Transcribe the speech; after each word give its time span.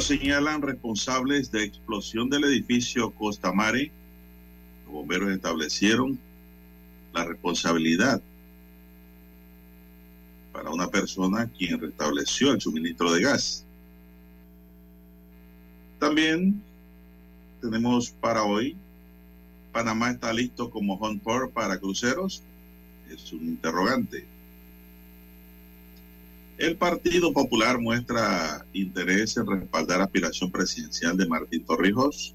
Señalan 0.00 0.60
responsables 0.60 1.52
de 1.52 1.62
explosión 1.62 2.28
del 2.28 2.44
edificio 2.44 3.10
Costa 3.12 3.52
Mare. 3.52 3.92
Los 4.84 4.92
bomberos 4.92 5.30
establecieron 5.30 6.18
la 7.12 7.24
responsabilidad 7.24 8.20
para 10.52 10.70
una 10.70 10.88
persona 10.88 11.48
quien 11.56 11.80
restableció 11.80 12.52
el 12.52 12.60
suministro 12.60 13.12
de 13.12 13.22
gas. 13.22 13.64
También 16.00 16.60
tenemos 17.60 18.10
para 18.10 18.42
hoy, 18.42 18.76
Panamá 19.72 20.10
está 20.10 20.32
listo 20.32 20.70
como 20.70 20.94
home 20.94 21.20
port 21.22 21.52
para 21.52 21.78
cruceros. 21.78 22.42
Es 23.10 23.32
un 23.32 23.44
interrogante. 23.44 24.33
El 26.56 26.76
Partido 26.76 27.32
Popular 27.32 27.80
muestra 27.80 28.64
interés 28.72 29.36
en 29.36 29.46
respaldar 29.46 30.00
aspiración 30.00 30.52
presidencial 30.52 31.16
de 31.16 31.26
Martín 31.26 31.64
Torrijos. 31.64 32.32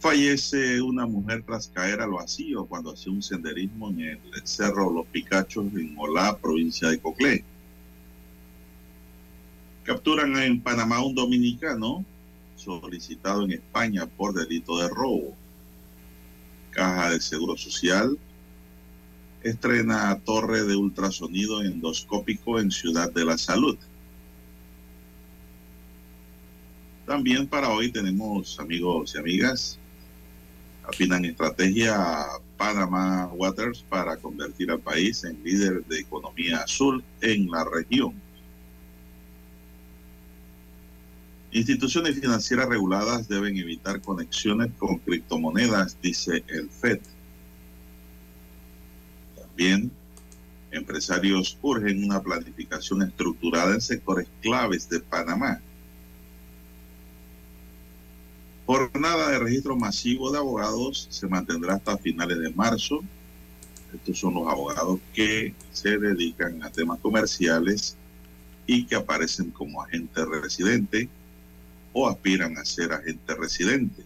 Fallece 0.00 0.82
una 0.82 1.06
mujer 1.06 1.44
tras 1.46 1.68
caer 1.68 2.00
al 2.00 2.10
vacío 2.10 2.66
cuando 2.66 2.92
hacía 2.92 3.12
un 3.12 3.22
senderismo 3.22 3.90
en 3.90 4.00
el 4.00 4.20
Cerro 4.42 4.92
Los 4.92 5.06
Picachos 5.06 5.66
en 5.74 5.94
Olá, 5.96 6.36
provincia 6.36 6.88
de 6.88 6.98
Coclé. 6.98 7.44
Capturan 9.84 10.36
en 10.38 10.60
Panamá 10.60 11.00
un 11.04 11.14
dominicano 11.14 12.04
solicitado 12.56 13.44
en 13.44 13.52
España 13.52 14.06
por 14.06 14.34
delito 14.34 14.78
de 14.78 14.88
robo. 14.88 15.32
Caja 16.72 17.10
de 17.10 17.20
Seguro 17.20 17.56
Social 17.56 18.18
estrena 19.48 20.18
torre 20.24 20.64
de 20.64 20.76
ultrasonido 20.76 21.62
endoscópico 21.62 22.58
en 22.58 22.70
Ciudad 22.70 23.12
de 23.12 23.24
la 23.24 23.38
Salud. 23.38 23.76
También 27.06 27.46
para 27.46 27.70
hoy 27.70 27.90
tenemos, 27.92 28.58
amigos 28.58 29.14
y 29.14 29.18
amigas, 29.18 29.78
afinan 30.82 31.24
estrategia 31.24 31.96
Panama 32.56 33.28
Waters 33.34 33.84
para 33.88 34.16
convertir 34.16 34.70
al 34.70 34.80
país 34.80 35.22
en 35.24 35.42
líder 35.44 35.84
de 35.84 36.00
economía 36.00 36.58
azul 36.58 37.04
en 37.20 37.50
la 37.50 37.64
región. 37.64 38.14
Instituciones 41.52 42.18
financieras 42.20 42.68
reguladas 42.68 43.28
deben 43.28 43.56
evitar 43.56 44.00
conexiones 44.02 44.72
con 44.78 44.98
criptomonedas, 44.98 45.96
dice 46.02 46.44
el 46.48 46.68
FED. 46.68 47.00
Bien, 49.56 49.90
empresarios 50.70 51.58
urgen 51.62 52.04
una 52.04 52.22
planificación 52.22 53.00
estructurada 53.00 53.72
en 53.72 53.80
sectores 53.80 54.28
claves 54.42 54.86
de 54.90 55.00
Panamá. 55.00 55.62
Jornada 58.66 59.30
de 59.30 59.38
registro 59.38 59.74
masivo 59.74 60.30
de 60.30 60.38
abogados 60.38 61.06
se 61.10 61.26
mantendrá 61.26 61.76
hasta 61.76 61.96
finales 61.96 62.38
de 62.38 62.50
marzo. 62.50 63.00
Estos 63.94 64.18
son 64.18 64.34
los 64.34 64.46
abogados 64.46 65.00
que 65.14 65.54
se 65.72 65.96
dedican 65.96 66.62
a 66.62 66.70
temas 66.70 67.00
comerciales 67.00 67.96
y 68.66 68.84
que 68.84 68.96
aparecen 68.96 69.52
como 69.52 69.80
agente 69.80 70.22
residente 70.26 71.08
o 71.94 72.08
aspiran 72.08 72.58
a 72.58 72.64
ser 72.66 72.92
agente 72.92 73.34
residente. 73.36 74.05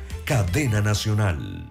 cadena 0.31 0.79
nacional. 0.79 1.69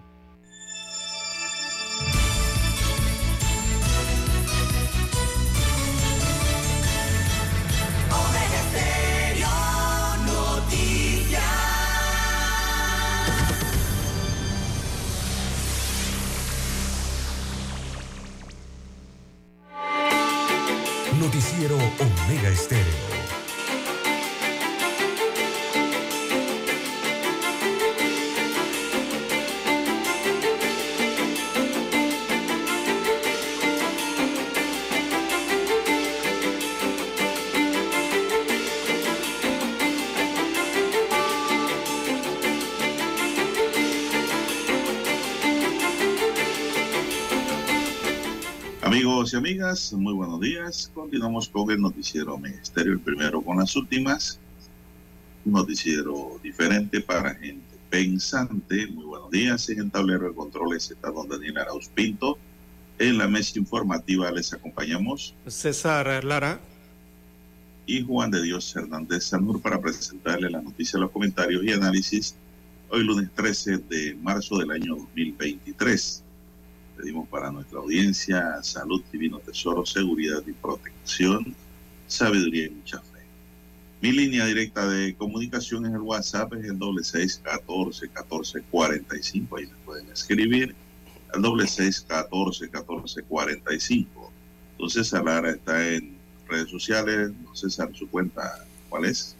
Noticiero 21.18 21.76
Omega 21.76 22.50
Estéreo. 22.50 23.19
Muy 49.92 50.14
buenos 50.14 50.40
días. 50.40 50.90
Continuamos 50.92 51.48
con 51.48 51.70
el 51.70 51.80
noticiero 51.80 52.36
Ministerio, 52.36 52.94
el 52.94 52.98
primero 52.98 53.40
con 53.40 53.58
las 53.58 53.76
últimas. 53.76 54.40
Un 55.44 55.52
noticiero 55.52 56.40
diferente 56.42 57.00
para 57.00 57.36
gente 57.36 57.78
pensante. 57.88 58.88
Muy 58.88 59.04
buenos 59.04 59.30
días. 59.30 59.68
En 59.68 59.78
el 59.78 59.90
tablero 59.92 60.26
de 60.26 60.34
controles 60.34 60.90
está 60.90 61.12
don 61.12 61.28
Daniel 61.28 61.58
Arauz 61.58 61.88
Pinto. 61.88 62.36
En 62.98 63.16
la 63.16 63.28
mesa 63.28 63.60
informativa 63.60 64.32
les 64.32 64.52
acompañamos 64.52 65.36
César 65.46 66.24
Lara 66.24 66.58
y 67.86 68.02
Juan 68.02 68.32
de 68.32 68.42
Dios 68.42 68.74
Hernández 68.74 69.26
Sanur 69.26 69.62
para 69.62 69.80
presentarle 69.80 70.50
la 70.50 70.62
noticia, 70.62 70.98
los 70.98 71.12
comentarios 71.12 71.62
y 71.62 71.70
análisis 71.70 72.34
hoy 72.88 73.04
lunes 73.04 73.30
13 73.36 73.78
de 73.88 74.16
marzo 74.20 74.58
del 74.58 74.72
año 74.72 74.96
2023 74.96 76.24
pedimos 77.00 77.28
para 77.28 77.50
nuestra 77.50 77.78
audiencia 77.78 78.62
salud, 78.62 79.02
divino 79.10 79.38
tesoro, 79.38 79.86
seguridad 79.86 80.42
y 80.46 80.52
protección, 80.52 81.54
sabiduría 82.06 82.66
y 82.66 82.70
mucha 82.70 82.98
fe. 82.98 83.20
Mi 84.02 84.12
línea 84.12 84.46
directa 84.46 84.88
de 84.88 85.14
comunicación 85.14 85.86
es 85.86 85.92
el 85.92 86.00
WhatsApp, 86.00 86.54
es 86.54 86.64
el 86.64 86.78
doble 86.78 87.02
seis 87.04 87.40
catorce 87.42 88.08
catorce 88.08 88.62
cuarenta 88.70 89.16
y 89.16 89.22
cinco. 89.22 89.56
Ahí 89.56 89.66
me 89.66 89.76
pueden 89.84 90.10
escribir 90.10 90.74
al 91.32 91.42
doble 91.42 91.66
seis 91.66 92.04
catorce 92.06 92.68
catorce 92.68 93.22
cuarenta 93.22 93.74
y 93.74 93.80
cinco. 93.80 94.32
Entonces, 94.72 95.12
Lara 95.12 95.50
está 95.50 95.86
en 95.86 96.16
redes 96.48 96.70
sociales. 96.70 97.32
No 97.44 97.54
César, 97.54 97.90
su 97.94 98.08
cuenta, 98.08 98.64
¿cuál 98.88 99.04
es? 99.04 99.36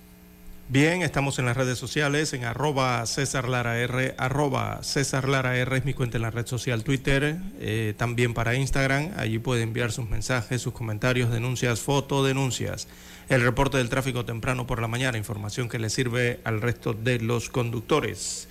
Bien, 0.72 1.02
estamos 1.02 1.36
en 1.40 1.46
las 1.46 1.56
redes 1.56 1.80
sociales, 1.80 2.32
en 2.32 2.44
arroba 2.44 3.04
César 3.04 3.48
Lara 3.48 3.74
arroba 4.18 4.84
César 4.84 5.28
Lara 5.28 5.60
es 5.60 5.84
mi 5.84 5.94
cuenta 5.94 6.16
en 6.16 6.22
la 6.22 6.30
red 6.30 6.46
social 6.46 6.84
Twitter, 6.84 7.38
eh, 7.58 7.94
también 7.96 8.34
para 8.34 8.54
Instagram, 8.54 9.10
allí 9.16 9.40
puede 9.40 9.62
enviar 9.62 9.90
sus 9.90 10.08
mensajes, 10.08 10.62
sus 10.62 10.72
comentarios, 10.72 11.32
denuncias, 11.32 11.80
fotodenuncias, 11.80 12.86
el 13.28 13.42
reporte 13.42 13.78
del 13.78 13.88
tráfico 13.88 14.24
temprano 14.24 14.68
por 14.68 14.80
la 14.80 14.86
mañana, 14.86 15.18
información 15.18 15.68
que 15.68 15.80
le 15.80 15.90
sirve 15.90 16.38
al 16.44 16.60
resto 16.60 16.92
de 16.92 17.18
los 17.18 17.50
conductores. 17.50 18.46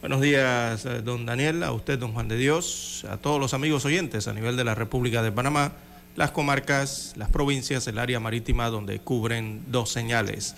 Buenos 0.00 0.20
días, 0.20 0.86
eh, 0.86 1.02
don 1.02 1.26
Daniel, 1.26 1.64
a 1.64 1.72
usted, 1.72 1.98
don 1.98 2.12
Juan 2.12 2.28
de 2.28 2.36
Dios, 2.36 3.04
a 3.10 3.16
todos 3.16 3.40
los 3.40 3.52
amigos 3.52 3.84
oyentes 3.84 4.28
a 4.28 4.32
nivel 4.32 4.56
de 4.56 4.62
la 4.62 4.76
República 4.76 5.24
de 5.24 5.32
Panamá, 5.32 5.72
las 6.14 6.30
comarcas, 6.30 7.14
las 7.16 7.30
provincias, 7.30 7.88
el 7.88 7.98
área 7.98 8.20
marítima 8.20 8.70
donde 8.70 9.00
cubren 9.00 9.64
dos 9.66 9.90
señales. 9.90 10.54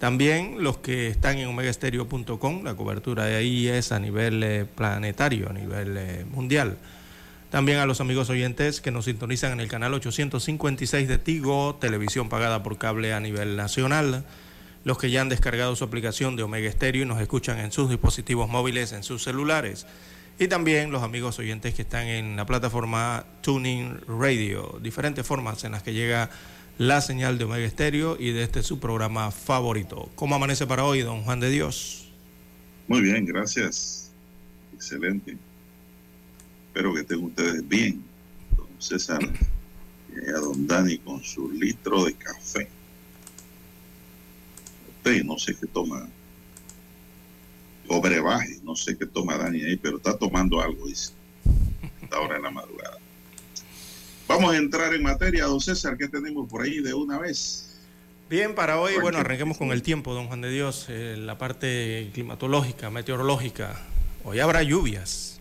También 0.00 0.64
los 0.64 0.78
que 0.78 1.08
están 1.08 1.36
en 1.36 1.48
omegaestereo.com, 1.48 2.64
la 2.64 2.74
cobertura 2.74 3.26
de 3.26 3.36
ahí 3.36 3.68
es 3.68 3.92
a 3.92 4.00
nivel 4.00 4.42
eh, 4.42 4.64
planetario, 4.64 5.50
a 5.50 5.52
nivel 5.52 5.94
eh, 5.98 6.24
mundial. 6.24 6.78
También 7.50 7.76
a 7.80 7.84
los 7.84 8.00
amigos 8.00 8.30
oyentes 8.30 8.80
que 8.80 8.90
nos 8.90 9.04
sintonizan 9.04 9.52
en 9.52 9.60
el 9.60 9.68
canal 9.68 9.92
856 9.92 11.06
de 11.06 11.18
Tigo, 11.18 11.76
televisión 11.78 12.30
pagada 12.30 12.62
por 12.62 12.78
cable 12.78 13.12
a 13.12 13.20
nivel 13.20 13.56
nacional. 13.56 14.24
Los 14.84 14.96
que 14.96 15.10
ya 15.10 15.20
han 15.20 15.28
descargado 15.28 15.76
su 15.76 15.84
aplicación 15.84 16.34
de 16.34 16.44
Omega 16.44 16.72
Stereo 16.72 17.02
y 17.02 17.06
nos 17.06 17.20
escuchan 17.20 17.58
en 17.58 17.70
sus 17.70 17.90
dispositivos 17.90 18.48
móviles, 18.48 18.92
en 18.92 19.02
sus 19.02 19.22
celulares. 19.22 19.86
Y 20.38 20.48
también 20.48 20.92
los 20.92 21.02
amigos 21.02 21.38
oyentes 21.38 21.74
que 21.74 21.82
están 21.82 22.06
en 22.06 22.36
la 22.36 22.46
plataforma 22.46 23.26
Tuning 23.42 24.00
Radio, 24.08 24.78
diferentes 24.82 25.26
formas 25.26 25.62
en 25.64 25.72
las 25.72 25.82
que 25.82 25.92
llega 25.92 26.30
la 26.80 27.02
señal 27.02 27.36
de 27.36 27.44
Omega 27.44 27.66
Estéreo 27.66 28.16
y 28.18 28.32
de 28.32 28.42
este 28.42 28.62
su 28.62 28.80
programa 28.80 29.30
favorito. 29.30 30.08
¿Cómo 30.14 30.34
amanece 30.34 30.66
para 30.66 30.86
hoy, 30.86 31.02
don 31.02 31.24
Juan 31.24 31.38
de 31.38 31.50
Dios? 31.50 32.08
Muy 32.88 33.02
bien, 33.02 33.26
gracias. 33.26 34.10
Excelente. 34.72 35.36
Espero 36.68 36.94
que 36.94 37.00
estén 37.00 37.22
ustedes 37.22 37.68
bien, 37.68 38.02
don 38.56 38.66
César 38.78 39.20
y 39.20 40.30
a 40.30 40.38
don 40.38 40.66
Dani 40.66 40.96
con 40.96 41.22
su 41.22 41.50
litro 41.50 42.06
de 42.06 42.14
café. 42.14 42.66
Usted 44.96 45.22
no 45.22 45.38
sé 45.38 45.54
qué 45.56 45.66
toma, 45.66 46.08
o 47.88 48.00
brebaje, 48.00 48.58
no 48.64 48.74
sé 48.74 48.96
qué 48.96 49.04
toma 49.04 49.36
Dani 49.36 49.64
ahí, 49.64 49.76
pero 49.76 49.98
está 49.98 50.16
tomando 50.16 50.62
algo, 50.62 50.86
dice, 50.86 51.12
ahora 52.10 52.36
en 52.38 52.42
la 52.42 52.50
madrugada. 52.50 52.99
Vamos 54.30 54.54
a 54.54 54.58
entrar 54.58 54.94
en 54.94 55.02
materia, 55.02 55.46
don 55.46 55.60
César, 55.60 55.96
¿qué 55.98 56.06
tenemos 56.06 56.48
por 56.48 56.62
ahí 56.62 56.78
de 56.78 56.94
una 56.94 57.18
vez? 57.18 57.80
Bien, 58.30 58.54
para 58.54 58.78
hoy, 58.78 58.92
bueno, 59.00 59.18
arranquemos 59.18 59.58
con 59.58 59.72
el 59.72 59.82
tiempo, 59.82 60.14
don 60.14 60.28
Juan 60.28 60.40
de 60.40 60.50
Dios, 60.50 60.86
eh, 60.88 61.16
la 61.18 61.36
parte 61.36 62.08
climatológica, 62.14 62.90
meteorológica. 62.90 63.80
Hoy 64.22 64.38
habrá 64.38 64.62
lluvias, 64.62 65.40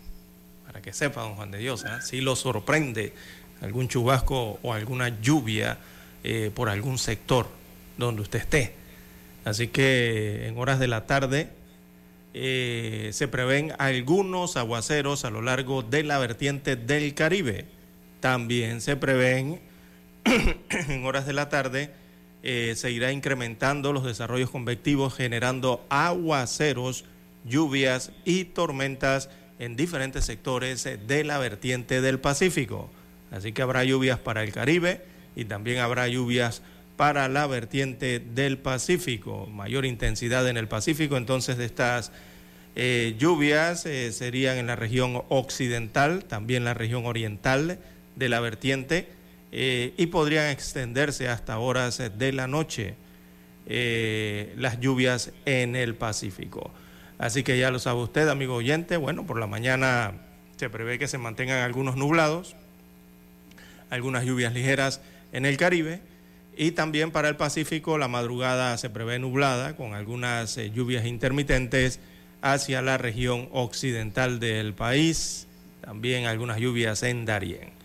para 0.65 0.81
que 0.81 0.91
sepa, 0.91 1.21
don 1.21 1.35
Juan 1.35 1.51
de 1.51 1.59
Dios, 1.59 1.85
¿eh? 1.85 2.01
si 2.01 2.19
lo 2.19 2.35
sorprende 2.35 3.13
algún 3.61 3.89
chubasco 3.89 4.57
o 4.63 4.73
alguna 4.73 5.21
lluvia 5.21 5.77
eh, 6.23 6.49
por 6.51 6.67
algún 6.67 6.97
sector 6.97 7.45
donde 7.95 8.23
usted 8.23 8.39
esté. 8.39 8.73
Así 9.45 9.67
que 9.67 10.47
en 10.47 10.57
horas 10.57 10.79
de 10.79 10.87
la 10.87 11.05
tarde 11.05 11.51
se 12.33 13.27
prevén 13.29 13.71
algunos 13.77 14.57
aguaceros 14.57 15.25
a 15.25 15.29
lo 15.29 15.43
largo 15.43 15.83
de 15.83 16.01
la 16.01 16.17
vertiente 16.17 16.75
del 16.75 17.13
Caribe 17.13 17.67
también 18.19 18.81
se 18.81 18.95
prevén 18.95 19.61
en 20.69 21.05
horas 21.05 21.25
de 21.25 21.33
la 21.33 21.49
tarde, 21.49 21.91
eh, 22.43 22.73
se 22.75 22.91
irá 22.91 23.11
incrementando 23.11 23.93
los 23.93 24.05
desarrollos 24.05 24.49
convectivos 24.49 25.15
generando 25.15 25.85
aguaceros, 25.89 27.05
lluvias 27.45 28.11
y 28.25 28.45
tormentas 28.45 29.29
en 29.59 29.75
diferentes 29.75 30.25
sectores 30.25 30.83
de 30.83 31.23
la 31.23 31.37
vertiente 31.37 32.01
del 32.01 32.19
Pacífico. 32.19 32.89
Así 33.31 33.51
que 33.51 33.61
habrá 33.61 33.83
lluvias 33.83 34.19
para 34.19 34.43
el 34.43 34.51
Caribe 34.51 35.01
y 35.35 35.45
también 35.45 35.79
habrá 35.79 36.07
lluvias 36.07 36.61
para 36.95 37.27
la 37.29 37.47
vertiente 37.47 38.19
del 38.19 38.57
Pacífico. 38.57 39.47
Mayor 39.47 39.85
intensidad 39.85 40.47
en 40.47 40.57
el 40.57 40.67
Pacífico, 40.67 41.17
entonces 41.17 41.57
de 41.57 41.65
estas 41.65 42.11
eh, 42.75 43.15
lluvias 43.17 43.85
eh, 43.85 44.11
serían 44.11 44.57
en 44.57 44.67
la 44.67 44.75
región 44.75 45.23
occidental, 45.29 46.25
también 46.25 46.63
la 46.63 46.73
región 46.73 47.05
oriental 47.05 47.79
de 48.19 48.29
la 48.29 48.39
vertiente 48.39 49.07
eh, 49.51 49.93
y 49.97 50.07
podrían 50.07 50.49
extenderse 50.49 51.27
hasta 51.27 51.57
horas 51.57 52.01
de 52.17 52.31
la 52.31 52.47
noche 52.47 52.93
eh, 53.65 54.53
las 54.57 54.79
lluvias 54.79 55.31
en 55.45 55.75
el 55.75 55.95
Pacífico. 55.95 56.71
Así 57.17 57.43
que 57.43 57.57
ya 57.57 57.71
lo 57.71 57.79
sabe 57.79 58.01
usted, 58.01 58.27
amigo 58.27 58.55
oyente, 58.55 58.97
bueno, 58.97 59.25
por 59.25 59.39
la 59.39 59.47
mañana 59.47 60.13
se 60.57 60.69
prevé 60.69 60.99
que 60.99 61.07
se 61.07 61.17
mantengan 61.17 61.59
algunos 61.63 61.95
nublados, 61.95 62.55
algunas 63.89 64.25
lluvias 64.25 64.53
ligeras 64.53 65.01
en 65.31 65.45
el 65.45 65.57
Caribe 65.57 66.01
y 66.55 66.71
también 66.71 67.11
para 67.11 67.29
el 67.29 67.35
Pacífico 67.35 67.97
la 67.97 68.07
madrugada 68.07 68.77
se 68.77 68.89
prevé 68.89 69.17
nublada 69.19 69.75
con 69.75 69.93
algunas 69.93 70.57
eh, 70.57 70.71
lluvias 70.71 71.05
intermitentes 71.05 71.99
hacia 72.41 72.81
la 72.81 72.97
región 72.97 73.49
occidental 73.51 74.39
del 74.39 74.73
país, 74.73 75.47
también 75.81 76.25
algunas 76.25 76.59
lluvias 76.59 77.03
en 77.03 77.25
Darién. 77.25 77.78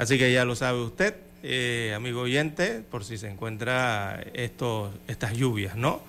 Así 0.00 0.16
que 0.16 0.32
ya 0.32 0.46
lo 0.46 0.56
sabe 0.56 0.80
usted, 0.80 1.14
eh, 1.42 1.92
amigo 1.94 2.22
oyente, 2.22 2.80
por 2.90 3.04
si 3.04 3.18
se 3.18 3.28
encuentra 3.28 4.24
estos, 4.32 4.94
estas 5.08 5.34
lluvias, 5.34 5.76
¿no? 5.76 6.00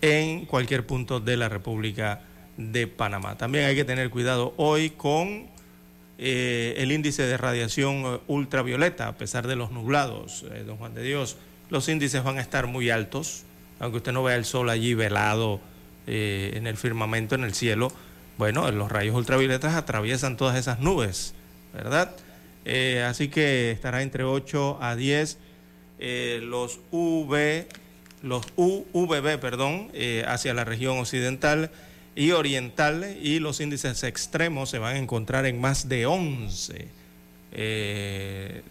En 0.00 0.46
cualquier 0.46 0.86
punto 0.86 1.18
de 1.18 1.36
la 1.36 1.48
República 1.48 2.20
de 2.56 2.86
Panamá. 2.86 3.36
También 3.36 3.64
hay 3.64 3.74
que 3.74 3.84
tener 3.84 4.10
cuidado 4.10 4.54
hoy 4.58 4.90
con 4.90 5.48
eh, 6.18 6.74
el 6.76 6.92
índice 6.92 7.24
de 7.24 7.36
radiación 7.36 8.20
ultravioleta, 8.28 9.08
a 9.08 9.16
pesar 9.16 9.48
de 9.48 9.56
los 9.56 9.72
nublados, 9.72 10.44
eh, 10.52 10.62
don 10.64 10.76
Juan 10.76 10.94
de 10.94 11.02
Dios. 11.02 11.36
Los 11.68 11.88
índices 11.88 12.22
van 12.22 12.38
a 12.38 12.42
estar 12.42 12.68
muy 12.68 12.90
altos, 12.90 13.42
aunque 13.80 13.96
usted 13.96 14.12
no 14.12 14.22
vea 14.22 14.36
el 14.36 14.44
sol 14.44 14.70
allí 14.70 14.94
velado 14.94 15.60
en 16.06 16.68
el 16.68 16.76
firmamento, 16.76 17.34
en 17.34 17.42
el 17.42 17.54
cielo. 17.54 17.92
Bueno, 18.38 18.70
los 18.70 18.92
rayos 18.92 19.16
ultravioletas 19.16 19.74
atraviesan 19.74 20.36
todas 20.36 20.56
esas 20.56 20.78
nubes, 20.78 21.34
¿verdad? 21.74 22.14
Eh, 22.64 23.02
así 23.06 23.28
que 23.28 23.70
estará 23.70 24.02
entre 24.02 24.24
8 24.24 24.78
a 24.80 24.94
10 24.94 25.38
eh, 25.98 26.40
los 26.42 26.80
UV, 26.90 27.66
los 28.22 28.46
UVB, 28.56 29.38
perdón, 29.38 29.90
eh, 29.94 30.24
hacia 30.26 30.54
la 30.54 30.64
región 30.64 30.98
occidental 30.98 31.70
y 32.14 32.32
oriental 32.32 33.16
y 33.20 33.38
los 33.38 33.60
índices 33.60 34.02
extremos 34.02 34.70
se 34.70 34.78
van 34.78 34.96
a 34.96 34.98
encontrar 34.98 35.46
en 35.46 35.60
más 35.60 35.88
de 35.88 36.06
11. 36.06 36.88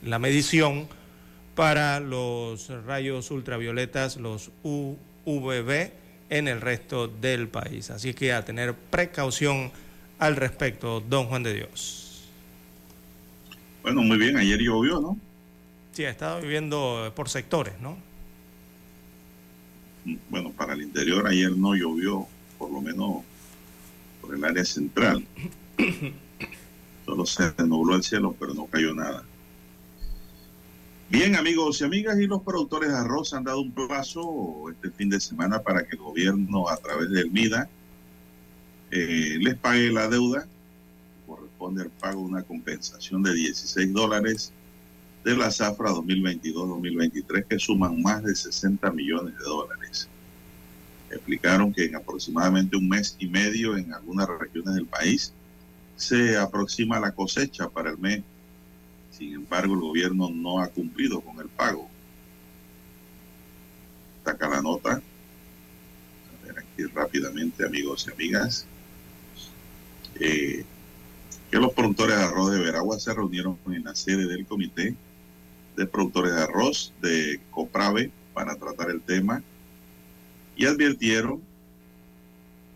la 0.04 0.20
medición 0.20 0.88
para 1.56 2.00
los 2.00 2.70
rayos 2.86 3.30
ultravioletas, 3.32 4.18
los 4.18 4.52
UVB, 4.64 5.92
en 6.30 6.48
el 6.48 6.62
resto 6.62 7.08
del 7.08 7.50
país. 7.50 7.92
Así 7.92 8.14
que 8.14 8.34
a 8.34 8.44
tener 8.44 8.74
precaución 8.74 9.72
al 10.18 10.36
respecto, 10.36 11.02
don 11.02 11.28
Juan 11.28 11.44
de 11.44 11.54
Dios. 11.54 12.01
Bueno, 13.84 14.02
muy 14.04 14.18
bien, 14.18 14.38
ayer 14.38 14.60
llovió, 14.60 15.00
¿no? 15.00 15.18
Sí, 15.92 16.06
ha 16.06 16.10
estado 16.10 16.42
viviendo 16.42 17.12
por 17.16 17.30
sectores, 17.30 17.74
¿no? 17.82 17.98
Bueno, 20.30 20.52
para 20.52 20.74
el 20.74 20.82
interior 20.82 21.28
ayer 21.28 21.52
no 21.52 21.76
llovió, 21.76 22.28
por 22.58 22.72
lo 22.72 22.82
menos 22.82 23.24
por 24.22 24.36
el 24.36 24.44
área 24.44 24.64
central. 24.64 25.26
Solo 27.06 27.26
se 27.26 27.54
nubló 27.66 27.96
el 27.96 28.04
cielo, 28.04 28.36
pero 28.40 28.54
no 28.54 28.68
cayó 28.68 28.94
nada. 28.94 29.24
Bien, 31.10 31.36
amigos 31.36 31.82
y 31.82 31.84
amigas, 31.84 32.18
y 32.20 32.28
los 32.28 32.42
productores 32.42 32.90
de 32.90 32.98
arroz 32.98 33.34
han 33.34 33.44
dado 33.44 33.60
un 33.60 33.72
plazo 33.72 34.70
este 34.72 34.92
fin 34.92 35.10
de 35.10 35.20
semana 35.20 35.62
para 35.62 35.86
que 35.86 35.98
el 35.98 36.02
gobierno, 36.02 36.70
a 36.70 36.78
través 36.78 37.10
del 37.10 37.30
MIDA, 37.32 37.68
eh, 38.92 39.38
les 39.42 39.56
pague 39.56 39.92
la 39.92 40.08
deuda 40.08 40.48
corresponde 41.62 41.84
al 41.84 41.90
pago 41.92 42.22
de 42.22 42.28
una 42.28 42.44
compensación 42.44 43.22
de 43.22 43.34
16 43.34 43.94
dólares 43.94 44.52
de 45.24 45.38
la 45.38 45.52
zafra 45.52 45.92
2022-2023 45.92 47.46
que 47.48 47.60
suman 47.60 48.02
más 48.02 48.24
de 48.24 48.36
60 48.36 48.92
millones 48.92 49.38
de 49.38 49.44
dólares. 49.44 50.08
Explicaron 51.12 51.72
que 51.72 51.86
en 51.86 51.96
aproximadamente 51.96 52.78
un 52.78 52.90
mes 52.90 53.16
y 53.20 53.28
medio 53.28 53.78
en 53.78 53.94
algunas 53.94 54.28
regiones 54.28 54.74
del 54.76 54.88
país 54.88 55.34
se 55.96 56.38
aproxima 56.38 57.00
la 57.00 57.12
cosecha 57.12 57.70
para 57.70 57.92
el 57.92 57.98
mes. 58.00 58.24
Sin 59.12 59.34
embargo, 59.34 59.76
el 59.76 59.82
gobierno 59.82 60.30
no 60.32 60.60
ha 60.60 60.68
cumplido 60.68 61.22
con 61.22 61.40
el 61.40 61.50
pago. 61.50 61.88
Saca 64.26 64.50
la 64.50 64.62
nota. 64.62 64.94
A 64.94 66.46
ver 66.46 66.58
aquí 66.58 66.84
rápidamente, 66.86 67.66
amigos 67.66 68.08
y 68.08 68.14
amigas. 68.14 68.66
Eh, 70.20 70.66
que 71.52 71.60
los 71.60 71.74
productores 71.74 72.18
de 72.18 72.24
arroz 72.24 72.52
de 72.52 72.60
Veragua 72.60 72.98
se 72.98 73.14
reunieron 73.14 73.58
en 73.68 73.84
la 73.84 73.94
sede 73.94 74.26
del 74.26 74.46
comité 74.46 74.96
de 75.76 75.86
productores 75.86 76.34
de 76.34 76.42
arroz 76.42 76.94
de 77.02 77.42
Coprave 77.52 78.10
para 78.34 78.56
tratar 78.56 78.90
el 78.90 79.02
tema 79.02 79.44
y 80.56 80.66
advirtieron 80.66 81.42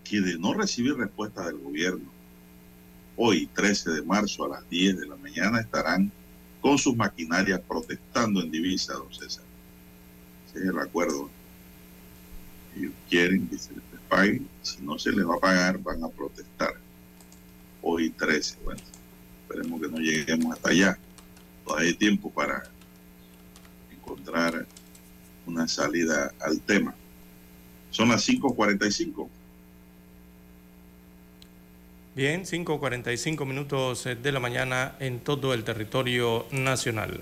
que 0.03 0.19
de 0.19 0.37
no 0.37 0.53
recibir 0.53 0.95
respuesta 0.95 1.45
del 1.45 1.57
gobierno, 1.57 2.05
hoy 3.15 3.47
13 3.47 3.91
de 3.91 4.01
marzo 4.03 4.43
a 4.43 4.49
las 4.49 4.69
10 4.69 4.99
de 4.99 5.07
la 5.07 5.15
mañana 5.15 5.61
estarán 5.61 6.11
con 6.59 6.77
sus 6.77 6.95
maquinarias 6.95 7.61
protestando 7.61 8.41
en 8.41 8.51
divisa, 8.51 8.93
don 8.93 9.13
César. 9.13 9.43
Ese 10.49 10.59
es 10.59 10.65
el 10.65 10.79
acuerdo. 10.79 11.29
Ellos 12.75 12.91
quieren 13.09 13.47
que 13.47 13.57
se 13.57 13.73
les 13.73 13.83
pague, 14.09 14.41
si 14.63 14.81
no 14.81 14.99
se 14.99 15.11
les 15.11 15.25
va 15.25 15.35
a 15.35 15.39
pagar, 15.39 15.77
van 15.79 16.03
a 16.03 16.09
protestar. 16.09 16.84
Hoy 17.87 18.09
13, 18.09 18.57
bueno, 18.63 18.81
esperemos 19.43 19.79
que 19.79 19.87
no 19.87 19.99
lleguemos 19.99 20.55
hasta 20.55 20.71
allá. 20.71 20.97
Todavía 21.63 21.89
hay 21.89 21.93
tiempo 21.93 22.31
para 22.31 22.63
encontrar 23.91 24.65
una 25.45 25.67
salida 25.67 26.33
al 26.39 26.59
tema. 26.61 26.95
Son 27.91 28.09
las 28.09 28.27
5.45. 28.27 29.29
Bien, 32.15 32.43
5.45 32.43 33.45
minutos 33.45 34.05
de 34.05 34.31
la 34.31 34.39
mañana 34.39 34.95
en 34.99 35.19
todo 35.19 35.53
el 35.53 35.63
territorio 35.63 36.47
nacional. 36.49 37.19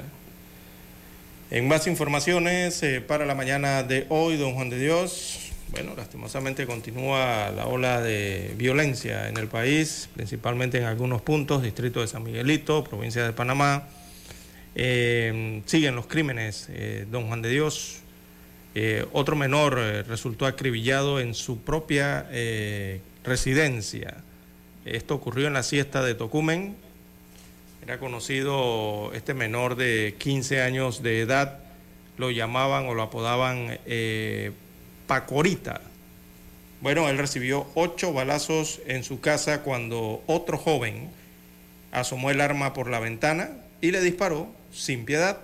En 1.52 1.68
más 1.68 1.88
informaciones 1.88 2.82
eh, 2.84 3.02
para 3.02 3.26
la 3.26 3.36
mañana 3.36 3.84
de 3.84 4.06
hoy, 4.08 4.38
don 4.38 4.54
Juan 4.54 4.70
de 4.70 4.80
Dios, 4.80 5.53
bueno, 5.74 5.96
lastimosamente 5.98 6.68
continúa 6.68 7.50
la 7.50 7.66
ola 7.66 8.00
de 8.00 8.54
violencia 8.56 9.28
en 9.28 9.38
el 9.38 9.48
país, 9.48 10.08
principalmente 10.14 10.78
en 10.78 10.84
algunos 10.84 11.24
puntos, 11.24 11.64
distrito 11.64 12.00
de 12.00 12.08
San 12.08 12.22
Miguelito, 12.22 12.84
provincia 12.84 13.24
de 13.26 13.34
Panamá. 13.34 13.88
Eh, 14.76 15.64
siguen 15.66 15.96
los 15.96 16.06
crímenes, 16.06 16.68
eh, 16.70 17.08
don 17.10 17.26
Juan 17.26 17.42
de 17.42 17.50
Dios. 17.50 18.02
Eh, 18.76 19.08
otro 19.14 19.36
menor 19.36 19.74
resultó 20.08 20.46
acribillado 20.46 21.20
en 21.20 21.34
su 21.34 21.58
propia 21.62 22.28
residencia. 23.24 24.18
Esto 24.86 25.16
ocurrió 25.16 25.48
en 25.48 25.54
la 25.54 25.64
siesta 25.64 26.04
de 26.04 26.14
Tocumen. 26.14 26.76
Era 27.82 27.98
conocido 27.98 29.12
este 29.16 29.34
menor 29.34 29.76
de 29.76 30.16
15 30.20 30.62
años 30.62 31.02
de 31.02 31.22
edad, 31.22 31.62
lo 32.20 32.30
llamaban 32.30 32.86
o 32.86 32.94
lo 32.94 33.02
apodaban 33.02 33.80
Pacorita. 35.14 35.80
Bueno, 36.82 37.08
él 37.08 37.20
recibió 37.20 37.68
ocho 37.76 38.14
balazos 38.14 38.82
en 38.88 39.04
su 39.04 39.20
casa 39.20 39.62
cuando 39.62 40.24
otro 40.26 40.58
joven 40.58 41.12
asomó 41.92 42.32
el 42.32 42.42
arma 42.42 42.74
por 42.74 42.90
la 42.90 43.00
ventana 43.00 43.52
y 43.80 43.92
le 43.92 44.02
disparó 44.02 44.48
sin 44.72 45.06
piedad. 45.06 45.38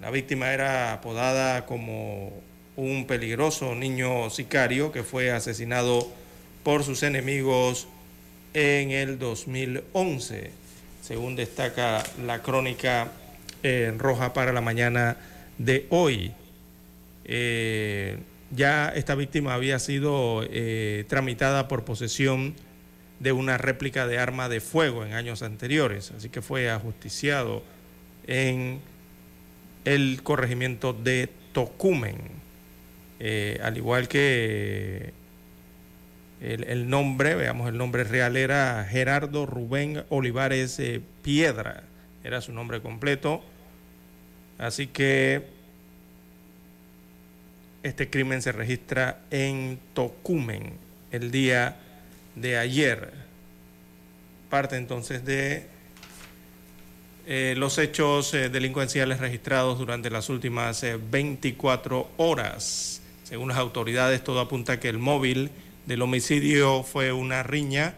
La 0.00 0.10
víctima 0.10 0.54
era 0.54 0.94
apodada 0.94 1.66
como 1.66 2.32
un 2.76 3.06
peligroso 3.06 3.74
niño 3.74 4.30
sicario 4.30 4.90
que 4.90 5.02
fue 5.02 5.30
asesinado 5.30 6.10
por 6.62 6.82
sus 6.82 7.02
enemigos 7.02 7.88
en 8.54 8.90
el 8.90 9.18
2011, 9.18 10.50
según 11.02 11.36
destaca 11.36 12.02
la 12.24 12.40
crónica 12.40 13.12
en 13.62 13.98
roja 13.98 14.32
para 14.32 14.54
la 14.54 14.62
mañana 14.62 15.18
de 15.58 15.86
hoy. 15.90 16.32
Eh, 17.24 18.18
ya 18.50 18.88
esta 18.88 19.14
víctima 19.14 19.54
había 19.54 19.78
sido 19.78 20.44
eh, 20.50 21.04
tramitada 21.08 21.68
por 21.68 21.84
posesión 21.84 22.54
de 23.20 23.32
una 23.32 23.58
réplica 23.58 24.06
de 24.06 24.18
arma 24.18 24.48
de 24.48 24.60
fuego 24.60 25.04
en 25.04 25.14
años 25.14 25.42
anteriores, 25.42 26.12
así 26.16 26.28
que 26.28 26.42
fue 26.42 26.70
ajusticiado 26.70 27.62
en 28.26 28.80
el 29.84 30.22
corregimiento 30.22 30.92
de 30.92 31.28
Tocumen, 31.52 32.16
eh, 33.20 33.60
al 33.62 33.76
igual 33.76 34.08
que 34.08 35.12
el, 36.40 36.90
nombre, 36.90 37.34
veamos 37.36 37.68
el 37.68 37.78
nombre 37.78 38.04
real 38.04 38.36
era 38.36 38.86
Gerardo 38.88 39.46
Rubén 39.46 40.04
Olivares 40.10 40.80
Piedra, 41.22 41.84
era 42.22 42.40
su 42.40 42.52
nombre 42.52 42.82
completo, 42.82 43.42
así 44.58 44.88
que 44.88 45.53
este 47.84 48.08
crimen 48.08 48.40
se 48.40 48.50
registra 48.50 49.20
en 49.30 49.78
Tocumen 49.92 50.72
el 51.12 51.30
día 51.30 51.76
de 52.34 52.56
ayer. 52.56 53.12
Parte 54.48 54.76
entonces 54.76 55.26
de 55.26 55.66
eh, 57.26 57.54
los 57.58 57.76
hechos 57.76 58.32
eh, 58.32 58.48
delincuenciales 58.48 59.20
registrados 59.20 59.78
durante 59.78 60.08
las 60.08 60.30
últimas 60.30 60.82
24 61.10 62.00
eh, 62.00 62.04
horas. 62.16 63.02
Según 63.22 63.50
las 63.50 63.58
autoridades, 63.58 64.24
todo 64.24 64.40
apunta 64.40 64.80
que 64.80 64.88
el 64.88 64.98
móvil 64.98 65.50
del 65.84 66.00
homicidio 66.00 66.84
fue 66.84 67.12
una 67.12 67.42
riña 67.42 67.96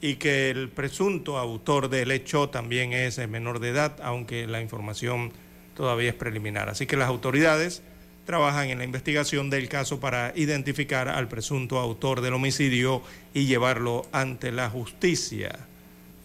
y 0.00 0.16
que 0.16 0.50
el 0.50 0.70
presunto 0.70 1.38
autor 1.38 1.88
del 1.88 2.10
hecho 2.10 2.48
también 2.48 2.92
es 2.92 3.16
menor 3.28 3.60
de 3.60 3.68
edad, 3.68 3.96
aunque 4.02 4.48
la 4.48 4.60
información 4.60 5.32
todavía 5.76 6.08
es 6.08 6.16
preliminar. 6.16 6.68
Así 6.68 6.86
que 6.86 6.96
las 6.96 7.08
autoridades 7.08 7.82
trabajan 8.30 8.70
en 8.70 8.78
la 8.78 8.84
investigación 8.84 9.50
del 9.50 9.68
caso 9.68 9.98
para 9.98 10.32
identificar 10.36 11.08
al 11.08 11.26
presunto 11.26 11.80
autor 11.80 12.20
del 12.20 12.34
homicidio 12.34 13.02
y 13.34 13.46
llevarlo 13.46 14.06
ante 14.12 14.52
la 14.52 14.70
justicia. 14.70 15.66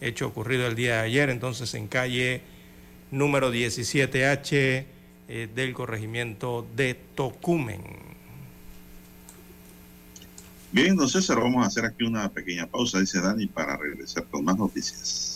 Hecho 0.00 0.28
ocurrido 0.28 0.68
el 0.68 0.76
día 0.76 0.98
de 0.98 1.00
ayer, 1.00 1.30
entonces 1.30 1.74
en 1.74 1.88
calle 1.88 2.42
número 3.10 3.52
17H 3.52 4.52
eh, 4.52 5.48
del 5.52 5.74
corregimiento 5.74 6.64
de 6.76 6.94
Tocumen. 6.94 7.82
Bien, 10.70 10.90
entonces 10.90 11.24
César, 11.24 11.42
vamos 11.42 11.64
a 11.64 11.66
hacer 11.66 11.86
aquí 11.86 12.04
una 12.04 12.30
pequeña 12.30 12.68
pausa, 12.68 13.00
dice 13.00 13.20
Dani, 13.20 13.48
para 13.48 13.76
regresar 13.76 14.26
con 14.26 14.44
más 14.44 14.56
noticias. 14.56 15.35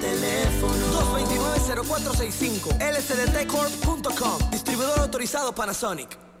229-0465 1.83 2.77
lcdtcorp.com 2.79 4.51
Distribuidor 4.51 4.99
autorizado 4.99 5.53
Panasonic 5.53 6.31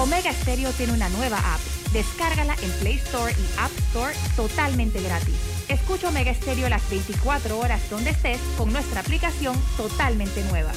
Omega 0.00 0.32
Stereo 0.32 0.72
tiene 0.72 0.94
una 0.94 1.10
nueva 1.10 1.36
app. 1.36 1.60
Descárgala 1.92 2.54
en 2.62 2.70
Play 2.80 2.94
Store 2.94 3.32
y 3.32 3.60
App 3.60 3.70
Store 3.88 4.14
totalmente 4.34 5.02
gratis. 5.02 5.34
Escucha 5.68 6.08
Omega 6.08 6.32
Stereo 6.32 6.70
las 6.70 6.88
24 6.88 7.58
horas 7.58 7.82
donde 7.90 8.08
estés 8.10 8.40
con 8.56 8.72
nuestra 8.72 9.00
aplicación 9.00 9.54
totalmente 9.76 10.42
nueva. 10.44 10.72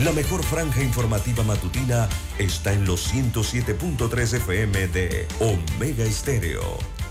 La 0.00 0.10
mejor 0.10 0.42
franja 0.42 0.82
informativa 0.82 1.44
matutina 1.44 2.08
está 2.38 2.72
en 2.72 2.84
los 2.84 3.14
107.3 3.14 4.34
FM 4.34 4.88
de 4.88 5.28
Omega 5.38 6.04
Estéreo, 6.04 6.78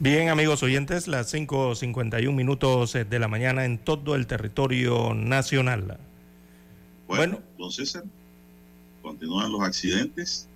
Bien, 0.00 0.28
amigos 0.28 0.62
oyentes, 0.62 1.08
las 1.08 1.34
5.51 1.34 2.32
minutos 2.32 2.94
eh, 2.94 3.04
de 3.04 3.18
la 3.18 3.26
mañana 3.26 3.64
en 3.64 3.78
todo 3.78 4.14
el 4.14 4.28
territorio 4.28 5.12
nacional. 5.12 5.98
Bueno, 7.08 7.40
don 7.58 7.72
César, 7.72 8.04
continúan 9.02 9.50
los 9.50 9.60
accidentes, 9.62 10.46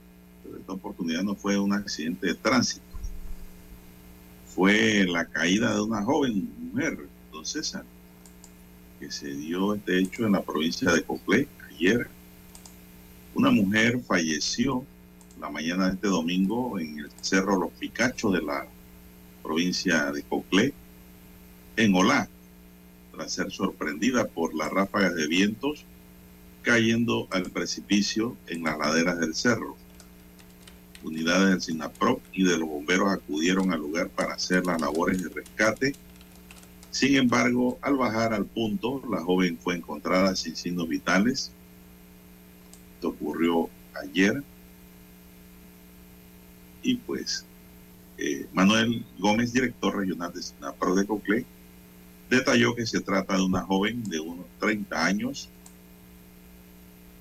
pero 0.44 0.58
esta 0.58 0.72
oportunidad 0.74 1.24
no 1.24 1.34
fue 1.34 1.58
un 1.58 1.72
accidente 1.72 2.28
de 2.28 2.34
tránsito. 2.36 2.84
Fue 4.46 5.04
la 5.08 5.24
caída 5.24 5.74
de 5.74 5.80
una 5.80 6.04
joven 6.04 6.48
mujer, 6.60 7.08
don 7.32 7.44
César, 7.44 7.84
que 9.00 9.10
se 9.10 9.26
dio 9.26 9.74
este 9.74 9.98
hecho 9.98 10.24
en 10.24 10.32
la 10.32 10.42
provincia 10.42 10.92
de 10.92 11.02
Coclé 11.02 11.48
ayer. 11.68 12.06
Una 13.34 13.50
mujer 13.50 13.98
falleció 14.06 14.84
la 15.40 15.50
mañana 15.50 15.88
de 15.88 15.94
este 15.94 16.06
domingo 16.06 16.78
en 16.78 17.00
el 17.00 17.10
Cerro 17.20 17.58
Los 17.58 17.72
Picachos 17.72 18.34
de 18.34 18.42
la 18.42 18.68
provincia 19.42 20.12
de 20.12 20.22
Coclé, 20.22 20.72
en 21.76 21.94
Olá, 21.94 22.28
tras 23.12 23.32
ser 23.32 23.50
sorprendida 23.50 24.26
por 24.26 24.54
las 24.54 24.70
ráfagas 24.70 25.14
de 25.14 25.26
vientos 25.26 25.84
cayendo 26.62 27.26
al 27.30 27.50
precipicio 27.50 28.36
en 28.46 28.62
las 28.62 28.78
laderas 28.78 29.18
del 29.18 29.34
cerro. 29.34 29.76
Unidades 31.02 31.50
del 31.50 31.60
SINAPRO 31.60 32.20
y 32.32 32.44
de 32.44 32.56
los 32.56 32.68
bomberos 32.68 33.10
acudieron 33.10 33.72
al 33.72 33.80
lugar 33.80 34.08
para 34.08 34.34
hacer 34.34 34.64
las 34.64 34.80
labores 34.80 35.22
de 35.22 35.28
rescate. 35.28 35.94
Sin 36.92 37.16
embargo, 37.16 37.78
al 37.82 37.96
bajar 37.96 38.32
al 38.32 38.46
punto, 38.46 39.02
la 39.10 39.20
joven 39.20 39.58
fue 39.58 39.74
encontrada 39.74 40.36
sin 40.36 40.54
signos 40.54 40.88
vitales. 40.88 41.50
Esto 42.94 43.08
ocurrió 43.08 43.68
ayer. 44.00 44.44
Y 46.84 46.96
pues 46.96 47.44
eh, 48.24 48.46
Manuel 48.52 49.04
Gómez, 49.18 49.52
director 49.52 49.96
regional 49.96 50.32
de 50.32 50.42
SINAPRO 50.42 50.94
de 50.94 51.06
Coclé, 51.06 51.44
detalló 52.30 52.72
que 52.76 52.86
se 52.86 53.00
trata 53.00 53.36
de 53.36 53.42
una 53.42 53.62
joven 53.62 54.04
de 54.04 54.20
unos 54.20 54.46
30 54.60 55.04
años 55.04 55.48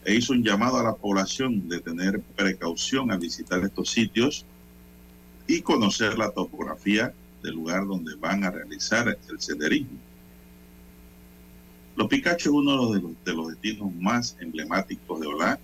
e 0.06 0.14
hizo 0.14 0.34
un 0.34 0.44
llamado 0.44 0.78
a 0.78 0.84
la 0.84 0.94
población 0.94 1.68
de 1.68 1.80
tener 1.80 2.22
precaución 2.36 3.12
al 3.12 3.18
visitar 3.18 3.64
estos 3.64 3.90
sitios 3.90 4.46
y 5.48 5.62
conocer 5.62 6.20
la 6.20 6.30
topografía 6.30 7.16
del 7.42 7.56
lugar 7.56 7.88
donde 7.88 8.14
van 8.16 8.44
a 8.44 8.52
realizar 8.52 9.08
el 9.08 9.42
senderismo. 9.42 9.98
Los 11.96 12.10
Picachos 12.10 12.46
es 12.46 12.52
uno 12.52 12.92
de 12.92 13.02
los, 13.02 13.12
de 13.26 13.34
los 13.34 13.48
destinos 13.50 13.92
más 13.96 14.38
emblemáticos 14.40 15.20
de 15.20 15.26
Olá. 15.26 15.60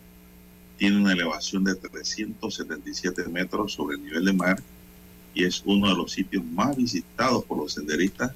Tiene 0.78 0.98
una 0.98 1.14
elevación 1.14 1.64
de 1.64 1.76
377 1.76 3.28
metros 3.30 3.74
sobre 3.74 3.98
el 3.98 4.04
nivel 4.04 4.26
de 4.26 4.34
mar 4.34 4.58
y 5.38 5.44
es 5.44 5.62
uno 5.66 5.90
de 5.90 5.96
los 5.96 6.12
sitios 6.12 6.44
más 6.44 6.76
visitados 6.76 7.46
por 7.46 7.60
los 7.60 7.74
senderistas 7.74 8.32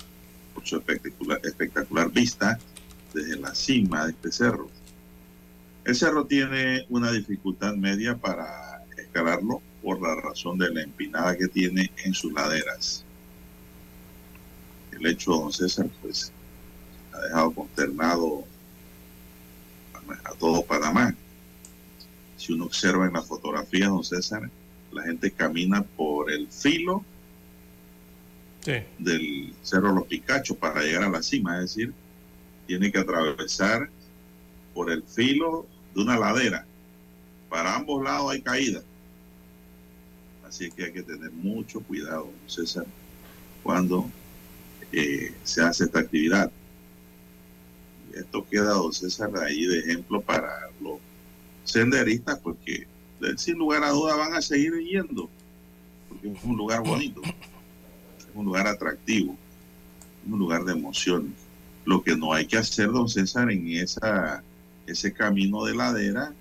por 0.54 0.68
su 0.68 0.78
espectacular, 0.78 1.40
espectacular 1.44 2.12
vista 2.12 2.60
desde 3.12 3.40
la 3.40 3.56
cima 3.56 4.06
de 4.06 4.12
este 4.12 4.32
cerro. 4.32 4.70
El 5.84 5.96
cerro 5.96 6.28
tiene 6.28 6.86
una 6.90 7.12
dificultad 7.12 7.74
media 7.74 8.16
para 8.16 8.84
escalarlo 8.96 9.64
por 9.82 10.00
la 10.00 10.14
razón 10.14 10.60
de 10.60 10.72
la 10.72 10.84
empinada 10.84 11.36
que 11.36 11.48
tiene 11.48 11.92
en 12.06 12.14
sus 12.14 12.32
laderas. 12.34 13.04
El 14.92 15.08
hecho, 15.08 15.32
don 15.32 15.52
César, 15.52 15.90
pues 16.04 16.32
ha 17.14 17.20
dejado 17.20 17.52
consternado 17.52 18.44
a 20.24 20.32
todo 20.36 20.64
Panamá. 20.64 21.16
Si 22.38 22.54
uno 22.54 22.66
observa 22.66 23.08
en 23.08 23.14
la 23.14 23.24
fotografía, 23.24 23.88
don 23.88 24.04
César, 24.04 24.52
la 24.92 25.04
gente 25.04 25.32
camina 25.32 25.84
por 25.84 26.32
el 26.32 26.48
filo 26.50 27.04
Sí. 28.64 28.74
del 29.00 29.54
Cerro 29.64 29.92
Los 29.92 30.06
Picachos 30.06 30.56
para 30.56 30.82
llegar 30.84 31.04
a 31.04 31.10
la 31.10 31.24
cima, 31.24 31.56
es 31.56 31.74
decir, 31.76 31.94
tiene 32.68 32.92
que 32.92 33.00
atravesar 33.00 33.90
por 34.76 34.92
el 34.92 35.02
filo 35.04 35.66
de 35.96 36.02
una 36.02 36.18
ladera. 36.20 36.66
Para 37.50 37.76
ambos 37.76 38.04
lados 38.04 38.32
hay 38.32 38.42
caída. 38.42 38.82
Así 40.48 40.70
que 40.72 40.86
hay 40.86 40.92
que 40.92 41.02
tener 41.02 41.32
mucho 41.32 41.82
cuidado, 41.82 42.30
César, 42.46 42.86
cuando 43.64 44.10
eh, 44.92 45.34
se 45.44 45.62
hace 45.64 45.86
esta 45.86 46.00
actividad. 46.00 46.52
Esto 48.14 48.46
queda, 48.48 48.74
don 48.74 48.94
César, 48.94 49.32
ahí 49.44 49.66
de 49.66 49.80
ejemplo 49.80 50.22
para 50.22 50.70
los 50.82 51.00
senderistas, 51.64 52.38
porque 52.40 52.86
sin 53.38 53.58
lugar 53.58 53.84
a 53.84 53.90
duda 53.90 54.16
van 54.16 54.34
a 54.34 54.42
seguir 54.42 54.74
yendo, 54.80 55.30
porque 56.10 56.30
es 56.30 56.44
un 56.44 56.58
lugar 56.58 56.82
bonito, 56.82 57.22
es 57.24 58.28
un 58.34 58.46
lugar 58.46 58.68
atractivo, 58.68 59.36
es 60.26 60.32
un 60.32 60.40
lugar 60.40 60.64
de 60.64 60.74
emociones. 60.74 61.32
Lo 61.86 62.04
que 62.04 62.16
no 62.16 62.34
hay 62.34 62.46
que 62.46 62.58
hacer, 62.58 62.92
don 62.92 63.10
César, 63.10 63.52
en 63.52 63.68
esa 63.70 64.44
ese 64.88 65.14
camino 65.14 65.64
de 65.66 65.76
ladera, 65.76 66.34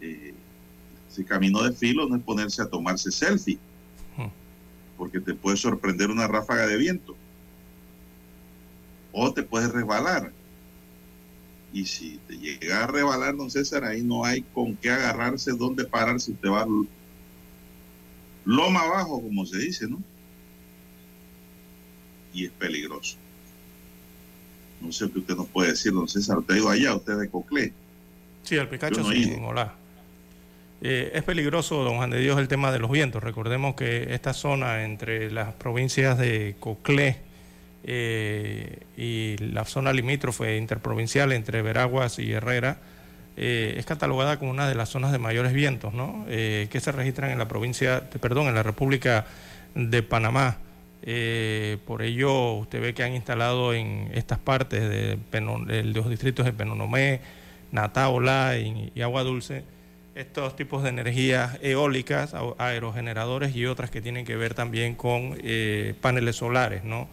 eh, 0.00 0.34
ese 1.10 1.24
camino 1.24 1.62
de 1.62 1.72
filo, 1.72 2.08
no 2.08 2.16
es 2.16 2.22
ponerse 2.22 2.62
a 2.62 2.66
tomarse 2.66 3.10
selfie, 3.10 3.58
porque 4.96 5.20
te 5.20 5.34
puede 5.34 5.56
sorprender 5.56 6.10
una 6.10 6.26
ráfaga 6.26 6.66
de 6.66 6.76
viento, 6.76 7.16
o 9.12 9.32
te 9.32 9.42
puedes 9.42 9.70
resbalar. 9.70 10.32
Y 11.72 11.84
si 11.84 12.18
te 12.26 12.38
llega 12.38 12.84
a 12.84 12.86
rebalar, 12.86 13.36
don 13.36 13.50
César, 13.50 13.84
ahí 13.84 14.02
no 14.02 14.24
hay 14.24 14.42
con 14.42 14.74
qué 14.76 14.90
agarrarse, 14.90 15.52
dónde 15.52 15.84
pararse, 15.84 16.32
te 16.32 16.48
va 16.48 16.66
loma 18.44 18.80
abajo, 18.80 19.20
como 19.20 19.44
se 19.44 19.58
dice, 19.58 19.86
¿no? 19.86 20.02
Y 22.32 22.46
es 22.46 22.52
peligroso. 22.52 23.16
No 24.80 24.92
sé 24.92 25.10
qué 25.10 25.18
usted 25.18 25.36
nos 25.36 25.48
puede 25.48 25.70
decir, 25.70 25.92
don 25.92 26.08
César. 26.08 26.38
Usted 26.38 26.54
ha 26.54 26.58
ido 26.58 26.68
allá, 26.70 26.94
usted 26.94 27.18
de 27.18 27.28
Coclé. 27.28 27.72
Sí, 28.42 28.56
el 28.56 28.68
Picacho 28.68 29.00
no 29.00 29.10
sí, 29.10 29.36
Olá. 29.42 29.74
Eh, 30.80 31.10
es 31.12 31.24
peligroso, 31.24 31.82
don 31.82 31.96
Juan 31.96 32.10
de 32.10 32.20
Dios, 32.20 32.38
el 32.38 32.48
tema 32.48 32.70
de 32.72 32.78
los 32.78 32.90
vientos. 32.90 33.22
Recordemos 33.22 33.74
que 33.74 34.14
esta 34.14 34.32
zona 34.32 34.84
entre 34.84 35.30
las 35.30 35.52
provincias 35.54 36.16
de 36.16 36.56
Coclé 36.60 37.27
eh, 37.90 38.80
y 38.98 39.38
la 39.38 39.64
zona 39.64 39.94
limítrofe 39.94 40.58
interprovincial 40.58 41.32
entre 41.32 41.62
Veraguas 41.62 42.18
y 42.18 42.30
Herrera 42.30 42.76
eh, 43.38 43.76
es 43.78 43.86
catalogada 43.86 44.38
como 44.38 44.50
una 44.50 44.68
de 44.68 44.74
las 44.74 44.90
zonas 44.90 45.10
de 45.10 45.16
mayores 45.16 45.54
vientos, 45.54 45.94
¿no? 45.94 46.26
Eh, 46.28 46.68
que 46.70 46.80
se 46.80 46.92
registran 46.92 47.30
en 47.30 47.38
la 47.38 47.48
provincia, 47.48 48.10
perdón, 48.20 48.48
en 48.48 48.54
la 48.54 48.62
República 48.62 49.24
de 49.74 50.02
Panamá. 50.02 50.58
Por 51.86 52.02
ello, 52.02 52.56
usted 52.56 52.82
ve 52.82 52.92
que 52.92 53.04
han 53.04 53.14
instalado 53.14 53.72
en 53.72 54.10
estas 54.12 54.38
partes 54.38 54.80
de, 54.86 55.18
los 55.84 56.10
distritos 56.10 56.44
de 56.44 56.52
Penonomé, 56.52 57.22
Nataola 57.72 58.58
y, 58.58 59.00
Agua 59.00 59.22
Dulce 59.22 59.64
estos 60.14 60.56
tipos 60.56 60.82
de 60.82 60.90
energías 60.90 61.56
eólicas, 61.62 62.34
aerogeneradores 62.58 63.56
y 63.56 63.64
otras 63.64 63.90
que 63.90 64.02
tienen 64.02 64.26
que 64.26 64.36
ver 64.36 64.52
también 64.52 64.94
con 64.94 65.38
paneles 66.02 66.36
solares, 66.36 66.84
¿no? 66.84 67.08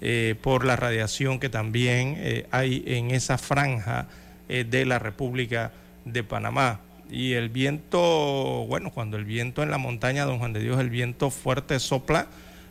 Eh, 0.00 0.36
por 0.40 0.64
la 0.64 0.76
radiación 0.76 1.40
que 1.40 1.48
también 1.48 2.14
eh, 2.18 2.46
hay 2.52 2.84
en 2.86 3.10
esa 3.10 3.36
franja 3.36 4.06
de 4.48 4.86
la 4.86 4.98
República 4.98 5.72
de 6.06 6.24
Panamá. 6.24 6.80
Y 7.10 7.34
el 7.34 7.50
viento, 7.50 8.64
bueno, 8.66 8.90
cuando 8.90 9.18
el 9.18 9.26
viento 9.26 9.62
en 9.62 9.70
la 9.70 9.76
montaña, 9.76 10.24
don 10.24 10.38
Juan 10.38 10.54
de 10.54 10.60
Dios, 10.60 10.80
el 10.80 10.88
viento 10.88 11.28
fuerte 11.28 11.78
sopla, 11.80 12.28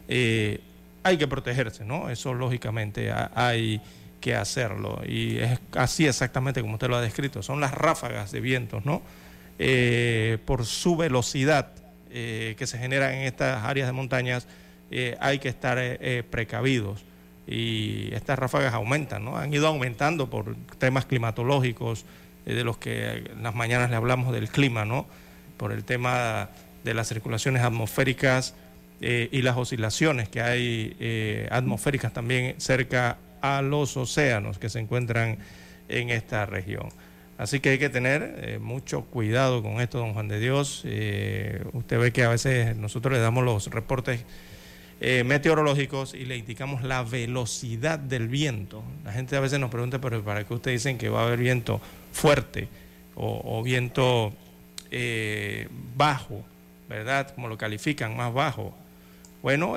hay 0.07 1.17
que 1.19 1.27
protegerse, 1.27 1.85
¿no? 1.85 2.09
Eso 2.09 2.33
lógicamente 2.33 3.11
hay 3.35 3.79
que 4.19 4.35
hacerlo. 4.35 5.01
Y 5.07 5.37
es 5.37 5.59
así 5.73 6.07
exactamente 6.07 6.61
como 6.61 6.73
usted 6.73 6.89
lo 6.89 6.97
ha 6.97 7.01
descrito. 7.01 7.43
Son 7.43 7.59
las 7.61 7.73
ráfagas 7.73 8.31
de 8.31 8.41
vientos, 8.41 8.85
¿no? 8.85 9.01
Eh, 9.59 10.37
por 10.45 10.65
su 10.65 10.95
velocidad 10.95 11.69
eh, 12.11 12.55
que 12.57 12.67
se 12.67 12.77
genera 12.77 13.15
en 13.15 13.23
estas 13.23 13.63
áreas 13.63 13.87
de 13.87 13.93
montañas, 13.93 14.47
eh, 14.91 15.17
hay 15.19 15.39
que 15.39 15.49
estar 15.49 15.77
precavidos. 16.29 17.03
Y 17.47 18.13
estas 18.13 18.37
ráfagas 18.37 18.73
aumentan, 18.73 19.23
¿no? 19.23 19.37
Han 19.37 19.53
ido 19.53 19.67
aumentando 19.67 20.29
por 20.29 20.55
temas 20.77 21.05
climatológicos, 21.05 22.05
de 22.45 22.63
los 22.63 22.77
que 22.77 23.25
en 23.35 23.43
las 23.43 23.55
mañanas 23.55 23.89
le 23.89 23.97
hablamos 23.97 24.33
del 24.33 24.49
clima, 24.49 24.85
¿no? 24.85 25.05
Por 25.57 25.71
el 25.71 25.83
tema 25.83 26.49
de 26.83 26.93
las 26.93 27.09
circulaciones 27.09 27.61
atmosféricas 27.63 28.55
y 29.01 29.41
las 29.41 29.57
oscilaciones 29.57 30.29
que 30.29 30.41
hay 30.41 31.47
atmosféricas 31.51 32.13
también 32.13 32.55
cerca 32.57 33.17
a 33.41 33.61
los 33.61 33.97
océanos 33.97 34.59
que 34.59 34.69
se 34.69 34.79
encuentran 34.79 35.37
en 35.89 36.09
esta 36.09 36.45
región. 36.45 36.89
Así 37.37 37.59
que 37.59 37.69
hay 37.69 37.77
que 37.77 37.89
tener 37.89 38.35
eh, 38.37 38.59
mucho 38.59 39.03
cuidado 39.05 39.61
con 39.61 39.79
esto, 39.79 39.99
don 39.99 40.13
Juan 40.13 40.27
de 40.27 40.39
Dios. 40.39 40.81
Eh, 40.85 41.63
usted 41.73 41.99
ve 41.99 42.11
que 42.11 42.23
a 42.23 42.29
veces 42.29 42.75
nosotros 42.75 43.13
le 43.13 43.19
damos 43.19 43.43
los 43.43 43.67
reportes 43.67 44.25
eh, 44.99 45.23
meteorológicos 45.23 46.13
y 46.13 46.25
le 46.25 46.37
indicamos 46.37 46.83
la 46.83 47.03
velocidad 47.03 47.99
del 47.99 48.27
viento. 48.27 48.83
La 49.03 49.11
gente 49.11 49.35
a 49.35 49.39
veces 49.39 49.59
nos 49.59 49.69
pregunta, 49.69 49.99
pero 49.99 50.23
¿para 50.23 50.43
qué 50.43 50.53
ustedes 50.53 50.83
dicen 50.83 50.97
que 50.97 51.09
va 51.09 51.21
a 51.21 51.27
haber 51.27 51.39
viento 51.39 51.81
fuerte 52.11 52.67
o, 53.15 53.61
viento 53.63 54.33
bajo, 55.95 56.43
verdad? 56.87 57.33
Como 57.33 57.47
lo 57.47 57.57
califican, 57.57 58.15
más 58.15 58.33
bajo. 58.33 58.75
Bueno, 59.41 59.75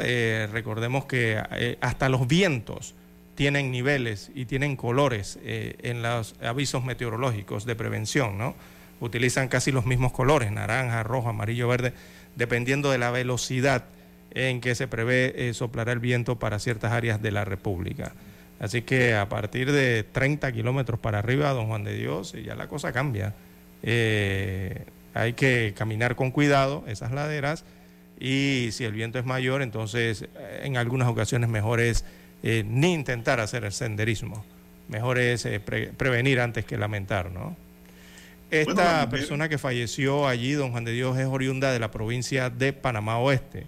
recordemos 0.52 1.04
que 1.04 1.42
hasta 1.80 2.08
los 2.08 2.26
vientos 2.26 2.94
tienen 3.40 3.70
niveles 3.70 4.30
y 4.34 4.44
tienen 4.44 4.76
colores 4.76 5.38
eh, 5.42 5.74
en 5.80 6.02
los 6.02 6.34
avisos 6.42 6.84
meteorológicos 6.84 7.64
de 7.64 7.74
prevención, 7.74 8.36
¿no? 8.36 8.54
Utilizan 9.00 9.48
casi 9.48 9.72
los 9.72 9.86
mismos 9.86 10.12
colores, 10.12 10.52
naranja, 10.52 11.02
rojo, 11.02 11.30
amarillo, 11.30 11.66
verde, 11.66 11.94
dependiendo 12.36 12.90
de 12.90 12.98
la 12.98 13.10
velocidad 13.10 13.86
en 14.32 14.60
que 14.60 14.74
se 14.74 14.88
prevé 14.88 15.48
eh, 15.48 15.54
soplará 15.54 15.92
el 15.92 15.98
viento 15.98 16.38
para 16.38 16.58
ciertas 16.58 16.92
áreas 16.92 17.20
de 17.20 17.30
la 17.30 17.44
República. 17.44 18.12
Así 18.58 18.82
que 18.82 19.14
a 19.14 19.28
partir 19.28 19.72
de 19.72 20.04
30 20.04 20.52
kilómetros 20.52 21.00
para 21.00 21.18
arriba, 21.18 21.50
don 21.50 21.66
Juan 21.66 21.84
de 21.84 21.94
Dios, 21.94 22.34
ya 22.44 22.54
la 22.54 22.68
cosa 22.68 22.92
cambia. 22.92 23.34
Eh, 23.82 24.84
hay 25.14 25.32
que 25.32 25.74
caminar 25.76 26.14
con 26.14 26.30
cuidado 26.30 26.84
esas 26.86 27.12
laderas 27.12 27.64
y 28.18 28.68
si 28.72 28.84
el 28.84 28.92
viento 28.92 29.18
es 29.18 29.24
mayor, 29.24 29.62
entonces 29.62 30.26
en 30.62 30.76
algunas 30.76 31.08
ocasiones 31.08 31.48
mejor 31.48 31.80
es 31.80 32.04
eh, 32.42 32.64
ni 32.66 32.92
intentar 32.92 33.40
hacer 33.40 33.64
el 33.64 33.72
senderismo. 33.72 34.44
Mejor 34.88 35.18
es 35.18 35.44
eh, 35.46 35.60
prevenir 35.60 36.40
antes 36.40 36.64
que 36.64 36.76
lamentar, 36.76 37.30
¿no? 37.30 37.56
Esta 38.50 39.08
persona 39.08 39.48
que 39.48 39.58
falleció 39.58 40.26
allí, 40.26 40.52
don 40.52 40.72
Juan 40.72 40.84
de 40.84 40.90
Dios, 40.90 41.16
es 41.18 41.26
oriunda 41.26 41.70
de 41.70 41.78
la 41.78 41.92
provincia 41.92 42.50
de 42.50 42.72
Panamá 42.72 43.18
Oeste, 43.18 43.66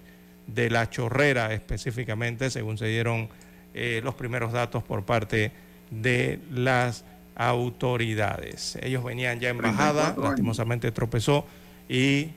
de 0.54 0.70
La 0.70 0.90
Chorrera 0.90 1.52
específicamente, 1.52 2.50
según 2.50 2.78
se 2.78 2.86
dieron 2.86 3.28
eh, 3.74 4.00
los 4.04 4.14
primeros 4.14 4.52
datos 4.52 4.82
por 4.82 5.04
parte 5.04 5.52
de 5.90 6.40
las 6.50 7.04
autoridades. 7.34 8.78
Ellos 8.82 9.02
venían 9.04 9.40
ya 9.40 9.48
en 9.48 9.58
bajada, 9.58 10.14
lastimosamente 10.18 10.92
tropezó 10.92 11.46
y 11.88 12.28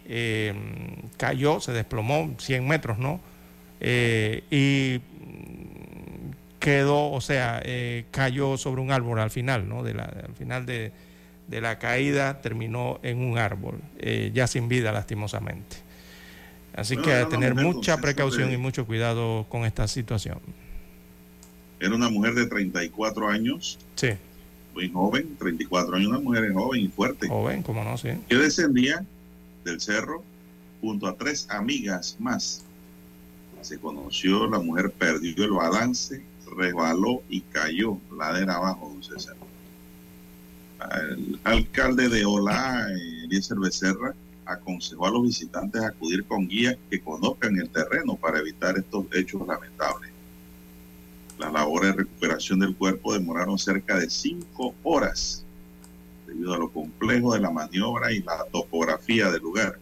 cayó, 1.18 1.60
se 1.60 1.72
desplomó 1.72 2.34
100 2.38 2.68
metros, 2.68 2.98
¿no? 2.98 3.20
y 3.82 5.00
quedó, 6.66 7.12
o 7.12 7.22
sea, 7.22 7.62
eh, 7.64 8.06
cayó 8.10 8.58
sobre 8.58 8.82
un 8.82 8.92
árbol 8.92 9.20
al 9.20 9.30
final, 9.30 9.70
¿no? 9.70 9.84
De 9.84 9.94
la, 9.94 10.06
al 10.06 10.34
final 10.34 10.66
de, 10.66 10.92
la 11.48 11.78
caída 11.78 12.42
terminó 12.42 13.00
en 13.04 13.20
un 13.20 13.38
árbol, 13.38 13.80
eh, 14.00 14.32
ya 14.34 14.48
sin 14.48 14.68
vida 14.68 14.92
lastimosamente. 14.92 15.78
Así 16.76 16.98
que 16.98 17.14
a 17.14 17.28
tener 17.30 17.56
mucha 17.56 17.98
precaución 17.98 18.52
y 18.52 18.58
mucho 18.58 18.86
cuidado 18.86 19.46
con 19.50 19.66
esta 19.66 19.88
situación. 19.88 20.40
Era 21.80 21.96
una 21.96 22.10
mujer 22.10 22.34
de 22.36 22.48
34 22.48 23.30
años. 23.30 23.78
Sí. 23.96 24.10
Muy 24.74 24.92
joven, 24.92 25.36
34 25.38 25.96
años, 25.96 26.10
una 26.10 26.20
mujer 26.20 26.52
joven 26.54 26.82
y 26.82 26.88
fuerte. 26.90 27.28
Joven, 27.28 27.64
como 27.64 27.84
no, 27.84 27.98
sí. 27.98 28.10
Que 28.28 28.36
descendía 28.36 29.06
del 29.64 29.80
cerro 29.80 30.24
junto 30.82 31.08
a 31.08 31.16
tres 31.16 31.48
amigas 31.50 32.18
más. 32.20 32.64
Se 33.62 33.80
conoció, 33.80 34.48
la 34.48 34.60
mujer 34.60 34.92
perdió 34.92 35.46
el 35.46 35.52
balance 35.52 36.22
resbaló 36.56 37.22
y 37.30 37.42
cayó 37.42 37.98
ladera 38.16 38.56
abajo, 38.56 38.90
don 38.90 39.04
César. 39.04 39.36
El 41.10 41.40
alcalde 41.44 42.10
de 42.10 42.26
Olá, 42.26 42.88
Eliezer 43.24 43.58
Becerra, 43.58 44.14
aconsejó 44.46 45.08
a 45.08 45.12
los 45.12 45.24
visitantes 45.24 45.82
acudir 45.82 46.26
con 46.26 46.48
guías 46.48 46.78
que 46.90 47.02
conozcan 47.02 47.58
el 47.58 47.70
terreno 47.70 48.16
para 48.16 48.40
evitar 48.40 48.78
estos 48.78 49.06
hechos 49.14 49.46
lamentables. 49.48 50.12
Las 51.40 51.52
labores 51.52 51.92
de 51.92 52.04
recuperación 52.04 52.60
del 52.60 52.76
cuerpo 52.76 53.14
demoraron 53.14 53.58
cerca 53.58 54.00
de 54.00 54.10
cinco 54.10 54.74
horas 54.84 55.44
debido 56.28 56.54
a 56.54 56.58
lo 56.58 56.70
complejo 56.70 57.34
de 57.34 57.42
la 57.42 57.52
maniobra 57.52 58.12
y 58.12 58.22
la 58.22 58.46
topografía 58.52 59.30
del 59.32 59.42
lugar. 59.42 59.78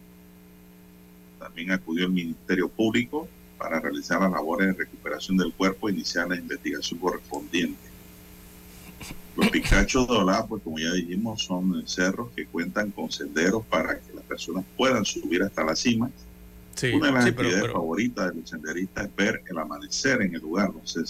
También 1.38 1.70
acudió 1.70 2.06
el 2.06 2.12
Ministerio 2.12 2.68
Público, 2.68 3.28
para 3.64 3.80
realizar 3.80 4.20
las 4.20 4.30
labores 4.30 4.68
de 4.68 4.84
recuperación 4.84 5.38
del 5.38 5.52
cuerpo 5.52 5.88
e 5.88 5.92
iniciar 5.92 6.28
la 6.28 6.36
investigación 6.36 7.00
correspondiente. 7.00 7.80
Los 9.36 9.48
picachos 9.48 10.06
de 10.06 10.14
Olá, 10.14 10.46
pues 10.46 10.62
como 10.62 10.78
ya 10.78 10.92
dijimos, 10.92 11.42
son 11.42 11.82
cerros 11.86 12.30
que 12.36 12.46
cuentan 12.46 12.90
con 12.90 13.10
senderos 13.10 13.64
para 13.66 13.98
que 13.98 14.13
personas 14.24 14.64
puedan 14.76 15.04
subir 15.04 15.42
hasta 15.42 15.64
la 15.64 15.76
cima. 15.76 16.10
Una 16.92 17.06
de 17.06 17.12
las 17.12 17.26
actividades 17.26 17.70
favoritas 17.70 18.34
de 18.34 18.40
los 18.40 18.50
senderistas 18.50 19.06
es 19.06 19.16
ver 19.16 19.42
el 19.48 19.58
amanecer 19.58 20.22
en 20.22 20.34
el 20.34 20.40
lugar, 20.40 20.72
no 20.74 20.84
sé, 20.84 21.00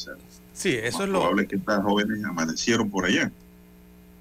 Sí, 0.52 0.74
eso 0.74 1.02
es 1.02 1.08
lo 1.08 1.20
probable 1.20 1.48
que 1.48 1.56
estas 1.56 1.82
jóvenes 1.82 2.22
amanecieron 2.24 2.88
por 2.90 3.06
allá. 3.06 3.32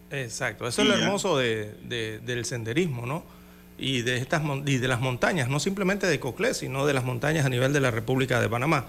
Exacto, 0.10 0.68
eso 0.68 0.82
es 0.82 0.88
lo 0.88 0.96
hermoso 0.96 1.38
de, 1.38 2.22
del 2.26 2.46
senderismo, 2.46 3.06
¿no? 3.06 3.24
y 3.78 4.02
de, 4.02 4.18
estas, 4.18 4.42
y 4.66 4.78
de 4.78 4.88
las 4.88 5.02
montañas, 5.02 5.50
no 5.50 5.60
simplemente 5.60 6.08
de 6.08 6.20
Coclé, 6.20 6.54
sino 6.54 6.86
de 6.86 6.94
las 6.94 7.04
montañas 7.04 7.46
a 7.46 7.50
nivel 7.50 7.74
de 7.74 7.80
la 7.80 7.92
República 7.92 8.40
de 8.40 8.50
Panamá. 8.50 8.86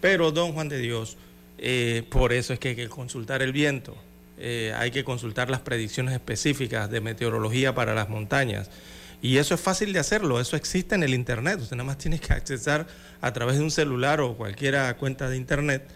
Pero, 0.00 0.32
don 0.32 0.52
Juan 0.52 0.68
de 0.68 0.78
Dios, 0.78 1.16
eh, 1.58 2.04
por 2.10 2.32
eso 2.32 2.52
es 2.52 2.58
que 2.58 2.70
hay 2.70 2.76
que 2.76 2.88
consultar 2.88 3.42
el 3.42 3.52
viento, 3.52 3.96
eh, 4.38 4.72
hay 4.76 4.90
que 4.90 5.04
consultar 5.04 5.50
las 5.50 5.60
predicciones 5.60 6.14
específicas 6.14 6.90
de 6.90 7.00
meteorología 7.00 7.74
para 7.74 7.94
las 7.94 8.08
montañas. 8.08 8.70
Y 9.22 9.36
eso 9.36 9.54
es 9.54 9.60
fácil 9.60 9.92
de 9.92 9.98
hacerlo, 9.98 10.40
eso 10.40 10.56
existe 10.56 10.94
en 10.94 11.02
el 11.02 11.14
Internet. 11.14 11.60
Usted 11.60 11.76
nada 11.76 11.86
más 11.86 11.98
tiene 11.98 12.18
que 12.18 12.32
accesar 12.32 12.86
a 13.20 13.32
través 13.32 13.58
de 13.58 13.64
un 13.64 13.70
celular 13.70 14.20
o 14.20 14.36
cualquier 14.36 14.96
cuenta 14.96 15.28
de 15.28 15.36
Internet, 15.36 15.86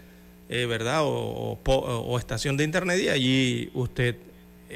eh, 0.49 0.65
¿verdad? 0.65 0.99
o, 1.03 2.17
estación 2.19 2.57
de 2.57 2.63
Internet 2.63 2.99
y 3.01 3.09
allí 3.09 3.71
usted 3.73 4.15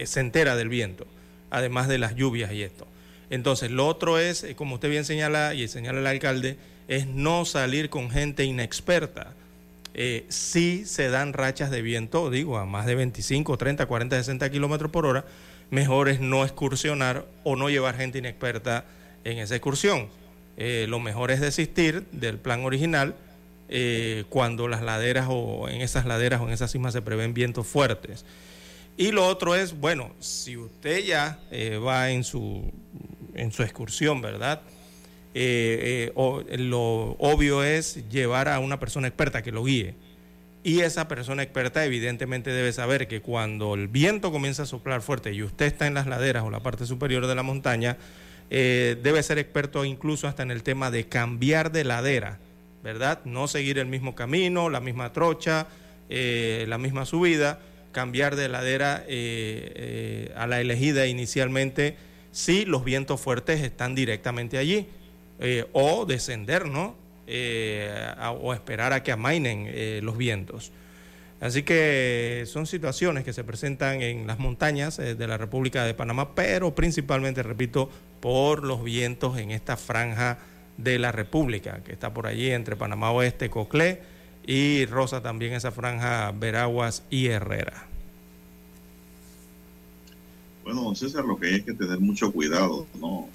se 0.03 0.19
entera 0.19 0.55
del 0.55 0.69
viento, 0.69 1.05
además 1.51 1.87
de 1.87 1.99
las 1.99 2.15
lluvias 2.15 2.51
y 2.51 2.63
esto. 2.63 2.87
Entonces, 3.29 3.71
lo 3.71 3.87
otro 3.87 4.19
es, 4.19 4.43
eh, 4.43 4.55
como 4.55 4.75
usted 4.75 4.89
bien 4.89 5.05
señala 5.05 5.53
y 5.53 5.67
señala 5.67 5.99
el 5.99 6.07
alcalde, 6.07 6.57
es 6.87 7.07
no 7.07 7.45
salir 7.45 7.89
con 7.89 8.09
gente 8.09 8.43
inexperta. 8.43 9.33
Eh, 9.93 10.25
si 10.29 10.85
se 10.85 11.09
dan 11.09 11.33
rachas 11.33 11.71
de 11.71 11.81
viento, 11.81 12.29
digo, 12.29 12.57
a 12.57 12.65
más 12.65 12.85
de 12.85 12.95
25, 12.95 13.57
30, 13.57 13.85
40, 13.85 14.17
60 14.17 14.49
kilómetros 14.49 14.91
por 14.91 15.05
hora, 15.05 15.25
mejor 15.69 16.09
es 16.09 16.19
no 16.19 16.43
excursionar 16.43 17.25
o 17.43 17.55
no 17.55 17.69
llevar 17.69 17.95
gente 17.95 18.17
inexperta 18.17 18.85
en 19.23 19.37
esa 19.37 19.55
excursión. 19.55 20.07
Eh, 20.57 20.85
lo 20.89 20.99
mejor 20.99 21.31
es 21.31 21.39
desistir 21.39 22.05
del 22.11 22.37
plan 22.37 22.65
original 22.65 23.15
cuando 24.29 24.67
las 24.67 24.81
laderas 24.81 25.27
o 25.29 25.69
en 25.69 25.81
esas 25.81 26.05
laderas 26.05 26.41
o 26.41 26.47
en 26.47 26.53
esas 26.53 26.71
cimas 26.71 26.91
se 26.91 27.03
prevén 27.03 27.35
vientos 27.35 27.67
fuertes. 27.67 28.25
Y 28.97 29.11
lo 29.11 29.27
otro 29.27 29.55
es, 29.55 29.79
bueno, 29.79 30.11
si 30.19 30.57
usted 30.57 31.05
ya 31.05 31.39
va 31.79 32.09
en 32.09 32.23
su 32.23 32.71
en 33.39 33.51
su 33.51 33.63
excursión, 33.63 34.21
¿verdad? 34.21 34.61
Eh, 35.33 36.11
eh, 36.15 36.57
lo 36.57 37.15
obvio 37.19 37.63
es 37.63 38.09
llevar 38.09 38.47
a 38.47 38.59
una 38.59 38.79
persona 38.79 39.07
experta 39.07 39.41
que 39.41 39.51
lo 39.51 39.63
guíe. 39.63 39.95
Y 40.63 40.81
esa 40.81 41.07
persona 41.07 41.41
experta 41.41 41.85
evidentemente 41.85 42.51
debe 42.51 42.73
saber 42.73 43.07
que 43.07 43.21
cuando 43.21 43.75
el 43.75 43.87
viento 43.87 44.31
comienza 44.31 44.63
a 44.63 44.65
soplar 44.65 45.01
fuerte 45.01 45.33
y 45.33 45.41
usted 45.41 45.67
está 45.67 45.87
en 45.87 45.93
las 45.93 46.05
laderas 46.05 46.43
o 46.43 46.51
la 46.51 46.59
parte 46.59 46.85
superior 46.85 47.27
de 47.27 47.35
la 47.35 47.43
montaña, 47.43 47.97
eh, 48.49 48.97
debe 49.01 49.23
ser 49.23 49.37
experto 49.37 49.85
incluso 49.85 50.27
hasta 50.27 50.43
en 50.43 50.51
el 50.51 50.63
tema 50.63 50.91
de 50.91 51.07
cambiar 51.07 51.71
de 51.71 51.85
ladera, 51.85 52.39
¿verdad? 52.83 53.21
No 53.23 53.47
seguir 53.47 53.79
el 53.79 53.85
mismo 53.85 54.15
camino, 54.15 54.69
la 54.69 54.81
misma 54.81 55.13
trocha, 55.13 55.67
la 56.09 56.77
misma 56.79 57.05
subida, 57.05 57.59
cambiar 57.91 58.35
de 58.35 58.49
ladera 58.49 59.05
a 60.35 60.47
la 60.47 60.59
elegida 60.59 61.05
inicialmente 61.05 61.95
si 62.31 62.65
los 62.65 62.83
vientos 62.83 63.21
fuertes 63.21 63.61
están 63.61 63.93
directamente 63.93 64.57
allí, 64.57 64.87
o 65.71 66.05
descender, 66.05 66.67
¿no? 66.67 66.95
O 68.33 68.53
esperar 68.53 68.93
a 68.93 69.03
que 69.03 69.11
amainen 69.11 69.69
los 70.03 70.17
vientos. 70.17 70.71
Así 71.41 71.63
que 71.63 72.43
son 72.47 72.67
situaciones 72.67 73.23
que 73.23 73.31
se 73.31 73.45
presentan 73.45 74.01
en 74.01 74.27
las 74.27 74.39
montañas 74.39 74.99
eh, 74.99 75.15
de 75.15 75.27
la 75.27 75.37
República 75.37 75.85
de 75.85 75.93
Panamá, 75.93 76.35
pero 76.35 76.75
principalmente, 76.75 77.43
repito, 77.43 77.89
por 78.19 78.65
los 78.65 78.83
vientos 78.83 79.37
en 79.37 79.51
esta 79.51 79.77
franja 79.77 80.39
de 80.77 80.99
la 80.99 81.13
República, 81.13 81.81
que 81.83 81.93
está 81.93 82.13
por 82.13 82.27
allí 82.27 82.51
entre 82.51 82.75
Panamá 82.75 83.11
Oeste, 83.11 83.49
Coclé 83.49 84.01
y 84.45 84.85
Rosa 84.85 85.21
también 85.21 85.53
esa 85.53 85.71
franja 85.71 86.31
Veraguas 86.31 87.03
y 87.09 87.27
Herrera. 87.27 87.87
Bueno, 90.65 90.83
don 90.83 90.95
César, 90.95 91.23
lo 91.23 91.39
que 91.39 91.47
hay 91.47 91.55
es 91.55 91.63
que 91.63 91.73
tener 91.73 91.99
mucho 91.99 92.31
cuidado, 92.31 92.85
¿no? 92.99 93.29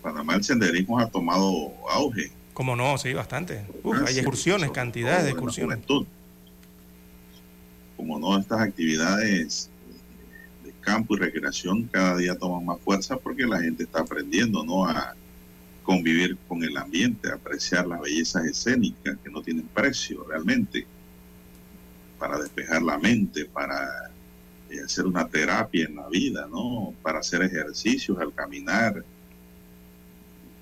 Panamá 0.00 0.36
el 0.36 0.44
senderismo 0.44 0.98
ha 0.98 1.08
tomado 1.08 1.72
auge. 1.90 2.30
Como 2.54 2.76
no, 2.76 2.98
sí, 2.98 3.12
bastante. 3.14 3.64
hay 4.06 4.18
excursiones, 4.18 4.70
cantidades 4.70 5.24
de 5.24 5.30
excursiones 5.30 5.78
como 8.02 8.18
no, 8.18 8.36
estas 8.36 8.60
actividades 8.60 9.70
de 10.64 10.72
campo 10.80 11.14
y 11.14 11.20
recreación 11.20 11.84
cada 11.84 12.16
día 12.16 12.36
toman 12.36 12.64
más 12.66 12.80
fuerza 12.80 13.16
porque 13.16 13.44
la 13.46 13.60
gente 13.60 13.84
está 13.84 14.00
aprendiendo, 14.00 14.64
¿no? 14.64 14.86
A 14.86 15.14
convivir 15.84 16.36
con 16.48 16.64
el 16.64 16.76
ambiente, 16.76 17.30
a 17.30 17.34
apreciar 17.34 17.86
las 17.86 18.00
bellezas 18.00 18.44
escénicas 18.44 19.16
que 19.22 19.30
no 19.30 19.40
tienen 19.40 19.68
precio 19.68 20.24
realmente, 20.28 20.84
para 22.18 22.38
despejar 22.38 22.82
la 22.82 22.98
mente, 22.98 23.44
para 23.44 24.10
eh, 24.68 24.80
hacer 24.84 25.06
una 25.06 25.28
terapia 25.28 25.86
en 25.86 25.94
la 25.94 26.08
vida, 26.08 26.48
¿no? 26.50 26.92
Para 27.02 27.20
hacer 27.20 27.42
ejercicios 27.42 28.18
al 28.18 28.34
caminar, 28.34 29.04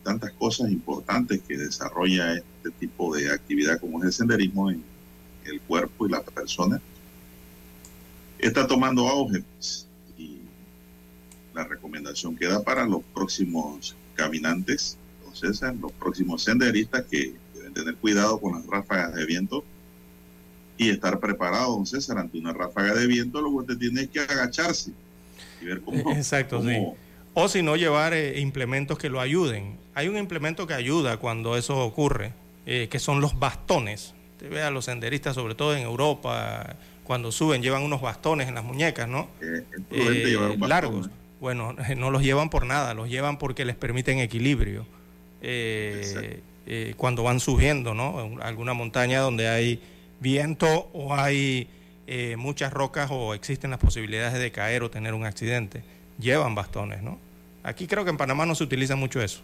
tantas 0.02 0.32
cosas 0.32 0.70
importantes 0.70 1.40
que 1.46 1.56
desarrolla 1.56 2.34
este 2.34 2.70
tipo 2.78 3.14
de 3.14 3.30
actividad 3.30 3.78
como 3.80 3.98
es 4.00 4.06
el 4.06 4.12
senderismo 4.12 4.70
en 4.70 4.82
el 5.44 5.60
cuerpo 5.62 6.06
y 6.06 6.10
la 6.10 6.22
persona 6.22 6.80
está 8.38 8.66
tomando 8.66 9.08
auge 9.08 9.42
pues, 9.56 9.86
y 10.16 10.38
la 11.54 11.64
recomendación 11.64 12.36
queda 12.36 12.62
para 12.62 12.86
los 12.86 13.02
próximos 13.14 13.94
caminantes, 14.14 14.96
entonces 15.18 15.60
los 15.80 15.92
próximos 15.92 16.42
senderistas 16.42 17.04
que 17.10 17.34
deben 17.54 17.74
tener 17.74 17.96
cuidado 17.96 18.38
con 18.40 18.54
las 18.54 18.66
ráfagas 18.66 19.14
de 19.14 19.26
viento 19.26 19.64
y 20.76 20.88
estar 20.88 21.20
preparado, 21.20 21.74
don 21.74 21.86
César, 21.86 22.18
ante 22.18 22.38
una 22.38 22.54
ráfaga 22.54 22.94
de 22.94 23.06
viento, 23.06 23.42
lo 23.42 23.50
que 23.50 23.56
usted 23.56 23.78
tiene 23.78 24.02
es 24.02 24.08
que 24.08 24.20
agacharse 24.20 24.92
y 25.60 25.66
ver 25.66 25.82
cómo. 25.82 26.10
Eh, 26.10 26.14
exacto, 26.16 26.62
sí. 26.62 26.74
O 27.34 27.48
si 27.48 27.62
no, 27.62 27.76
llevar 27.76 28.12
eh, 28.12 28.40
implementos 28.40 28.98
que 28.98 29.08
lo 29.08 29.20
ayuden. 29.20 29.78
Hay 29.94 30.08
un 30.08 30.16
implemento 30.16 30.66
que 30.66 30.74
ayuda 30.74 31.18
cuando 31.18 31.56
eso 31.56 31.78
ocurre, 31.78 32.32
eh, 32.66 32.88
que 32.90 32.98
son 32.98 33.20
los 33.20 33.38
bastones. 33.38 34.14
Usted 34.32 34.50
ve 34.50 34.62
a 34.62 34.70
los 34.70 34.86
senderistas, 34.86 35.34
sobre 35.34 35.54
todo 35.54 35.76
en 35.76 35.82
Europa, 35.82 36.76
cuando 37.04 37.32
suben 37.32 37.62
llevan 37.62 37.82
unos 37.82 38.00
bastones 38.00 38.48
en 38.48 38.54
las 38.54 38.64
muñecas, 38.64 39.08
¿no? 39.08 39.28
Eh, 39.90 40.36
largos. 40.60 41.10
Bueno, 41.40 41.74
no 41.96 42.10
los 42.10 42.22
llevan 42.22 42.50
por 42.50 42.66
nada, 42.66 42.94
los 42.94 43.08
llevan 43.08 43.38
porque 43.38 43.64
les 43.64 43.76
permiten 43.76 44.18
equilibrio. 44.18 44.86
Eh, 45.42 46.42
cuando 46.96 47.22
van 47.22 47.40
subiendo, 47.40 47.94
¿no? 47.94 48.38
Alguna 48.42 48.74
montaña 48.74 49.20
donde 49.20 49.48
hay 49.48 49.82
viento 50.20 50.88
o 50.92 51.14
hay 51.14 51.68
muchas 52.36 52.72
rocas 52.72 53.08
o 53.12 53.34
existen 53.34 53.70
las 53.70 53.80
posibilidades 53.80 54.38
de 54.38 54.50
caer 54.52 54.82
o 54.82 54.90
tener 54.90 55.14
un 55.14 55.24
accidente, 55.24 55.82
llevan 56.20 56.54
bastones, 56.54 57.02
¿no? 57.02 57.18
Aquí 57.62 57.86
creo 57.86 58.04
que 58.04 58.10
en 58.10 58.16
Panamá 58.16 58.46
no 58.46 58.54
se 58.54 58.64
utiliza 58.64 58.96
mucho 58.96 59.20
eso. 59.20 59.40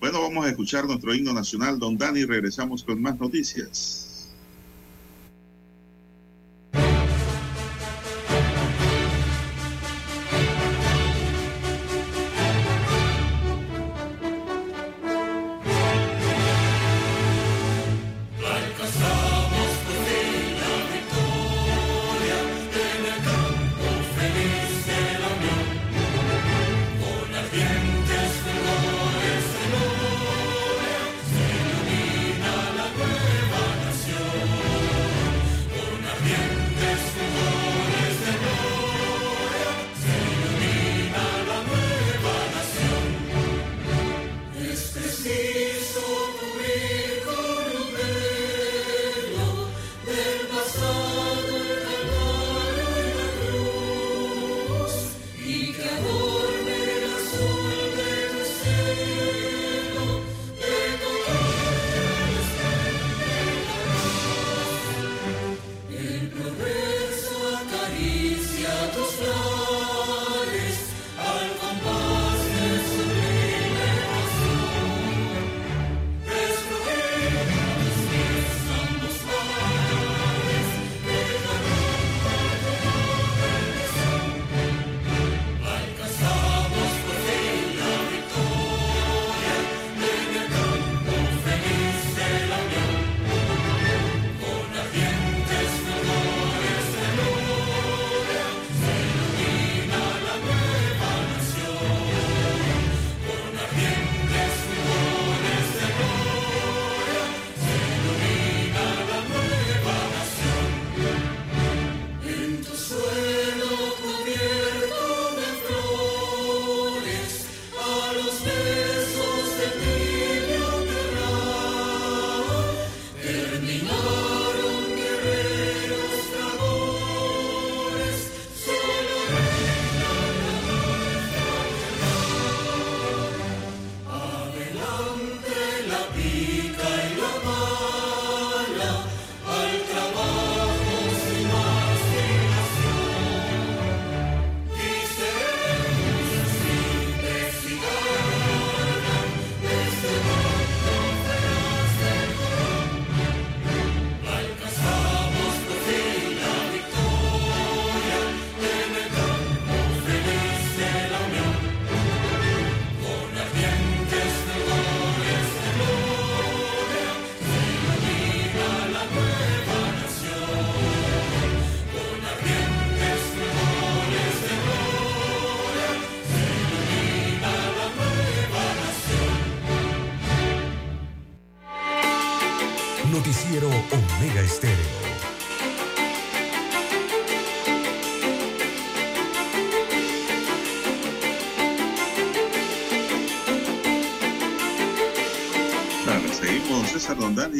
Bueno, 0.00 0.20
vamos 0.20 0.44
a 0.44 0.50
escuchar 0.50 0.84
nuestro 0.84 1.14
himno 1.14 1.32
nacional, 1.32 1.78
don 1.78 1.96
Dani, 1.96 2.24
regresamos 2.24 2.84
con 2.84 3.00
más 3.00 3.18
noticias. 3.18 4.13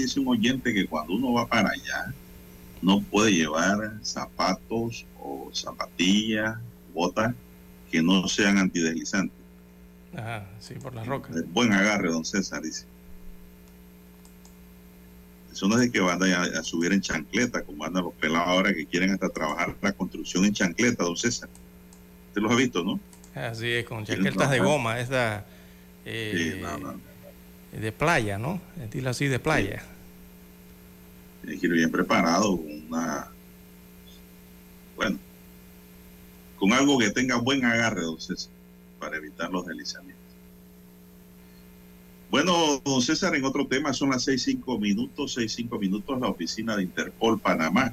Dice 0.03 0.21
un 0.21 0.29
oyente 0.29 0.73
que 0.73 0.87
cuando 0.87 1.15
uno 1.15 1.33
va 1.33 1.47
para 1.47 1.71
allá 1.71 2.13
no 2.83 3.01
puede 3.01 3.33
llevar 3.33 3.99
zapatos 4.03 5.07
o 5.19 5.51
zapatillas, 5.53 6.59
botas 6.93 7.35
que 7.91 8.03
no 8.03 8.29
sean 8.29 8.59
antideslizantes. 8.59 9.39
Ajá, 10.17 10.47
sí, 10.61 10.75
por 10.75 10.95
las 10.95 11.07
rocas. 11.07 11.35
Buen 11.53 11.73
agarre, 11.73 12.09
don 12.09 12.25
César, 12.25 12.63
dice. 12.63 12.87
Eso 15.53 15.69
no 15.69 15.77
es 15.77 15.83
de 15.83 15.91
que 15.91 16.01
van 16.01 16.21
a, 16.23 16.63
subir 16.63 16.93
en 16.93 17.01
chancleta, 17.01 17.63
como 17.63 17.85
andan 17.85 18.05
los 18.05 18.15
pelados 18.15 18.49
ahora 18.49 18.75
que 18.75 18.87
quieren 18.87 19.11
hasta 19.11 19.29
trabajar 19.29 19.77
la 19.81 19.93
construcción 19.93 20.45
en 20.45 20.53
chancleta, 20.53 21.05
don 21.05 21.17
César. 21.17 21.49
Usted 22.29 22.43
los 22.43 22.53
ha 22.53 22.57
visto, 22.57 22.83
¿no? 22.83 22.99
Así 23.35 23.71
es, 23.71 23.85
con 23.85 24.05
chancletas 24.05 24.51
de 24.51 24.59
goma, 24.59 24.99
esa 24.99 25.45
eh, 26.05 26.63
de 27.81 27.93
playa, 27.93 28.39
¿no? 28.39 28.61
Estilo 28.83 29.11
así 29.11 29.27
de 29.27 29.39
playa. 29.39 29.83
Tiene 31.43 31.61
que 31.61 31.67
ir 31.67 31.73
bien 31.73 31.91
preparado, 31.91 32.57
con 32.57 32.87
una. 32.89 33.29
Bueno, 34.97 35.19
con 36.57 36.73
algo 36.73 36.99
que 36.99 37.11
tenga 37.11 37.37
buen 37.37 37.65
agarre, 37.65 38.03
don 38.03 38.21
César, 38.21 38.53
para 38.99 39.17
evitar 39.17 39.51
los 39.51 39.67
deslizamientos. 39.67 40.23
Bueno, 42.31 42.81
don 42.85 43.03
César, 43.03 43.35
en 43.35 43.45
otro 43.45 43.67
tema, 43.67 43.93
son 43.93 44.11
las 44.11 44.25
seis 44.25 44.43
cinco 44.43 44.79
minutos, 44.79 45.35
seis 45.35 45.53
cinco 45.53 45.79
minutos, 45.79 46.21
la 46.21 46.29
oficina 46.29 46.77
de 46.77 46.85
Interpol 46.85 47.39
Panamá 47.39 47.93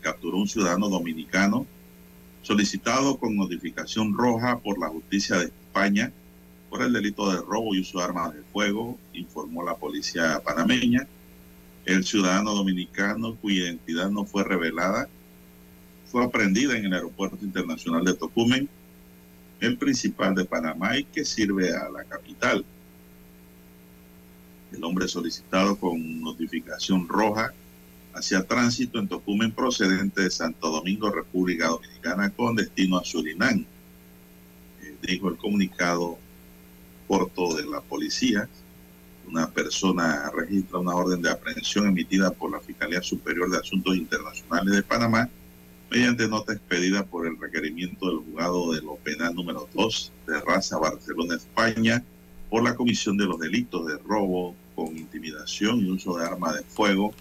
capturó 0.00 0.38
un 0.38 0.48
ciudadano 0.48 0.88
dominicano 0.88 1.66
solicitado 2.42 3.18
con 3.18 3.36
notificación 3.36 4.14
roja 4.14 4.58
por 4.58 4.78
la 4.78 4.88
justicia 4.88 5.38
de 5.38 5.44
España 5.44 6.12
por 6.72 6.80
el 6.80 6.94
delito 6.94 7.30
de 7.30 7.36
robo 7.36 7.74
y 7.74 7.80
uso 7.80 7.98
de 7.98 8.04
armas 8.04 8.32
de 8.32 8.40
fuego, 8.44 8.98
informó 9.12 9.62
la 9.62 9.76
policía 9.76 10.40
panameña. 10.42 11.06
El 11.84 12.02
ciudadano 12.02 12.54
dominicano, 12.54 13.34
cuya 13.34 13.64
identidad 13.64 14.08
no 14.08 14.24
fue 14.24 14.42
revelada, 14.42 15.06
fue 16.06 16.24
aprendida 16.24 16.74
en 16.78 16.86
el 16.86 16.94
Aeropuerto 16.94 17.44
Internacional 17.44 18.06
de 18.06 18.14
Tocumen, 18.14 18.70
el 19.60 19.76
principal 19.76 20.34
de 20.34 20.46
Panamá 20.46 20.96
y 20.96 21.04
que 21.04 21.26
sirve 21.26 21.76
a 21.76 21.90
la 21.90 22.04
capital. 22.04 22.64
El 24.72 24.82
hombre 24.82 25.08
solicitado 25.08 25.76
con 25.76 26.22
notificación 26.22 27.06
roja 27.06 27.52
hacia 28.14 28.44
tránsito 28.44 28.98
en 28.98 29.08
Tocumen 29.08 29.52
procedente 29.52 30.22
de 30.22 30.30
Santo 30.30 30.70
Domingo, 30.70 31.10
República 31.10 31.68
Dominicana, 31.68 32.30
con 32.30 32.56
destino 32.56 32.96
a 32.96 33.04
Surinam. 33.04 33.66
Eh, 34.82 34.96
dijo 35.02 35.28
el 35.28 35.36
comunicado 35.36 36.18
de 37.12 37.66
la 37.66 37.82
policía. 37.82 38.48
Una 39.28 39.46
persona 39.50 40.30
registra 40.34 40.78
una 40.78 40.94
orden 40.94 41.20
de 41.20 41.30
aprehensión 41.30 41.86
emitida 41.86 42.30
por 42.30 42.50
la 42.50 42.58
Fiscalía 42.60 43.02
Superior 43.02 43.50
de 43.50 43.58
Asuntos 43.58 43.96
Internacionales 43.96 44.74
de 44.74 44.82
Panamá 44.82 45.28
mediante 45.90 46.26
nota 46.26 46.54
expedida 46.54 47.04
por 47.04 47.26
el 47.26 47.38
requerimiento 47.38 48.06
del 48.06 48.20
juzgado 48.20 48.72
de 48.72 48.80
lo 48.80 48.96
penal 48.96 49.34
número 49.34 49.68
2 49.74 50.12
de 50.26 50.40
Raza 50.40 50.78
Barcelona, 50.78 51.36
España, 51.36 52.02
por 52.48 52.62
la 52.62 52.74
comisión 52.74 53.18
de 53.18 53.26
los 53.26 53.38
delitos 53.38 53.86
de 53.86 53.98
robo, 53.98 54.54
con 54.74 54.96
intimidación 54.96 55.80
y 55.80 55.90
uso 55.90 56.16
de 56.16 56.24
arma 56.24 56.54
de 56.54 56.62
fuego, 56.62 57.12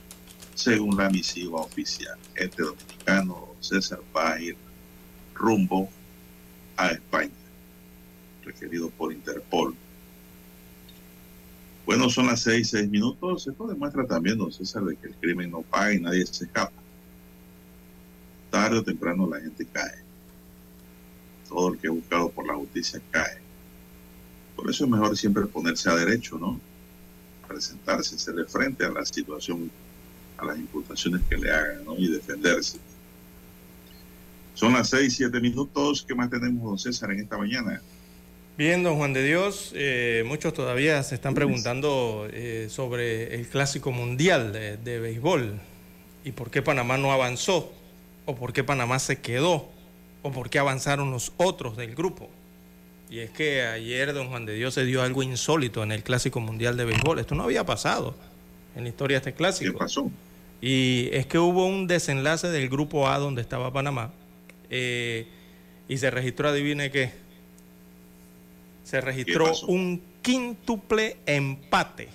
según 0.56 0.96
la 0.96 1.10
misiva 1.10 1.60
oficial. 1.60 2.18
Este 2.34 2.64
dominicano, 2.64 3.50
César, 3.60 4.00
va 4.16 4.38
rumbo 5.34 5.90
a 6.78 6.92
España, 6.92 7.41
requerido 8.44 8.90
por 8.90 9.14
Interpol. 9.14 9.76
Bueno, 11.86 12.10
son 12.10 12.28
las 12.28 12.42
seis, 12.42 12.70
seis 12.70 12.90
minutos. 12.90 13.48
Esto 13.48 13.68
demuestra 13.68 14.06
también, 14.06 14.38
don 14.38 14.52
César, 14.52 14.84
de 14.84 14.96
que 14.96 15.08
el 15.08 15.16
crimen 15.16 15.52
no 15.52 15.62
paga 15.62 15.94
y 15.94 16.00
nadie 16.00 16.26
se 16.26 16.46
escapa. 16.46 16.72
Tarde 18.50 18.80
o 18.80 18.84
temprano 18.84 19.28
la 19.28 19.40
gente 19.40 19.66
cae. 19.66 20.04
Todo 21.50 21.74
el 21.74 21.80
que 21.80 21.88
es 21.88 21.94
buscado 21.94 22.30
por 22.30 22.48
la 22.48 22.56
justicia 22.56 23.02
cae. 23.12 23.40
Por 24.56 24.70
eso 24.70 24.86
es 24.86 24.90
mejor 24.90 25.18
siempre 25.18 25.46
ponerse 25.46 25.90
a 25.90 25.96
derecho, 25.96 26.38
¿no? 26.38 26.60
presentarse, 27.52 28.16
hacerle 28.16 28.46
frente 28.46 28.86
a 28.86 28.90
la 28.90 29.06
situación, 29.06 29.70
a 30.38 30.46
las 30.46 30.58
imputaciones 30.58 31.22
que 31.30 31.38
le 31.38 31.52
hagan, 31.52 31.84
¿no? 31.86 31.98
Y 31.98 32.08
defenderse. 32.08 32.80
Son 34.54 34.74
las 34.74 34.90
seis, 34.90 35.16
siete 35.16 35.40
minutos. 35.40 36.06
¿Qué 36.08 36.16
más 36.16 36.30
tenemos, 36.30 36.64
don 36.64 36.80
César, 36.80 37.12
en 37.12 37.20
esta 37.20 37.38
mañana? 37.38 37.82
Bien, 38.58 38.84
don 38.84 38.98
Juan 38.98 39.14
de 39.14 39.24
Dios, 39.24 39.72
eh, 39.76 40.24
muchos 40.28 40.54
todavía 40.54 41.02
se 41.04 41.16
están 41.16 41.34
preguntando 41.34 42.28
eh, 42.32 42.68
sobre 42.70 43.34
el 43.36 43.48
clásico 43.48 43.92
mundial 43.92 44.52
de, 44.52 44.78
de, 44.78 45.00
béisbol 45.00 45.60
y 46.26 46.34
por 46.34 46.52
qué 46.52 46.62
Panamá 46.62 46.98
no 46.98 47.14
avanzó, 47.14 47.72
o 48.26 48.36
por 48.36 48.52
qué 48.52 48.64
Panamá 48.64 49.00
se 49.00 49.20
quedó, 49.22 49.70
o 50.22 50.32
por 50.32 50.50
qué 50.50 50.60
avanzaron 50.60 51.12
los 51.12 51.32
otros 51.38 51.78
del 51.78 51.96
grupo. 51.96 52.30
Y 53.10 53.20
es 53.20 53.32
que 53.32 53.64
ayer 53.64 54.14
don 54.14 54.30
Juan 54.30 54.46
de 54.46 54.54
Dios 54.54 54.74
se 54.74 54.86
dio 54.86 55.02
algo 55.02 55.24
insólito 55.24 55.82
en 55.82 55.92
el 55.92 56.04
Clásico 56.04 56.40
Mundial 56.40 56.78
de 56.78 56.86
Béisbol. 56.86 57.20
Esto 57.20 57.36
no 57.36 57.44
había 57.44 57.66
pasado 57.66 58.16
en 58.76 58.84
la 58.84 58.90
historia 58.90 59.16
de 59.16 59.30
este 59.30 59.34
clásico. 59.34 59.72
¿Qué 59.72 59.78
pasó? 59.78 60.12
Y 60.62 61.10
es 61.12 61.26
que 61.26 61.40
hubo 61.40 61.66
un 61.66 61.88
desenlace 61.88 62.48
del 62.50 62.70
grupo 62.70 63.08
A 63.08 63.18
donde 63.18 63.42
estaba 63.42 63.74
Panamá 63.74 64.12
eh, 64.70 65.28
y 65.88 65.98
se 65.98 66.12
registró, 66.12 66.50
adivine 66.50 66.92
qué, 66.92 67.12
se 68.84 69.02
registró 69.02 69.52
un 69.68 70.02
quíntuple 70.22 71.18
empate. 71.26 72.10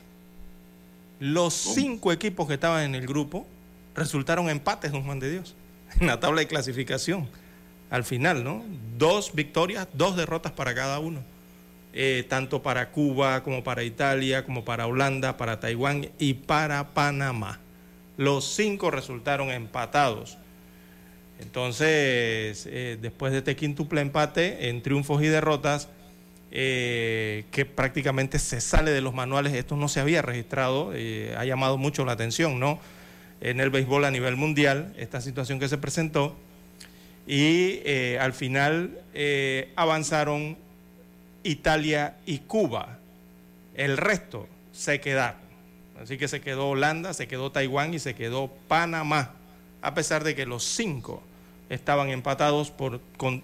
Los 1.18 1.54
cinco 1.54 2.12
equipos 2.12 2.46
que 2.46 2.54
estaban 2.54 2.84
en 2.84 2.94
el 2.94 3.06
grupo 3.06 3.46
resultaron 3.94 4.50
empates, 4.50 4.92
don 4.92 5.04
Juan 5.04 5.18
de 5.18 5.30
Dios, 5.30 5.54
en 6.00 6.06
la 6.06 6.20
tabla 6.20 6.40
de 6.40 6.46
clasificación 6.46 7.28
al 7.90 8.04
final, 8.04 8.44
¿no? 8.44 8.64
Dos 8.98 9.34
victorias, 9.34 9.88
dos 9.92 10.16
derrotas 10.16 10.52
para 10.52 10.74
cada 10.74 10.98
uno. 10.98 11.22
Eh, 11.98 12.26
tanto 12.28 12.62
para 12.62 12.90
Cuba 12.90 13.42
como 13.42 13.64
para 13.64 13.82
Italia, 13.82 14.44
como 14.44 14.64
para 14.64 14.86
Holanda, 14.86 15.38
para 15.38 15.60
Taiwán 15.60 16.10
y 16.18 16.34
para 16.34 16.92
Panamá. 16.92 17.60
Los 18.18 18.44
cinco 18.44 18.90
resultaron 18.90 19.50
empatados. 19.50 20.36
Entonces, 21.40 22.66
eh, 22.70 22.98
después 23.00 23.32
de 23.32 23.38
este 23.38 23.56
quíntuple 23.56 24.00
empate 24.00 24.68
en 24.68 24.82
triunfos 24.82 25.22
y 25.22 25.26
derrotas, 25.26 25.88
eh, 26.50 27.44
que 27.50 27.64
prácticamente 27.64 28.38
se 28.38 28.60
sale 28.60 28.90
de 28.90 29.00
los 29.00 29.14
manuales, 29.14 29.52
esto 29.54 29.76
no 29.76 29.88
se 29.88 30.00
había 30.00 30.22
registrado, 30.22 30.92
ha 31.36 31.44
llamado 31.44 31.78
mucho 31.78 32.04
la 32.04 32.12
atención, 32.12 32.60
¿no? 32.60 32.78
En 33.40 33.60
el 33.60 33.70
béisbol 33.70 34.04
a 34.04 34.10
nivel 34.10 34.36
mundial, 34.36 34.94
esta 34.96 35.20
situación 35.20 35.58
que 35.58 35.68
se 35.68 35.78
presentó 35.78 36.36
y 37.26 37.80
eh, 37.84 38.18
al 38.20 38.32
final 38.32 39.00
eh, 39.12 39.72
avanzaron 39.74 40.56
Italia 41.42 42.16
y 42.24 42.38
Cuba. 42.38 42.98
El 43.74 43.96
resto 43.96 44.48
se 44.72 45.00
quedaron. 45.00 45.40
Así 46.00 46.18
que 46.18 46.28
se 46.28 46.40
quedó 46.40 46.68
Holanda, 46.70 47.14
se 47.14 47.26
quedó 47.26 47.50
Taiwán 47.50 47.94
y 47.94 47.98
se 47.98 48.14
quedó 48.14 48.48
Panamá, 48.68 49.32
a 49.82 49.94
pesar 49.94 50.24
de 50.24 50.34
que 50.34 50.46
los 50.46 50.62
cinco 50.62 51.22
estaban 51.68 52.10
empatados 52.10 52.72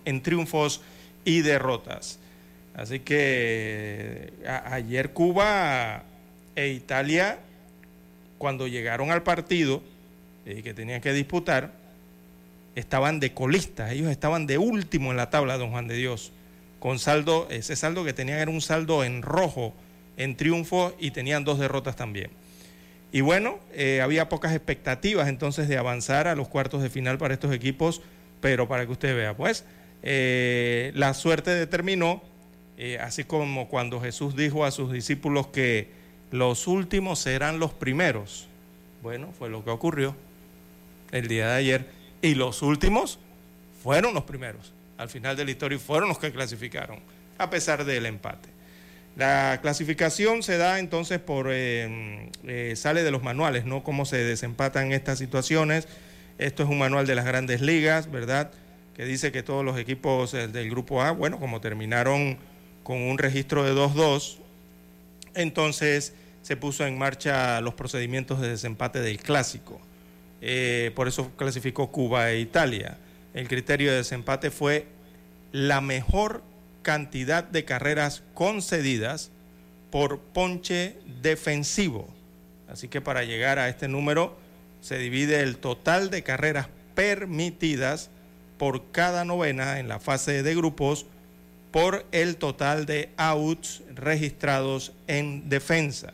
en 0.04 0.22
triunfos 0.22 0.82
y 1.24 1.40
derrotas. 1.40 2.18
Así 2.74 3.00
que 3.00 4.32
ayer 4.70 5.12
Cuba 5.12 6.04
e 6.56 6.68
Italia, 6.68 7.38
cuando 8.38 8.66
llegaron 8.66 9.10
al 9.10 9.22
partido 9.22 9.82
eh, 10.46 10.62
que 10.62 10.74
tenían 10.74 11.00
que 11.00 11.12
disputar, 11.12 11.72
estaban 12.74 13.20
de 13.20 13.34
colistas, 13.34 13.92
ellos 13.92 14.10
estaban 14.10 14.46
de 14.46 14.58
último 14.58 15.10
en 15.10 15.16
la 15.16 15.30
tabla, 15.30 15.58
don 15.58 15.70
Juan 15.70 15.86
de 15.86 15.96
Dios, 15.96 16.32
con 16.80 16.98
saldo, 16.98 17.46
ese 17.50 17.76
saldo 17.76 18.04
que 18.04 18.12
tenían 18.12 18.38
era 18.38 18.50
un 18.50 18.60
saldo 18.60 19.04
en 19.04 19.22
rojo, 19.22 19.74
en 20.16 20.36
triunfo 20.36 20.94
y 20.98 21.10
tenían 21.10 21.44
dos 21.44 21.58
derrotas 21.58 21.96
también. 21.96 22.30
Y 23.12 23.20
bueno, 23.20 23.58
eh, 23.74 24.00
había 24.00 24.30
pocas 24.30 24.54
expectativas 24.54 25.28
entonces 25.28 25.68
de 25.68 25.76
avanzar 25.76 26.26
a 26.26 26.34
los 26.34 26.48
cuartos 26.48 26.82
de 26.82 26.88
final 26.88 27.18
para 27.18 27.34
estos 27.34 27.54
equipos, 27.54 28.00
pero 28.40 28.66
para 28.66 28.86
que 28.86 28.92
usted 28.92 29.14
vea, 29.14 29.36
pues 29.36 29.64
eh, 30.02 30.92
la 30.94 31.12
suerte 31.14 31.50
determinó, 31.50 32.22
eh, 32.84 32.98
así 32.98 33.22
como 33.22 33.68
cuando 33.68 34.00
Jesús 34.00 34.34
dijo 34.34 34.64
a 34.64 34.72
sus 34.72 34.90
discípulos 34.90 35.46
que 35.46 35.88
los 36.32 36.66
últimos 36.66 37.20
serán 37.20 37.60
los 37.60 37.72
primeros. 37.72 38.48
Bueno, 39.04 39.28
fue 39.38 39.48
lo 39.48 39.62
que 39.62 39.70
ocurrió 39.70 40.16
el 41.12 41.28
día 41.28 41.46
de 41.46 41.54
ayer 41.54 41.86
y 42.22 42.34
los 42.34 42.60
últimos 42.60 43.20
fueron 43.84 44.14
los 44.14 44.24
primeros. 44.24 44.72
Al 44.98 45.08
final 45.08 45.36
de 45.36 45.44
la 45.44 45.52
historia 45.52 45.78
fueron 45.78 46.08
los 46.08 46.18
que 46.18 46.32
clasificaron, 46.32 46.98
a 47.38 47.50
pesar 47.50 47.84
del 47.84 48.04
empate. 48.04 48.48
La 49.14 49.60
clasificación 49.62 50.42
se 50.42 50.56
da 50.56 50.80
entonces 50.80 51.20
por, 51.20 51.50
eh, 51.52 52.30
eh, 52.42 52.74
sale 52.74 53.04
de 53.04 53.12
los 53.12 53.22
manuales, 53.22 53.64
¿no? 53.64 53.84
Cómo 53.84 54.06
se 54.06 54.16
desempatan 54.24 54.90
estas 54.90 55.20
situaciones. 55.20 55.86
Esto 56.38 56.64
es 56.64 56.68
un 56.68 56.78
manual 56.78 57.06
de 57.06 57.14
las 57.14 57.26
grandes 57.26 57.60
ligas, 57.60 58.10
¿verdad? 58.10 58.50
Que 58.96 59.04
dice 59.04 59.30
que 59.30 59.44
todos 59.44 59.64
los 59.64 59.78
equipos 59.78 60.32
del 60.32 60.68
grupo 60.68 61.00
A, 61.00 61.12
bueno, 61.12 61.38
como 61.38 61.60
terminaron 61.60 62.38
con 62.82 63.00
un 63.00 63.18
registro 63.18 63.64
de 63.64 63.72
2-2, 63.74 64.36
entonces 65.34 66.14
se 66.42 66.56
puso 66.56 66.86
en 66.86 66.98
marcha 66.98 67.60
los 67.60 67.74
procedimientos 67.74 68.40
de 68.40 68.48
desempate 68.48 69.00
del 69.00 69.18
clásico. 69.18 69.80
Eh, 70.40 70.90
por 70.94 71.06
eso 71.06 71.30
clasificó 71.36 71.92
Cuba 71.92 72.30
e 72.30 72.40
Italia. 72.40 72.98
El 73.32 73.48
criterio 73.48 73.90
de 73.90 73.98
desempate 73.98 74.50
fue 74.50 74.86
la 75.52 75.80
mejor 75.80 76.42
cantidad 76.82 77.44
de 77.44 77.64
carreras 77.64 78.22
concedidas 78.34 79.30
por 79.90 80.18
ponche 80.18 80.96
defensivo. 81.22 82.08
Así 82.68 82.88
que 82.88 83.00
para 83.00 83.22
llegar 83.22 83.58
a 83.58 83.68
este 83.68 83.86
número 83.86 84.36
se 84.80 84.98
divide 84.98 85.40
el 85.40 85.58
total 85.58 86.10
de 86.10 86.22
carreras 86.22 86.68
permitidas 86.94 88.10
por 88.58 88.90
cada 88.90 89.24
novena 89.24 89.78
en 89.78 89.88
la 89.88 90.00
fase 90.00 90.42
de 90.42 90.54
grupos 90.54 91.06
por 91.72 92.04
el 92.12 92.36
total 92.36 92.86
de 92.86 93.08
outs 93.16 93.82
registrados 93.94 94.92
en 95.08 95.48
defensa. 95.48 96.12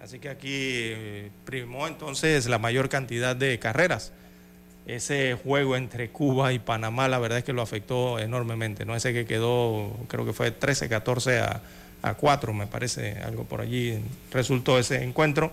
Así 0.00 0.18
que 0.18 0.28
aquí 0.28 0.50
eh, 0.52 1.30
primó 1.44 1.88
entonces 1.88 2.46
la 2.46 2.58
mayor 2.58 2.88
cantidad 2.88 3.34
de 3.34 3.58
carreras. 3.58 4.12
Ese 4.86 5.38
juego 5.42 5.76
entre 5.76 6.10
Cuba 6.10 6.52
y 6.52 6.58
Panamá, 6.58 7.08
la 7.08 7.18
verdad 7.18 7.38
es 7.38 7.44
que 7.44 7.52
lo 7.52 7.62
afectó 7.62 8.18
enormemente, 8.18 8.84
¿no? 8.84 8.94
Ese 8.94 9.12
que 9.12 9.24
quedó, 9.24 9.96
creo 10.08 10.26
que 10.26 10.32
fue 10.32 10.58
13-14 10.58 11.40
a, 11.40 11.62
a 12.02 12.14
4, 12.14 12.52
me 12.52 12.66
parece, 12.66 13.16
algo 13.24 13.44
por 13.44 13.60
allí 13.60 13.98
resultó 14.30 14.78
ese 14.78 15.02
encuentro. 15.04 15.52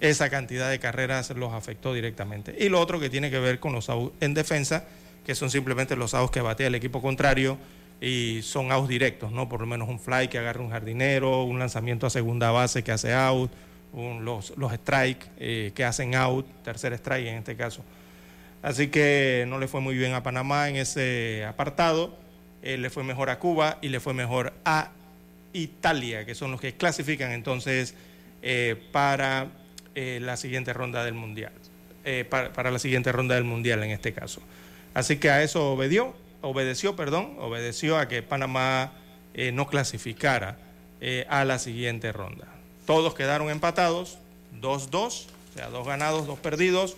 Esa 0.00 0.28
cantidad 0.28 0.68
de 0.68 0.78
carreras 0.78 1.30
los 1.30 1.54
afectó 1.54 1.94
directamente. 1.94 2.54
Y 2.58 2.68
lo 2.68 2.80
otro 2.80 3.00
que 3.00 3.08
tiene 3.08 3.30
que 3.30 3.38
ver 3.38 3.60
con 3.60 3.72
los 3.72 3.88
outs 3.88 4.12
en 4.20 4.34
defensa, 4.34 4.84
que 5.24 5.34
son 5.34 5.48
simplemente 5.48 5.96
los 5.96 6.12
outs 6.12 6.32
que 6.32 6.40
batea 6.42 6.66
el 6.66 6.74
equipo 6.74 7.00
contrario 7.00 7.56
y 8.00 8.40
son 8.42 8.72
outs 8.72 8.88
directos, 8.88 9.32
¿no? 9.32 9.48
Por 9.48 9.60
lo 9.60 9.66
menos 9.66 9.88
un 9.88 9.98
fly 9.98 10.28
que 10.28 10.38
agarra 10.38 10.60
un 10.60 10.70
jardinero, 10.70 11.44
un 11.44 11.58
lanzamiento 11.58 12.06
a 12.06 12.10
segunda 12.10 12.50
base 12.50 12.84
que 12.84 12.92
hace 12.92 13.14
out, 13.14 13.50
los, 14.20 14.52
los 14.56 14.72
strikes 14.72 15.26
eh, 15.38 15.72
que 15.74 15.84
hacen 15.84 16.14
out, 16.14 16.46
tercer 16.62 16.92
strike 16.94 17.26
en 17.26 17.36
este 17.36 17.56
caso. 17.56 17.82
Así 18.62 18.88
que 18.88 19.44
no 19.48 19.58
le 19.58 19.68
fue 19.68 19.80
muy 19.80 19.96
bien 19.96 20.12
a 20.12 20.22
Panamá 20.22 20.68
en 20.68 20.76
ese 20.76 21.44
apartado, 21.46 22.16
eh, 22.62 22.76
le 22.76 22.90
fue 22.90 23.04
mejor 23.04 23.30
a 23.30 23.38
Cuba 23.38 23.78
y 23.80 23.88
le 23.88 24.00
fue 24.00 24.12
mejor 24.12 24.52
a 24.64 24.90
Italia, 25.52 26.26
que 26.26 26.34
son 26.34 26.50
los 26.50 26.60
que 26.60 26.74
clasifican 26.74 27.32
entonces 27.32 27.94
eh, 28.42 28.76
para 28.92 29.48
la 29.94 30.36
siguiente 30.36 30.74
ronda 30.74 31.02
del 31.06 31.14
Mundial, 31.14 31.52
para, 32.28 32.52
para, 32.52 32.70
la 32.70 32.78
siguiente 32.78 33.10
ronda 33.12 33.34
del 33.34 33.44
Mundial 33.44 33.82
en 33.82 33.92
este 33.92 34.12
caso. 34.12 34.42
Así 34.92 35.16
que 35.16 35.30
a 35.30 35.42
eso 35.42 35.72
obedeció, 35.72 36.14
obedeció, 36.48 36.96
perdón, 36.96 37.36
obedeció 37.38 37.98
a 37.98 38.08
que 38.08 38.22
Panamá 38.22 38.92
no 39.52 39.66
clasificara 39.66 40.58
a 41.28 41.44
la 41.44 41.58
siguiente 41.58 42.10
ronda. 42.12 42.46
Todos 42.86 43.14
quedaron 43.14 43.50
empatados, 43.50 44.18
2-2, 44.60 44.96
o 44.96 45.12
sea, 45.54 45.68
dos 45.70 45.86
ganados, 45.86 46.26
dos 46.26 46.38
perdidos, 46.38 46.96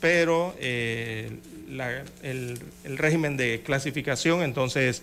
pero 0.00 0.54
eh, 0.58 1.38
el, 2.22 2.98
régimen 2.98 3.36
de 3.36 3.62
clasificación 3.64 4.42
entonces 4.42 5.02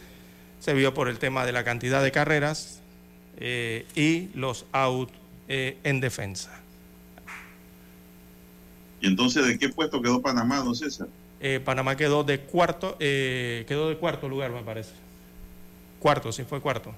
se 0.60 0.74
vio 0.74 0.94
por 0.94 1.10
el 1.10 1.20
tema 1.20 1.46
de 1.46 1.52
la 1.52 1.64
cantidad 1.64 2.02
de 2.04 2.12
carreras 2.12 2.80
eh, 3.38 3.86
y 3.96 4.30
los 4.38 4.66
out 4.72 5.10
eh, 5.48 5.78
en 5.84 6.00
defensa. 6.00 6.52
¿Y 9.02 9.08
entonces 9.08 9.46
de 9.46 9.58
qué 9.58 9.70
puesto 9.70 10.02
quedó 10.02 10.22
Panamá, 10.22 10.60
don 10.60 10.76
César? 10.76 11.08
Panamá 11.66 11.98
quedó 11.98 12.24
de 12.24 12.40
cuarto, 12.40 12.98
quedó 12.98 13.90
de 13.90 13.98
cuarto 13.98 14.30
lugar, 14.30 14.52
me 14.52 14.62
parece. 14.62 14.92
Cuarto, 16.00 16.32
sí 16.32 16.44
fue 16.44 16.62
cuarto. 16.62 16.94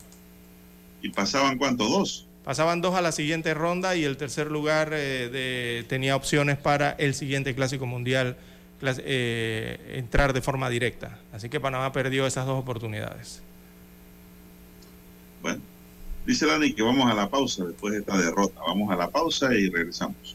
¿Y 1.02 1.10
pasaban 1.10 1.58
cuánto? 1.58 1.88
¿Dos? 1.88 2.26
Pasaban 2.46 2.80
dos 2.80 2.94
a 2.94 3.02
la 3.02 3.12
siguiente 3.12 3.56
ronda 3.56 3.96
y 3.96 4.04
el 4.04 4.18
tercer 4.18 4.52
lugar 4.52 4.92
eh, 4.94 5.84
tenía 5.88 6.16
opciones 6.16 6.60
para 6.60 6.92
el 6.92 7.16
siguiente 7.16 7.56
Clásico 7.56 7.88
Mundial 7.88 8.38
eh, 8.84 9.96
entrar 9.98 10.32
de 10.32 10.44
forma 10.44 10.70
directa. 10.70 11.18
Así 11.34 11.50
que 11.50 11.60
Panamá 11.60 11.92
perdió 11.92 12.28
esas 12.28 12.46
dos 12.46 12.60
oportunidades. 12.60 13.42
Bueno, 15.42 15.60
dice 16.28 16.46
Dani 16.46 16.72
que 16.74 16.84
vamos 16.84 17.10
a 17.10 17.16
la 17.16 17.28
pausa 17.28 17.66
después 17.66 17.94
de 17.94 18.00
esta 18.02 18.16
derrota. 18.16 18.62
Vamos 18.68 18.92
a 18.92 18.96
la 18.96 19.10
pausa 19.10 19.52
y 19.56 19.72
regresamos. 19.72 20.35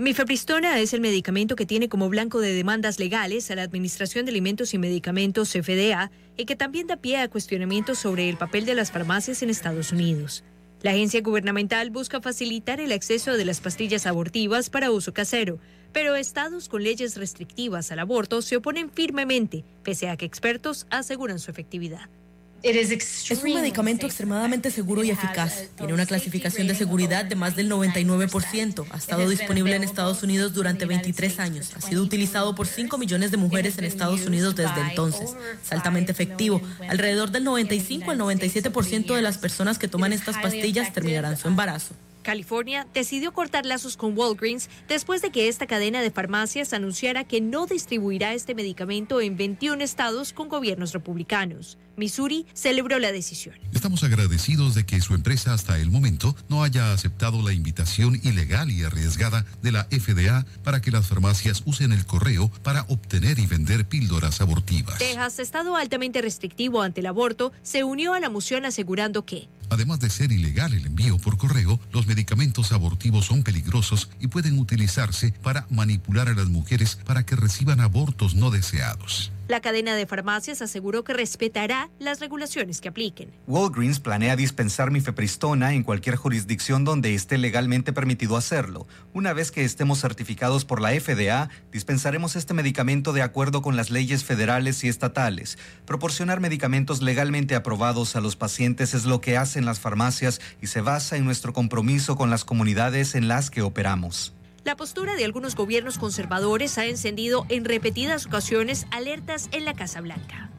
Mifepristona 0.00 0.78
es 0.78 0.94
el 0.94 1.02
medicamento 1.02 1.56
que 1.56 1.66
tiene 1.66 1.90
como 1.90 2.08
blanco 2.08 2.40
de 2.40 2.54
demandas 2.54 2.98
legales 2.98 3.50
a 3.50 3.54
la 3.54 3.64
Administración 3.64 4.24
de 4.24 4.30
Alimentos 4.30 4.72
y 4.72 4.78
Medicamentos 4.78 5.50
FDA 5.50 6.10
y 6.38 6.46
que 6.46 6.56
también 6.56 6.86
da 6.86 6.96
pie 6.96 7.18
a 7.18 7.28
cuestionamientos 7.28 7.98
sobre 7.98 8.30
el 8.30 8.38
papel 8.38 8.64
de 8.64 8.74
las 8.74 8.90
farmacias 8.90 9.42
en 9.42 9.50
Estados 9.50 9.92
Unidos. 9.92 10.42
La 10.80 10.92
agencia 10.92 11.20
gubernamental 11.20 11.90
busca 11.90 12.22
facilitar 12.22 12.80
el 12.80 12.92
acceso 12.92 13.36
de 13.36 13.44
las 13.44 13.60
pastillas 13.60 14.06
abortivas 14.06 14.70
para 14.70 14.90
uso 14.90 15.12
casero, 15.12 15.58
pero 15.92 16.16
estados 16.16 16.70
con 16.70 16.82
leyes 16.82 17.18
restrictivas 17.18 17.92
al 17.92 17.98
aborto 17.98 18.40
se 18.40 18.56
oponen 18.56 18.88
firmemente, 18.88 19.64
pese 19.82 20.08
a 20.08 20.16
que 20.16 20.24
expertos 20.24 20.86
aseguran 20.88 21.38
su 21.38 21.50
efectividad. 21.50 22.08
Es 22.62 23.42
un 23.42 23.54
medicamento 23.54 24.06
extremadamente 24.06 24.70
seguro 24.70 25.02
y 25.02 25.10
eficaz. 25.10 25.68
Tiene 25.76 25.94
una 25.94 26.04
clasificación 26.04 26.66
de 26.66 26.74
seguridad 26.74 27.24
de 27.24 27.34
más 27.34 27.56
del 27.56 27.70
99%. 27.70 28.86
Ha 28.90 28.96
estado 28.98 29.28
disponible 29.28 29.76
en 29.76 29.82
Estados 29.82 30.22
Unidos 30.22 30.52
durante 30.52 30.84
23 30.84 31.40
años. 31.40 31.72
Ha 31.74 31.80
sido 31.80 32.02
utilizado 32.02 32.54
por 32.54 32.66
5 32.66 32.98
millones 32.98 33.30
de 33.30 33.38
mujeres 33.38 33.78
en 33.78 33.84
Estados 33.84 34.26
Unidos 34.26 34.56
desde 34.56 34.80
entonces. 34.80 35.34
Es 35.64 35.72
altamente 35.72 36.12
efectivo. 36.12 36.60
Alrededor 36.88 37.30
del 37.30 37.44
95 37.44 38.10
al 38.10 38.18
97% 38.18 39.14
de 39.14 39.22
las 39.22 39.38
personas 39.38 39.78
que 39.78 39.88
toman 39.88 40.12
estas 40.12 40.36
pastillas 40.36 40.92
terminarán 40.92 41.38
su 41.38 41.48
embarazo. 41.48 41.94
California 42.22 42.86
decidió 42.92 43.32
cortar 43.32 43.66
lazos 43.66 43.96
con 43.96 44.16
Walgreens 44.16 44.68
después 44.88 45.22
de 45.22 45.30
que 45.30 45.48
esta 45.48 45.66
cadena 45.66 46.02
de 46.02 46.10
farmacias 46.10 46.72
anunciara 46.72 47.24
que 47.24 47.40
no 47.40 47.66
distribuirá 47.66 48.34
este 48.34 48.54
medicamento 48.54 49.20
en 49.20 49.36
21 49.36 49.82
estados 49.82 50.32
con 50.32 50.48
gobiernos 50.48 50.92
republicanos. 50.92 51.78
Missouri 52.00 52.46
celebró 52.54 52.98
la 52.98 53.12
decisión. 53.12 53.54
Estamos 53.72 54.02
agradecidos 54.02 54.74
de 54.74 54.84
que 54.84 55.00
su 55.00 55.14
empresa 55.14 55.52
hasta 55.52 55.78
el 55.78 55.90
momento 55.90 56.34
no 56.48 56.64
haya 56.64 56.92
aceptado 56.92 57.42
la 57.42 57.52
invitación 57.52 58.18
ilegal 58.24 58.70
y 58.72 58.82
arriesgada 58.82 59.46
de 59.62 59.70
la 59.70 59.84
FDA 59.84 60.44
para 60.64 60.80
que 60.80 60.90
las 60.90 61.06
farmacias 61.06 61.62
usen 61.66 61.92
el 61.92 62.06
correo 62.06 62.50
para 62.64 62.82
obtener 62.88 63.38
y 63.38 63.46
vender 63.46 63.86
píldoras 63.86 64.40
abortivas. 64.40 64.98
Texas, 64.98 65.38
estado 65.38 65.76
altamente 65.76 66.22
restrictivo 66.22 66.82
ante 66.82 67.00
el 67.00 67.06
aborto, 67.06 67.52
se 67.62 67.84
unió 67.84 68.14
a 68.14 68.20
la 68.20 68.30
moción 68.30 68.64
asegurando 68.64 69.24
que 69.24 69.48
Además 69.70 70.00
de 70.00 70.10
ser 70.10 70.32
ilegal 70.32 70.74
el 70.74 70.84
envío 70.84 71.16
por 71.18 71.38
correo, 71.38 71.78
los 71.92 72.08
medicamentos 72.08 72.72
abortivos 72.72 73.26
son 73.26 73.44
peligrosos 73.44 74.10
y 74.18 74.26
pueden 74.26 74.58
utilizarse 74.58 75.32
para 75.42 75.64
manipular 75.70 76.28
a 76.28 76.34
las 76.34 76.48
mujeres 76.48 76.98
para 77.04 77.24
que 77.24 77.36
reciban 77.36 77.80
abortos 77.80 78.34
no 78.34 78.50
deseados. 78.50 79.30
La 79.50 79.60
cadena 79.60 79.96
de 79.96 80.06
farmacias 80.06 80.62
aseguró 80.62 81.02
que 81.02 81.12
respetará 81.12 81.90
las 81.98 82.20
regulaciones 82.20 82.80
que 82.80 82.88
apliquen. 82.88 83.32
Walgreens 83.48 83.98
planea 83.98 84.36
dispensar 84.36 84.92
mifepristona 84.92 85.74
en 85.74 85.82
cualquier 85.82 86.14
jurisdicción 86.14 86.84
donde 86.84 87.16
esté 87.16 87.36
legalmente 87.36 87.92
permitido 87.92 88.36
hacerlo. 88.36 88.86
Una 89.12 89.32
vez 89.32 89.50
que 89.50 89.64
estemos 89.64 90.00
certificados 90.02 90.64
por 90.64 90.80
la 90.80 90.90
FDA, 90.90 91.48
dispensaremos 91.72 92.36
este 92.36 92.54
medicamento 92.54 93.12
de 93.12 93.22
acuerdo 93.22 93.60
con 93.60 93.74
las 93.74 93.90
leyes 93.90 94.22
federales 94.22 94.84
y 94.84 94.88
estatales. 94.88 95.58
Proporcionar 95.84 96.38
medicamentos 96.38 97.02
legalmente 97.02 97.56
aprobados 97.56 98.14
a 98.14 98.20
los 98.20 98.36
pacientes 98.36 98.94
es 98.94 99.04
lo 99.04 99.20
que 99.20 99.36
hacen 99.36 99.64
las 99.64 99.80
farmacias 99.80 100.40
y 100.62 100.68
se 100.68 100.80
basa 100.80 101.16
en 101.16 101.24
nuestro 101.24 101.52
compromiso 101.52 102.14
con 102.14 102.30
las 102.30 102.44
comunidades 102.44 103.16
en 103.16 103.26
las 103.26 103.50
que 103.50 103.62
operamos. 103.62 104.32
La 104.62 104.76
postura 104.76 105.14
de 105.16 105.24
algunos 105.24 105.56
gobiernos 105.56 105.98
conservadores 105.98 106.76
ha 106.76 106.84
encendido 106.84 107.46
en 107.48 107.64
repetidas 107.64 108.26
ocasiones 108.26 108.86
alertas 108.90 109.48
en 109.52 109.64
la 109.64 109.74
Casa 109.74 110.02
Blanca. 110.02 110.50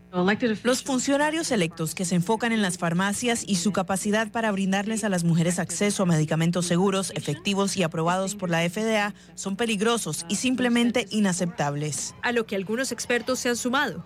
Los 0.63 0.83
funcionarios 0.83 1.51
electos 1.51 1.95
que 1.95 2.03
se 2.03 2.15
enfocan 2.15 2.51
en 2.51 2.61
las 2.61 2.77
farmacias 2.77 3.45
y 3.47 3.55
su 3.55 3.71
capacidad 3.71 4.29
para 4.29 4.51
brindarles 4.51 5.05
a 5.05 5.09
las 5.09 5.23
mujeres 5.23 5.57
acceso 5.57 6.03
a 6.03 6.05
medicamentos 6.05 6.65
seguros, 6.65 7.13
efectivos 7.15 7.77
y 7.77 7.83
aprobados 7.83 8.35
por 8.35 8.49
la 8.49 8.69
FDA 8.69 9.13
son 9.35 9.55
peligrosos 9.55 10.25
y 10.27 10.35
simplemente 10.35 11.07
inaceptables. 11.11 12.13
A 12.23 12.33
lo 12.33 12.45
que 12.45 12.57
algunos 12.57 12.91
expertos 12.91 13.39
se 13.39 13.49
han 13.49 13.55
sumado. 13.55 14.05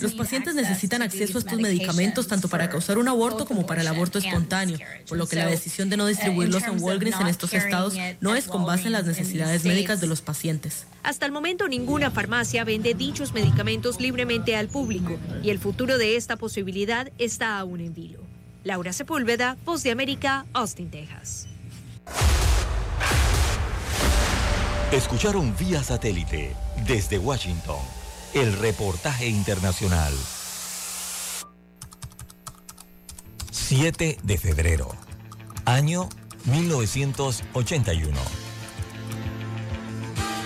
Los 0.00 0.14
pacientes 0.14 0.54
necesitan 0.54 1.02
acceso 1.02 1.36
a 1.36 1.40
estos 1.40 1.60
medicamentos 1.60 2.28
tanto 2.28 2.48
para 2.48 2.70
causar 2.70 2.96
un 2.96 3.08
aborto 3.08 3.44
como 3.44 3.66
para 3.66 3.82
el 3.82 3.88
aborto 3.88 4.18
espontáneo, 4.18 4.78
por 5.06 5.18
lo 5.18 5.26
que 5.26 5.36
la 5.36 5.46
decisión 5.46 5.90
de 5.90 5.98
no 5.98 6.06
distribuirlos 6.06 6.62
en 6.62 6.82
Walgreens 6.82 7.20
en 7.20 7.26
estos 7.26 7.52
estados 7.52 7.94
no 8.20 8.34
es 8.34 8.46
con 8.46 8.64
base 8.64 8.86
en 8.86 8.92
las 8.92 9.04
necesidades 9.04 9.64
médicas 9.64 10.00
de 10.00 10.06
los 10.06 10.22
pacientes. 10.22 10.86
Hasta 11.02 11.26
el 11.26 11.32
momento 11.32 11.68
ninguna 11.68 12.10
farmacia 12.10 12.64
vende 12.64 12.94
dichos 12.94 13.32
medicamentos 13.32 14.00
libremente 14.00 14.56
al 14.56 14.68
público 14.68 15.18
y 15.42 15.50
el 15.50 15.58
futuro 15.58 15.98
de 15.98 16.16
esta 16.16 16.36
posibilidad 16.36 17.10
está 17.18 17.58
aún 17.58 17.80
en 17.80 17.92
vilo. 17.94 18.20
Laura 18.64 18.92
Sepúlveda, 18.92 19.56
Voz 19.64 19.82
de 19.82 19.90
América, 19.90 20.46
Austin, 20.52 20.90
Texas. 20.90 21.48
Escucharon 24.92 25.56
vía 25.58 25.82
satélite 25.82 26.54
desde 26.86 27.18
Washington 27.18 27.80
el 28.34 28.52
reportaje 28.58 29.26
internacional. 29.26 30.12
7 33.50 34.18
de 34.22 34.38
febrero, 34.38 34.88
año 35.64 36.08
1981. 36.44 38.41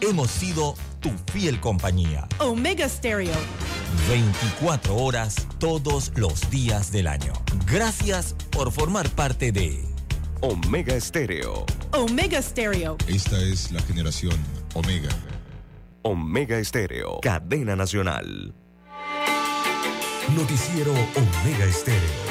hemos 0.00 0.30
sido 0.30 0.74
tu 1.00 1.10
fiel 1.32 1.60
compañía. 1.60 2.26
Omega 2.38 2.88
Stereo. 2.88 3.34
24 4.08 4.96
horas 4.96 5.46
todos 5.58 6.12
los 6.16 6.50
días 6.50 6.92
del 6.92 7.06
año. 7.06 7.32
Gracias 7.66 8.34
por 8.50 8.70
formar 8.72 9.08
parte 9.10 9.52
de 9.52 9.84
Omega 10.40 10.94
Estéreo. 10.94 11.64
Omega 11.92 12.40
Stereo. 12.42 12.96
Esta 13.08 13.38
es 13.38 13.72
la 13.72 13.80
generación 13.82 14.36
Omega. 14.74 15.08
Omega 16.02 16.58
Estéreo. 16.58 17.20
Cadena 17.20 17.74
Nacional. 17.74 18.54
Noticiero 20.36 20.92
Omega 20.92 21.64
Estéreo. 21.64 22.25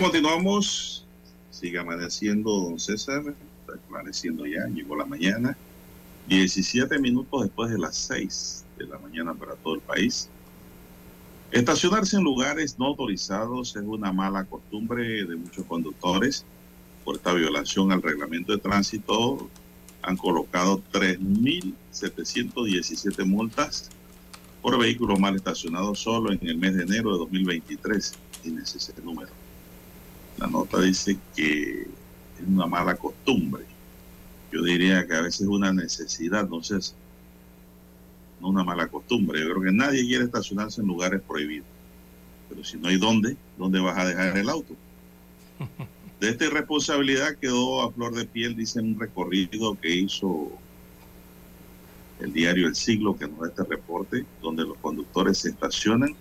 Continuamos. 0.00 1.04
Sigue 1.50 1.78
amaneciendo, 1.78 2.50
don 2.50 2.80
César. 2.80 3.22
Está 3.60 3.74
amaneciendo 3.90 4.46
ya, 4.46 4.66
llegó 4.66 4.96
la 4.96 5.04
mañana. 5.04 5.54
17 6.28 6.98
minutos 6.98 7.42
después 7.42 7.70
de 7.70 7.76
las 7.78 7.94
6 7.96 8.64
de 8.78 8.86
la 8.86 8.98
mañana 8.98 9.34
para 9.34 9.54
todo 9.56 9.74
el 9.74 9.82
país. 9.82 10.30
Estacionarse 11.50 12.16
en 12.16 12.22
lugares 12.22 12.78
no 12.78 12.86
autorizados 12.86 13.76
es 13.76 13.82
una 13.82 14.10
mala 14.12 14.44
costumbre 14.44 15.26
de 15.26 15.36
muchos 15.36 15.66
conductores. 15.66 16.46
Por 17.04 17.16
esta 17.16 17.34
violación 17.34 17.92
al 17.92 18.00
reglamento 18.00 18.52
de 18.52 18.58
tránsito 18.58 19.50
han 20.00 20.16
colocado 20.16 20.82
3.717 20.92 23.26
multas 23.26 23.90
por 24.62 24.78
vehículos 24.78 25.20
mal 25.20 25.36
estacionados 25.36 25.98
solo 25.98 26.32
en 26.32 26.38
el 26.48 26.56
mes 26.56 26.76
de 26.76 26.84
enero 26.84 27.12
de 27.12 27.18
2023. 27.18 28.14
Tienes 28.42 28.74
ese 28.74 28.94
número. 29.04 29.41
La 30.38 30.46
nota 30.46 30.80
dice 30.80 31.18
que 31.34 31.82
es 31.82 32.46
una 32.46 32.66
mala 32.66 32.96
costumbre. 32.96 33.64
Yo 34.50 34.62
diría 34.62 35.06
que 35.06 35.14
a 35.14 35.22
veces 35.22 35.42
es 35.42 35.46
una 35.46 35.72
necesidad, 35.72 36.42
entonces, 36.42 36.94
no 38.40 38.48
una 38.48 38.64
mala 38.64 38.88
costumbre. 38.88 39.40
Yo 39.40 39.50
creo 39.50 39.62
que 39.62 39.72
nadie 39.72 40.06
quiere 40.06 40.24
estacionarse 40.24 40.80
en 40.80 40.88
lugares 40.88 41.22
prohibidos. 41.22 41.66
Pero 42.48 42.64
si 42.64 42.76
no 42.76 42.88
hay 42.88 42.98
dónde, 42.98 43.36
¿dónde 43.56 43.80
vas 43.80 43.96
a 43.96 44.06
dejar 44.06 44.36
el 44.36 44.48
auto? 44.48 44.74
De 46.20 46.28
esta 46.28 46.44
irresponsabilidad 46.44 47.34
quedó 47.34 47.82
a 47.82 47.90
flor 47.90 48.14
de 48.14 48.24
piel, 48.24 48.54
dice 48.54 48.78
un 48.78 48.96
recorrido 48.96 49.76
que 49.80 49.92
hizo 49.92 50.52
el 52.20 52.32
diario 52.32 52.68
El 52.68 52.76
Siglo, 52.76 53.18
que 53.18 53.26
nos 53.26 53.40
da 53.40 53.48
este 53.48 53.64
reporte, 53.64 54.24
donde 54.40 54.62
los 54.62 54.76
conductores 54.78 55.38
se 55.38 55.48
estacionan 55.48 56.14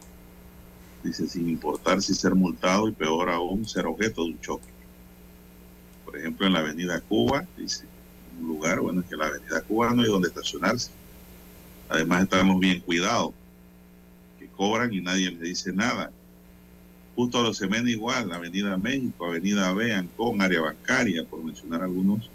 dice, 1.03 1.27
sin 1.27 1.49
importar 1.49 2.01
si 2.01 2.13
ser 2.13 2.35
multado 2.35 2.87
y 2.87 2.91
peor 2.91 3.29
aún 3.29 3.67
ser 3.67 3.85
objeto 3.85 4.23
de 4.23 4.31
un 4.31 4.41
choque. 4.41 4.67
Por 6.05 6.17
ejemplo, 6.17 6.45
en 6.45 6.53
la 6.53 6.59
avenida 6.59 6.99
Cuba, 7.01 7.45
dice, 7.57 7.85
un 8.39 8.47
lugar, 8.47 8.79
bueno, 8.79 9.01
es 9.01 9.07
que 9.07 9.15
la 9.15 9.27
avenida 9.27 9.61
Cuba 9.61 9.93
no 9.93 10.01
hay 10.01 10.09
donde 10.09 10.27
estacionarse. 10.27 10.91
Además 11.89 12.23
estamos 12.23 12.59
bien 12.59 12.79
cuidados, 12.81 13.33
que 14.39 14.47
cobran 14.47 14.93
y 14.93 15.01
nadie 15.01 15.31
les 15.31 15.41
dice 15.41 15.73
nada. 15.73 16.11
Justo 17.15 17.39
a 17.39 17.43
los 17.43 17.57
Semena 17.57 17.89
igual, 17.89 18.29
la 18.29 18.35
avenida 18.35 18.77
México, 18.77 19.25
avenida 19.25 19.73
B, 19.73 19.93
área 20.39 20.61
bancaria, 20.61 21.25
por 21.25 21.43
mencionar 21.43 21.83
algunos, 21.83 22.29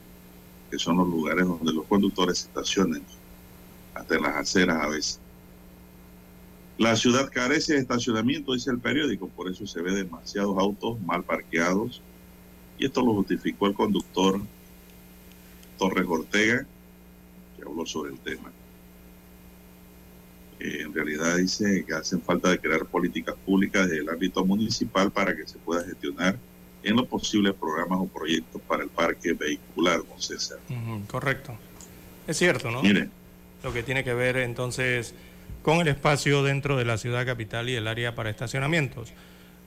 que 0.71 0.79
son 0.79 0.99
los 0.99 1.09
lugares 1.09 1.47
donde 1.47 1.73
los 1.73 1.87
conductores 1.87 2.41
estacionan, 2.41 3.03
hasta 3.95 4.17
en 4.17 4.23
las 4.23 4.37
aceras 4.37 4.83
a 4.83 4.89
veces. 4.89 5.21
La 6.79 6.95
ciudad 6.95 7.31
carece 7.33 7.75
de 7.75 7.81
estacionamiento, 7.81 8.53
dice 8.53 8.71
el 8.71 8.79
periódico, 8.79 9.29
por 9.29 9.51
eso 9.51 9.67
se 9.67 9.81
ve 9.81 9.93
demasiados 9.93 10.59
autos 10.59 11.01
mal 11.01 11.25
parqueados. 11.25 12.03
Y 12.79 12.85
esto 12.85 13.01
lo 13.03 13.15
justificó 13.15 13.67
el 13.67 13.75
conductor 13.75 14.41
Torres 15.79 16.07
Ortega, 16.07 16.67
que 17.57 17.63
habló 17.63 17.87
sobre 17.87 18.13
el 18.13 18.19
tema. 18.19 18.53
Eh, 20.61 20.83
en 20.83 20.93
realidad 20.93 21.37
dice 21.37 21.85
que 21.87 21.95
hacen 21.95 22.21
falta 22.21 22.51
de 22.51 22.59
crear 22.59 22.85
políticas 22.87 23.35
públicas 23.45 23.89
desde 23.89 24.03
el 24.03 24.09
ámbito 24.09 24.45
municipal 24.45 25.11
para 25.11 25.35
que 25.35 25.47
se 25.47 25.59
pueda 25.59 25.83
gestionar 25.85 26.39
en 26.83 26.97
los 26.97 27.07
posibles 27.09 27.55
programas 27.55 28.01
o 28.01 28.07
proyectos 28.07 28.61
para 28.63 28.85
el 28.85 28.91
parque 28.91 29.33
vehicular, 29.33 30.03
don 30.07 30.21
César. 30.21 30.59
correcto. 31.11 31.57
Es 32.27 32.37
cierto, 32.37 32.71
¿no? 32.71 32.83
Mire. 32.83 33.09
Lo 33.63 33.73
que 33.73 33.83
tiene 33.83 34.05
que 34.05 34.15
ver 34.15 34.37
entonces 34.37 35.15
con 35.67 35.81
el 35.81 35.89
espacio 35.89 36.45
dentro 36.45 36.77
de 36.77 36.85
la 36.85 36.97
ciudad 36.97 37.27
capital 37.27 37.69
y 37.69 37.75
el 37.75 37.89
área 37.89 38.15
para 38.15 38.31
estacionamientos. 38.31 39.13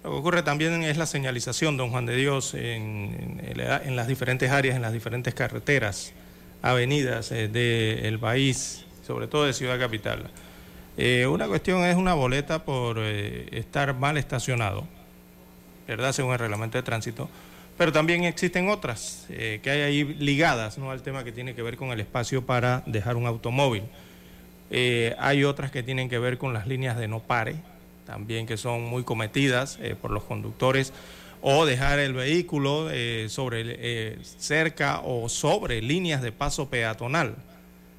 Lo 0.02 0.12
que 0.12 0.16
ocurre 0.16 0.43
también 0.43 0.82
es 0.84 0.95
la 0.95 1.06
señalización, 1.06 1.76
don 1.76 1.89
Juan 1.89 2.06
de 2.06 2.16
Dios, 2.16 2.54
en, 2.54 3.41
las 3.86 4.08
diferentes 4.08 4.50
áreas, 4.50 4.78
en 4.78 4.82
las 4.82 4.93
diferentes 4.93 5.34
carreteras, 5.34 6.14
avenidas 6.62 7.34
eh, 7.34 7.50
del 7.50 8.18
país, 8.18 8.86
sobre 9.06 9.28
todo 9.28 9.43
de 9.43 9.52
Ciudad 9.52 9.78
Capital. 9.78 10.30
Eh, 10.95 11.28
una 11.28 11.50
cuestión 11.50 11.84
es 11.84 11.97
una 11.97 12.14
boleta 12.14 12.64
por 12.64 12.95
eh, 13.02 13.50
estar 13.52 13.93
mal 13.93 14.16
estacionado, 14.16 14.88
¿verdad? 15.86 16.14
Según 16.14 16.32
el 16.32 16.39
reglamento 16.39 16.78
de 16.78 16.84
tránsito. 16.84 17.30
Pero 17.78 17.91
también 17.91 18.24
existen 18.24 18.70
otras 18.70 19.26
que 19.28 19.70
hay 19.70 19.82
ahí 19.82 20.04
ligadas 20.06 20.78
¿no? 20.78 20.91
al 20.91 21.02
tema 21.02 21.26
que 21.26 21.34
tiene 21.34 21.56
que 21.56 21.62
ver 21.62 21.76
con 21.76 21.91
el 21.91 22.00
espacio 22.00 22.45
para 22.45 22.84
dejar 22.86 23.18
un 23.18 23.28
automóvil. 23.28 23.84
Hay 24.72 25.43
otras 25.43 25.72
que 25.72 25.84
tienen 25.84 26.09
que 26.09 26.20
ver 26.20 26.38
con 26.38 26.53
las 26.53 26.67
líneas 26.67 26.97
de 26.97 27.07
no 27.07 27.20
pare, 27.20 27.55
también 28.09 28.47
que 28.47 28.57
son 28.57 28.86
muy 28.86 29.03
cometidas 29.03 29.78
eh, 29.80 29.95
por 29.95 30.09
los 30.09 30.24
conductores, 30.24 30.93
o 31.43 31.67
dejar 31.67 31.99
el 31.99 32.13
vehículo 32.13 32.89
eh, 32.89 33.28
sobre, 33.30 33.61
eh, 33.67 34.17
cerca 34.24 35.01
o 35.01 35.30
sobre 35.30 35.80
líneas 35.84 36.24
de 36.24 36.32
paso 36.32 36.72
peatonal, 36.72 37.36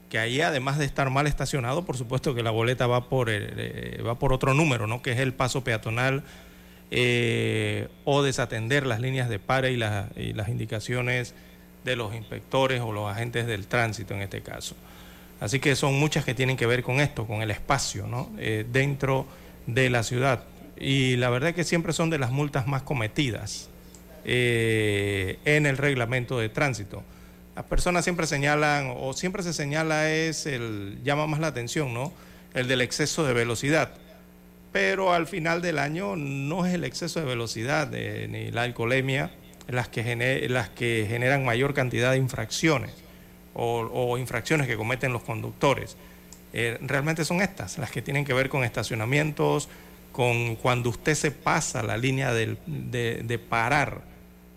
que 0.08 0.18
ahí 0.18 0.40
además 0.40 0.78
de 0.78 0.84
estar 0.84 1.10
mal 1.10 1.28
estacionado, 1.28 1.84
por 1.84 1.96
supuesto 1.96 2.34
que 2.34 2.42
la 2.42 2.50
boleta 2.50 2.88
va 2.88 3.08
por, 3.08 3.30
va 3.30 4.18
por 4.18 4.32
otro 4.32 4.52
número, 4.52 4.88
¿no? 4.88 5.00
que 5.00 5.12
es 5.12 5.20
el 5.20 5.32
paso 5.32 5.62
peatonal, 5.62 6.24
o 8.04 8.22
desatender 8.24 8.86
las 8.86 8.98
líneas 8.98 9.28
de 9.28 9.38
pare 9.38 9.70
y 9.70 9.76
las 9.76 10.48
indicaciones 10.48 11.36
de 11.84 11.94
los 11.94 12.16
inspectores 12.16 12.80
o 12.80 12.90
los 12.90 13.08
agentes 13.08 13.46
del 13.46 13.68
tránsito 13.68 14.14
en 14.14 14.22
este 14.22 14.40
caso. 14.40 14.74
Así 15.40 15.58
que 15.58 15.74
son 15.74 15.98
muchas 15.98 16.24
que 16.24 16.34
tienen 16.34 16.56
que 16.56 16.66
ver 16.66 16.82
con 16.82 17.00
esto, 17.00 17.26
con 17.26 17.42
el 17.42 17.50
espacio, 17.50 18.06
¿no? 18.06 18.30
dentro 18.70 19.26
de 19.66 19.90
la 19.90 20.02
ciudad. 20.02 20.44
Y 20.78 21.16
la 21.16 21.30
verdad 21.30 21.50
es 21.50 21.54
que 21.54 21.64
siempre 21.64 21.92
son 21.92 22.10
de 22.10 22.18
las 22.18 22.30
multas 22.30 22.66
más 22.66 22.82
cometidas 22.82 23.68
eh, 24.24 25.38
en 25.44 25.66
el 25.66 25.76
reglamento 25.76 26.38
de 26.38 26.48
tránsito. 26.48 27.02
Las 27.54 27.66
personas 27.66 28.04
siempre 28.04 28.26
señalan, 28.26 28.94
o 28.96 29.12
siempre 29.12 29.42
se 29.42 29.52
señala 29.52 30.10
es 30.10 30.46
el, 30.46 30.98
llama 31.04 31.26
más 31.26 31.40
la 31.40 31.48
atención, 31.48 31.92
¿no? 31.92 32.12
El 32.54 32.66
del 32.68 32.80
exceso 32.80 33.24
de 33.24 33.34
velocidad. 33.34 33.92
Pero 34.72 35.12
al 35.12 35.26
final 35.26 35.60
del 35.60 35.78
año 35.78 36.16
no 36.16 36.64
es 36.64 36.74
el 36.74 36.84
exceso 36.84 37.20
de 37.20 37.26
velocidad 37.26 37.90
ni 37.90 38.50
la 38.50 38.62
alcoholemia 38.62 39.32
las 39.68 39.88
que, 39.88 40.46
las 40.48 40.68
que 40.68 41.06
generan 41.08 41.44
mayor 41.44 41.74
cantidad 41.74 42.12
de 42.12 42.18
infracciones 42.18 42.92
o 43.54 44.18
infracciones 44.18 44.66
que 44.66 44.76
cometen 44.76 45.12
los 45.12 45.22
conductores. 45.22 45.96
Eh, 46.52 46.78
realmente 46.80 47.24
son 47.24 47.40
estas, 47.40 47.78
las 47.78 47.90
que 47.90 48.02
tienen 48.02 48.24
que 48.24 48.32
ver 48.32 48.48
con 48.48 48.64
estacionamientos, 48.64 49.68
con 50.12 50.56
cuando 50.56 50.90
usted 50.90 51.14
se 51.14 51.30
pasa 51.30 51.82
la 51.82 51.96
línea 51.96 52.32
de, 52.32 53.40
parar. 53.48 54.02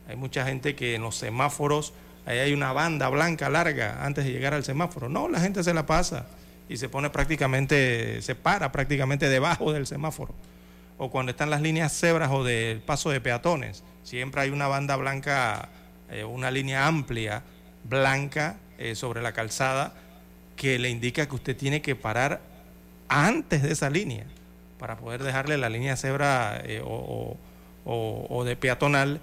Hay 0.08 0.16
mucha 0.16 0.46
gente 0.46 0.76
que 0.76 0.96
en 0.96 1.04
los 1.04 1.16
semáforos, 1.16 1.94
ahí 2.26 2.39
hay 2.39 2.54
una 2.54 2.74
banda 2.74 3.10
blanca 3.10 3.50
larga 3.50 4.04
antes 4.04 4.26
de 4.26 4.32
llegar 4.32 4.54
al 4.54 4.64
semáforo. 4.64 5.08
No, 5.08 5.30
la 5.30 5.39
gente 5.39 5.64
se 5.64 5.74
la 5.74 5.86
pasa 5.86 6.26
y 6.68 6.78
se 6.78 6.89
pone 6.89 7.10
prácticamente, 7.12 8.22
se 8.22 8.34
para 8.34 8.72
prácticamente 8.72 9.30
debajo 9.30 9.72
del 9.72 9.86
semáforo. 9.86 10.34
O 10.98 11.12
cuando 11.12 11.32
están 11.32 11.50
las 11.50 11.62
líneas 11.62 11.94
cebras 11.94 12.32
o 12.32 12.44
del 12.44 12.80
paso 12.82 13.12
de 13.12 13.22
peatones, 13.22 13.84
siempre 14.04 14.41
hay 14.41 14.50
una 14.50 14.68
banda 14.68 14.96
blanca, 14.96 15.70
eh, 16.10 16.24
una 16.24 16.50
línea 16.50 16.88
amplia 16.88 17.44
blanca 17.84 18.58
eh, 18.84 18.95
sobre 18.95 19.21
la 19.21 19.31
calzada 19.31 19.93
que 20.57 20.77
le 20.77 20.89
indica 20.89 21.25
que 21.25 21.36
usted 21.36 21.55
tiene 21.55 21.81
que 21.81 21.95
parar 21.95 22.41
antes 23.07 23.63
de 23.63 23.71
esa 23.71 23.89
línea 23.89 24.25
para 24.77 24.97
poder 24.97 25.23
dejarle 25.23 25.57
la 25.57 25.69
línea 25.69 25.95
cebra 25.95 26.61
eh, 26.65 26.81
o, 26.84 28.43
de 28.45 28.55
peatonal 28.57 29.21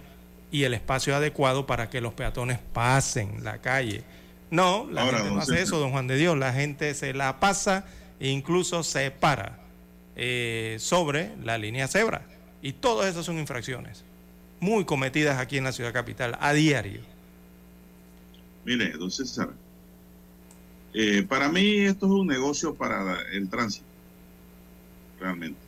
y 0.51 0.65
el 0.65 0.73
espacio 0.73 1.15
adecuado 1.15 1.67
para 1.67 1.91
que 1.91 2.01
los 2.01 2.15
peatones 2.15 2.59
pasen 2.73 3.45
la 3.45 3.59
calle. 3.59 4.03
No, 4.51 4.89
la 4.91 5.05
gente 5.05 5.31
no 5.31 5.41
hace 5.41 5.61
eso, 5.61 5.79
don 5.79 5.91
Juan 5.91 6.07
de 6.07 6.17
Dios. 6.17 6.39
La 6.39 6.55
gente 6.55 6.95
se 6.95 7.13
la 7.13 7.39
pasa 7.39 7.85
e 8.19 8.29
incluso 8.29 8.83
se 8.83 9.11
para 9.11 9.59
eh, 10.17 10.77
sobre 10.81 11.33
la 11.45 11.59
línea 11.59 11.87
cebra. 11.87 12.23
Y 12.63 12.73
todas 12.73 13.11
esas 13.11 13.27
son 13.27 13.39
infracciones 13.39 14.05
muy 14.61 14.87
cometidas 14.87 15.39
aquí 15.39 15.59
en 15.59 15.65
la 15.65 15.73
ciudad 15.73 15.93
capital 15.93 16.39
a 16.41 16.55
diario. 16.55 17.03
Mire, 18.65 18.93
don 18.93 19.11
César, 19.11 19.51
eh, 20.93 21.23
para 21.23 21.49
mí 21.49 21.81
esto 21.81 22.07
es 22.07 22.13
un 22.13 22.27
negocio 22.27 22.75
para 22.75 23.23
el 23.33 23.49
tránsito, 23.49 23.87
realmente. 25.19 25.59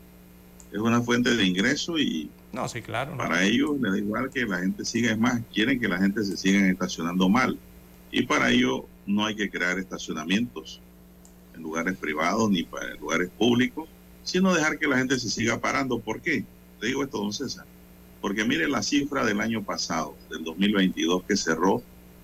Es 0.73 0.79
una 0.79 1.01
fuente 1.03 1.35
de 1.35 1.45
ingreso 1.45 1.99
y 1.99 2.31
no, 2.53 2.69
sí, 2.69 2.83
claro, 2.83 3.17
para 3.17 3.43
ellos 3.45 3.81
les 3.81 3.93
da 3.93 3.99
igual 3.99 4.31
que 4.31 4.45
la 4.45 4.59
gente 4.59 4.85
siga, 4.85 5.11
es 5.11 5.19
más, 5.19 5.41
quieren 5.55 5.81
que 5.81 5.89
la 5.89 5.99
gente 5.99 6.23
se 6.23 6.37
siga 6.37 6.69
estacionando 6.69 7.29
mal. 7.31 7.59
Y 8.11 8.27
para 8.27 8.51
ello 8.51 8.85
no 9.07 9.25
hay 9.25 9.35
que 9.35 9.51
crear 9.51 9.79
estacionamientos 9.79 10.81
en 11.55 11.63
lugares 11.63 11.97
privados 11.97 12.51
ni 12.51 12.63
para 12.63 12.95
lugares 12.97 13.31
públicos, 13.31 13.89
sino 14.23 14.53
dejar 14.53 14.79
que 14.79 14.87
la 14.87 14.99
gente 14.99 15.19
se 15.19 15.31
siga 15.31 15.61
parando. 15.61 15.99
¿Por 15.99 16.21
qué? 16.21 16.45
Te 16.79 16.89
digo 16.89 17.03
esto, 17.03 17.19
don 17.19 17.33
César. 17.33 17.65
Porque 18.21 18.45
mire 18.45 18.69
la 18.69 18.83
cifra 18.83 19.25
del 19.25 19.41
año 19.41 19.63
pasado, 19.63 20.15
del 20.29 20.45
2022, 20.45 21.25
que 21.25 21.37
cerró 21.37 21.83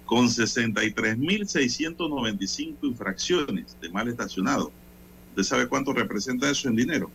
con 0.08 0.26
63.695 0.26 2.76
infracciones 2.80 3.76
de 3.78 3.90
mal 3.90 4.08
estacionado. 4.08 4.72
¿Usted 5.30 5.42
sabe 5.42 5.68
cuánto 5.68 5.92
representa 5.92 6.50
eso 6.50 6.66
en 6.66 6.76
dinero? 6.76 7.10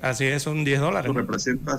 Así 0.00 0.26
es, 0.26 0.44
son 0.44 0.62
10 0.64 0.78
dólares. 0.78 1.10
Eso 1.10 1.18
representa 1.18 1.76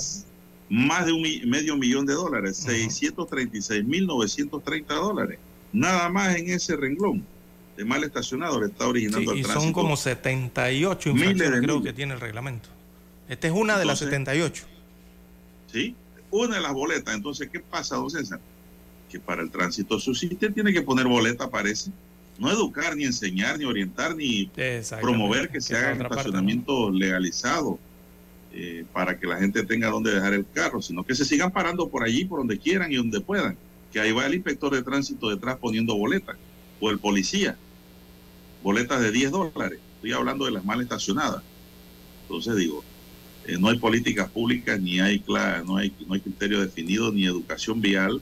más 0.70 1.06
de 1.06 1.14
un 1.14 1.22
medio 1.50 1.78
millón 1.78 2.06
de 2.06 2.16
dólares, 2.16 2.68
636.930 2.68 4.88
dólares. 4.88 5.40
Nada 5.72 6.10
más 6.10 6.36
en 6.36 6.50
ese 6.50 6.76
renglón 6.76 7.26
de 7.78 7.86
mal 7.86 8.04
estacionado 8.04 8.60
le 8.60 8.66
está 8.68 8.86
originando 8.86 9.32
sí, 9.32 9.40
y 9.40 9.46
son 9.46 9.72
como 9.72 9.96
78 9.96 11.12
infracciones 11.12 11.62
creo 11.62 11.82
que 11.82 11.94
tiene 11.94 12.16
el 12.16 12.20
reglamento. 12.20 12.68
Esta 13.30 13.48
es 13.48 13.54
una 13.54 13.80
de 13.80 13.86
las 13.86 14.00
78. 14.00 14.66
Sí, 15.72 15.96
una 16.30 16.58
de 16.58 16.62
las 16.62 16.74
boletas. 16.74 17.16
Entonces, 17.16 17.48
¿qué 17.50 17.62
pasa, 17.62 17.96
don 17.96 18.10
César? 18.10 18.42
Que 19.14 19.20
para 19.20 19.44
el 19.44 19.52
tránsito 19.52 20.00
subsiste 20.00 20.50
tiene 20.50 20.74
que 20.74 20.82
poner 20.82 21.06
boleta, 21.06 21.48
parece. 21.48 21.92
No 22.40 22.50
educar, 22.50 22.98
ni 22.98 23.04
enseñar, 23.04 23.60
ni 23.60 23.66
orientar, 23.66 24.16
ni 24.16 24.50
promover 25.00 25.50
que 25.50 25.62
se 25.62 25.78
hagan 25.78 26.02
estacionamientos 26.02 26.92
legalizados 26.96 27.78
eh, 28.52 28.86
para 28.92 29.20
que 29.20 29.28
la 29.28 29.38
gente 29.38 29.64
tenga 29.66 29.92
donde 29.92 30.16
dejar 30.16 30.34
el 30.34 30.48
carro, 30.52 30.82
sino 30.82 31.04
que 31.04 31.14
se 31.14 31.26
sigan 31.26 31.52
parando 31.52 31.90
por 31.90 32.04
allí, 32.04 32.26
por 32.26 32.40
donde 32.40 32.58
quieran 32.58 32.92
y 32.92 32.96
donde 32.96 33.22
puedan. 33.22 33.56
Que 33.92 34.00
ahí 34.00 34.12
va 34.12 34.26
el 34.26 34.34
inspector 34.34 34.74
de 34.74 34.82
tránsito 34.82 35.30
detrás 35.30 35.58
poniendo 35.58 35.96
boletas, 35.96 36.36
o 36.80 36.90
el 36.90 36.98
policía. 36.98 37.56
Boletas 38.64 39.00
de 39.00 39.12
10 39.12 39.30
dólares. 39.30 39.80
Estoy 39.98 40.14
hablando 40.14 40.46
de 40.46 40.52
las 40.54 40.66
mal 40.66 40.82
estacionadas. 40.82 41.44
Entonces 42.24 42.56
digo, 42.56 42.84
eh, 43.46 43.58
no 43.60 43.70
hay 43.70 43.78
políticas 43.78 44.28
públicas, 44.32 44.82
ni 44.82 45.00
hay, 45.00 45.24
no 45.68 45.78
hay, 45.78 45.94
no 46.08 46.16
hay 46.16 46.20
criterio 46.20 46.62
definido, 46.62 47.12
ni 47.12 47.28
educación 47.28 47.80
vial 47.80 48.20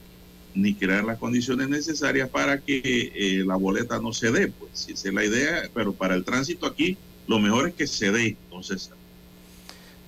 ni 0.54 0.74
crear 0.74 1.04
las 1.04 1.18
condiciones 1.18 1.68
necesarias 1.68 2.28
para 2.28 2.58
que 2.58 3.12
eh, 3.14 3.44
la 3.46 3.56
boleta 3.56 3.98
no 4.00 4.12
se 4.12 4.30
dé. 4.30 4.48
Pues 4.48 4.70
si 4.74 4.92
esa 4.92 5.08
es 5.08 5.14
la 5.14 5.24
idea, 5.24 5.62
pero 5.74 5.92
para 5.92 6.14
el 6.14 6.24
tránsito 6.24 6.66
aquí 6.66 6.96
lo 7.26 7.38
mejor 7.38 7.68
es 7.68 7.74
que 7.74 7.86
se 7.86 8.10
dé, 8.10 8.36
entonces. 8.44 8.90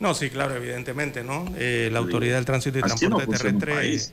No, 0.01 0.15
sí, 0.15 0.29
claro, 0.31 0.57
evidentemente, 0.57 1.23
¿no? 1.23 1.47
Eh, 1.57 1.89
la 1.93 2.01
Autoridad 2.01 2.37
del 2.37 2.45
Tránsito 2.45 2.79
y 2.79 2.83
Transporte 2.83 3.27
Terrestre 3.27 3.95
es 3.95 4.13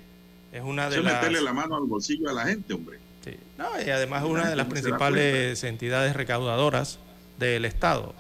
una 0.64 0.90
de 0.90 1.02
las... 1.02 1.16
meterle 1.16 1.42
la 1.42 1.54
mano 1.54 1.76
al 1.76 1.84
bolsillo 1.84 2.30
a 2.30 2.34
la 2.34 2.46
gente, 2.46 2.74
hombre. 2.74 3.00
Sí. 3.26 3.32
No, 3.58 3.66
y 3.86 3.90
además 3.90 4.24
es 4.24 4.30
una 4.30 4.50
de 4.50 4.56
las 4.56 4.68
principales 4.68 5.64
entidades 5.64 6.16
recaudadoras 6.16 7.00
del 7.40 7.66
Estado. 7.66 8.14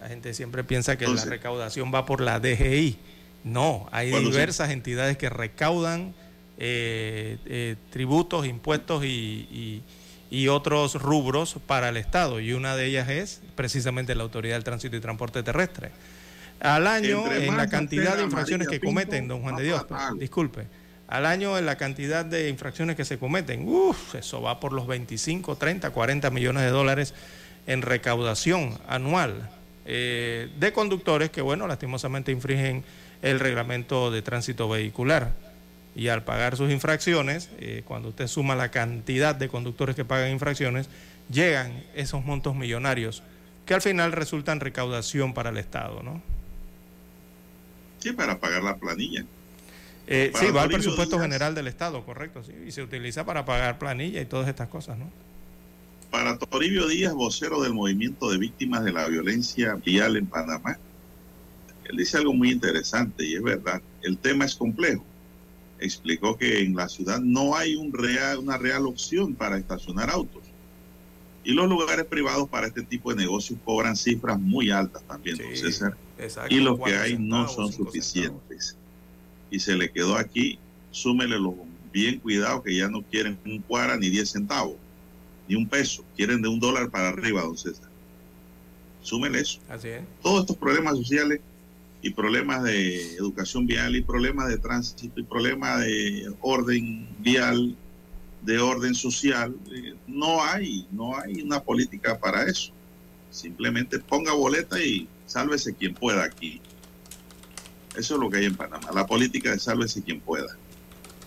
La 0.00 0.08
gente 0.08 0.34
siempre 0.34 0.64
piensa 0.64 0.96
que 0.96 1.06
la 1.06 1.24
recaudación 1.24 1.92
va 1.94 2.06
por 2.06 2.20
la 2.20 2.40
DGI. 2.40 2.98
No, 3.44 3.88
hay 3.92 4.10
diversas 4.10 4.70
entidades 4.70 5.16
que 5.16 5.28
recaudan 5.30 6.14
eh, 6.62 7.38
eh, 7.46 7.76
tributos, 7.88 8.46
impuestos 8.46 9.02
y, 9.02 9.82
otros 10.48 10.94
rubros 10.94 11.56
para 11.66 11.88
el 11.88 11.96
Estado. 11.96 12.38
Y 12.38 12.52
una 12.52 12.76
de 12.76 12.84
ellas 12.84 13.08
es 13.08 13.40
precisamente 13.54 14.14
la 14.14 14.24
Autoridad 14.24 14.56
del 14.56 14.64
Tránsito 14.64 14.94
y 14.94 15.00
Transporte 15.00 15.42
Terrestre. 15.42 15.90
Al 16.60 16.86
año, 16.86 17.32
en 17.32 17.56
la 17.56 17.68
cantidad 17.68 18.16
de 18.16 18.24
infracciones 18.24 18.68
que 18.68 18.78
cometen, 18.78 19.26
don 19.26 19.40
Juan 19.40 19.56
de 19.56 19.64
Dios, 19.64 19.86
disculpe, 20.18 20.66
al 21.08 21.24
año 21.24 21.56
en 21.56 21.64
la 21.64 21.76
cantidad 21.76 22.26
de 22.26 22.50
infracciones 22.50 22.94
que 22.94 23.06
se 23.06 23.18
cometen, 23.18 23.66
uff, 23.66 24.14
eso 24.14 24.42
va 24.42 24.60
por 24.60 24.74
los 24.74 24.86
25, 24.86 25.56
30, 25.56 25.90
40 25.90 26.30
millones 26.30 26.62
de 26.62 26.68
dólares 26.68 27.14
en 27.66 27.80
recaudación 27.80 28.78
anual 28.86 29.50
eh, 29.86 30.50
de 30.60 30.72
conductores 30.74 31.30
que, 31.30 31.40
bueno, 31.40 31.66
lastimosamente 31.66 32.30
infringen 32.30 32.84
el 33.22 33.40
reglamento 33.40 34.10
de 34.10 34.20
tránsito 34.20 34.68
vehicular 34.68 35.32
y 35.94 36.08
al 36.08 36.24
pagar 36.24 36.56
sus 36.56 36.70
infracciones, 36.70 37.50
eh, 37.58 37.82
cuando 37.84 38.10
usted 38.10 38.26
suma 38.26 38.54
la 38.54 38.70
cantidad 38.70 39.34
de 39.34 39.48
conductores 39.48 39.96
que 39.96 40.04
pagan 40.04 40.30
infracciones, 40.30 40.88
llegan 41.30 41.84
esos 41.94 42.24
montos 42.24 42.54
millonarios 42.54 43.22
que 43.66 43.74
al 43.74 43.82
final 43.82 44.12
resultan 44.12 44.60
recaudación 44.60 45.34
para 45.34 45.50
el 45.50 45.56
Estado, 45.56 46.02
¿no? 46.02 46.22
Sí, 47.98 48.12
para 48.12 48.38
pagar 48.40 48.62
la 48.62 48.76
planilla. 48.76 49.24
Eh, 50.06 50.32
sí, 50.34 50.46
va 50.50 50.62
al 50.62 50.70
presupuesto 50.70 51.20
general 51.20 51.54
del 51.54 51.68
Estado, 51.68 52.04
correcto, 52.04 52.42
sí, 52.42 52.52
y 52.66 52.72
se 52.72 52.82
utiliza 52.82 53.24
para 53.24 53.44
pagar 53.44 53.78
planilla 53.78 54.20
y 54.20 54.24
todas 54.24 54.48
estas 54.48 54.68
cosas, 54.68 54.98
¿no? 54.98 55.08
Para 56.10 56.36
Toribio 56.38 56.88
Díaz, 56.88 57.14
vocero 57.14 57.62
del 57.62 57.72
movimiento 57.72 58.28
de 58.30 58.38
víctimas 58.38 58.82
de 58.82 58.92
la 58.92 59.06
violencia 59.06 59.74
vial 59.74 60.16
en 60.16 60.26
Panamá, 60.26 60.78
él 61.84 61.96
dice 61.96 62.16
algo 62.16 62.32
muy 62.32 62.50
interesante 62.50 63.24
y 63.24 63.34
es 63.34 63.42
verdad, 63.42 63.80
el 64.02 64.18
tema 64.18 64.46
es 64.46 64.56
complejo. 64.56 65.04
Explicó 65.80 66.36
que 66.36 66.60
en 66.60 66.76
la 66.76 66.88
ciudad 66.88 67.20
no 67.20 67.56
hay 67.56 67.74
un 67.74 67.92
real, 67.92 68.38
una 68.38 68.58
real 68.58 68.86
opción 68.86 69.34
para 69.34 69.56
estacionar 69.56 70.10
autos. 70.10 70.42
Y 71.42 71.52
los 71.52 71.68
lugares 71.68 72.04
privados 72.04 72.48
para 72.48 72.66
este 72.66 72.82
tipo 72.82 73.10
de 73.10 73.16
negocios 73.16 73.58
cobran 73.64 73.96
cifras 73.96 74.38
muy 74.38 74.70
altas 74.70 75.02
también, 75.04 75.38
César. 75.54 75.96
y 76.50 76.60
los 76.60 76.78
que 76.78 76.94
hay 76.96 77.18
no 77.18 77.48
son 77.48 77.72
suficientes. 77.72 78.76
Y 79.50 79.58
se 79.58 79.74
le 79.74 79.90
quedó 79.90 80.16
aquí, 80.16 80.58
súmele 80.90 81.38
los 81.38 81.54
bien 81.92 82.20
cuidado 82.20 82.62
que 82.62 82.76
ya 82.76 82.88
no 82.88 83.02
quieren 83.02 83.38
un 83.44 83.60
cuara 83.62 83.96
ni 83.96 84.10
diez 84.10 84.30
centavos, 84.30 84.76
ni 85.48 85.56
un 85.56 85.66
peso, 85.66 86.04
quieren 86.14 86.42
de 86.42 86.48
un 86.48 86.60
dólar 86.60 86.90
para 86.90 87.08
arriba, 87.08 87.42
don 87.42 87.56
César. 87.56 87.88
Súmele 89.02 89.40
eso. 89.40 89.60
Así 89.68 89.88
es. 89.88 90.02
Todos 90.22 90.40
estos 90.40 90.56
problemas 90.56 90.96
sociales 90.96 91.40
y 92.02 92.10
problemas 92.10 92.62
de 92.62 93.14
educación 93.16 93.66
vial 93.66 93.94
y 93.94 94.02
problemas 94.02 94.48
de 94.48 94.58
tránsito 94.58 95.20
y 95.20 95.22
problemas 95.22 95.80
de 95.80 96.32
orden 96.40 97.08
vial 97.18 97.76
de 98.42 98.58
orden 98.58 98.94
social, 98.94 99.54
eh, 99.70 99.94
no 100.06 100.42
hay, 100.42 100.86
no 100.90 101.18
hay 101.18 101.42
una 101.42 101.62
política 101.62 102.18
para 102.18 102.44
eso. 102.44 102.72
Simplemente 103.30 103.98
ponga 103.98 104.32
boleta 104.32 104.82
y 104.82 105.08
sálvese 105.26 105.74
quien 105.74 105.94
pueda 105.94 106.24
aquí. 106.24 106.60
Eso 107.96 108.14
es 108.14 108.20
lo 108.20 108.30
que 108.30 108.38
hay 108.38 108.44
en 108.46 108.56
Panamá, 108.56 108.88
la 108.94 109.06
política 109.06 109.50
de 109.50 109.58
sálvese 109.58 110.02
quien 110.02 110.20
pueda. 110.20 110.56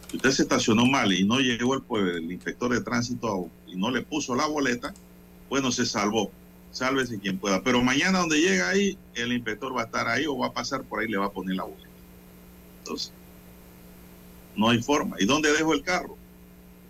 Si 0.10 0.18
usted 0.18 0.32
se 0.32 0.44
estacionó 0.44 0.86
mal 0.86 1.12
y 1.14 1.24
no 1.24 1.40
llegó 1.40 1.76
el, 1.76 2.08
el 2.08 2.32
inspector 2.32 2.72
de 2.74 2.82
tránsito 2.82 3.50
y 3.68 3.76
no 3.76 3.92
le 3.92 4.02
puso 4.02 4.36
la 4.36 4.48
boleta, 4.48 4.94
bueno, 5.50 5.72
se 5.72 5.86
salvó. 5.86 6.32
Sálvese 6.74 7.20
quien 7.20 7.38
pueda. 7.38 7.64
Pero 7.64 7.82
mañana 7.82 8.20
donde 8.20 8.42
llega 8.42 8.68
ahí, 8.68 8.98
el 9.16 9.32
inspector 9.32 9.76
va 9.76 9.84
a 9.84 9.86
estar 9.86 10.08
ahí 10.08 10.26
o 10.26 10.38
va 10.38 10.48
a 10.48 10.54
pasar 10.54 10.84
por 10.84 11.00
ahí 11.00 11.08
le 11.08 11.18
va 11.18 11.28
a 11.28 11.32
poner 11.32 11.56
la 11.56 11.64
boleta. 11.64 11.88
Entonces, 12.80 13.14
no 14.58 14.70
hay 14.70 14.82
forma. 14.82 15.16
¿Y 15.20 15.26
dónde 15.26 15.54
dejo 15.54 15.74
el 15.74 15.84
carro? 15.84 16.18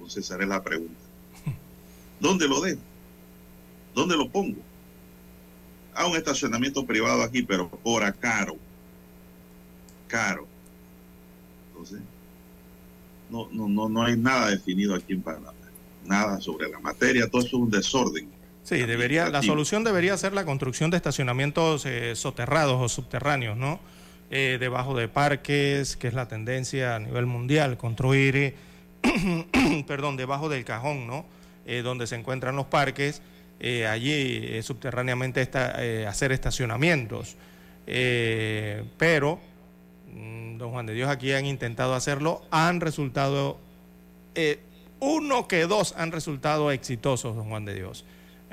César, 0.09 0.41
es 0.41 0.47
la 0.47 0.63
pregunta. 0.63 0.99
¿Dónde 2.19 2.47
lo 2.47 2.61
dejo? 2.61 2.81
¿Dónde 3.93 4.17
lo 4.17 4.29
pongo? 4.29 4.59
A 5.93 6.07
un 6.07 6.15
estacionamiento 6.15 6.85
privado 6.85 7.21
aquí, 7.21 7.43
pero 7.43 7.69
por 7.69 8.11
caro. 8.15 8.57
Caro. 10.07 10.47
Entonces, 11.69 11.99
no, 13.29 13.47
no, 13.51 13.67
no, 13.67 13.89
no 13.89 14.03
hay 14.03 14.17
nada 14.17 14.49
definido 14.49 14.95
aquí 14.95 15.13
en 15.13 15.21
Panamá. 15.21 15.53
Nada 16.05 16.41
sobre 16.41 16.69
la 16.69 16.79
materia, 16.79 17.29
todo 17.29 17.41
eso 17.41 17.47
es 17.47 17.53
un 17.53 17.69
desorden. 17.69 18.32
Sí, 18.63 18.77
debería, 18.85 19.27
la 19.27 19.43
solución 19.43 19.83
debería 19.83 20.15
ser 20.15 20.31
la 20.31 20.45
construcción 20.45 20.89
de 20.89 20.95
estacionamientos 20.95 21.85
eh, 21.85 22.15
soterrados 22.15 22.81
o 22.81 22.87
subterráneos, 22.87 23.57
¿no? 23.57 23.81
Eh, 24.31 24.57
debajo 24.57 24.95
de 24.95 25.09
parques, 25.09 25.97
que 25.97 26.07
es 26.07 26.13
la 26.13 26.29
tendencia 26.29 26.95
a 26.95 26.99
nivel 26.99 27.25
mundial, 27.25 27.75
construir 27.75 28.37
eh, 28.37 28.55
perdón, 29.87 30.15
debajo 30.15 30.47
del 30.47 30.63
cajón, 30.63 31.07
¿no? 31.07 31.25
Donde 31.83 32.07
se 32.07 32.15
encuentran 32.15 32.57
los 32.57 32.65
parques, 32.65 33.21
allí 33.89 34.61
subterráneamente 34.63 35.41
está, 35.41 35.77
hacer 36.09 36.33
estacionamientos. 36.33 37.37
pero, 38.97 39.39
mm, 40.13 40.57
don 40.57 40.71
Juan 40.71 40.85
de 40.85 40.93
Dios, 40.93 41.09
aquí 41.09 41.31
han 41.31 41.45
intentado 41.45 41.93
hacerlo, 41.93 42.41
han 42.51 42.81
resultado, 42.81 43.59
uno 44.99 45.47
que 45.47 45.67
dos 45.67 45.93
han 45.97 46.11
resultado 46.11 46.69
exitosos, 46.69 47.33
don 47.33 47.47
Juan 47.47 47.63
de 47.63 47.75
Dios. 47.75 48.03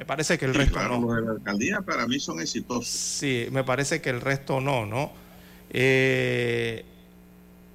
Me 0.01 0.07
parece 0.07 0.39
que 0.39 0.47
el 0.47 0.55
resto 0.55 0.83
no. 0.83 0.99
Los 0.99 1.17
de 1.17 1.21
la 1.21 1.31
alcaldía 1.33 1.83
para 1.83 2.07
mí 2.07 2.19
son 2.19 2.41
exitosos. 2.41 2.87
Sí, 2.87 3.49
me 3.53 3.65
parece 3.65 4.01
que 4.01 4.09
el 4.09 4.23
resto 4.23 4.59
no, 4.59 4.87
¿no? 4.87 5.13
Eh, 5.69 6.87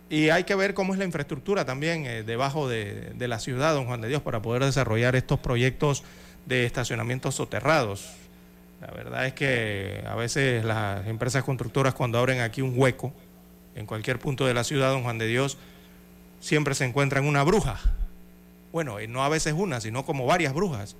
y 0.09 0.29
hay 0.29 0.43
que 0.43 0.55
ver 0.55 0.73
cómo 0.73 0.93
es 0.93 0.97
la 0.97 1.05
infraestructura 1.05 1.65
también 1.65 2.07
eh, 2.07 2.23
debajo 2.23 2.67
de, 2.67 3.13
la 3.19 3.37
ciudad, 3.37 3.75
don 3.75 3.85
Juan 3.85 4.01
de 4.01 4.07
Dios, 4.07 4.23
para 4.23 4.41
poder 4.41 4.63
desarrollar 4.63 5.15
estos 5.15 5.37
proyectos 5.37 6.03
de 6.47 6.65
estacionamientos 6.65 7.35
soterrados. 7.35 8.09
La 8.81 8.87
verdad 8.87 9.27
es 9.27 9.33
que 9.33 10.03
a 10.09 10.15
veces 10.15 10.65
las 10.65 11.05
empresas 11.05 11.43
constructoras 11.43 11.93
cuando 11.93 12.17
abren 12.17 12.39
aquí 12.39 12.63
un 12.63 12.73
hueco 12.75 13.13
en 13.75 13.85
cualquier 13.85 14.17
punto 14.17 14.47
de 14.47 14.55
la 14.55 14.63
ciudad, 14.63 14.89
don 14.89 15.03
Juan 15.03 15.19
de 15.19 15.27
Dios, 15.27 15.59
siempre 16.39 16.73
se 16.73 16.85
encuentran 16.85 17.23
una 17.25 17.43
bruja. 17.43 17.79
Bueno, 18.71 18.97
no 19.09 19.23
a 19.23 19.29
veces 19.29 19.53
una, 19.55 19.79
sino 19.79 20.07
como 20.07 20.25
varias 20.25 20.55
brujas. 20.55 20.95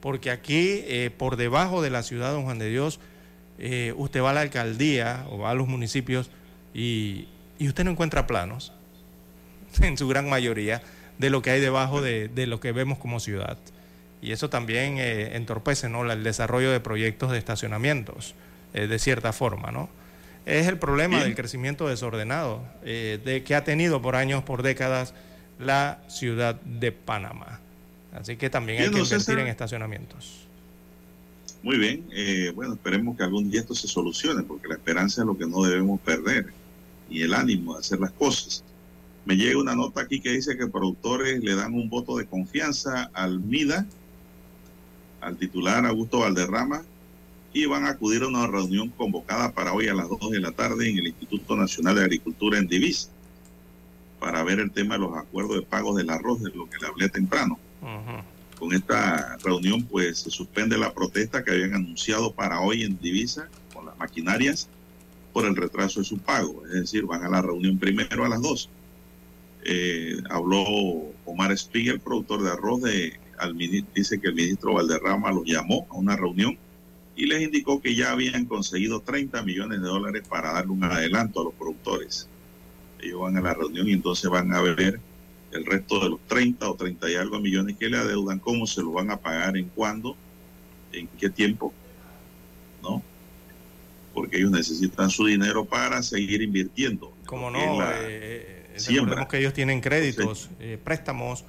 Porque 0.00 0.30
aquí, 0.30 0.82
eh, 0.84 1.10
por 1.16 1.36
debajo 1.36 1.82
de 1.82 1.90
la 1.90 2.02
ciudad, 2.02 2.32
don 2.32 2.44
Juan 2.44 2.58
de 2.58 2.68
Dios, 2.70 3.00
eh, 3.58 3.92
usted 3.96 4.22
va 4.22 4.30
a 4.30 4.34
la 4.34 4.42
alcaldía 4.42 5.26
o 5.30 5.38
va 5.38 5.50
a 5.50 5.54
los 5.54 5.66
municipios 5.66 6.30
y 6.72 7.26
y 7.58 7.68
usted 7.68 7.84
no 7.84 7.90
encuentra 7.90 8.26
planos, 8.26 8.72
en 9.82 9.98
su 9.98 10.08
gran 10.08 10.28
mayoría, 10.28 10.82
de 11.18 11.30
lo 11.30 11.42
que 11.42 11.50
hay 11.50 11.60
debajo 11.60 12.00
de, 12.00 12.30
lo 12.46 12.60
que 12.60 12.72
vemos 12.72 12.98
como 12.98 13.18
ciudad. 13.18 13.58
Y 14.22 14.32
eso 14.32 14.48
también 14.50 14.98
eh, 14.98 15.36
entorpece 15.36 15.88
¿no? 15.88 16.10
el 16.10 16.22
desarrollo 16.22 16.70
de 16.70 16.80
proyectos 16.80 17.32
de 17.32 17.38
estacionamientos, 17.38 18.34
eh, 18.72 18.86
de 18.86 18.98
cierta 18.98 19.32
forma. 19.32 19.72
¿no? 19.72 19.88
Es 20.46 20.66
el 20.68 20.78
problema 20.78 21.22
del 21.22 21.34
crecimiento 21.34 21.88
desordenado 21.88 22.62
eh, 22.84 23.20
de, 23.24 23.42
que 23.42 23.54
ha 23.54 23.64
tenido 23.64 24.00
por 24.00 24.16
años, 24.16 24.44
por 24.44 24.62
décadas, 24.62 25.14
la 25.58 25.98
ciudad 26.08 26.54
de 26.62 26.92
Panamá. 26.92 27.60
Así 28.12 28.36
que 28.36 28.50
también 28.50 28.82
hay 28.82 28.90
que 28.90 29.00
invertir 29.00 29.38
en 29.38 29.46
estacionamientos. 29.48 30.46
Muy 31.62 31.76
bien, 31.76 32.04
bueno, 32.54 32.74
esperemos 32.74 33.16
que 33.16 33.24
algún 33.24 33.50
día 33.50 33.60
esto 33.60 33.74
se 33.74 33.88
solucione, 33.88 34.42
porque 34.44 34.68
la 34.68 34.74
esperanza 34.74 35.22
es 35.22 35.26
lo 35.26 35.36
que 35.36 35.46
no 35.46 35.62
debemos 35.62 36.00
perder 36.00 36.52
y 37.10 37.22
el 37.22 37.34
ánimo 37.34 37.74
de 37.74 37.80
hacer 37.80 38.00
las 38.00 38.12
cosas. 38.12 38.62
Me 39.24 39.36
llega 39.36 39.58
una 39.58 39.74
nota 39.74 40.02
aquí 40.02 40.20
que 40.20 40.30
dice 40.30 40.56
que 40.56 40.68
productores 40.68 41.42
le 41.42 41.54
dan 41.54 41.74
un 41.74 41.90
voto 41.90 42.16
de 42.16 42.26
confianza 42.26 43.10
al 43.12 43.40
MIDA, 43.40 43.86
al 45.20 45.36
titular 45.36 45.84
Augusto 45.84 46.20
Valderrama, 46.20 46.82
y 47.52 47.66
van 47.66 47.86
a 47.86 47.90
acudir 47.90 48.22
a 48.22 48.28
una 48.28 48.46
reunión 48.46 48.90
convocada 48.90 49.52
para 49.52 49.72
hoy 49.72 49.88
a 49.88 49.94
las 49.94 50.08
2 50.08 50.30
de 50.30 50.40
la 50.40 50.52
tarde 50.52 50.88
en 50.88 50.98
el 50.98 51.08
Instituto 51.08 51.56
Nacional 51.56 51.96
de 51.96 52.02
Agricultura 52.02 52.58
en 52.58 52.68
Divisa, 52.68 53.10
para 54.20 54.44
ver 54.44 54.60
el 54.60 54.70
tema 54.70 54.94
de 54.94 55.00
los 55.00 55.16
acuerdos 55.16 55.56
de 55.56 55.62
pagos 55.62 55.96
del 55.96 56.10
arroz, 56.10 56.40
de 56.40 56.50
lo 56.50 56.70
que 56.70 56.78
le 56.80 56.86
hablé 56.86 57.08
temprano. 57.08 57.58
Con 58.58 58.72
esta 58.72 59.36
reunión, 59.38 59.84
pues 59.84 60.18
se 60.18 60.30
suspende 60.30 60.76
la 60.78 60.92
protesta 60.92 61.44
que 61.44 61.52
habían 61.52 61.74
anunciado 61.74 62.32
para 62.32 62.60
hoy 62.60 62.82
en 62.82 62.98
Divisa 62.98 63.48
con 63.72 63.86
las 63.86 63.96
maquinarias 63.98 64.68
por 65.32 65.46
el 65.46 65.54
retraso 65.54 66.00
de 66.00 66.06
su 66.06 66.18
pago. 66.18 66.66
Es 66.66 66.72
decir, 66.72 67.04
van 67.04 67.22
a 67.22 67.28
la 67.28 67.40
reunión 67.40 67.78
primero 67.78 68.24
a 68.24 68.28
las 68.28 68.42
dos. 68.42 68.68
Eh, 69.64 70.16
habló 70.30 70.64
Omar 71.24 71.56
Spiegel, 71.56 72.00
productor 72.00 72.42
de 72.42 72.50
arroz, 72.50 72.82
de, 72.82 73.20
al, 73.38 73.56
dice 73.56 74.20
que 74.20 74.28
el 74.28 74.34
ministro 74.34 74.74
Valderrama 74.74 75.30
los 75.30 75.44
llamó 75.44 75.86
a 75.90 75.94
una 75.94 76.16
reunión 76.16 76.58
y 77.16 77.26
les 77.26 77.42
indicó 77.42 77.80
que 77.80 77.94
ya 77.94 78.12
habían 78.12 78.46
conseguido 78.46 79.00
30 79.00 79.42
millones 79.42 79.80
de 79.80 79.86
dólares 79.86 80.22
para 80.28 80.52
darle 80.52 80.72
un 80.72 80.84
adelanto 80.84 81.40
a 81.40 81.44
los 81.44 81.54
productores. 81.54 82.28
Ellos 83.00 83.20
van 83.20 83.36
a 83.36 83.40
la 83.40 83.54
reunión 83.54 83.88
y 83.88 83.92
entonces 83.92 84.30
van 84.30 84.52
a 84.52 84.60
ver 84.60 85.00
el 85.52 85.64
resto 85.64 86.00
de 86.00 86.10
los 86.10 86.20
30 86.26 86.68
o 86.68 86.74
30 86.74 87.10
y 87.10 87.14
algo 87.14 87.40
millones 87.40 87.76
que 87.76 87.88
le 87.88 87.96
adeudan, 87.96 88.38
cómo 88.38 88.66
se 88.66 88.82
lo 88.82 88.92
van 88.92 89.10
a 89.10 89.16
pagar, 89.18 89.56
en 89.56 89.68
cuándo, 89.68 90.16
en 90.92 91.08
qué 91.18 91.30
tiempo, 91.30 91.72
¿no? 92.82 93.02
porque 94.18 94.38
ellos 94.38 94.50
necesitan 94.50 95.10
su 95.10 95.26
dinero 95.26 95.64
para 95.64 96.02
seguir 96.02 96.42
invirtiendo. 96.42 97.12
Como 97.24 97.50
no, 97.50 97.82
eh, 97.82 98.66
eh, 98.74 98.76
recordemos 98.88 99.28
que 99.28 99.38
ellos 99.38 99.54
tienen 99.54 99.80
créditos, 99.80 100.50
eh, 100.58 100.76
préstamos, 100.82 101.44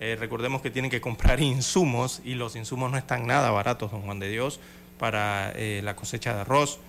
recordemos 0.00 0.62
que 0.62 0.70
tienen 0.70 0.90
que 0.90 1.02
comprar 1.02 1.40
insumos 1.42 2.22
y 2.24 2.34
los 2.34 2.56
insumos 2.56 2.90
no 2.90 2.96
están 2.96 3.26
nada 3.26 3.50
baratos, 3.50 3.90
don 3.90 4.02
Juan 4.02 4.20
de 4.20 4.30
Dios, 4.30 4.58
para 4.98 5.52
la 5.82 5.94
cosecha 5.96 6.34
de 6.34 6.40
arroz 6.40 6.80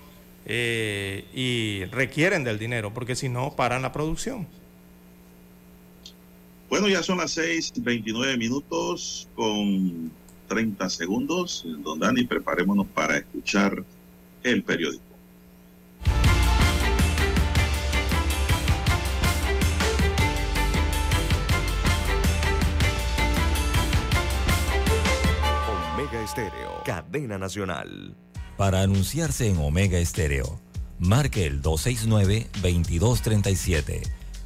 y 0.47 1.84
requieren 1.91 2.45
del 2.45 2.58
dinero, 2.58 2.93
porque 2.93 3.16
si 3.16 3.28
no, 3.28 3.56
paran 3.58 3.82
la 3.82 3.91
producción. 3.91 4.47
Bueno, 6.70 6.88
ya 6.88 7.01
son 7.01 7.17
las 7.17 7.36
6:29 7.36 8.38
minutos 8.38 9.28
con 9.36 10.11
30 10.47 10.88
segundos. 10.89 11.65
Don 11.80 11.97
Dani, 11.99 12.26
preparémonos 12.26 12.86
para 12.88 13.17
escuchar 13.17 13.84
el 14.43 14.63
periódico. 14.63 15.03
Omega 25.95 26.24
Estéreo, 26.24 26.84
cadena 26.86 27.39
nacional. 27.39 28.15
Para 28.57 28.82
anunciarse 28.82 29.49
en 29.49 29.57
Omega 29.57 29.97
Estéreo, 29.97 30.61
marque 30.99 31.47
el 31.47 31.63
269-2237. 31.63 34.18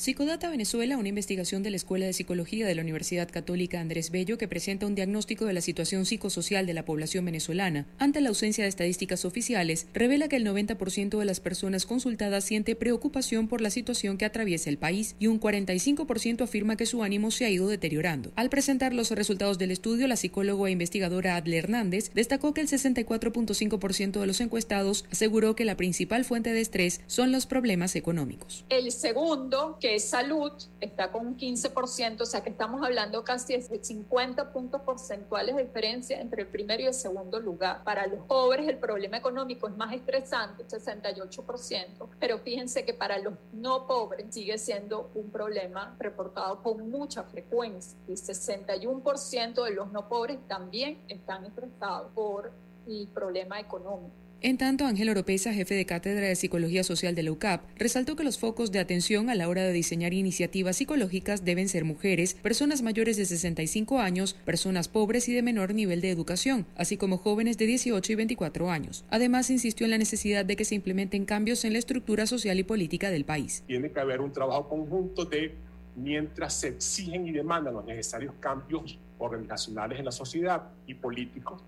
Psicodata 0.00 0.48
Venezuela, 0.48 0.96
una 0.96 1.10
investigación 1.10 1.62
de 1.62 1.68
la 1.68 1.76
Escuela 1.76 2.06
de 2.06 2.14
Psicología 2.14 2.66
de 2.66 2.74
la 2.74 2.80
Universidad 2.80 3.28
Católica 3.28 3.82
Andrés 3.82 4.10
Bello 4.10 4.38
que 4.38 4.48
presenta 4.48 4.86
un 4.86 4.94
diagnóstico 4.94 5.44
de 5.44 5.52
la 5.52 5.60
situación 5.60 6.06
psicosocial 6.06 6.64
de 6.64 6.72
la 6.72 6.86
población 6.86 7.26
venezolana. 7.26 7.86
Ante 7.98 8.22
la 8.22 8.30
ausencia 8.30 8.64
de 8.64 8.70
estadísticas 8.70 9.26
oficiales, 9.26 9.88
revela 9.92 10.28
que 10.28 10.36
el 10.36 10.46
90% 10.46 11.18
de 11.18 11.24
las 11.26 11.40
personas 11.40 11.84
consultadas 11.84 12.44
siente 12.44 12.76
preocupación 12.76 13.46
por 13.46 13.60
la 13.60 13.68
situación 13.68 14.16
que 14.16 14.24
atraviesa 14.24 14.70
el 14.70 14.78
país 14.78 15.16
y 15.18 15.26
un 15.26 15.38
45% 15.38 16.44
afirma 16.44 16.78
que 16.78 16.86
su 16.86 17.02
ánimo 17.02 17.30
se 17.30 17.44
ha 17.44 17.50
ido 17.50 17.68
deteriorando. 17.68 18.32
Al 18.36 18.48
presentar 18.48 18.94
los 18.94 19.10
resultados 19.10 19.58
del 19.58 19.70
estudio, 19.70 20.08
la 20.08 20.16
psicóloga 20.16 20.66
e 20.66 20.72
investigadora 20.72 21.36
Adle 21.36 21.58
Hernández 21.58 22.10
destacó 22.14 22.54
que 22.54 22.62
el 22.62 22.68
64.5% 22.68 24.18
de 24.18 24.26
los 24.26 24.40
encuestados 24.40 25.04
aseguró 25.12 25.54
que 25.54 25.66
la 25.66 25.76
principal 25.76 26.24
fuente 26.24 26.54
de 26.54 26.62
estrés 26.62 27.02
son 27.06 27.32
los 27.32 27.44
problemas 27.44 27.96
económicos. 27.96 28.64
El 28.70 28.90
segundo, 28.92 29.76
que 29.78 29.89
salud, 29.98 30.52
está 30.80 31.10
con 31.10 31.26
un 31.26 31.36
15%, 31.36 32.20
o 32.20 32.26
sea 32.26 32.42
que 32.42 32.50
estamos 32.50 32.84
hablando 32.84 33.24
casi 33.24 33.56
de 33.56 33.82
50 33.82 34.52
puntos 34.52 34.82
porcentuales 34.82 35.56
de 35.56 35.64
diferencia 35.64 36.20
entre 36.20 36.42
el 36.42 36.48
primero 36.48 36.82
y 36.82 36.86
el 36.86 36.94
segundo 36.94 37.40
lugar. 37.40 37.82
Para 37.82 38.06
los 38.06 38.24
pobres 38.26 38.68
el 38.68 38.78
problema 38.78 39.16
económico 39.16 39.68
es 39.68 39.76
más 39.76 39.92
estresante, 39.92 40.64
68%, 40.66 42.08
pero 42.18 42.38
fíjense 42.38 42.84
que 42.84 42.94
para 42.94 43.18
los 43.18 43.34
no 43.52 43.86
pobres 43.86 44.26
sigue 44.34 44.58
siendo 44.58 45.10
un 45.14 45.30
problema 45.30 45.96
reportado 45.98 46.62
con 46.62 46.90
mucha 46.90 47.24
frecuencia. 47.24 47.98
El 48.06 48.16
61% 48.16 49.64
de 49.64 49.70
los 49.72 49.90
no 49.92 50.08
pobres 50.08 50.38
también 50.46 51.02
están 51.08 51.44
estresados 51.46 52.12
por 52.14 52.52
el 52.86 53.08
problema 53.08 53.58
económico. 53.58 54.29
En 54.42 54.56
tanto, 54.56 54.86
Ángel 54.86 55.10
Oropesa, 55.10 55.52
jefe 55.52 55.74
de 55.74 55.84
cátedra 55.84 56.26
de 56.26 56.34
Psicología 56.34 56.82
Social 56.82 57.14
de 57.14 57.22
la 57.22 57.32
UCAP, 57.32 57.60
resaltó 57.76 58.16
que 58.16 58.24
los 58.24 58.38
focos 58.38 58.72
de 58.72 58.78
atención 58.78 59.28
a 59.28 59.34
la 59.34 59.50
hora 59.50 59.64
de 59.64 59.72
diseñar 59.74 60.14
iniciativas 60.14 60.76
psicológicas 60.76 61.44
deben 61.44 61.68
ser 61.68 61.84
mujeres, 61.84 62.32
personas 62.32 62.80
mayores 62.80 63.18
de 63.18 63.26
65 63.26 63.98
años, 63.98 64.32
personas 64.46 64.88
pobres 64.88 65.28
y 65.28 65.34
de 65.34 65.42
menor 65.42 65.74
nivel 65.74 66.00
de 66.00 66.10
educación, 66.10 66.64
así 66.76 66.96
como 66.96 67.18
jóvenes 67.18 67.58
de 67.58 67.66
18 67.66 68.12
y 68.12 68.14
24 68.14 68.70
años. 68.70 69.04
Además, 69.10 69.50
insistió 69.50 69.84
en 69.84 69.90
la 69.90 69.98
necesidad 69.98 70.46
de 70.46 70.56
que 70.56 70.64
se 70.64 70.74
implementen 70.74 71.26
cambios 71.26 71.66
en 71.66 71.74
la 71.74 71.78
estructura 71.78 72.26
social 72.26 72.58
y 72.58 72.62
política 72.62 73.10
del 73.10 73.26
país. 73.26 73.62
Tiene 73.66 73.90
que 73.90 74.00
haber 74.00 74.22
un 74.22 74.32
trabajo 74.32 74.70
conjunto 74.70 75.26
de 75.26 75.52
mientras 75.96 76.54
se 76.54 76.68
exigen 76.68 77.26
y 77.26 77.32
demandan 77.32 77.74
los 77.74 77.84
necesarios 77.84 78.32
cambios 78.40 78.98
organizacionales 79.18 79.98
en 79.98 80.06
la 80.06 80.12
sociedad 80.12 80.62
y 80.86 80.94
políticos 80.94 81.62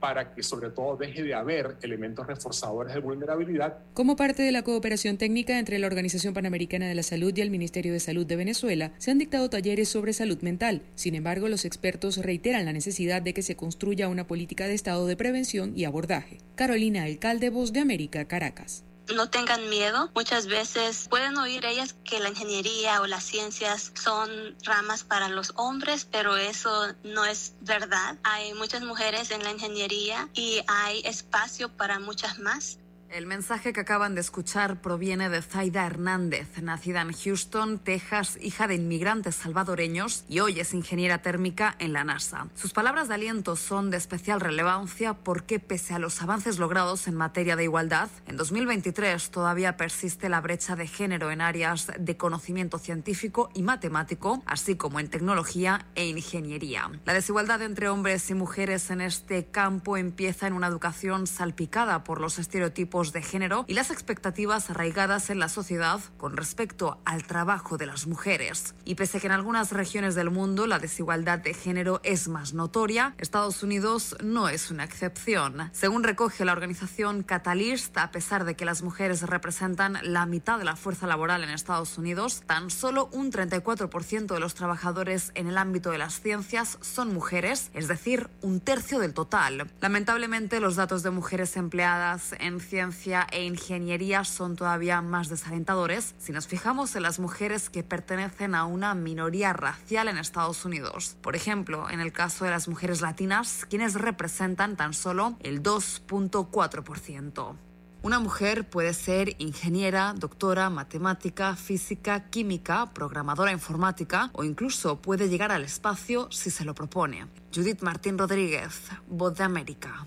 para 0.00 0.34
que 0.34 0.42
sobre 0.42 0.70
todo 0.70 0.96
deje 0.96 1.22
de 1.22 1.34
haber 1.34 1.76
elementos 1.82 2.26
reforzadores 2.26 2.94
de 2.94 3.00
vulnerabilidad. 3.00 3.78
Como 3.94 4.16
parte 4.16 4.42
de 4.42 4.52
la 4.52 4.62
cooperación 4.62 5.18
técnica 5.18 5.58
entre 5.58 5.78
la 5.78 5.86
Organización 5.86 6.34
Panamericana 6.34 6.88
de 6.88 6.94
la 6.94 7.02
Salud 7.02 7.36
y 7.36 7.40
el 7.40 7.50
Ministerio 7.50 7.92
de 7.92 8.00
Salud 8.00 8.26
de 8.26 8.36
Venezuela, 8.36 8.92
se 8.98 9.10
han 9.10 9.18
dictado 9.18 9.50
talleres 9.50 9.88
sobre 9.88 10.12
salud 10.12 10.40
mental. 10.42 10.82
Sin 10.94 11.14
embargo, 11.14 11.48
los 11.48 11.64
expertos 11.64 12.18
reiteran 12.18 12.64
la 12.64 12.72
necesidad 12.72 13.22
de 13.22 13.34
que 13.34 13.42
se 13.42 13.56
construya 13.56 14.08
una 14.08 14.26
política 14.26 14.66
de 14.66 14.74
estado 14.74 15.06
de 15.06 15.16
prevención 15.16 15.72
y 15.76 15.84
abordaje. 15.84 16.38
Carolina 16.54 17.04
Alcalde, 17.04 17.50
Voz 17.50 17.72
de 17.72 17.80
América, 17.80 18.26
Caracas 18.26 18.84
no 19.14 19.28
tengan 19.30 19.68
miedo. 19.68 20.10
Muchas 20.14 20.46
veces 20.46 21.06
pueden 21.08 21.36
oír 21.38 21.64
ellas 21.64 21.94
que 22.04 22.20
la 22.20 22.28
ingeniería 22.28 23.00
o 23.00 23.06
las 23.06 23.24
ciencias 23.24 23.92
son 23.94 24.30
ramas 24.64 25.04
para 25.04 25.28
los 25.28 25.52
hombres, 25.56 26.06
pero 26.10 26.36
eso 26.36 26.94
no 27.04 27.24
es 27.24 27.54
verdad. 27.60 28.16
Hay 28.22 28.54
muchas 28.54 28.82
mujeres 28.82 29.30
en 29.30 29.42
la 29.42 29.50
ingeniería 29.50 30.28
y 30.34 30.60
hay 30.66 31.00
espacio 31.04 31.68
para 31.70 31.98
muchas 31.98 32.38
más. 32.38 32.78
El 33.10 33.26
mensaje 33.26 33.72
que 33.72 33.80
acaban 33.80 34.14
de 34.14 34.20
escuchar 34.20 34.82
proviene 34.82 35.30
de 35.30 35.40
Zaida 35.40 35.86
Hernández, 35.86 36.60
nacida 36.60 37.00
en 37.00 37.14
Houston, 37.14 37.78
Texas, 37.78 38.38
hija 38.42 38.68
de 38.68 38.74
inmigrantes 38.74 39.34
salvadoreños 39.34 40.26
y 40.28 40.40
hoy 40.40 40.60
es 40.60 40.74
ingeniera 40.74 41.22
térmica 41.22 41.74
en 41.78 41.94
la 41.94 42.04
NASA. 42.04 42.48
Sus 42.54 42.74
palabras 42.74 43.08
de 43.08 43.14
aliento 43.14 43.56
son 43.56 43.90
de 43.90 43.96
especial 43.96 44.40
relevancia 44.40 45.14
porque 45.14 45.58
pese 45.58 45.94
a 45.94 45.98
los 45.98 46.20
avances 46.20 46.58
logrados 46.58 47.08
en 47.08 47.14
materia 47.14 47.56
de 47.56 47.64
igualdad, 47.64 48.10
en 48.26 48.36
2023 48.36 49.30
todavía 49.30 49.78
persiste 49.78 50.28
la 50.28 50.42
brecha 50.42 50.76
de 50.76 50.86
género 50.86 51.30
en 51.30 51.40
áreas 51.40 51.90
de 51.98 52.16
conocimiento 52.18 52.78
científico 52.78 53.48
y 53.54 53.62
matemático, 53.62 54.42
así 54.44 54.76
como 54.76 55.00
en 55.00 55.08
tecnología 55.08 55.86
e 55.94 56.06
ingeniería. 56.06 56.90
La 57.06 57.14
desigualdad 57.14 57.62
entre 57.62 57.88
hombres 57.88 58.28
y 58.28 58.34
mujeres 58.34 58.90
en 58.90 59.00
este 59.00 59.46
campo 59.46 59.96
empieza 59.96 60.46
en 60.46 60.52
una 60.52 60.66
educación 60.66 61.26
salpicada 61.26 62.04
por 62.04 62.20
los 62.20 62.38
estereotipos 62.38 62.97
de 62.98 63.22
género 63.22 63.64
y 63.68 63.74
las 63.74 63.92
expectativas 63.92 64.70
arraigadas 64.70 65.30
en 65.30 65.38
la 65.38 65.48
sociedad 65.48 66.00
con 66.16 66.36
respecto 66.36 67.00
al 67.04 67.22
trabajo 67.22 67.78
de 67.78 67.86
las 67.86 68.08
mujeres. 68.08 68.74
Y 68.84 68.96
pese 68.96 69.18
a 69.18 69.20
que 69.20 69.28
en 69.28 69.32
algunas 69.32 69.70
regiones 69.70 70.16
del 70.16 70.30
mundo 70.30 70.66
la 70.66 70.80
desigualdad 70.80 71.38
de 71.38 71.54
género 71.54 72.00
es 72.02 72.26
más 72.26 72.54
notoria, 72.54 73.14
Estados 73.18 73.62
Unidos 73.62 74.16
no 74.20 74.48
es 74.48 74.72
una 74.72 74.82
excepción. 74.82 75.70
Según 75.72 76.02
recoge 76.02 76.44
la 76.44 76.52
organización 76.52 77.22
Catalyst, 77.22 77.96
a 77.98 78.10
pesar 78.10 78.44
de 78.44 78.56
que 78.56 78.64
las 78.64 78.82
mujeres 78.82 79.22
representan 79.22 79.98
la 80.02 80.26
mitad 80.26 80.58
de 80.58 80.64
la 80.64 80.74
fuerza 80.74 81.06
laboral 81.06 81.44
en 81.44 81.50
Estados 81.50 81.98
Unidos, 81.98 82.42
tan 82.46 82.68
solo 82.68 83.08
un 83.12 83.30
34% 83.30 84.34
de 84.34 84.40
los 84.40 84.54
trabajadores 84.54 85.30
en 85.36 85.46
el 85.46 85.56
ámbito 85.56 85.92
de 85.92 85.98
las 85.98 86.20
ciencias 86.20 86.78
son 86.80 87.14
mujeres, 87.14 87.70
es 87.74 87.86
decir, 87.86 88.28
un 88.42 88.58
tercio 88.58 88.98
del 88.98 89.14
total. 89.14 89.70
Lamentablemente, 89.80 90.58
los 90.58 90.74
datos 90.74 91.04
de 91.04 91.10
mujeres 91.10 91.56
empleadas 91.56 92.34
en 92.40 92.58
ciencias 92.58 92.87
e 93.30 93.44
ingeniería 93.44 94.24
son 94.24 94.56
todavía 94.56 95.02
más 95.02 95.28
desalentadores 95.28 96.14
si 96.18 96.32
nos 96.32 96.46
fijamos 96.46 96.96
en 96.96 97.02
las 97.02 97.18
mujeres 97.18 97.70
que 97.70 97.82
pertenecen 97.82 98.54
a 98.54 98.64
una 98.64 98.94
minoría 98.94 99.52
racial 99.52 100.08
en 100.08 100.18
Estados 100.18 100.64
Unidos. 100.64 101.16
Por 101.20 101.36
ejemplo, 101.36 101.90
en 101.90 102.00
el 102.00 102.12
caso 102.12 102.44
de 102.44 102.50
las 102.50 102.68
mujeres 102.68 103.00
latinas, 103.00 103.66
quienes 103.68 103.94
representan 103.94 104.76
tan 104.76 104.94
solo 104.94 105.36
el 105.40 105.62
2.4%. 105.62 107.56
Una 108.00 108.20
mujer 108.20 108.68
puede 108.68 108.94
ser 108.94 109.34
ingeniera, 109.38 110.14
doctora, 110.16 110.70
matemática, 110.70 111.56
física, 111.56 112.30
química, 112.30 112.92
programadora 112.94 113.50
informática 113.50 114.30
o 114.34 114.44
incluso 114.44 115.02
puede 115.02 115.28
llegar 115.28 115.50
al 115.50 115.64
espacio 115.64 116.30
si 116.30 116.50
se 116.50 116.64
lo 116.64 116.74
propone. 116.74 117.26
Judith 117.52 117.82
Martín 117.82 118.16
Rodríguez, 118.16 118.88
Voz 119.08 119.34
de 119.36 119.44
América. 119.44 120.06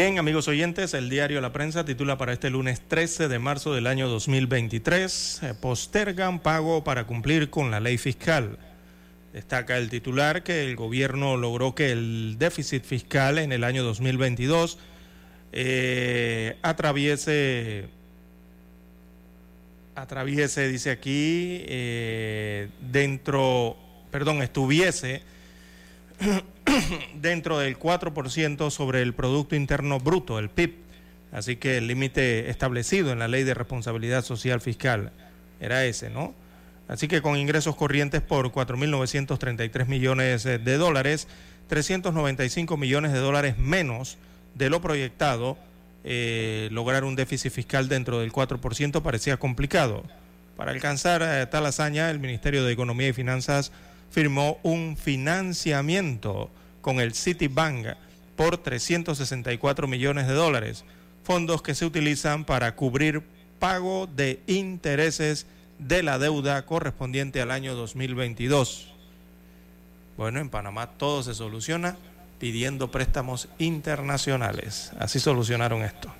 Bien, 0.00 0.16
amigos 0.20 0.46
oyentes, 0.46 0.94
el 0.94 1.10
diario 1.10 1.40
La 1.40 1.52
Prensa 1.52 1.84
titula 1.84 2.16
para 2.16 2.32
este 2.32 2.50
lunes 2.50 2.80
13 2.86 3.26
de 3.26 3.40
marzo 3.40 3.74
del 3.74 3.88
año 3.88 4.06
2023, 4.08 5.40
eh, 5.42 5.54
postergan 5.60 6.38
pago 6.38 6.84
para 6.84 7.02
cumplir 7.02 7.50
con 7.50 7.72
la 7.72 7.80
ley 7.80 7.98
fiscal. 7.98 8.60
Destaca 9.32 9.76
el 9.76 9.90
titular 9.90 10.44
que 10.44 10.62
el 10.62 10.76
gobierno 10.76 11.36
logró 11.36 11.74
que 11.74 11.90
el 11.90 12.36
déficit 12.38 12.84
fiscal 12.84 13.38
en 13.38 13.50
el 13.50 13.64
año 13.64 13.82
2022 13.82 14.78
eh, 15.50 16.58
atraviese, 16.62 17.88
atraviese, 19.96 20.68
dice 20.68 20.92
aquí, 20.92 21.64
eh, 21.66 22.68
dentro, 22.92 23.76
perdón, 24.12 24.42
estuviese 24.42 25.22
dentro 27.20 27.58
del 27.58 27.78
4% 27.78 28.70
sobre 28.70 29.02
el 29.02 29.14
Producto 29.14 29.56
Interno 29.56 29.98
Bruto, 29.98 30.38
el 30.38 30.50
PIB. 30.50 30.74
Así 31.32 31.56
que 31.56 31.76
el 31.76 31.86
límite 31.86 32.50
establecido 32.50 33.12
en 33.12 33.18
la 33.18 33.28
Ley 33.28 33.44
de 33.44 33.54
Responsabilidad 33.54 34.24
Social 34.24 34.60
Fiscal 34.60 35.12
era 35.60 35.84
ese, 35.84 36.08
¿no? 36.10 36.34
Así 36.88 37.06
que 37.06 37.20
con 37.20 37.36
ingresos 37.36 37.76
corrientes 37.76 38.22
por 38.22 38.50
4.933 38.50 39.86
millones 39.86 40.44
de 40.44 40.76
dólares, 40.78 41.28
395 41.68 42.78
millones 42.78 43.12
de 43.12 43.18
dólares 43.18 43.58
menos 43.58 44.16
de 44.54 44.70
lo 44.70 44.80
proyectado, 44.80 45.58
eh, 46.04 46.68
lograr 46.72 47.04
un 47.04 47.14
déficit 47.14 47.52
fiscal 47.52 47.88
dentro 47.88 48.20
del 48.20 48.32
4% 48.32 49.02
parecía 49.02 49.36
complicado. 49.36 50.02
Para 50.56 50.70
alcanzar 50.70 51.22
eh, 51.22 51.46
tal 51.46 51.66
hazaña, 51.66 52.10
el 52.10 52.20
Ministerio 52.20 52.64
de 52.64 52.72
Economía 52.72 53.08
y 53.08 53.12
Finanzas 53.12 53.70
firmó 54.10 54.58
un 54.62 54.96
financiamiento 54.96 56.50
con 56.80 57.00
el 57.00 57.14
Citibank 57.14 57.88
por 58.36 58.58
364 58.58 59.88
millones 59.88 60.26
de 60.26 60.34
dólares, 60.34 60.84
fondos 61.24 61.62
que 61.62 61.74
se 61.74 61.84
utilizan 61.84 62.44
para 62.44 62.74
cubrir 62.74 63.22
pago 63.58 64.06
de 64.06 64.40
intereses 64.46 65.46
de 65.78 66.02
la 66.02 66.18
deuda 66.18 66.64
correspondiente 66.64 67.40
al 67.40 67.50
año 67.50 67.74
2022. 67.74 68.92
Bueno, 70.16 70.40
en 70.40 70.48
Panamá 70.48 70.88
todo 70.96 71.22
se 71.22 71.34
soluciona 71.34 71.96
pidiendo 72.38 72.90
préstamos 72.90 73.48
internacionales. 73.58 74.92
Así 74.98 75.20
solucionaron 75.20 75.82
esto. 75.82 76.12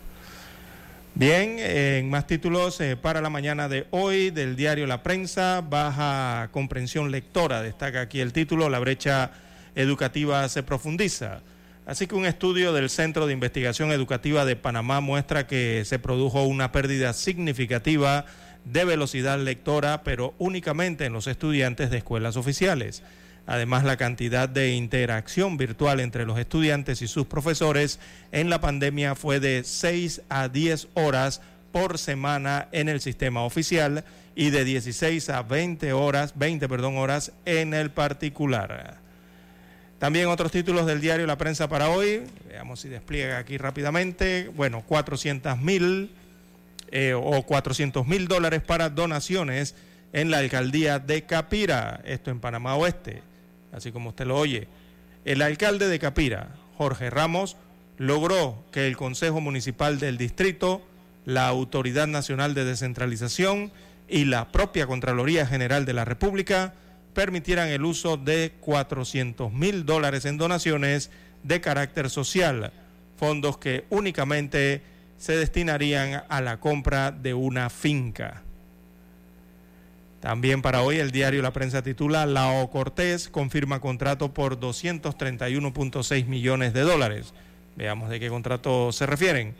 Bien, 1.18 1.58
en 1.58 2.08
más 2.10 2.28
títulos 2.28 2.80
eh, 2.80 2.94
para 2.94 3.20
la 3.20 3.28
mañana 3.28 3.68
de 3.68 3.88
hoy 3.90 4.30
del 4.30 4.54
diario 4.54 4.86
La 4.86 5.02
Prensa, 5.02 5.62
baja 5.68 6.48
comprensión 6.52 7.10
lectora, 7.10 7.60
destaca 7.60 8.02
aquí 8.02 8.20
el 8.20 8.32
título, 8.32 8.68
la 8.68 8.78
brecha 8.78 9.32
educativa 9.74 10.48
se 10.48 10.62
profundiza. 10.62 11.40
Así 11.86 12.06
que 12.06 12.14
un 12.14 12.24
estudio 12.24 12.72
del 12.72 12.88
Centro 12.88 13.26
de 13.26 13.32
Investigación 13.32 13.90
Educativa 13.90 14.44
de 14.44 14.54
Panamá 14.54 15.00
muestra 15.00 15.48
que 15.48 15.84
se 15.84 15.98
produjo 15.98 16.44
una 16.44 16.70
pérdida 16.70 17.12
significativa 17.12 18.24
de 18.64 18.84
velocidad 18.84 19.40
lectora, 19.40 20.04
pero 20.04 20.34
únicamente 20.38 21.04
en 21.06 21.14
los 21.14 21.26
estudiantes 21.26 21.90
de 21.90 21.96
escuelas 21.96 22.36
oficiales. 22.36 23.02
Además, 23.48 23.82
la 23.82 23.96
cantidad 23.96 24.46
de 24.46 24.72
interacción 24.72 25.56
virtual 25.56 26.00
entre 26.00 26.26
los 26.26 26.38
estudiantes 26.38 27.00
y 27.00 27.08
sus 27.08 27.26
profesores 27.26 27.98
en 28.30 28.50
la 28.50 28.60
pandemia 28.60 29.14
fue 29.14 29.40
de 29.40 29.64
6 29.64 30.20
a 30.28 30.48
10 30.48 30.88
horas 30.92 31.40
por 31.72 31.96
semana 31.96 32.68
en 32.72 32.90
el 32.90 33.00
sistema 33.00 33.44
oficial 33.44 34.04
y 34.36 34.50
de 34.50 34.66
16 34.66 35.30
a 35.30 35.42
20 35.44 35.94
horas, 35.94 36.34
20, 36.36 36.68
perdón, 36.68 36.98
horas 36.98 37.32
en 37.46 37.72
el 37.72 37.90
particular. 37.90 38.98
También 39.98 40.26
otros 40.26 40.52
títulos 40.52 40.84
del 40.84 41.00
diario 41.00 41.26
La 41.26 41.38
Prensa 41.38 41.70
para 41.70 41.88
hoy, 41.88 42.24
veamos 42.48 42.80
si 42.80 42.90
despliega 42.90 43.38
aquí 43.38 43.56
rápidamente, 43.56 44.50
bueno, 44.54 44.82
400 44.82 45.56
mil 45.56 46.10
eh, 46.90 47.14
o 47.14 47.42
400 47.44 48.06
mil 48.06 48.28
dólares 48.28 48.60
para 48.60 48.90
donaciones 48.90 49.74
en 50.12 50.30
la 50.30 50.38
alcaldía 50.38 50.98
de 50.98 51.22
Capira, 51.22 52.02
esto 52.04 52.30
en 52.30 52.40
Panamá 52.40 52.76
Oeste 52.76 53.22
así 53.72 53.92
como 53.92 54.10
usted 54.10 54.26
lo 54.26 54.36
oye. 54.36 54.68
El 55.24 55.42
alcalde 55.42 55.88
de 55.88 55.98
Capira, 55.98 56.56
Jorge 56.76 57.10
Ramos, 57.10 57.56
logró 57.98 58.64
que 58.72 58.86
el 58.86 58.96
Consejo 58.96 59.40
Municipal 59.40 59.98
del 59.98 60.16
Distrito, 60.16 60.82
la 61.24 61.48
Autoridad 61.48 62.06
Nacional 62.06 62.54
de 62.54 62.64
Descentralización 62.64 63.72
y 64.08 64.24
la 64.24 64.50
propia 64.50 64.86
Contraloría 64.86 65.46
General 65.46 65.84
de 65.84 65.92
la 65.92 66.04
República 66.04 66.74
permitieran 67.12 67.68
el 67.68 67.84
uso 67.84 68.16
de 68.16 68.52
400 68.60 69.52
mil 69.52 69.84
dólares 69.84 70.24
en 70.24 70.38
donaciones 70.38 71.10
de 71.42 71.60
carácter 71.60 72.10
social, 72.10 72.72
fondos 73.16 73.58
que 73.58 73.84
únicamente 73.90 74.82
se 75.18 75.36
destinarían 75.36 76.22
a 76.28 76.40
la 76.40 76.60
compra 76.60 77.10
de 77.10 77.34
una 77.34 77.70
finca. 77.70 78.42
También 80.20 80.62
para 80.62 80.82
hoy 80.82 80.96
el 80.98 81.12
diario 81.12 81.42
La 81.42 81.52
Prensa 81.52 81.82
titula 81.82 82.26
Lao 82.26 82.68
Cortés 82.70 83.28
confirma 83.28 83.80
contrato 83.80 84.34
por 84.34 84.58
231.6 84.58 86.26
millones 86.26 86.72
de 86.72 86.80
dólares. 86.80 87.34
Veamos 87.76 88.10
de 88.10 88.18
qué 88.18 88.28
contrato 88.28 88.90
se 88.90 89.06
refieren. 89.06 89.54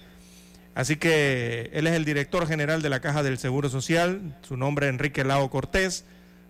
Así 0.75 0.97
que 0.97 1.71
él 1.73 1.87
es 1.87 1.95
el 1.95 2.05
director 2.05 2.47
general 2.49 2.83
de 2.83 2.89
la 2.89 3.01
Caja 3.01 3.23
del 3.23 3.39
Seguro 3.39 3.69
Social, 3.69 4.37
su 4.43 4.57
nombre 4.57 4.89
Enrique 4.89 5.23
Lao 5.23 5.49
Cortés. 5.49 6.05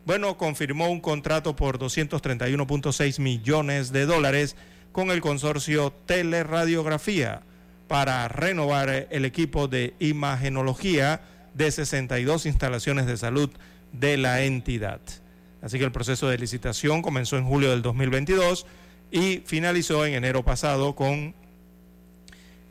Bueno, 0.06 0.38
confirmó 0.38 0.88
un 0.90 1.00
contrato 1.00 1.54
por 1.54 1.78
231.6 1.78 3.20
millones 3.20 3.92
de 3.92 4.06
dólares 4.06 4.56
con 4.92 5.10
el 5.10 5.20
consorcio 5.20 5.92
Teleradiografía 6.06 7.42
para 7.88 8.26
renovar 8.28 9.06
el 9.10 9.24
equipo 9.26 9.68
de 9.68 9.94
imagenología 9.98 11.20
de 11.52 11.70
62 11.70 12.46
instalaciones 12.46 13.06
de 13.06 13.16
salud 13.16 13.50
de 13.92 14.16
la 14.16 14.42
entidad. 14.42 15.00
Así 15.62 15.78
que 15.78 15.84
el 15.84 15.92
proceso 15.92 16.28
de 16.28 16.38
licitación 16.38 17.02
comenzó 17.02 17.36
en 17.36 17.44
julio 17.44 17.70
del 17.70 17.82
2022 17.82 18.66
y 19.10 19.42
finalizó 19.44 20.04
en 20.06 20.14
enero 20.14 20.44
pasado 20.44 20.94
con 20.94 21.34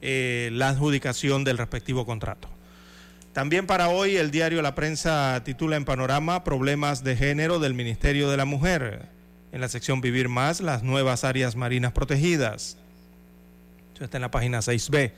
eh, 0.02 0.50
la 0.54 0.70
adjudicación 0.70 1.44
del 1.44 1.58
respectivo 1.58 2.06
contrato. 2.06 2.48
También 3.34 3.68
para 3.68 3.90
hoy 3.90 4.16
el 4.16 4.32
diario 4.32 4.62
La 4.62 4.74
Prensa 4.74 5.42
titula 5.44 5.76
en 5.76 5.86
panorama 5.86 6.44
Problemas 6.44 7.04
de 7.04 7.16
género 7.16 7.60
del 7.60 7.74
Ministerio 7.74 8.30
de 8.30 8.38
la 8.38 8.46
Mujer. 8.46 9.10
En 9.52 9.62
la 9.62 9.70
sección 9.70 10.02
Vivir 10.02 10.28
Más, 10.30 10.62
las 10.62 10.84
nuevas 10.84 11.24
áreas 11.24 11.56
marinas 11.56 11.92
protegidas. 11.92 12.78
Esto 13.94 14.06
está 14.06 14.18
en 14.18 14.24
la 14.24 14.32
página 14.32 14.60
6B. 14.60 15.12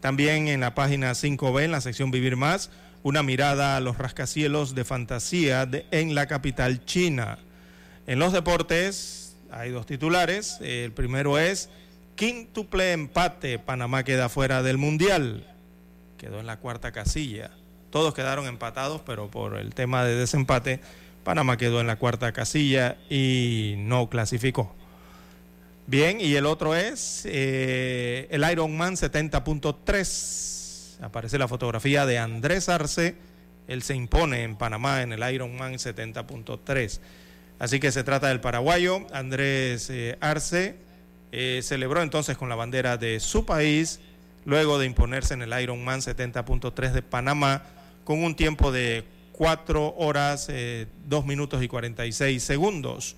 También 0.00 0.48
en 0.48 0.60
la 0.60 0.74
página 0.74 1.12
5B, 1.12 1.64
en 1.64 1.72
la 1.72 1.80
sección 1.80 2.10
Vivir 2.10 2.36
Más, 2.36 2.70
una 3.02 3.22
mirada 3.22 3.76
a 3.76 3.80
los 3.80 3.98
rascacielos 3.98 4.74
de 4.74 4.84
fantasía 4.84 5.68
en 5.90 6.14
la 6.14 6.26
capital 6.26 6.84
china. 6.84 7.38
En 8.06 8.18
los 8.18 8.32
deportes 8.32 9.36
hay 9.50 9.70
dos 9.70 9.86
titulares. 9.86 10.58
El 10.60 10.92
primero 10.92 11.38
es 11.38 11.68
quíntuple 12.16 12.92
empate. 12.92 13.58
Panamá 13.58 14.02
queda 14.04 14.28
fuera 14.28 14.62
del 14.62 14.78
Mundial. 14.78 15.46
Quedó 16.16 16.40
en 16.40 16.46
la 16.46 16.58
cuarta 16.58 16.92
casilla. 16.92 17.50
Todos 17.90 18.12
quedaron 18.14 18.46
empatados, 18.46 19.00
pero 19.06 19.30
por 19.30 19.56
el 19.56 19.74
tema 19.74 20.04
de 20.04 20.14
desempate, 20.14 20.80
Panamá 21.24 21.56
quedó 21.56 21.80
en 21.80 21.86
la 21.86 21.96
cuarta 21.96 22.32
casilla 22.32 22.96
y 23.08 23.74
no 23.78 24.10
clasificó. 24.10 24.74
Bien, 25.86 26.20
y 26.20 26.34
el 26.34 26.44
otro 26.44 26.74
es 26.74 27.22
eh, 27.24 28.28
el 28.30 28.44
Ironman 28.50 28.94
70.3 28.94 30.57
aparece 31.00 31.38
la 31.38 31.48
fotografía 31.48 32.06
de 32.06 32.18
Andrés 32.18 32.68
Arce. 32.68 33.16
Él 33.66 33.82
se 33.82 33.94
impone 33.94 34.42
en 34.42 34.56
Panamá 34.56 35.02
en 35.02 35.12
el 35.12 35.32
Ironman 35.32 35.74
70.3. 35.74 37.00
Así 37.58 37.80
que 37.80 37.90
se 37.90 38.04
trata 38.04 38.28
del 38.28 38.40
paraguayo 38.40 39.06
Andrés 39.12 39.90
eh, 39.90 40.16
Arce. 40.20 40.76
Eh, 41.32 41.60
celebró 41.62 42.02
entonces 42.02 42.38
con 42.38 42.48
la 42.48 42.54
bandera 42.54 42.96
de 42.96 43.20
su 43.20 43.44
país 43.44 44.00
luego 44.46 44.78
de 44.78 44.86
imponerse 44.86 45.34
en 45.34 45.42
el 45.42 45.60
Ironman 45.60 46.00
70.3 46.00 46.92
de 46.92 47.02
Panamá 47.02 47.64
con 48.04 48.22
un 48.22 48.34
tiempo 48.34 48.72
de 48.72 49.04
4 49.32 49.94
horas, 49.98 50.46
2 50.46 50.54
eh, 50.54 50.86
minutos 51.26 51.62
y 51.62 51.68
46 51.68 52.42
segundos. 52.42 53.16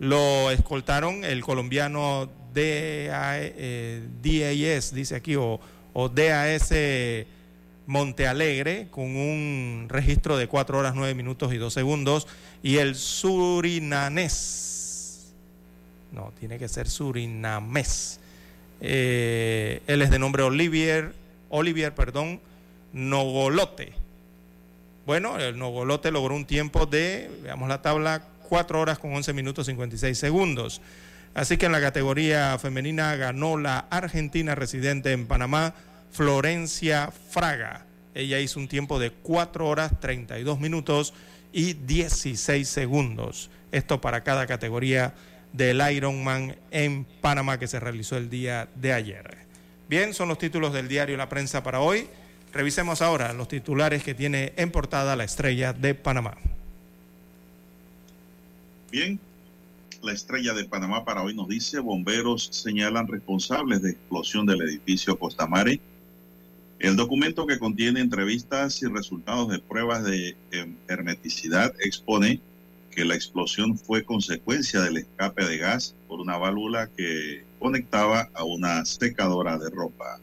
Lo 0.00 0.50
escoltaron 0.50 1.24
el 1.24 1.42
colombiano 1.42 2.28
DAS, 2.52 3.14
dice 4.92 5.14
aquí, 5.14 5.36
o 5.36 5.60
o 5.94 6.10
DAS 6.10 6.72
Montealegre 7.86 8.88
con 8.90 9.14
un 9.16 9.86
registro 9.90 10.38
de 10.38 10.46
4 10.46 10.78
horas 10.78 10.94
9 10.94 11.14
minutos 11.14 11.52
y 11.52 11.58
2 11.58 11.72
segundos 11.72 12.26
y 12.62 12.78
el 12.78 12.94
surinanés, 12.94 14.34
no, 16.12 16.32
tiene 16.38 16.58
que 16.58 16.66
ser 16.68 16.88
surinamés. 16.88 18.20
Eh, 18.80 19.82
él 19.86 20.00
es 20.00 20.10
de 20.10 20.18
nombre 20.18 20.42
Olivier, 20.44 21.12
Olivier, 21.50 21.94
perdón, 21.94 22.40
Nogolote. 22.94 23.92
Bueno, 25.04 25.38
el 25.38 25.58
Nogolote 25.58 26.10
logró 26.10 26.34
un 26.34 26.46
tiempo 26.46 26.86
de, 26.86 27.30
veamos 27.42 27.68
la 27.68 27.82
tabla, 27.82 28.22
4 28.48 28.80
horas 28.80 28.98
con 28.98 29.14
11 29.14 29.34
minutos 29.34 29.66
56 29.66 30.16
segundos. 30.16 30.80
Así 31.34 31.56
que 31.56 31.66
en 31.66 31.72
la 31.72 31.80
categoría 31.80 32.56
femenina 32.58 33.14
ganó 33.16 33.56
la 33.56 33.80
argentina 33.90 34.54
residente 34.54 35.12
en 35.12 35.26
Panamá, 35.26 35.74
Florencia 36.12 37.12
Fraga. 37.30 37.86
Ella 38.14 38.38
hizo 38.38 38.60
un 38.60 38.68
tiempo 38.68 39.00
de 39.00 39.10
4 39.10 39.66
horas 39.66 39.98
32 40.00 40.60
minutos 40.60 41.12
y 41.52 41.72
16 41.72 42.68
segundos. 42.68 43.50
Esto 43.72 44.00
para 44.00 44.22
cada 44.22 44.46
categoría 44.46 45.14
del 45.52 45.82
Ironman 45.92 46.56
en 46.70 47.04
Panamá 47.20 47.58
que 47.58 47.66
se 47.66 47.80
realizó 47.80 48.16
el 48.16 48.30
día 48.30 48.68
de 48.76 48.92
ayer. 48.92 49.38
Bien, 49.88 50.14
son 50.14 50.28
los 50.28 50.38
títulos 50.38 50.72
del 50.72 50.86
diario 50.86 51.16
La 51.16 51.28
Prensa 51.28 51.64
para 51.64 51.80
hoy. 51.80 52.06
Revisemos 52.52 53.02
ahora 53.02 53.32
los 53.32 53.48
titulares 53.48 54.04
que 54.04 54.14
tiene 54.14 54.52
en 54.56 54.70
portada 54.70 55.16
la 55.16 55.24
estrella 55.24 55.72
de 55.72 55.94
Panamá. 55.94 56.36
Bien, 58.92 59.18
la 60.04 60.12
estrella 60.12 60.52
de 60.52 60.66
Panamá 60.66 61.04
para 61.04 61.22
hoy 61.22 61.34
nos 61.34 61.48
dice, 61.48 61.80
bomberos 61.80 62.48
señalan 62.52 63.08
responsables 63.08 63.80
de 63.82 63.92
explosión 63.92 64.44
del 64.44 64.60
edificio 64.62 65.18
Costamare. 65.18 65.80
El 66.78 66.96
documento 66.96 67.46
que 67.46 67.58
contiene 67.58 68.00
entrevistas 68.00 68.82
y 68.82 68.86
resultados 68.86 69.48
de 69.48 69.60
pruebas 69.60 70.04
de 70.04 70.36
hermeticidad 70.88 71.72
expone 71.80 72.40
que 72.90 73.04
la 73.04 73.14
explosión 73.14 73.78
fue 73.78 74.04
consecuencia 74.04 74.82
del 74.82 74.98
escape 74.98 75.44
de 75.44 75.56
gas 75.56 75.94
por 76.06 76.20
una 76.20 76.36
válvula 76.36 76.90
que 76.94 77.44
conectaba 77.58 78.28
a 78.34 78.44
una 78.44 78.84
secadora 78.84 79.58
de 79.58 79.70
ropa. 79.70 80.20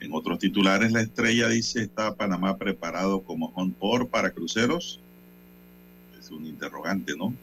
En 0.00 0.12
otros 0.12 0.38
titulares, 0.38 0.92
la 0.92 1.00
estrella 1.00 1.48
dice, 1.48 1.80
¿está 1.80 2.14
Panamá 2.14 2.58
preparado 2.58 3.22
como 3.22 3.52
port 3.72 4.10
para 4.10 4.30
cruceros? 4.30 5.00
Es 6.20 6.30
un 6.30 6.46
interrogante, 6.46 7.16
¿no? 7.16 7.34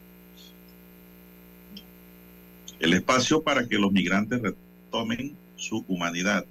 El 2.84 2.92
espacio 2.92 3.42
para 3.42 3.66
que 3.66 3.78
los 3.78 3.92
migrantes 3.92 4.42
retomen 4.42 5.34
su 5.56 5.82
humanidad. 5.88 6.44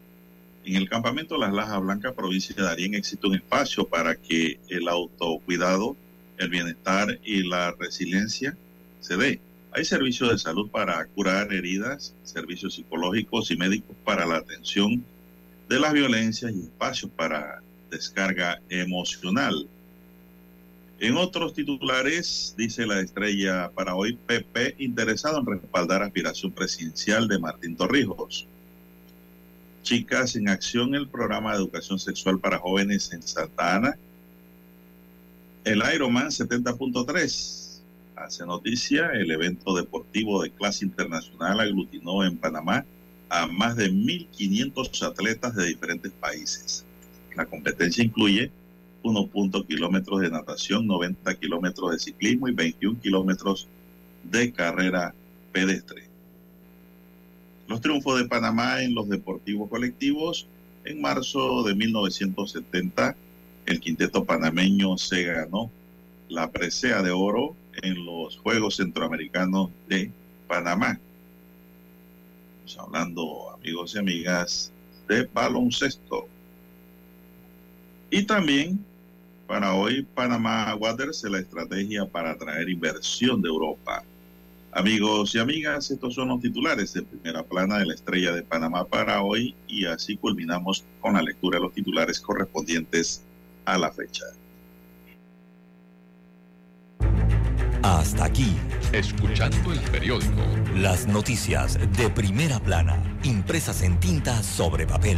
En 0.65 0.75
el 0.75 0.89
campamento 0.89 1.37
Las 1.37 1.53
Lajas 1.53 1.79
Blancas, 1.79 2.13
provincia 2.13 2.55
de 2.55 2.63
Darien, 2.63 2.95
existe 2.95 3.27
un 3.27 3.35
espacio 3.35 3.87
para 3.87 4.15
que 4.15 4.59
el 4.67 4.87
autocuidado, 4.87 5.95
el 6.39 6.49
bienestar 6.49 7.19
y 7.23 7.47
la 7.47 7.75
resiliencia 7.77 8.57
se 8.99 9.15
dé. 9.15 9.39
Hay 9.73 9.85
servicios 9.85 10.31
de 10.31 10.39
salud 10.39 10.71
para 10.71 11.05
curar 11.05 11.53
heridas, 11.53 12.15
servicios 12.23 12.73
psicológicos 12.73 13.51
y 13.51 13.57
médicos 13.57 13.95
para 14.03 14.25
la 14.25 14.37
atención 14.37 15.05
de 15.69 15.79
las 15.79 15.93
violencias 15.93 16.51
y 16.51 16.61
espacios 16.61 17.11
para 17.15 17.61
descarga 17.91 18.59
emocional. 18.69 19.67
En 21.03 21.17
otros 21.17 21.53
titulares, 21.53 22.55
dice 22.57 22.85
la 22.85 23.01
estrella 23.01 23.69
para 23.75 23.93
hoy, 23.93 24.13
PP 24.25 24.75
interesado 24.77 25.39
en 25.39 25.47
respaldar 25.47 26.01
aspiración 26.01 26.53
presidencial 26.53 27.27
de 27.27 27.39
Martín 27.39 27.75
Torrijos. 27.75 28.47
Chicas 29.81 30.37
en 30.37 30.47
acción, 30.47 30.95
el 30.95 31.09
programa 31.09 31.51
de 31.51 31.57
educación 31.57 31.99
sexual 31.99 32.39
para 32.39 32.57
jóvenes 32.57 33.11
en 33.11 33.21
Santa 33.21 33.75
Ana. 33.75 33.97
El 35.65 35.83
Ironman 35.93 36.27
70.3 36.27 37.81
hace 38.15 38.45
noticia, 38.45 39.11
el 39.11 39.29
evento 39.29 39.75
deportivo 39.75 40.41
de 40.41 40.51
clase 40.51 40.85
internacional 40.85 41.59
aglutinó 41.59 42.23
en 42.23 42.37
Panamá 42.37 42.85
a 43.27 43.45
más 43.47 43.75
de 43.75 43.91
1.500 43.91 45.05
atletas 45.05 45.53
de 45.53 45.65
diferentes 45.65 46.13
países. 46.13 46.85
La 47.35 47.45
competencia 47.45 48.05
incluye 48.05 48.53
1. 49.03 49.29
kilómetros 49.67 50.21
de 50.21 50.29
natación, 50.29 50.87
90 50.87 51.35
kilómetros 51.35 51.91
de 51.91 51.99
ciclismo 51.99 52.47
y 52.47 52.53
21 52.53 52.99
kilómetros 53.01 53.67
de 54.23 54.51
carrera 54.51 55.13
pedestre. 55.51 56.03
Los 57.67 57.81
triunfos 57.81 58.19
de 58.19 58.25
Panamá 58.25 58.81
en 58.81 58.95
los 58.95 59.07
deportivos 59.09 59.69
colectivos. 59.69 60.47
En 60.85 61.01
marzo 61.01 61.63
de 61.63 61.75
1970, 61.75 63.15
el 63.65 63.79
quinteto 63.79 64.25
panameño 64.25 64.97
se 64.97 65.23
ganó 65.23 65.71
la 66.27 66.51
presea 66.51 67.01
de 67.01 67.11
oro 67.11 67.55
en 67.81 68.05
los 68.05 68.37
Juegos 68.37 68.77
Centroamericanos 68.77 69.69
de 69.87 70.11
Panamá. 70.47 70.99
Estamos 72.65 72.87
hablando, 72.87 73.51
amigos 73.51 73.95
y 73.95 73.99
amigas, 73.99 74.71
de 75.07 75.23
baloncesto. 75.33 76.27
Y 78.09 78.23
también 78.23 78.85
para 79.47 79.73
hoy, 79.73 80.03
Panamá 80.15 80.75
Waters 80.75 81.23
es 81.23 81.31
la 81.31 81.39
estrategia 81.39 82.05
para 82.05 82.31
atraer 82.31 82.69
inversión 82.69 83.41
de 83.41 83.49
Europa. 83.49 84.03
Amigos 84.71 85.35
y 85.35 85.39
amigas, 85.39 85.91
estos 85.91 86.15
son 86.15 86.29
los 86.29 86.41
titulares 86.41 86.93
de 86.93 87.03
primera 87.03 87.43
plana 87.43 87.77
de 87.77 87.85
la 87.85 87.93
estrella 87.93 88.31
de 88.31 88.41
Panamá 88.41 88.85
para 88.85 89.21
hoy 89.21 89.53
y 89.67 89.85
así 89.85 90.17
culminamos 90.17 90.83
con 90.99 91.13
la 91.13 91.21
lectura 91.21 91.59
de 91.59 91.65
los 91.65 91.73
titulares 91.73 92.19
correspondientes 92.19 93.23
a 93.65 93.77
la 93.77 93.91
fecha. 93.91 94.25
Hasta 97.83 98.25
aquí, 98.25 98.55
escuchando 98.93 99.73
el 99.73 99.79
periódico. 99.91 100.41
Las 100.75 101.05
noticias 101.05 101.77
de 101.97 102.09
primera 102.09 102.59
plana, 102.59 102.97
impresas 103.23 103.83
en 103.83 103.99
tinta 103.99 104.41
sobre 104.41 104.87
papel. 104.87 105.17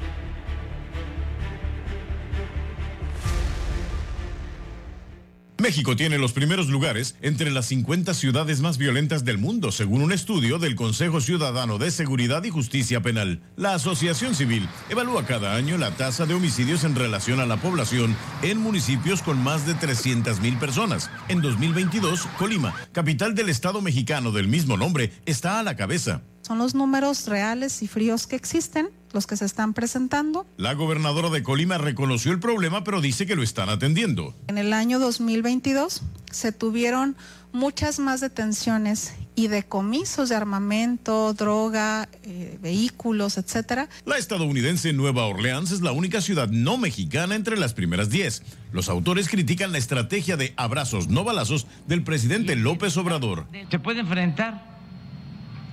México 5.61 5.95
tiene 5.95 6.17
los 6.17 6.33
primeros 6.33 6.67
lugares 6.69 7.15
entre 7.21 7.51
las 7.51 7.67
50 7.67 8.13
ciudades 8.15 8.61
más 8.61 8.77
violentas 8.77 9.23
del 9.23 9.37
mundo, 9.37 9.71
según 9.71 10.01
un 10.01 10.11
estudio 10.11 10.57
del 10.57 10.75
Consejo 10.75 11.21
Ciudadano 11.21 11.77
de 11.77 11.91
Seguridad 11.91 12.43
y 12.43 12.49
Justicia 12.49 13.01
Penal. 13.01 13.41
La 13.55 13.75
Asociación 13.75 14.33
Civil 14.33 14.67
evalúa 14.89 15.25
cada 15.25 15.55
año 15.55 15.77
la 15.77 15.91
tasa 15.91 16.25
de 16.25 16.33
homicidios 16.33 16.83
en 16.83 16.95
relación 16.95 17.39
a 17.39 17.45
la 17.45 17.57
población 17.57 18.15
en 18.41 18.57
municipios 18.57 19.21
con 19.21 19.41
más 19.41 19.67
de 19.67 19.75
300 19.75 20.41
mil 20.41 20.57
personas. 20.57 21.11
En 21.29 21.41
2022, 21.41 22.27
Colima, 22.37 22.73
capital 22.91 23.35
del 23.35 23.49
Estado 23.49 23.81
mexicano 23.81 24.31
del 24.31 24.47
mismo 24.47 24.77
nombre, 24.77 25.11
está 25.25 25.59
a 25.59 25.63
la 25.63 25.75
cabeza. 25.75 26.23
Son 26.51 26.57
los 26.57 26.75
números 26.75 27.27
reales 27.27 27.81
y 27.81 27.87
fríos 27.87 28.27
que 28.27 28.35
existen, 28.35 28.89
los 29.13 29.25
que 29.25 29.37
se 29.37 29.45
están 29.45 29.73
presentando. 29.73 30.45
La 30.57 30.73
gobernadora 30.73 31.29
de 31.29 31.43
Colima 31.43 31.77
reconoció 31.77 32.33
el 32.33 32.41
problema, 32.41 32.83
pero 32.83 32.99
dice 32.99 33.25
que 33.25 33.37
lo 33.37 33.41
están 33.41 33.69
atendiendo. 33.69 34.35
En 34.47 34.57
el 34.57 34.73
año 34.73 34.99
2022 34.99 36.01
se 36.29 36.51
tuvieron 36.51 37.15
muchas 37.53 37.99
más 37.99 38.19
detenciones 38.19 39.13
y 39.33 39.47
decomisos 39.47 40.27
de 40.27 40.35
armamento, 40.35 41.33
droga, 41.33 42.09
eh, 42.23 42.59
vehículos, 42.61 43.37
etcétera. 43.37 43.87
La 44.03 44.17
estadounidense 44.17 44.91
Nueva 44.91 45.27
Orleans 45.27 45.71
es 45.71 45.79
la 45.79 45.93
única 45.93 46.19
ciudad 46.19 46.49
no 46.49 46.77
mexicana 46.77 47.35
entre 47.35 47.55
las 47.55 47.73
primeras 47.73 48.09
10. 48.09 48.43
Los 48.73 48.89
autores 48.89 49.29
critican 49.29 49.71
la 49.71 49.77
estrategia 49.77 50.35
de 50.35 50.53
abrazos 50.57 51.07
no 51.07 51.23
balazos 51.23 51.65
del 51.87 52.03
presidente 52.03 52.57
López 52.57 52.97
Obrador. 52.97 53.47
Se 53.69 53.79
puede 53.79 54.01
enfrentar 54.01 54.70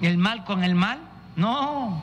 el 0.00 0.18
mal 0.18 0.44
con 0.44 0.64
el 0.64 0.74
mal. 0.74 1.00
No, 1.36 2.02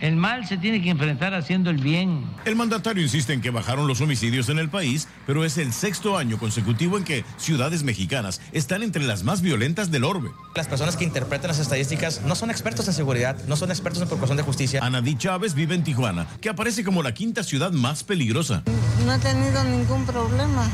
El 0.00 0.16
mal 0.16 0.46
se 0.46 0.56
tiene 0.58 0.82
que 0.82 0.90
enfrentar 0.90 1.34
haciendo 1.34 1.70
el 1.70 1.78
bien. 1.78 2.24
El 2.44 2.56
mandatario 2.56 3.02
insiste 3.02 3.32
en 3.32 3.40
que 3.40 3.50
bajaron 3.50 3.86
los 3.86 4.00
homicidios 4.00 4.48
en 4.48 4.58
el 4.58 4.68
país, 4.68 5.08
pero 5.26 5.44
es 5.44 5.56
el 5.56 5.72
sexto 5.72 6.18
año 6.18 6.36
consecutivo 6.36 6.98
en 6.98 7.04
que 7.04 7.24
ciudades 7.36 7.84
mexicanas 7.84 8.40
están 8.52 8.82
entre 8.82 9.04
las 9.04 9.22
más 9.22 9.40
violentas 9.40 9.90
del 9.90 10.04
orbe. 10.04 10.30
Las 10.56 10.66
personas 10.66 10.96
que 10.96 11.04
interpretan 11.04 11.48
las 11.48 11.58
estadísticas 11.58 12.22
no 12.22 12.34
son 12.34 12.50
expertos 12.50 12.88
en 12.88 12.94
seguridad, 12.94 13.36
no 13.46 13.56
son 13.56 13.70
expertos 13.70 14.02
en 14.02 14.08
procuración 14.08 14.36
de 14.36 14.42
justicia. 14.42 14.80
Anadí 14.82 15.16
Chávez 15.16 15.54
vive 15.54 15.74
en 15.74 15.84
Tijuana, 15.84 16.26
que 16.40 16.48
aparece 16.50 16.84
como 16.84 17.02
la 17.02 17.14
quinta 17.14 17.42
ciudad 17.42 17.72
más 17.72 18.02
peligrosa. 18.02 18.62
No 19.06 19.14
he 19.14 19.18
tenido 19.18 19.62
ningún 19.64 20.04
problema. 20.04 20.68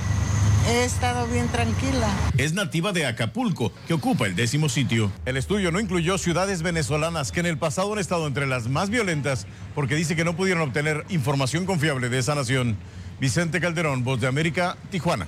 He 0.68 0.84
estado 0.84 1.26
bien 1.26 1.48
tranquila. 1.48 2.08
Es 2.36 2.52
nativa 2.52 2.92
de 2.92 3.06
Acapulco, 3.06 3.72
que 3.88 3.94
ocupa 3.94 4.26
el 4.26 4.36
décimo 4.36 4.68
sitio. 4.68 5.10
El 5.24 5.36
estudio 5.36 5.72
no 5.72 5.80
incluyó 5.80 6.18
ciudades 6.18 6.62
venezolanas 6.62 7.32
que 7.32 7.40
en 7.40 7.46
el 7.46 7.58
pasado 7.58 7.92
han 7.92 7.98
estado 7.98 8.26
entre 8.26 8.46
las 8.46 8.68
más 8.68 8.90
violentas 8.90 9.46
porque 9.74 9.94
dice 9.94 10.16
que 10.16 10.24
no 10.24 10.36
pudieron 10.36 10.62
obtener 10.62 11.04
información 11.08 11.66
confiable 11.66 12.08
de 12.08 12.18
esa 12.18 12.34
nación. 12.34 12.76
Vicente 13.20 13.60
Calderón, 13.60 14.04
Voz 14.04 14.20
de 14.20 14.26
América, 14.26 14.76
Tijuana. 14.90 15.26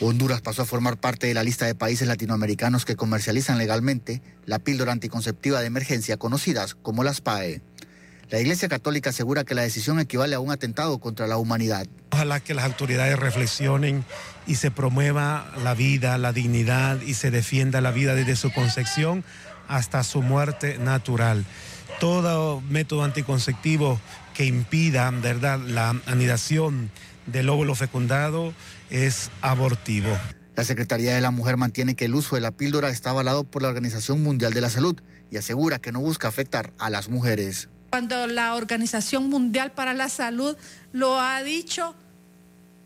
Honduras 0.00 0.40
pasó 0.40 0.62
a 0.62 0.66
formar 0.66 0.98
parte 0.98 1.26
de 1.26 1.34
la 1.34 1.42
lista 1.42 1.66
de 1.66 1.74
países 1.74 2.06
latinoamericanos 2.06 2.84
que 2.84 2.94
comercializan 2.94 3.58
legalmente 3.58 4.22
la 4.46 4.60
píldora 4.60 4.92
anticonceptiva 4.92 5.60
de 5.60 5.66
emergencia 5.66 6.16
conocidas 6.16 6.74
como 6.74 7.02
las 7.02 7.20
PAE. 7.20 7.60
La 8.30 8.38
Iglesia 8.38 8.68
Católica 8.68 9.08
asegura 9.08 9.44
que 9.44 9.54
la 9.54 9.62
decisión 9.62 9.98
equivale 10.00 10.34
a 10.34 10.40
un 10.40 10.50
atentado 10.50 10.98
contra 10.98 11.26
la 11.26 11.38
humanidad. 11.38 11.86
Ojalá 12.10 12.40
que 12.40 12.52
las 12.52 12.66
autoridades 12.66 13.18
reflexionen 13.18 14.04
y 14.46 14.56
se 14.56 14.70
promueva 14.70 15.50
la 15.64 15.72
vida, 15.72 16.18
la 16.18 16.34
dignidad 16.34 17.00
y 17.00 17.14
se 17.14 17.30
defienda 17.30 17.80
la 17.80 17.90
vida 17.90 18.14
desde 18.14 18.36
su 18.36 18.52
concepción 18.52 19.24
hasta 19.66 20.04
su 20.04 20.20
muerte 20.20 20.76
natural. 20.78 21.46
Todo 22.00 22.60
método 22.60 23.02
anticonceptivo 23.02 23.98
que 24.34 24.44
impida, 24.44 25.10
¿verdad?, 25.10 25.58
la 25.60 25.96
anidación 26.04 26.90
del 27.24 27.48
óvulo 27.48 27.74
fecundado 27.74 28.52
es 28.90 29.30
abortivo. 29.40 30.14
La 30.54 30.64
Secretaría 30.64 31.14
de 31.14 31.22
la 31.22 31.30
Mujer 31.30 31.56
mantiene 31.56 31.94
que 31.94 32.04
el 32.04 32.14
uso 32.14 32.34
de 32.34 32.42
la 32.42 32.50
píldora 32.50 32.90
está 32.90 33.10
avalado 33.10 33.44
por 33.44 33.62
la 33.62 33.68
Organización 33.68 34.22
Mundial 34.22 34.52
de 34.52 34.60
la 34.60 34.68
Salud 34.68 35.00
y 35.30 35.38
asegura 35.38 35.78
que 35.78 35.92
no 35.92 36.00
busca 36.00 36.28
afectar 36.28 36.74
a 36.78 36.90
las 36.90 37.08
mujeres 37.08 37.70
cuando 37.90 38.26
la 38.26 38.54
Organización 38.54 39.28
Mundial 39.28 39.72
para 39.72 39.94
la 39.94 40.08
Salud 40.08 40.56
lo 40.92 41.20
ha 41.20 41.42
dicho 41.42 41.94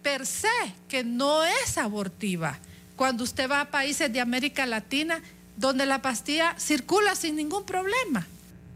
per 0.03 0.27
se, 0.27 0.49
que 0.89 1.05
no 1.05 1.45
es 1.45 1.79
abortiva. 1.79 2.59
Cuando 2.97 3.25
usted 3.25 3.51
va 3.51 3.63
a 3.63 3.71
países 3.71 4.13
de 4.13 4.21
América 4.21 4.67
Latina, 4.67 5.21
donde 5.57 5.87
la 5.87 6.03
pastilla 6.03 6.55
circula 6.59 7.15
sin 7.15 7.37
ningún 7.37 7.65
problema. 7.65 8.27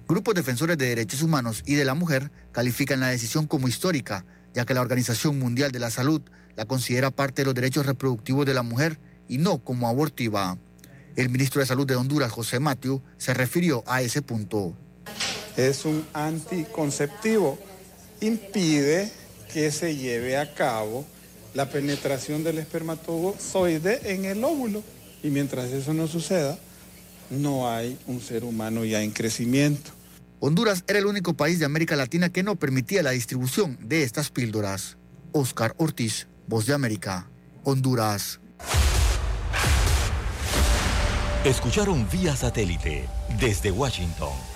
Grupos 0.09 0.35
defensores 0.35 0.79
de 0.79 0.89
derechos 0.89 1.23
humanos 1.23 1.63
y 1.67 1.75
de 1.75 1.85
la 1.85 1.95
mujer 1.95 2.31
califican 2.53 3.01
la 3.01 3.09
decisión 3.09 3.47
como 3.47 3.69
histórica, 3.69 4.25
ya 4.55 4.65
que 4.65 4.75
la 4.75 4.81
Organización 4.81 5.39
Mundial 5.39 5.73
de 5.73 5.81
la 5.81 5.91
Salud 5.91 6.23
la 6.57 6.65
considera 6.65 7.11
parte 7.11 7.43
de 7.43 7.47
los 7.47 7.55
derechos 7.55 7.87
reproductivos 7.87 8.47
de 8.47 8.55
la 8.55 8.63
mujer 8.63 8.99
y 9.29 9.39
no 9.39 9.59
como 9.59 9.89
abortiva. 9.89 10.57
El 11.17 11.29
ministro 11.29 11.61
de 11.61 11.67
Salud 11.67 11.87
de 11.87 11.97
Honduras, 11.97 12.31
José 12.31 12.61
Matthew, 12.61 13.03
se 13.19 13.35
refirió 13.35 13.83
a 13.87 14.03
ese 14.03 14.23
punto 14.23 14.77
es 15.57 15.85
un 15.85 16.07
anticonceptivo. 16.13 17.59
Impide 18.21 19.11
que 19.53 19.71
se 19.71 19.97
lleve 19.97 20.37
a 20.37 20.55
cabo 20.55 21.05
la 21.55 21.71
penetración 21.71 22.45
del 22.45 22.59
espermatozoide 22.59 24.13
en 24.13 24.25
el 24.25 24.45
óvulo. 24.45 24.83
Y 25.23 25.29
mientras 25.29 25.71
eso 25.71 25.95
no 25.95 26.07
suceda, 26.07 26.59
no 27.31 27.71
hay 27.71 27.99
un 28.07 28.21
ser 28.21 28.45
humano 28.45 28.85
ya 28.85 29.03
en 29.03 29.11
crecimiento. 29.11 29.91
Honduras 30.39 30.85
era 30.87 30.99
el 30.99 31.07
único 31.07 31.35
país 31.35 31.59
de 31.59 31.65
América 31.65 31.97
Latina 31.97 32.29
que 32.29 32.43
no 32.43 32.57
permitía 32.57 33.03
la 33.03 33.11
distribución 33.11 33.79
de 33.81 34.03
estas 34.03 34.31
píldoras. 34.31 34.99
Oscar 35.33 35.75
Ortiz, 35.79 36.29
Voz 36.47 36.67
de 36.67 36.75
América, 36.75 37.29
Honduras. 37.65 38.41
Escucharon 41.45 42.07
vía 42.11 42.37
satélite 42.37 43.09
desde 43.41 43.71
Washington 43.71 44.56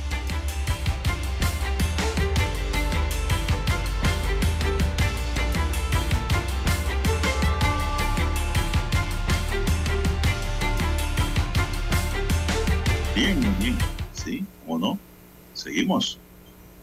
Bien, 13.21 13.39
bien. 13.59 13.77
Sí, 14.13 14.43
o 14.65 14.79
no. 14.79 14.97
Seguimos. 15.53 16.17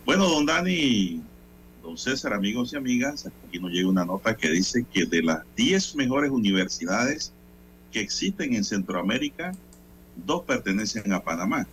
Bueno, 0.04 0.28
don 0.28 0.46
Dani, 0.46 1.20
don 1.82 1.98
César, 1.98 2.32
amigos 2.32 2.72
y 2.72 2.76
amigas, 2.76 3.28
aquí 3.48 3.58
nos 3.58 3.72
llega 3.72 3.88
una 3.88 4.04
nota 4.04 4.36
que 4.36 4.48
dice 4.48 4.86
que 4.92 5.04
de 5.04 5.24
las 5.24 5.40
10 5.56 5.96
mejores 5.96 6.30
universidades 6.30 7.32
que 7.90 7.98
existen 7.98 8.54
en 8.54 8.62
Centroamérica, 8.62 9.50
dos 10.14 10.44
pertenecen 10.44 11.12
a 11.12 11.24
Panamá. 11.24 11.66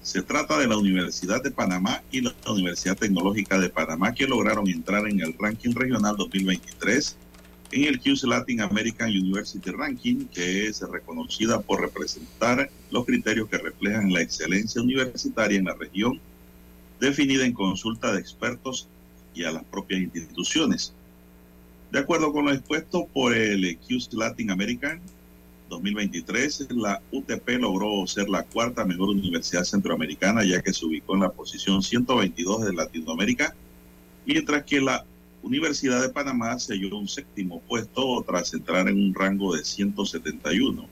Se 0.00 0.22
trata 0.22 0.56
de 0.56 0.66
la 0.66 0.78
Universidad 0.78 1.42
de 1.42 1.50
Panamá 1.50 2.02
y 2.10 2.22
la 2.22 2.32
Universidad 2.48 2.96
Tecnológica 2.96 3.58
de 3.58 3.68
Panamá, 3.68 4.14
que 4.14 4.26
lograron 4.26 4.66
entrar 4.66 5.06
en 5.06 5.20
el 5.20 5.34
ranking 5.38 5.74
regional 5.74 6.16
2023 6.16 7.18
en 7.74 7.82
el 7.82 7.98
QS 7.98 8.22
Latin 8.22 8.60
American 8.60 9.10
University 9.10 9.68
Ranking, 9.72 10.26
que 10.26 10.68
es 10.68 10.80
reconocida 10.80 11.60
por 11.60 11.80
representar 11.80 12.70
los 12.92 13.04
criterios 13.04 13.48
que 13.48 13.58
reflejan 13.58 14.12
la 14.12 14.20
excelencia 14.20 14.80
universitaria 14.80 15.58
en 15.58 15.64
la 15.64 15.74
región, 15.74 16.20
definida 17.00 17.44
en 17.44 17.52
consulta 17.52 18.12
de 18.12 18.20
expertos 18.20 18.86
y 19.34 19.42
a 19.42 19.50
las 19.50 19.64
propias 19.64 20.02
instituciones. 20.02 20.94
De 21.90 21.98
acuerdo 21.98 22.32
con 22.32 22.44
lo 22.44 22.52
expuesto 22.52 23.08
por 23.12 23.34
el 23.34 23.76
QS 23.78 24.14
Latin 24.14 24.52
American 24.52 25.00
2023, 25.68 26.68
la 26.76 27.02
UTP 27.10 27.58
logró 27.58 28.06
ser 28.06 28.28
la 28.28 28.44
cuarta 28.44 28.84
mejor 28.84 29.08
universidad 29.08 29.64
centroamericana, 29.64 30.44
ya 30.44 30.62
que 30.62 30.72
se 30.72 30.86
ubicó 30.86 31.14
en 31.14 31.22
la 31.22 31.32
posición 31.32 31.82
122 31.82 32.66
de 32.66 32.72
Latinoamérica, 32.72 33.52
mientras 34.26 34.62
que 34.62 34.80
la 34.80 35.04
Universidad 35.44 36.00
de 36.00 36.08
Panamá 36.08 36.58
selló 36.58 36.96
un 36.96 37.06
séptimo 37.06 37.60
puesto 37.68 38.24
tras 38.26 38.54
entrar 38.54 38.88
en 38.88 38.98
un 38.98 39.14
rango 39.14 39.54
de 39.54 39.62
171. 39.62 40.88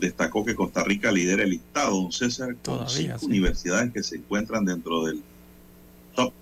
destacó 0.00 0.42
que 0.42 0.54
Costa 0.54 0.82
Rica 0.82 1.12
lidera 1.12 1.42
el 1.42 1.50
listado, 1.50 2.00
don 2.00 2.10
César, 2.10 2.56
con 2.64 2.88
cinco 2.88 3.26
universidades 3.26 3.92
que 3.92 4.02
se 4.02 4.16
encuentran 4.16 4.64
dentro 4.64 5.04
del 5.04 5.22
top 6.16 6.32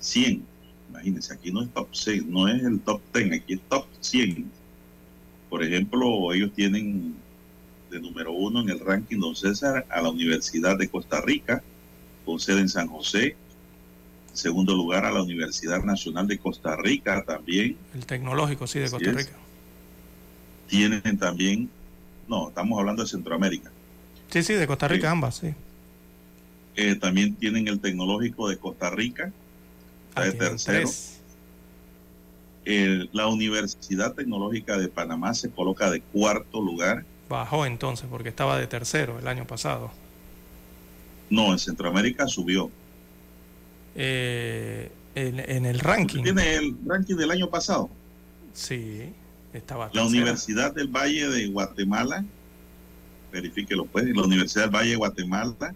100. 0.00 0.42
Imagínense, 0.88 1.34
aquí 1.34 1.52
no 1.52 1.62
es 1.62 1.70
top 1.74 1.88
6, 1.92 2.24
no 2.26 2.48
es 2.48 2.62
el 2.64 2.80
top 2.80 3.02
10, 3.12 3.32
aquí 3.32 3.52
es 3.52 3.60
top 3.68 3.84
100. 4.00 4.50
Por 5.50 5.62
ejemplo, 5.62 6.32
ellos 6.32 6.52
tienen 6.54 7.14
de 7.90 8.00
número 8.00 8.32
uno 8.32 8.62
en 8.62 8.70
el 8.70 8.80
ranking, 8.80 9.18
don 9.18 9.36
César, 9.36 9.84
a 9.90 10.00
la 10.00 10.08
Universidad 10.08 10.78
de 10.78 10.88
Costa 10.88 11.20
Rica, 11.20 11.62
con 12.24 12.40
sede 12.40 12.60
en 12.60 12.70
San 12.70 12.88
José, 12.88 13.36
segundo 14.36 14.74
lugar 14.74 15.04
a 15.04 15.12
la 15.12 15.22
Universidad 15.22 15.82
Nacional 15.82 16.26
de 16.26 16.38
Costa 16.38 16.76
Rica 16.76 17.24
también. 17.24 17.76
El 17.94 18.06
tecnológico, 18.06 18.66
sí, 18.66 18.78
de 18.78 18.90
Costa 18.90 19.12
Rica. 19.12 19.32
Tienen 20.68 21.18
también, 21.18 21.70
no, 22.28 22.48
estamos 22.48 22.78
hablando 22.78 23.02
de 23.02 23.08
Centroamérica. 23.08 23.70
Sí, 24.28 24.42
sí, 24.42 24.54
de 24.54 24.66
Costa 24.66 24.88
Rica 24.88 25.10
ambas, 25.10 25.36
sí. 25.36 25.54
Eh, 26.74 26.94
también 26.96 27.34
tienen 27.36 27.68
el 27.68 27.80
tecnológico 27.80 28.48
de 28.48 28.58
Costa 28.58 28.90
Rica, 28.90 29.32
ah, 30.14 30.22
de 30.22 30.32
tercero. 30.32 30.90
la 33.12 33.28
Universidad 33.28 34.12
Tecnológica 34.12 34.76
de 34.76 34.88
Panamá 34.88 35.32
se 35.34 35.50
coloca 35.50 35.90
de 35.90 36.00
cuarto 36.00 36.60
lugar. 36.60 37.04
Bajó 37.28 37.64
entonces 37.64 38.06
porque 38.10 38.28
estaba 38.28 38.58
de 38.58 38.66
tercero 38.66 39.18
el 39.18 39.26
año 39.26 39.46
pasado. 39.46 39.90
No, 41.30 41.52
en 41.52 41.58
Centroamérica 41.58 42.28
subió. 42.28 42.70
Eh, 43.96 44.92
en, 45.14 45.64
el 45.64 45.78
ranking. 45.80 46.22
¿Tiene 46.22 46.56
el 46.56 46.76
ranking 46.86 47.16
del 47.16 47.30
año 47.30 47.48
pasado? 47.48 47.88
Sí, 48.52 49.12
estaba. 49.52 49.90
La 49.92 50.04
Universidad 50.04 50.74
del 50.74 50.88
Valle 50.88 51.28
de 51.28 51.46
Guatemala, 51.46 52.24
verifíquelo 53.32 53.86
pues, 53.86 54.04
la 54.14 54.22
Universidad 54.22 54.64
del 54.64 54.74
Valle 54.74 54.90
de 54.90 54.96
Guatemala 54.96 55.74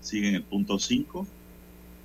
sigue 0.00 0.28
en 0.28 0.34
el 0.36 0.42
punto 0.44 0.78
5 0.78 1.26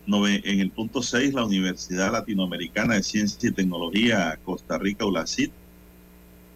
en 0.07 0.59
el 0.61 0.71
punto 0.71 1.01
6, 1.03 1.33
la 1.33 1.45
Universidad 1.45 2.13
Latinoamericana 2.13 2.95
de 2.95 3.03
Ciencia 3.03 3.49
y 3.49 3.51
Tecnología 3.51 4.39
Costa 4.43 4.77
Rica, 4.77 5.05
ULACIT. 5.05 5.51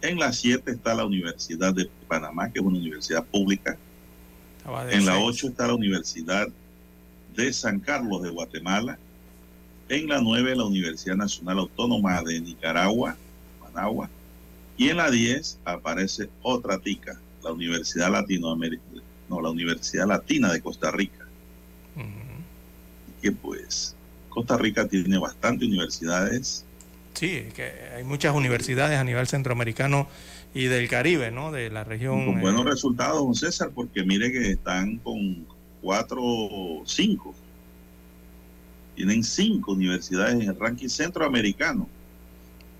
En 0.00 0.18
la 0.18 0.32
7 0.32 0.70
está 0.70 0.94
la 0.94 1.04
Universidad 1.04 1.74
de 1.74 1.88
Panamá, 2.08 2.50
que 2.50 2.60
es 2.60 2.64
una 2.64 2.78
universidad 2.78 3.24
pública. 3.24 3.76
En 4.90 5.04
la 5.04 5.18
8 5.18 5.48
está 5.48 5.66
la 5.66 5.74
Universidad 5.74 6.48
de 7.34 7.52
San 7.52 7.80
Carlos 7.80 8.22
de 8.22 8.30
Guatemala. 8.30 8.98
En 9.88 10.08
la 10.08 10.20
9, 10.20 10.56
la 10.56 10.64
Universidad 10.64 11.16
Nacional 11.16 11.58
Autónoma 11.58 12.22
de 12.22 12.40
Nicaragua, 12.40 13.16
Managua. 13.60 14.08
Y 14.76 14.88
en 14.88 14.96
la 14.96 15.10
10 15.10 15.58
aparece 15.64 16.30
otra 16.42 16.78
tica, 16.78 17.20
la 17.42 17.52
Universidad 17.52 18.10
Latinoamericana, 18.10 19.02
no, 19.28 19.40
la 19.40 19.50
Universidad 19.50 20.06
Latina 20.06 20.52
de 20.52 20.60
Costa 20.60 20.90
Rica 20.90 21.22
que 23.22 23.32
pues 23.32 23.94
Costa 24.28 24.58
Rica 24.58 24.86
tiene 24.88 25.16
bastantes 25.16 25.68
universidades. 25.68 26.66
Sí, 27.14 27.44
que 27.54 27.72
hay 27.96 28.04
muchas 28.04 28.34
universidades 28.34 28.98
a 28.98 29.04
nivel 29.04 29.26
centroamericano 29.28 30.08
y 30.54 30.64
del 30.64 30.88
Caribe, 30.88 31.30
¿no? 31.30 31.52
De 31.52 31.70
la 31.70 31.84
región. 31.84 32.26
Con 32.26 32.40
buenos 32.40 32.66
eh, 32.66 32.70
resultados, 32.70 33.22
don 33.22 33.34
César, 33.34 33.70
porque 33.74 34.02
mire 34.02 34.32
que 34.32 34.50
están 34.50 34.98
con 34.98 35.46
cuatro, 35.82 36.22
cinco. 36.86 37.34
Tienen 38.94 39.22
cinco 39.22 39.72
universidades 39.72 40.34
en 40.34 40.42
el 40.42 40.58
ranking 40.58 40.88
centroamericano. 40.88 41.88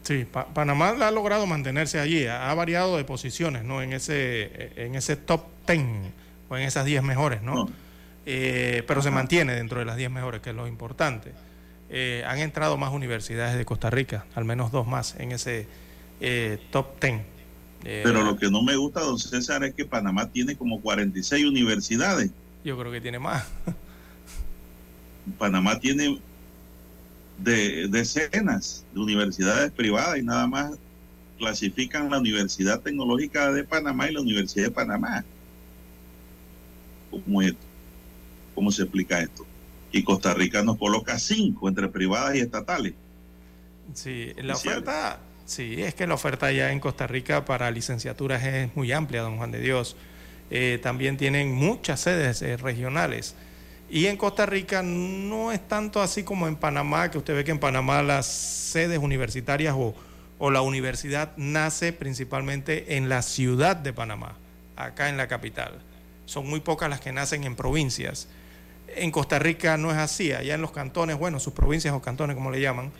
Sí, 0.03 0.27
Panamá 0.55 0.89
ha 0.89 1.11
logrado 1.11 1.47
mantenerse 1.47 2.01
allí, 2.01 2.27
ha, 2.27 2.53
variado 2.55 2.97
de 2.97 3.05
posiciones, 3.05 3.65
¿no? 3.65 3.83
En 3.83 3.93
ese, 3.93 4.73
en 4.77 4.95
ese 4.95 5.17
top 5.17 5.43
ten 5.65 6.13
o 6.49 6.57
en 6.57 6.65
esas 6.65 6.85
diez 6.85 7.03
mejores, 7.03 7.43
¿no? 7.43 7.69
Eh, 8.25 8.85
pero 8.87 9.03
se 9.03 9.11
mantiene 9.11 9.55
dentro 9.55 9.81
de 9.81 9.85
las 9.85 9.97
10 9.97 10.11
mejores, 10.11 10.41
que 10.41 10.51
es 10.51 10.57
lo 10.57 10.67
importante. 10.67 11.33
Eh, 11.91 12.25
han 12.27 12.39
entrado 12.39 12.77
más 12.77 12.93
universidades 12.93 13.57
de 13.57 13.65
Costa 13.65 13.91
Rica, 13.91 14.25
al 14.35 14.45
menos 14.45 14.71
dos 14.73 14.87
más 14.87 15.17
en 15.19 15.33
ese 15.33 15.67
eh, 16.21 16.59
top 16.71 17.01
10. 17.01 17.21
pero 17.83 18.23
lo 18.23 18.37
que 18.37 18.51
no 18.51 18.63
me 18.63 18.77
gusta, 18.77 19.01
don 19.01 19.19
César, 19.19 19.65
es 19.65 19.75
que 19.75 19.85
Panamá 19.85 20.31
tiene 20.31 20.57
como 20.57 20.81
46 20.81 21.45
universidades. 21.45 22.31
Yo 22.65 22.79
creo 22.79 22.93
que 22.93 23.01
tiene 23.01 23.19
más. 23.19 23.45
Panamá 25.39 25.79
tiene 25.79 26.21
de, 27.39 27.89
decenas 27.89 28.85
de 28.93 29.01
universidades 29.01 29.71
privadas 29.73 30.19
y 30.19 30.23
nada 30.23 30.47
más 30.47 30.73
clasifican 31.39 32.11
la 32.11 32.19
Universidad 32.19 32.81
Tecnológica 32.81 33.53
de 33.53 33.65
Panamá 33.65 34.09
y 34.09 34.15
la 34.15 34.21
Universidad 34.21 34.67
de 34.67 34.71
Panamá. 34.71 35.25
¿Cómo 37.11 37.43
es 37.43 37.55
¿Cómo 38.55 38.71
se 38.71 38.83
explica 38.83 39.21
esto? 39.21 39.47
Y 39.91 40.03
Costa 40.03 40.35
Rica 40.35 40.63
nos 40.63 40.79
coloca 40.79 41.19
cinco 41.19 41.69
entre 41.69 41.89
privadas 41.89 42.37
y 42.37 42.41
estatales. 42.41 42.95
Sí, 43.95 44.33
la 44.37 44.55
oferta, 44.55 45.21
sí, 45.45 45.83
es 45.83 45.95
que 45.95 46.07
la 46.07 46.15
oferta 46.15 46.53
ya 46.53 46.73
en 46.73 46.81
Costa 46.81 47.07
Rica 47.07 47.45
para 47.45 47.71
licenciaturas 47.71 48.45
es 48.45 48.77
muy 48.77 48.93
amplia, 48.93 49.23
don 49.23 49.37
Juan 49.37 49.51
de 49.51 49.61
Dios. 49.61 49.97
Eh, 50.55 50.79
también 50.83 51.17
tienen 51.17 51.51
muchas 51.51 52.01
sedes 52.01 52.43
eh, 52.43 52.59
regionales. 52.59 53.35
Y 53.89 54.05
en 54.05 54.19
Costa 54.19 54.45
Rica 54.45 54.83
no 54.83 55.51
es 55.51 55.67
tanto 55.67 56.03
así 56.03 56.25
como 56.25 56.47
en 56.47 56.57
Panamá, 56.57 57.11
que 57.11 57.17
usted 57.17 57.35
ve 57.35 57.43
que 57.43 57.53
en 57.53 57.59
Panamá 57.59 58.03
las 58.03 58.27
sedes 58.27 58.99
universitarias 58.99 59.75
o, 59.75 59.95
o 60.39 60.51
la 60.51 60.61
universidad 60.61 61.33
nace 61.39 61.95
principalmente 61.95 62.99
en 62.99 63.09
la 63.09 63.23
ciudad 63.23 63.77
de 63.77 63.95
Panamá, 63.95 64.37
acá 64.77 65.09
en 65.09 65.17
la 65.17 65.27
capital. 65.27 65.81
Son 66.27 66.47
muy 66.47 66.61
pocas 66.61 66.91
las 66.91 67.01
que 67.01 67.13
nacen 67.13 67.45
en 67.45 67.57
provincias. 67.57 68.29
En 68.95 69.11
Costa 69.11 69.39
Rica 69.39 69.79
no 69.79 69.91
es 69.91 69.97
así, 69.97 70.33
allá 70.33 70.55
en 70.55 70.61
los 70.61 70.73
cantones, 70.73 71.17
bueno, 71.17 71.41
sus 71.41 71.55
provincias 71.55 71.95
o 71.95 72.03
cantones 72.03 72.37
como 72.37 72.51
le 72.51 72.61
llaman, 72.61 72.93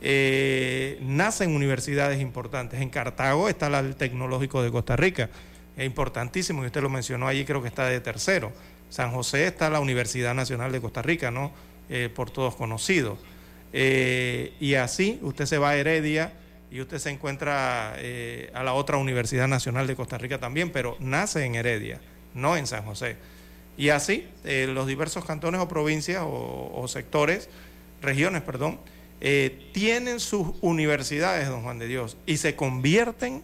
eh, 0.00 0.98
nacen 1.02 1.54
universidades 1.54 2.18
importantes. 2.22 2.80
En 2.80 2.88
Cartago 2.88 3.50
está 3.50 3.66
el 3.78 3.94
Tecnológico 3.94 4.62
de 4.62 4.70
Costa 4.70 4.96
Rica, 4.96 5.28
es 5.76 5.84
importantísimo, 5.84 6.62
y 6.62 6.66
usted 6.66 6.82
lo 6.82 6.88
mencionó 6.88 7.26
allí, 7.26 7.44
creo 7.44 7.62
que 7.62 7.68
está 7.68 7.86
de 7.86 8.00
tercero. 8.00 8.52
San 8.90 9.10
José 9.12 9.46
está 9.46 9.70
la 9.70 9.80
Universidad 9.80 10.34
Nacional 10.34 10.72
de 10.72 10.80
Costa 10.80 11.02
Rica, 11.02 11.30
¿no? 11.30 11.52
Eh, 11.88 12.08
por 12.14 12.30
todos 12.30 12.54
conocidos. 12.54 13.18
Eh, 13.72 14.54
y 14.60 14.74
así 14.74 15.18
usted 15.22 15.46
se 15.46 15.58
va 15.58 15.70
a 15.70 15.76
Heredia 15.76 16.32
y 16.70 16.80
usted 16.80 16.98
se 16.98 17.10
encuentra 17.10 17.94
a 17.94 18.62
la 18.62 18.72
otra 18.72 18.96
Universidad 18.96 19.48
Nacional 19.48 19.86
de 19.86 19.96
Costa 19.96 20.18
Rica 20.18 20.38
también, 20.38 20.70
pero 20.70 20.96
nace 21.00 21.44
en 21.44 21.54
Heredia, 21.54 22.00
no 22.34 22.56
en 22.56 22.66
San 22.66 22.84
José. 22.84 23.16
Y 23.76 23.88
así, 23.88 24.26
eh, 24.44 24.68
los 24.72 24.86
diversos 24.86 25.24
cantones 25.24 25.60
o 25.60 25.68
provincias 25.68 26.22
o, 26.24 26.84
sectores, 26.88 27.48
regiones, 28.00 28.42
perdón, 28.42 28.78
eh, 29.20 29.70
tienen 29.72 30.20
sus 30.20 30.48
universidades, 30.60 31.48
don 31.48 31.62
Juan 31.62 31.78
de 31.78 31.88
Dios, 31.88 32.16
y 32.26 32.36
se 32.36 32.54
convierten 32.54 33.34
en 33.34 33.42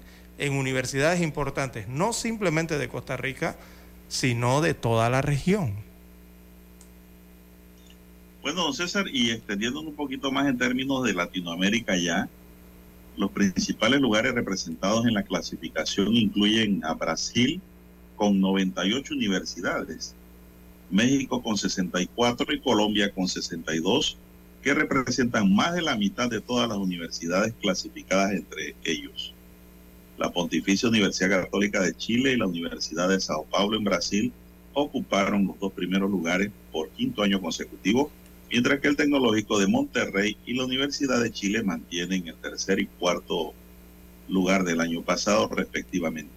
universidades 0.49 1.21
importantes, 1.21 1.89
no 1.89 2.13
simplemente 2.15 2.79
de 2.79 2.89
Costa 2.89 3.17
Rica, 3.17 3.57
sino 4.09 4.61
de 4.61 4.75
toda 4.75 5.11
la 5.11 5.21
región. 5.21 5.75
Bueno, 8.43 8.63
don 8.63 8.75
César, 8.75 9.07
y 9.13 9.31
extendiéndonos 9.31 9.91
un 9.91 9.97
poquito 9.97 10.33
más 10.33 10.47
en 10.47 10.57
términos 10.57 11.05
de 11.05 11.13
Latinoamérica 11.13 11.97
ya, 11.97 12.29
los 13.17 13.31
principales 13.33 14.01
lugares 14.01 14.33
representados 14.33 15.05
en 15.05 15.13
la 15.13 15.25
clasificación 15.25 16.15
incluyen 16.15 16.83
a 16.85 16.95
Brasil 16.95 17.61
con 18.17 18.41
98 18.41 19.15
universidades, 19.15 20.15
México 20.91 21.43
con 21.43 21.59
64 21.59 22.53
y 22.55 22.61
Colombia 22.61 23.13
con 23.13 23.29
62, 23.29 24.17
que 24.63 24.75
representan 24.75 25.55
más 25.55 25.75
de 25.75 25.83
la 25.83 25.97
mitad 25.97 26.31
de 26.31 26.41
todas 26.41 26.69
las 26.69 26.79
universidades 26.79 27.55
clasificadas 27.61 28.33
entre 28.33 28.75
ellos. 28.85 29.35
La 30.21 30.31
Pontificia 30.31 30.87
Universidad 30.87 31.45
Católica 31.45 31.81
de 31.81 31.97
Chile 31.97 32.33
y 32.33 32.37
la 32.37 32.47
Universidad 32.47 33.09
de 33.09 33.19
Sao 33.19 33.47
Paulo 33.47 33.79
en 33.79 33.85
Brasil 33.85 34.31
ocuparon 34.75 35.47
los 35.47 35.59
dos 35.59 35.73
primeros 35.73 36.11
lugares 36.11 36.51
por 36.71 36.91
quinto 36.91 37.23
año 37.23 37.41
consecutivo, 37.41 38.11
mientras 38.51 38.81
que 38.81 38.89
el 38.89 38.97
Tecnológico 38.97 39.59
de 39.59 39.67
Monterrey 39.67 40.37
y 40.45 40.53
la 40.53 40.67
Universidad 40.67 41.23
de 41.23 41.33
Chile 41.33 41.63
mantienen 41.63 42.29
el 42.29 42.35
tercer 42.35 42.81
y 42.81 42.87
cuarto 42.87 43.55
lugar 44.29 44.63
del 44.65 44.83
año 44.83 45.01
pasado 45.01 45.49
respectivamente. 45.49 46.31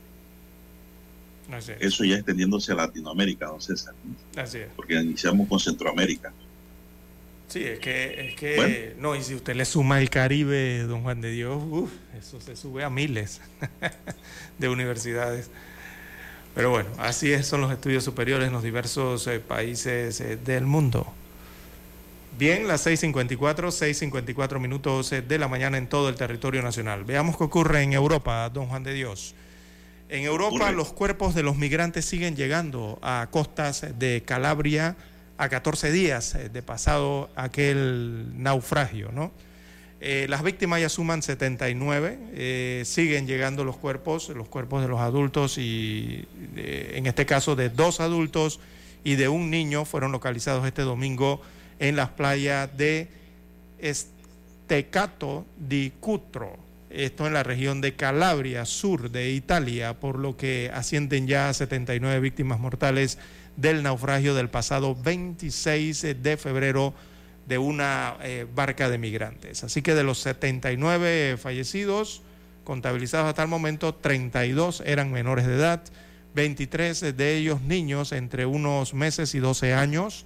Eso 1.82 2.06
ya 2.06 2.16
extendiéndose 2.16 2.72
a 2.72 2.76
Latinoamérica, 2.76 3.48
don 3.48 3.62
César. 3.62 3.94
Así 4.38 4.60
es. 4.60 4.70
Porque 4.78 4.94
iniciamos 4.96 5.46
con 5.50 5.60
Centroamérica. 5.60 6.34
Sí, 7.54 7.64
es 7.64 7.78
que, 7.78 8.30
es 8.30 8.36
que 8.36 8.96
no, 8.98 9.16
y 9.16 9.22
si 9.22 9.36
usted 9.36 9.56
le 9.56 9.66
suma 9.66 10.00
el 10.00 10.10
Caribe, 10.10 10.80
don 10.88 11.04
Juan 11.04 11.22
de 11.22 11.30
Dios, 11.30 11.62
eso 12.18 12.42
se 12.42 12.56
sube 12.56 12.84
a 12.84 12.90
miles 12.90 13.42
de 14.58 14.70
universidades. 14.70 15.52
Pero 16.56 16.72
bueno, 16.72 16.90
así 16.98 17.32
es, 17.32 17.46
son 17.46 17.62
los 17.62 17.72
estudios 17.72 18.04
superiores 18.04 18.48
en 18.48 18.54
los 18.54 18.64
diversos 18.64 19.28
eh, 19.28 19.40
países 19.40 20.20
eh, 20.20 20.36
del 20.36 20.66
mundo. 20.66 21.06
Bien, 22.40 22.68
las 22.68 22.88
6.54, 22.88 23.38
6.54 23.38 24.60
minutos 24.60 25.12
eh, 25.12 25.22
de 25.22 25.38
la 25.38 25.48
mañana 25.48 25.78
en 25.78 25.86
todo 25.86 26.10
el 26.10 26.16
territorio 26.16 26.64
nacional. 26.64 27.04
Veamos 27.04 27.38
qué 27.38 27.44
ocurre 27.44 27.84
en 27.84 27.94
Europa, 27.94 28.50
don 28.50 28.66
Juan 28.66 28.82
de 28.82 28.96
Dios. 28.96 29.36
En 30.10 30.24
Europa 30.24 30.72
los 30.72 30.92
cuerpos 30.92 31.36
de 31.36 31.44
los 31.44 31.56
migrantes 31.56 32.06
siguen 32.06 32.36
llegando 32.36 32.98
a 33.04 33.28
costas 33.30 33.86
de 34.00 34.24
Calabria 34.26 34.96
a 35.44 35.50
14 35.50 35.92
días 35.92 36.36
eh, 36.36 36.50
de 36.50 36.62
pasado 36.62 37.30
aquel 37.36 38.42
naufragio, 38.42 39.12
¿no? 39.12 39.32
Eh, 40.00 40.26
las 40.28 40.44
víctimas 40.44 40.82
ya 40.82 40.90
suman 40.90 41.22
79, 41.22 42.20
eh, 42.34 42.84
siguen 42.86 43.26
llegando 43.26 43.64
los 43.64 43.78
cuerpos, 43.78 44.30
los 44.30 44.50
cuerpos 44.50 44.82
de 44.82 44.90
los 44.90 45.00
adultos 45.00 45.58
y 45.58 46.28
en 46.58 47.06
este 47.08 47.26
caso 47.26 47.56
de 47.56 47.70
dos 47.70 48.02
adultos 48.02 48.60
y 49.06 49.16
de 49.16 49.30
un 49.30 49.50
niño 49.50 49.86
fueron 49.86 50.12
localizados 50.12 50.66
este 50.68 50.82
domingo 50.82 51.42
en 51.80 51.96
las 51.96 52.10
playas 52.10 52.76
de 52.76 53.08
Estecato 53.80 55.46
di 55.58 55.94
Cutro, 56.02 56.58
esto 56.90 57.26
en 57.26 57.34
la 57.34 57.44
región 57.44 57.80
de 57.80 57.96
Calabria, 57.96 58.66
sur 58.66 59.10
de 59.10 59.32
Italia, 59.32 60.02
por 60.02 60.20
lo 60.20 60.36
que 60.36 60.70
ascienden 60.74 61.28
ya 61.28 61.48
a 61.48 61.54
79 61.54 62.20
víctimas 62.20 62.60
mortales 62.60 63.20
del 63.56 63.84
naufragio 63.84 64.34
del 64.34 64.50
pasado 64.50 64.96
26 64.96 66.22
de 66.22 66.38
febrero 66.38 66.94
de 67.46 67.58
una 67.58 68.18
eh, 68.22 68.48
barca 68.54 68.90
de 68.90 68.98
migrantes. 68.98 69.64
Así 69.64 69.82
que 69.82 69.96
de 69.96 70.04
los 70.04 70.20
79 70.20 71.38
fallecidos 71.38 72.22
contabilizados 72.64 73.28
hasta 73.28 73.44
el 73.44 73.50
momento, 73.50 73.94
32 73.94 74.84
eran 74.86 75.12
menores 75.12 75.46
de 75.46 75.56
edad, 75.56 75.84
23 76.36 77.16
de 77.16 77.38
ellos 77.38 77.62
niños 77.62 78.12
entre 78.12 78.46
unos 78.46 78.94
meses 78.94 79.36
y 79.36 79.40
12 79.40 79.74
años, 79.74 80.26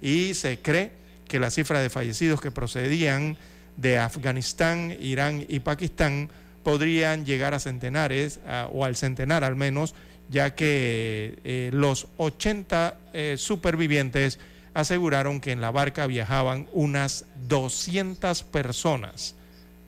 y 0.00 0.34
se 0.34 0.58
cree 0.58 0.92
que 1.26 1.40
la 1.40 1.50
cifra 1.50 1.80
de 1.80 1.90
fallecidos 1.90 2.40
que 2.40 2.50
procedían 2.50 3.36
de 3.76 3.98
Afganistán, 3.98 4.96
Irán 5.00 5.44
y 5.48 5.60
Pakistán 5.60 6.30
podrían 6.62 7.24
llegar 7.24 7.54
a 7.54 7.60
centenares, 7.60 8.40
o 8.72 8.84
al 8.84 8.96
centenar 8.96 9.44
al 9.44 9.56
menos, 9.56 9.94
ya 10.28 10.54
que 10.54 11.38
eh, 11.44 11.70
los 11.72 12.08
80 12.16 12.98
eh, 13.12 13.34
supervivientes 13.38 14.38
aseguraron 14.74 15.40
que 15.40 15.52
en 15.52 15.60
la 15.60 15.70
barca 15.70 16.06
viajaban 16.06 16.68
unas 16.72 17.24
200 17.48 18.42
personas. 18.44 19.34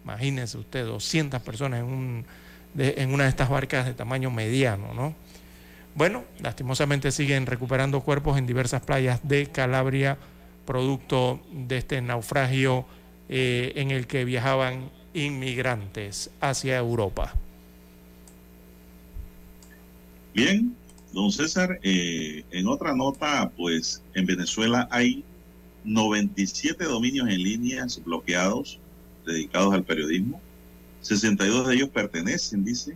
Imagínense 0.05 0.59
usted, 0.59 0.87
200 0.87 1.41
personas 1.43 1.81
en, 1.81 2.25
en 2.77 3.15
una 3.15 3.25
de 3.25 3.31
estas 3.31 3.49
barcas 3.49 3.87
de 3.87 3.95
tamaño 3.95 4.31
mediano, 4.31 4.95
¿no? 4.95 5.15
Bueno, 5.95 6.25
lastimosamente 6.41 7.11
siguen 7.11 7.47
recuperando 7.47 8.01
cuerpos 8.01 8.39
en 8.39 8.47
diversas 8.47 8.83
playas 8.83 9.21
de 9.23 9.47
Calabria, 9.47 10.17
producto 10.65 11.41
de 11.53 11.79
este 11.79 12.01
naufragio 12.01 12.87
eh, 13.29 13.73
en 13.77 13.91
el 13.91 14.07
que 14.07 14.25
viajaban 14.25 14.91
inmigrantes 15.15 16.31
hacia 16.41 16.79
Europa. 16.79 17.35
Bien, 20.33 20.77
don 21.13 21.33
César, 21.33 21.81
eh, 21.83 22.45
en 22.53 22.69
otra 22.69 22.95
nota, 22.95 23.51
pues 23.57 24.03
en 24.15 24.27
Venezuela 24.27 24.89
hay 24.91 25.25
97 25.85 26.85
dominios 26.85 27.29
en 27.29 27.43
línea 27.43 27.87
bloqueados 28.05 28.79
dedicados 29.27 29.75
al 29.75 29.85
periodismo. 29.85 30.41
62 31.01 31.67
de 31.67 31.75
ellos 31.75 31.89
pertenecen, 31.89 32.65
dice, 32.65 32.95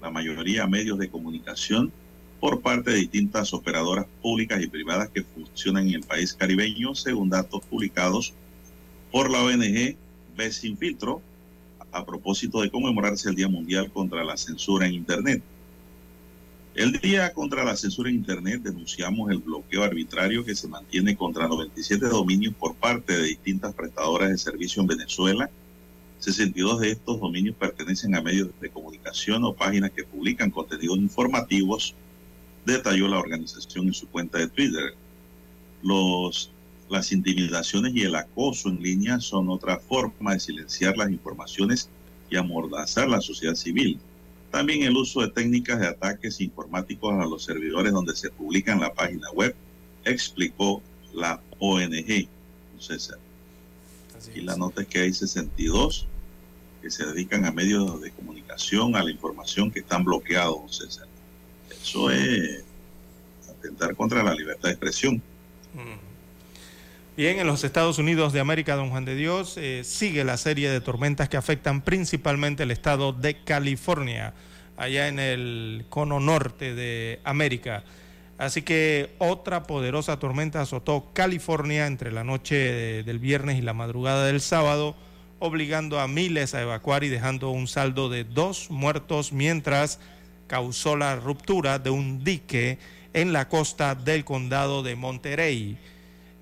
la 0.00 0.10
mayoría 0.10 0.64
a 0.64 0.68
medios 0.68 0.98
de 0.98 1.08
comunicación 1.08 1.92
por 2.38 2.60
parte 2.60 2.92
de 2.92 2.98
distintas 2.98 3.52
operadoras 3.52 4.06
públicas 4.22 4.62
y 4.62 4.68
privadas 4.68 5.08
que 5.08 5.24
funcionan 5.24 5.88
en 5.88 5.94
el 5.94 6.02
país 6.02 6.32
caribeño, 6.34 6.94
según 6.94 7.28
datos 7.28 7.62
publicados 7.66 8.34
por 9.10 9.30
la 9.30 9.42
ONG 9.42 9.96
Ve 10.36 10.52
Sin 10.52 10.76
Filtro, 10.76 11.22
a 11.90 12.04
propósito 12.04 12.60
de 12.60 12.70
conmemorarse 12.70 13.30
el 13.30 13.34
Día 13.34 13.48
Mundial 13.48 13.90
contra 13.90 14.22
la 14.22 14.36
Censura 14.36 14.86
en 14.86 14.94
Internet. 14.94 15.42
El 16.76 16.92
Día 16.92 17.32
contra 17.32 17.64
la 17.64 17.74
Censura 17.74 18.10
en 18.10 18.16
Internet 18.16 18.60
denunciamos 18.62 19.30
el 19.30 19.38
bloqueo 19.38 19.82
arbitrario 19.82 20.44
que 20.44 20.54
se 20.54 20.68
mantiene 20.68 21.16
contra 21.16 21.48
97 21.48 22.04
dominios 22.06 22.54
por 22.54 22.74
parte 22.74 23.16
de 23.16 23.28
distintas 23.28 23.72
prestadoras 23.74 24.28
de 24.28 24.36
servicio 24.36 24.82
en 24.82 24.88
Venezuela. 24.88 25.48
62 26.18 26.80
de 26.80 26.90
estos 26.90 27.18
dominios 27.18 27.56
pertenecen 27.56 28.14
a 28.14 28.20
medios 28.20 28.50
de 28.60 28.68
comunicación 28.68 29.42
o 29.44 29.54
páginas 29.54 29.92
que 29.92 30.04
publican 30.04 30.50
contenidos 30.50 30.98
informativos, 30.98 31.94
detalló 32.66 33.08
la 33.08 33.20
organización 33.20 33.86
en 33.86 33.94
su 33.94 34.06
cuenta 34.08 34.36
de 34.36 34.48
Twitter. 34.48 34.94
Las 36.90 37.10
intimidaciones 37.10 37.94
y 37.94 38.02
el 38.02 38.16
acoso 38.16 38.68
en 38.68 38.82
línea 38.82 39.18
son 39.18 39.48
otra 39.48 39.78
forma 39.78 40.34
de 40.34 40.40
silenciar 40.40 40.98
las 40.98 41.10
informaciones 41.10 41.88
y 42.28 42.36
amordazar 42.36 43.08
la 43.08 43.22
sociedad 43.22 43.54
civil 43.54 43.98
también 44.50 44.82
el 44.82 44.96
uso 44.96 45.20
de 45.20 45.28
técnicas 45.28 45.80
de 45.80 45.88
ataques 45.88 46.40
informáticos 46.40 47.14
a 47.14 47.26
los 47.26 47.44
servidores 47.44 47.92
donde 47.92 48.14
se 48.16 48.30
publica 48.30 48.72
en 48.72 48.80
la 48.80 48.92
página 48.92 49.30
web, 49.32 49.54
explicó 50.04 50.82
la 51.12 51.40
ONG. 51.58 52.28
César. 52.78 53.18
y 54.34 54.42
la 54.42 54.54
nota 54.56 54.82
es 54.82 54.88
que 54.88 55.00
hay 55.00 55.12
62 55.12 56.06
que 56.82 56.90
se 56.90 57.06
dedican 57.06 57.46
a 57.46 57.50
medios 57.50 58.00
de 58.02 58.10
comunicación, 58.10 58.96
a 58.96 59.02
la 59.02 59.10
información 59.10 59.70
que 59.70 59.80
están 59.80 60.04
bloqueados, 60.04 60.76
César. 60.76 61.08
Eso 61.70 62.10
es 62.10 62.62
atentar 63.48 63.96
contra 63.96 64.22
la 64.22 64.34
libertad 64.34 64.68
de 64.68 64.72
expresión. 64.72 65.22
Bien, 67.16 67.38
en 67.38 67.46
los 67.46 67.64
Estados 67.64 67.98
Unidos 67.98 68.34
de 68.34 68.40
América, 68.40 68.76
don 68.76 68.90
Juan 68.90 69.06
de 69.06 69.14
Dios, 69.14 69.56
eh, 69.56 69.84
sigue 69.84 70.22
la 70.22 70.36
serie 70.36 70.68
de 70.68 70.82
tormentas 70.82 71.30
que 71.30 71.38
afectan 71.38 71.80
principalmente 71.80 72.64
el 72.64 72.70
estado 72.70 73.14
de 73.14 73.42
California 73.42 74.34
allá 74.76 75.08
en 75.08 75.18
el 75.18 75.86
cono 75.88 76.20
norte 76.20 76.74
de 76.74 77.20
América. 77.24 77.84
Así 78.36 78.60
que 78.60 79.14
otra 79.16 79.62
poderosa 79.62 80.18
tormenta 80.18 80.60
azotó 80.60 81.08
California 81.14 81.86
entre 81.86 82.12
la 82.12 82.22
noche 82.22 83.02
del 83.02 83.18
viernes 83.18 83.56
y 83.56 83.62
la 83.62 83.72
madrugada 83.72 84.26
del 84.26 84.42
sábado, 84.42 84.94
obligando 85.38 86.00
a 86.00 86.08
miles 86.08 86.52
a 86.52 86.60
evacuar 86.60 87.02
y 87.02 87.08
dejando 87.08 87.48
un 87.48 87.66
saldo 87.66 88.10
de 88.10 88.24
dos 88.24 88.70
muertos 88.70 89.32
mientras 89.32 90.00
causó 90.48 90.96
la 90.96 91.16
ruptura 91.16 91.78
de 91.78 91.88
un 91.88 92.24
dique 92.24 92.78
en 93.14 93.32
la 93.32 93.48
costa 93.48 93.94
del 93.94 94.26
condado 94.26 94.82
de 94.82 94.96
Monterey. 94.96 95.78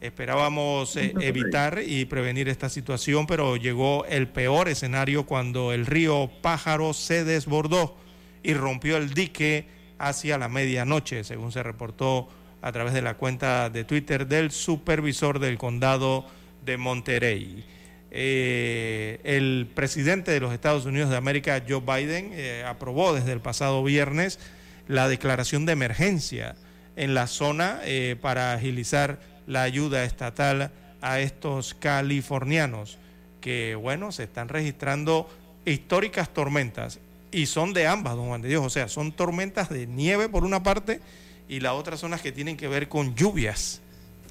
Esperábamos 0.04 0.96
eh, 0.96 1.14
evitar 1.20 1.80
y 1.82 2.04
prevenir 2.04 2.50
esta 2.50 2.68
situación, 2.68 3.26
pero 3.26 3.56
llegó 3.56 4.04
el 4.04 4.28
peor 4.28 4.68
escenario 4.68 5.24
cuando 5.24 5.72
el 5.72 5.86
río 5.86 6.30
Pájaro 6.42 6.92
se 6.92 7.24
desbordó 7.24 7.96
y 8.42 8.52
rompió 8.52 8.98
el 8.98 9.14
dique 9.14 9.66
hacia 9.98 10.36
la 10.36 10.50
medianoche, 10.50 11.24
según 11.24 11.52
se 11.52 11.62
reportó 11.62 12.28
a 12.60 12.70
través 12.70 12.92
de 12.92 13.00
la 13.00 13.14
cuenta 13.14 13.70
de 13.70 13.84
Twitter 13.84 14.26
del 14.26 14.50
supervisor 14.50 15.38
del 15.38 15.56
condado 15.56 16.26
de 16.66 16.76
Monterey. 16.76 17.64
Eh, 18.10 19.20
el 19.24 19.70
presidente 19.74 20.32
de 20.32 20.40
los 20.40 20.52
Estados 20.52 20.84
Unidos 20.84 21.08
de 21.08 21.16
América, 21.16 21.62
Joe 21.66 21.80
Biden, 21.80 22.28
eh, 22.34 22.62
aprobó 22.66 23.14
desde 23.14 23.32
el 23.32 23.40
pasado 23.40 23.82
viernes 23.82 24.38
la 24.86 25.08
declaración 25.08 25.64
de 25.64 25.72
emergencia 25.72 26.56
en 26.96 27.14
la 27.14 27.26
zona 27.26 27.80
eh, 27.84 28.16
para 28.20 28.52
agilizar 28.52 29.18
la 29.46 29.62
ayuda 29.62 30.04
estatal 30.04 30.70
a 31.00 31.20
estos 31.20 31.74
californianos 31.74 32.98
que, 33.40 33.74
bueno, 33.74 34.10
se 34.10 34.24
están 34.24 34.48
registrando 34.48 35.28
históricas 35.66 36.32
tormentas 36.32 36.98
y 37.30 37.46
son 37.46 37.72
de 37.74 37.86
ambas, 37.86 38.16
don 38.16 38.28
Juan 38.28 38.42
de 38.42 38.48
Dios. 38.48 38.64
O 38.64 38.70
sea, 38.70 38.88
son 38.88 39.12
tormentas 39.12 39.68
de 39.68 39.86
nieve 39.86 40.28
por 40.28 40.44
una 40.44 40.62
parte 40.62 41.00
y 41.48 41.60
la 41.60 41.74
otra 41.74 41.96
son 41.96 42.12
las 42.12 42.22
que 42.22 42.32
tienen 42.32 42.56
que 42.56 42.68
ver 42.68 42.88
con 42.88 43.14
lluvias. 43.14 43.82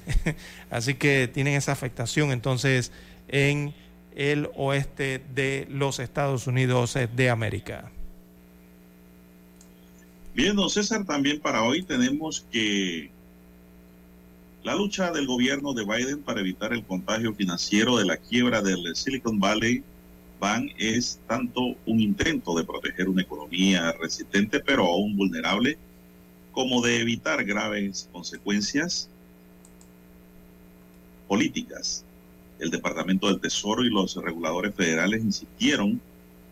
Así 0.70 0.94
que 0.94 1.28
tienen 1.28 1.54
esa 1.54 1.72
afectación 1.72 2.32
entonces 2.32 2.92
en 3.28 3.74
el 4.16 4.48
oeste 4.56 5.22
de 5.34 5.66
los 5.70 5.98
Estados 5.98 6.46
Unidos 6.46 6.98
de 7.14 7.30
América. 7.30 7.90
Bien, 10.34 10.56
don 10.56 10.68
César, 10.68 11.04
también 11.04 11.40
para 11.40 11.62
hoy 11.62 11.82
tenemos 11.82 12.44
que 12.50 13.10
la 14.64 14.74
lucha 14.74 15.12
del 15.12 15.26
gobierno 15.26 15.74
de 15.74 15.84
Biden 15.84 16.22
para 16.22 16.40
evitar 16.40 16.72
el 16.72 16.84
contagio 16.84 17.34
financiero 17.34 17.98
de 17.98 18.06
la 18.06 18.16
quiebra 18.16 18.62
del 18.62 18.96
Silicon 18.96 19.38
Valley 19.38 19.84
es 20.76 21.20
tanto 21.26 21.74
un 21.86 22.00
intento 22.00 22.54
de 22.54 22.64
proteger 22.64 23.08
una 23.08 23.22
economía 23.22 23.92
resistente 23.92 24.60
pero 24.60 24.84
aún 24.84 25.16
vulnerable 25.16 25.78
como 26.52 26.82
de 26.82 27.00
evitar 27.00 27.44
graves 27.44 28.08
consecuencias 28.12 29.08
políticas. 31.28 32.04
El 32.58 32.70
Departamento 32.70 33.28
del 33.28 33.40
Tesoro 33.40 33.84
y 33.84 33.90
los 33.90 34.16
reguladores 34.16 34.74
federales 34.74 35.22
insistieron 35.22 36.00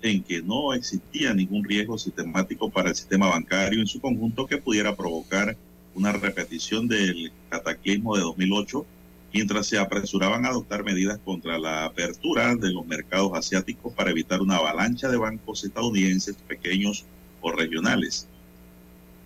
en 0.00 0.22
que 0.22 0.42
no 0.42 0.72
existía 0.72 1.34
ningún 1.34 1.64
riesgo 1.64 1.98
sistemático 1.98 2.70
para 2.70 2.90
el 2.90 2.96
sistema 2.96 3.28
bancario 3.28 3.80
en 3.80 3.86
su 3.86 4.00
conjunto 4.00 4.46
que 4.46 4.58
pudiera 4.58 4.96
provocar 4.96 5.56
una 5.94 6.12
repetición 6.12 6.88
del 6.88 7.32
cataclismo 7.48 8.16
de 8.16 8.22
2008 8.22 8.86
mientras 9.32 9.66
se 9.66 9.78
apresuraban 9.78 10.44
a 10.44 10.50
adoptar 10.50 10.84
medidas 10.84 11.18
contra 11.24 11.58
la 11.58 11.84
apertura 11.84 12.54
de 12.54 12.70
los 12.70 12.86
mercados 12.86 13.32
asiáticos 13.34 13.92
para 13.94 14.10
evitar 14.10 14.42
una 14.42 14.56
avalancha 14.56 15.08
de 15.08 15.16
bancos 15.16 15.64
estadounidenses 15.64 16.36
pequeños 16.46 17.04
o 17.40 17.52
regionales. 17.52 18.28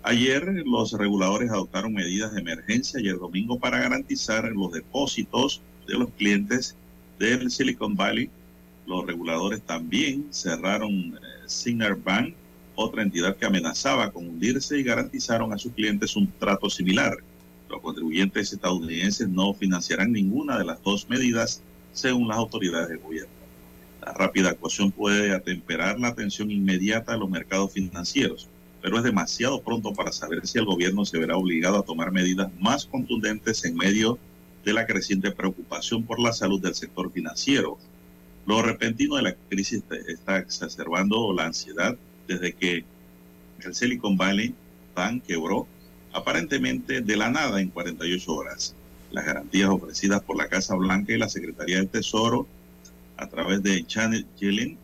Ayer 0.02 0.62
los 0.64 0.92
reguladores 0.92 1.50
adoptaron 1.50 1.92
medidas 1.92 2.32
de 2.32 2.40
emergencia 2.40 3.00
y 3.00 3.08
el 3.08 3.18
domingo 3.18 3.58
para 3.58 3.80
garantizar 3.80 4.44
los 4.52 4.70
depósitos 4.70 5.60
de 5.88 5.94
los 5.94 6.10
clientes 6.10 6.76
del 7.18 7.50
Silicon 7.50 7.96
Valley. 7.96 8.30
Los 8.86 9.04
reguladores 9.04 9.62
también 9.62 10.28
cerraron 10.30 11.18
eh, 11.18 11.96
Bank, 12.04 12.34
otra 12.76 13.02
entidad 13.02 13.36
que 13.36 13.46
amenazaba 13.46 14.12
con 14.12 14.28
hundirse 14.28 14.78
y 14.78 14.84
garantizaron 14.84 15.52
a 15.52 15.58
sus 15.58 15.72
clientes 15.72 16.14
un 16.14 16.30
trato 16.38 16.70
similar. 16.70 17.16
Los 17.68 17.80
contribuyentes 17.80 18.52
estadounidenses 18.52 19.28
no 19.28 19.52
financiarán 19.54 20.12
ninguna 20.12 20.58
de 20.58 20.64
las 20.64 20.80
dos 20.82 21.08
medidas, 21.08 21.62
según 21.92 22.28
las 22.28 22.36
autoridades 22.36 22.88
del 22.90 22.98
gobierno. 22.98 23.32
La 24.04 24.12
rápida 24.12 24.50
actuación 24.50 24.92
puede 24.92 25.34
atemperar 25.34 25.98
la 25.98 26.08
atención 26.08 26.50
inmediata 26.50 27.12
de 27.12 27.18
los 27.18 27.30
mercados 27.30 27.72
financieros, 27.72 28.48
pero 28.82 28.98
es 28.98 29.04
demasiado 29.04 29.62
pronto 29.62 29.92
para 29.94 30.12
saber 30.12 30.46
si 30.46 30.58
el 30.58 30.66
gobierno 30.66 31.04
se 31.04 31.18
verá 31.18 31.36
obligado 31.36 31.78
a 31.78 31.84
tomar 31.84 32.12
medidas 32.12 32.52
más 32.60 32.86
contundentes 32.86 33.64
en 33.64 33.74
medio 33.74 34.18
de 34.64 34.74
la 34.74 34.86
creciente 34.86 35.30
preocupación 35.30 36.04
por 36.04 36.20
la 36.20 36.32
salud 36.32 36.60
del 36.60 36.74
sector 36.74 37.10
financiero. 37.10 37.78
Lo 38.46 38.62
repentino 38.62 39.16
de 39.16 39.22
la 39.22 39.34
crisis 39.48 39.82
está 40.06 40.38
exacerbando 40.38 41.32
la 41.32 41.46
ansiedad 41.46 41.96
desde 42.26 42.52
que 42.52 42.84
el 43.64 43.74
Silicon 43.74 44.16
Valley 44.16 44.54
Bank 44.94 45.24
quebró 45.26 45.66
aparentemente 46.12 47.00
de 47.02 47.16
la 47.16 47.30
nada 47.30 47.60
en 47.60 47.68
48 47.70 48.32
horas. 48.32 48.74
Las 49.10 49.24
garantías 49.24 49.70
ofrecidas 49.70 50.22
por 50.22 50.36
la 50.36 50.48
Casa 50.48 50.74
Blanca 50.74 51.12
y 51.12 51.18
la 51.18 51.28
Secretaría 51.28 51.76
del 51.76 51.88
Tesoro 51.88 52.46
a 53.16 53.26
través 53.28 53.62
de 53.62 53.84
Janet 53.88 54.26
Yellen 54.38 54.78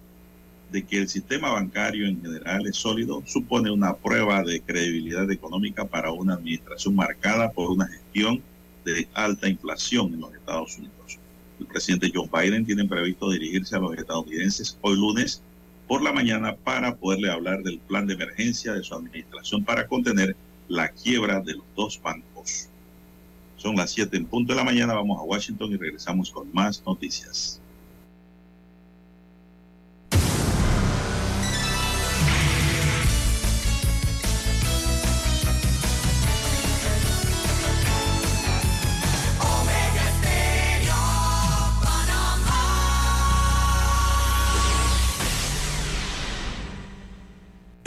de 0.70 0.84
que 0.84 0.98
el 0.98 1.08
sistema 1.08 1.50
bancario 1.50 2.06
en 2.06 2.22
general 2.22 2.66
es 2.66 2.76
sólido 2.76 3.22
supone 3.26 3.70
una 3.70 3.94
prueba 3.94 4.42
de 4.42 4.62
credibilidad 4.62 5.30
económica 5.30 5.84
para 5.84 6.10
una 6.12 6.34
administración 6.34 6.94
marcada 6.94 7.52
por 7.52 7.70
una 7.70 7.86
gestión 7.86 8.42
de 8.84 9.06
alta 9.12 9.48
inflación 9.48 10.14
en 10.14 10.20
los 10.20 10.34
Estados 10.34 10.78
Unidos. 10.78 11.18
El 11.60 11.66
presidente 11.66 12.10
Joe 12.12 12.28
Biden 12.32 12.64
tiene 12.64 12.86
previsto 12.86 13.30
dirigirse 13.30 13.76
a 13.76 13.80
los 13.80 13.96
estadounidenses 13.96 14.78
hoy 14.80 14.96
lunes 14.96 15.42
por 15.92 16.02
la 16.02 16.10
mañana 16.10 16.56
para 16.56 16.96
poderle 16.96 17.30
hablar 17.30 17.62
del 17.62 17.78
plan 17.78 18.06
de 18.06 18.14
emergencia 18.14 18.72
de 18.72 18.82
su 18.82 18.94
administración 18.94 19.62
para 19.62 19.86
contener 19.86 20.34
la 20.66 20.88
quiebra 20.88 21.40
de 21.40 21.52
los 21.52 21.66
dos 21.76 22.00
bancos. 22.00 22.70
Son 23.58 23.76
las 23.76 23.90
7 23.90 24.16
en 24.16 24.24
punto 24.24 24.54
de 24.54 24.56
la 24.56 24.64
mañana, 24.64 24.94
vamos 24.94 25.18
a 25.20 25.22
Washington 25.22 25.70
y 25.70 25.76
regresamos 25.76 26.30
con 26.30 26.50
más 26.50 26.82
noticias. 26.86 27.60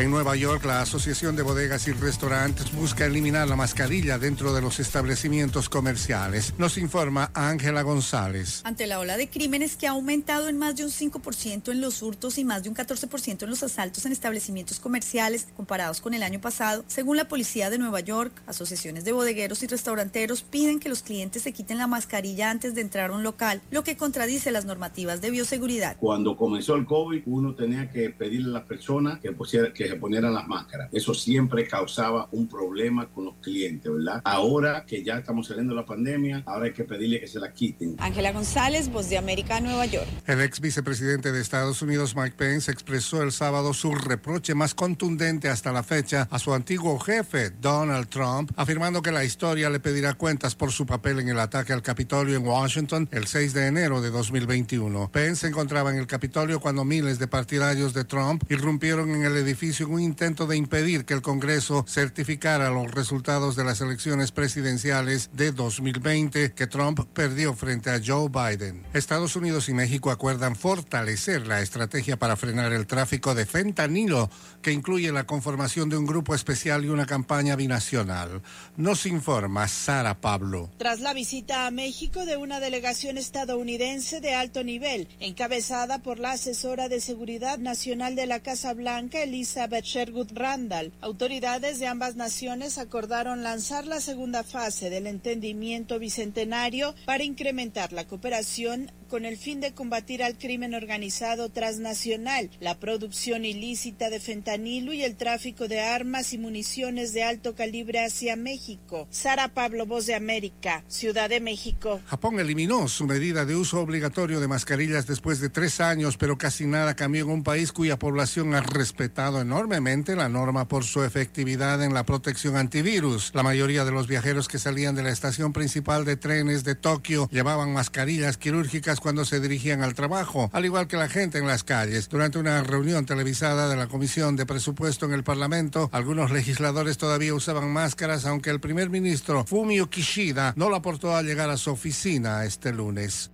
En 0.00 0.10
Nueva 0.10 0.34
York, 0.34 0.64
la 0.64 0.80
Asociación 0.80 1.36
de 1.36 1.42
Bodegas 1.42 1.86
y 1.86 1.92
Restaurantes 1.92 2.72
busca 2.74 3.04
eliminar 3.04 3.46
la 3.46 3.54
mascarilla 3.54 4.18
dentro 4.18 4.54
de 4.54 4.62
los 4.62 4.80
establecimientos 4.80 5.68
comerciales. 5.68 6.54
Nos 6.56 6.78
informa 6.78 7.30
Ángela 7.34 7.82
González. 7.82 8.62
Ante 8.64 8.86
la 8.86 8.98
ola 8.98 9.18
de 9.18 9.28
crímenes 9.28 9.76
que 9.76 9.86
ha 9.86 9.90
aumentado 9.90 10.48
en 10.48 10.56
más 10.56 10.74
de 10.76 10.84
un 10.84 10.90
5% 10.90 11.70
en 11.70 11.82
los 11.82 12.02
hurtos 12.02 12.38
y 12.38 12.46
más 12.46 12.62
de 12.62 12.70
un 12.70 12.74
14% 12.74 13.42
en 13.42 13.50
los 13.50 13.62
asaltos 13.62 14.06
en 14.06 14.12
establecimientos 14.12 14.80
comerciales 14.80 15.48
comparados 15.54 16.00
con 16.00 16.14
el 16.14 16.22
año 16.22 16.40
pasado, 16.40 16.82
según 16.86 17.18
la 17.18 17.28
Policía 17.28 17.68
de 17.68 17.76
Nueva 17.76 18.00
York, 18.00 18.32
asociaciones 18.46 19.04
de 19.04 19.12
bodegueros 19.12 19.62
y 19.62 19.66
restauranteros 19.66 20.40
piden 20.40 20.80
que 20.80 20.88
los 20.88 21.02
clientes 21.02 21.42
se 21.42 21.52
quiten 21.52 21.76
la 21.76 21.86
mascarilla 21.86 22.50
antes 22.50 22.74
de 22.74 22.80
entrar 22.80 23.10
a 23.10 23.14
un 23.14 23.22
local, 23.22 23.60
lo 23.70 23.84
que 23.84 23.98
contradice 23.98 24.50
las 24.50 24.64
normativas 24.64 25.20
de 25.20 25.30
bioseguridad. 25.30 25.98
Cuando 25.98 26.38
comenzó 26.38 26.74
el 26.76 26.86
COVID, 26.86 27.24
uno 27.26 27.54
tenía 27.54 27.90
que 27.90 28.08
pedirle 28.08 28.48
a 28.48 28.60
las 28.60 28.66
personas 28.66 29.20
que 29.20 29.32
pusiera, 29.32 29.74
que 29.74 29.89
se 29.90 29.96
ponieran 29.96 30.32
las 30.32 30.46
máscaras. 30.46 30.88
Eso 30.92 31.14
siempre 31.14 31.66
causaba 31.66 32.28
un 32.32 32.46
problema 32.46 33.08
con 33.08 33.24
los 33.24 33.34
clientes, 33.36 33.90
¿verdad? 33.92 34.20
Ahora 34.24 34.84
que 34.86 35.02
ya 35.02 35.18
estamos 35.18 35.48
saliendo 35.48 35.74
de 35.74 35.80
la 35.80 35.86
pandemia, 35.86 36.42
ahora 36.46 36.66
hay 36.66 36.72
que 36.72 36.84
pedirle 36.84 37.20
que 37.20 37.26
se 37.26 37.40
la 37.40 37.52
quiten. 37.52 37.96
Ángela 37.98 38.32
González, 38.32 38.88
Voz 38.88 39.08
de 39.08 39.18
América, 39.18 39.60
Nueva 39.60 39.86
York. 39.86 40.06
El 40.26 40.40
ex 40.42 40.60
vicepresidente 40.60 41.32
de 41.32 41.40
Estados 41.40 41.82
Unidos, 41.82 42.14
Mike 42.14 42.36
Pence, 42.36 42.70
expresó 42.70 43.22
el 43.22 43.32
sábado 43.32 43.74
su 43.74 43.92
reproche 43.94 44.54
más 44.54 44.74
contundente 44.74 45.48
hasta 45.48 45.72
la 45.72 45.82
fecha 45.82 46.28
a 46.30 46.38
su 46.38 46.54
antiguo 46.54 46.98
jefe, 47.00 47.50
Donald 47.50 48.08
Trump, 48.08 48.52
afirmando 48.56 49.02
que 49.02 49.10
la 49.10 49.24
historia 49.24 49.70
le 49.70 49.80
pedirá 49.80 50.14
cuentas 50.14 50.54
por 50.54 50.70
su 50.70 50.86
papel 50.86 51.18
en 51.18 51.28
el 51.28 51.40
ataque 51.40 51.72
al 51.72 51.82
Capitolio 51.82 52.36
en 52.36 52.46
Washington 52.46 53.08
el 53.10 53.26
6 53.26 53.54
de 53.54 53.66
enero 53.66 54.00
de 54.00 54.10
2021. 54.10 55.10
Pence 55.10 55.40
se 55.40 55.48
encontraba 55.48 55.90
en 55.90 55.98
el 55.98 56.06
Capitolio 56.06 56.60
cuando 56.60 56.84
miles 56.84 57.18
de 57.18 57.26
partidarios 57.26 57.92
de 57.92 58.04
Trump 58.04 58.44
irrumpieron 58.48 59.10
en 59.10 59.24
el 59.24 59.36
edificio 59.36 59.79
en 59.84 59.92
un 59.92 60.00
intento 60.00 60.46
de 60.46 60.56
impedir 60.56 61.04
que 61.04 61.14
el 61.14 61.22
Congreso 61.22 61.84
certificara 61.88 62.70
los 62.70 62.90
resultados 62.90 63.56
de 63.56 63.64
las 63.64 63.80
elecciones 63.80 64.32
presidenciales 64.32 65.30
de 65.32 65.52
2020 65.52 66.52
que 66.52 66.66
Trump 66.66 67.00
perdió 67.12 67.54
frente 67.54 67.90
a 67.90 68.00
Joe 68.04 68.28
Biden. 68.28 68.84
Estados 68.92 69.36
Unidos 69.36 69.68
y 69.68 69.74
México 69.74 70.10
acuerdan 70.10 70.56
fortalecer 70.56 71.46
la 71.46 71.62
estrategia 71.62 72.18
para 72.18 72.36
frenar 72.36 72.72
el 72.72 72.86
tráfico 72.86 73.34
de 73.34 73.46
fentanilo, 73.46 74.30
que 74.62 74.72
incluye 74.72 75.12
la 75.12 75.24
conformación 75.24 75.88
de 75.88 75.96
un 75.96 76.06
grupo 76.06 76.34
especial 76.34 76.84
y 76.84 76.88
una 76.88 77.06
campaña 77.06 77.56
binacional. 77.56 78.42
Nos 78.76 79.06
informa 79.06 79.68
Sara 79.68 80.20
Pablo. 80.20 80.70
Tras 80.78 81.00
la 81.00 81.14
visita 81.14 81.66
a 81.66 81.70
México 81.70 82.24
de 82.24 82.36
una 82.36 82.60
delegación 82.60 83.18
estadounidense 83.18 84.20
de 84.20 84.34
alto 84.34 84.64
nivel, 84.64 85.08
encabezada 85.20 86.02
por 86.02 86.18
la 86.18 86.32
asesora 86.32 86.88
de 86.88 87.00
Seguridad 87.00 87.58
Nacional 87.58 88.16
de 88.16 88.26
la 88.26 88.40
Casa 88.40 88.74
Blanca, 88.74 89.22
Elisa 89.22 89.59
Sherwood 89.68 90.32
Randall. 90.32 90.92
Autoridades 91.02 91.78
de 91.78 91.86
ambas 91.86 92.16
naciones 92.16 92.78
acordaron 92.78 93.42
lanzar 93.42 93.86
la 93.86 94.00
segunda 94.00 94.42
fase 94.42 94.88
del 94.88 95.06
entendimiento 95.06 95.98
bicentenario 95.98 96.94
para 97.04 97.24
incrementar 97.24 97.92
la 97.92 98.06
cooperación 98.06 98.90
con 99.10 99.24
el 99.24 99.36
fin 99.36 99.60
de 99.60 99.74
combatir 99.74 100.22
al 100.22 100.38
crimen 100.38 100.72
organizado 100.72 101.48
transnacional, 101.48 102.48
la 102.60 102.78
producción 102.78 103.44
ilícita 103.44 104.08
de 104.08 104.20
fentanilo 104.20 104.92
y 104.92 105.02
el 105.02 105.16
tráfico 105.16 105.66
de 105.66 105.80
armas 105.80 106.32
y 106.32 106.38
municiones 106.38 107.12
de 107.12 107.24
alto 107.24 107.56
calibre 107.56 108.04
hacia 108.04 108.36
México. 108.36 109.08
Sara 109.10 109.48
Pablo, 109.48 109.84
Voz 109.84 110.06
de 110.06 110.14
América, 110.14 110.84
Ciudad 110.86 111.28
de 111.28 111.40
México. 111.40 112.00
Japón 112.06 112.38
eliminó 112.38 112.86
su 112.86 113.04
medida 113.04 113.44
de 113.44 113.56
uso 113.56 113.80
obligatorio 113.80 114.38
de 114.38 114.46
mascarillas 114.46 115.08
después 115.08 115.40
de 115.40 115.48
tres 115.48 115.80
años, 115.80 116.16
pero 116.16 116.38
casi 116.38 116.66
nada 116.66 116.94
cambió 116.94 117.24
en 117.24 117.30
un 117.30 117.42
país 117.42 117.72
cuya 117.72 117.98
población 117.98 118.54
ha 118.54 118.60
respetado 118.60 119.40
enormemente 119.40 120.14
la 120.14 120.28
norma 120.28 120.68
por 120.68 120.84
su 120.84 121.02
efectividad 121.02 121.82
en 121.82 121.94
la 121.94 122.04
protección 122.04 122.56
antivirus. 122.56 123.32
La 123.34 123.42
mayoría 123.42 123.84
de 123.84 123.90
los 123.90 124.06
viajeros 124.06 124.46
que 124.46 124.60
salían 124.60 124.94
de 124.94 125.02
la 125.02 125.10
estación 125.10 125.52
principal 125.52 126.04
de 126.04 126.16
trenes 126.16 126.62
de 126.62 126.76
Tokio 126.76 127.28
llevaban 127.32 127.72
mascarillas 127.72 128.36
quirúrgicas 128.36 128.99
cuando 129.00 129.24
se 129.24 129.40
dirigían 129.40 129.82
al 129.82 129.94
trabajo, 129.94 130.50
al 130.52 130.64
igual 130.64 130.86
que 130.86 130.96
la 130.96 131.08
gente 131.08 131.38
en 131.38 131.46
las 131.46 131.64
calles. 131.64 132.08
Durante 132.08 132.38
una 132.38 132.62
reunión 132.62 133.06
televisada 133.06 133.68
de 133.68 133.76
la 133.76 133.88
Comisión 133.88 134.36
de 134.36 134.46
Presupuesto 134.46 135.06
en 135.06 135.12
el 135.12 135.24
Parlamento, 135.24 135.88
algunos 135.92 136.30
legisladores 136.30 136.98
todavía 136.98 137.34
usaban 137.34 137.72
máscaras, 137.72 138.26
aunque 138.26 138.50
el 138.50 138.60
primer 138.60 138.90
ministro 138.90 139.44
Fumio 139.44 139.90
Kishida 139.90 140.52
no 140.56 140.68
lo 140.68 140.76
aportó 140.76 141.16
al 141.16 141.26
llegar 141.26 141.50
a 141.50 141.56
su 141.56 141.70
oficina 141.70 142.44
este 142.44 142.72
lunes. 142.72 143.30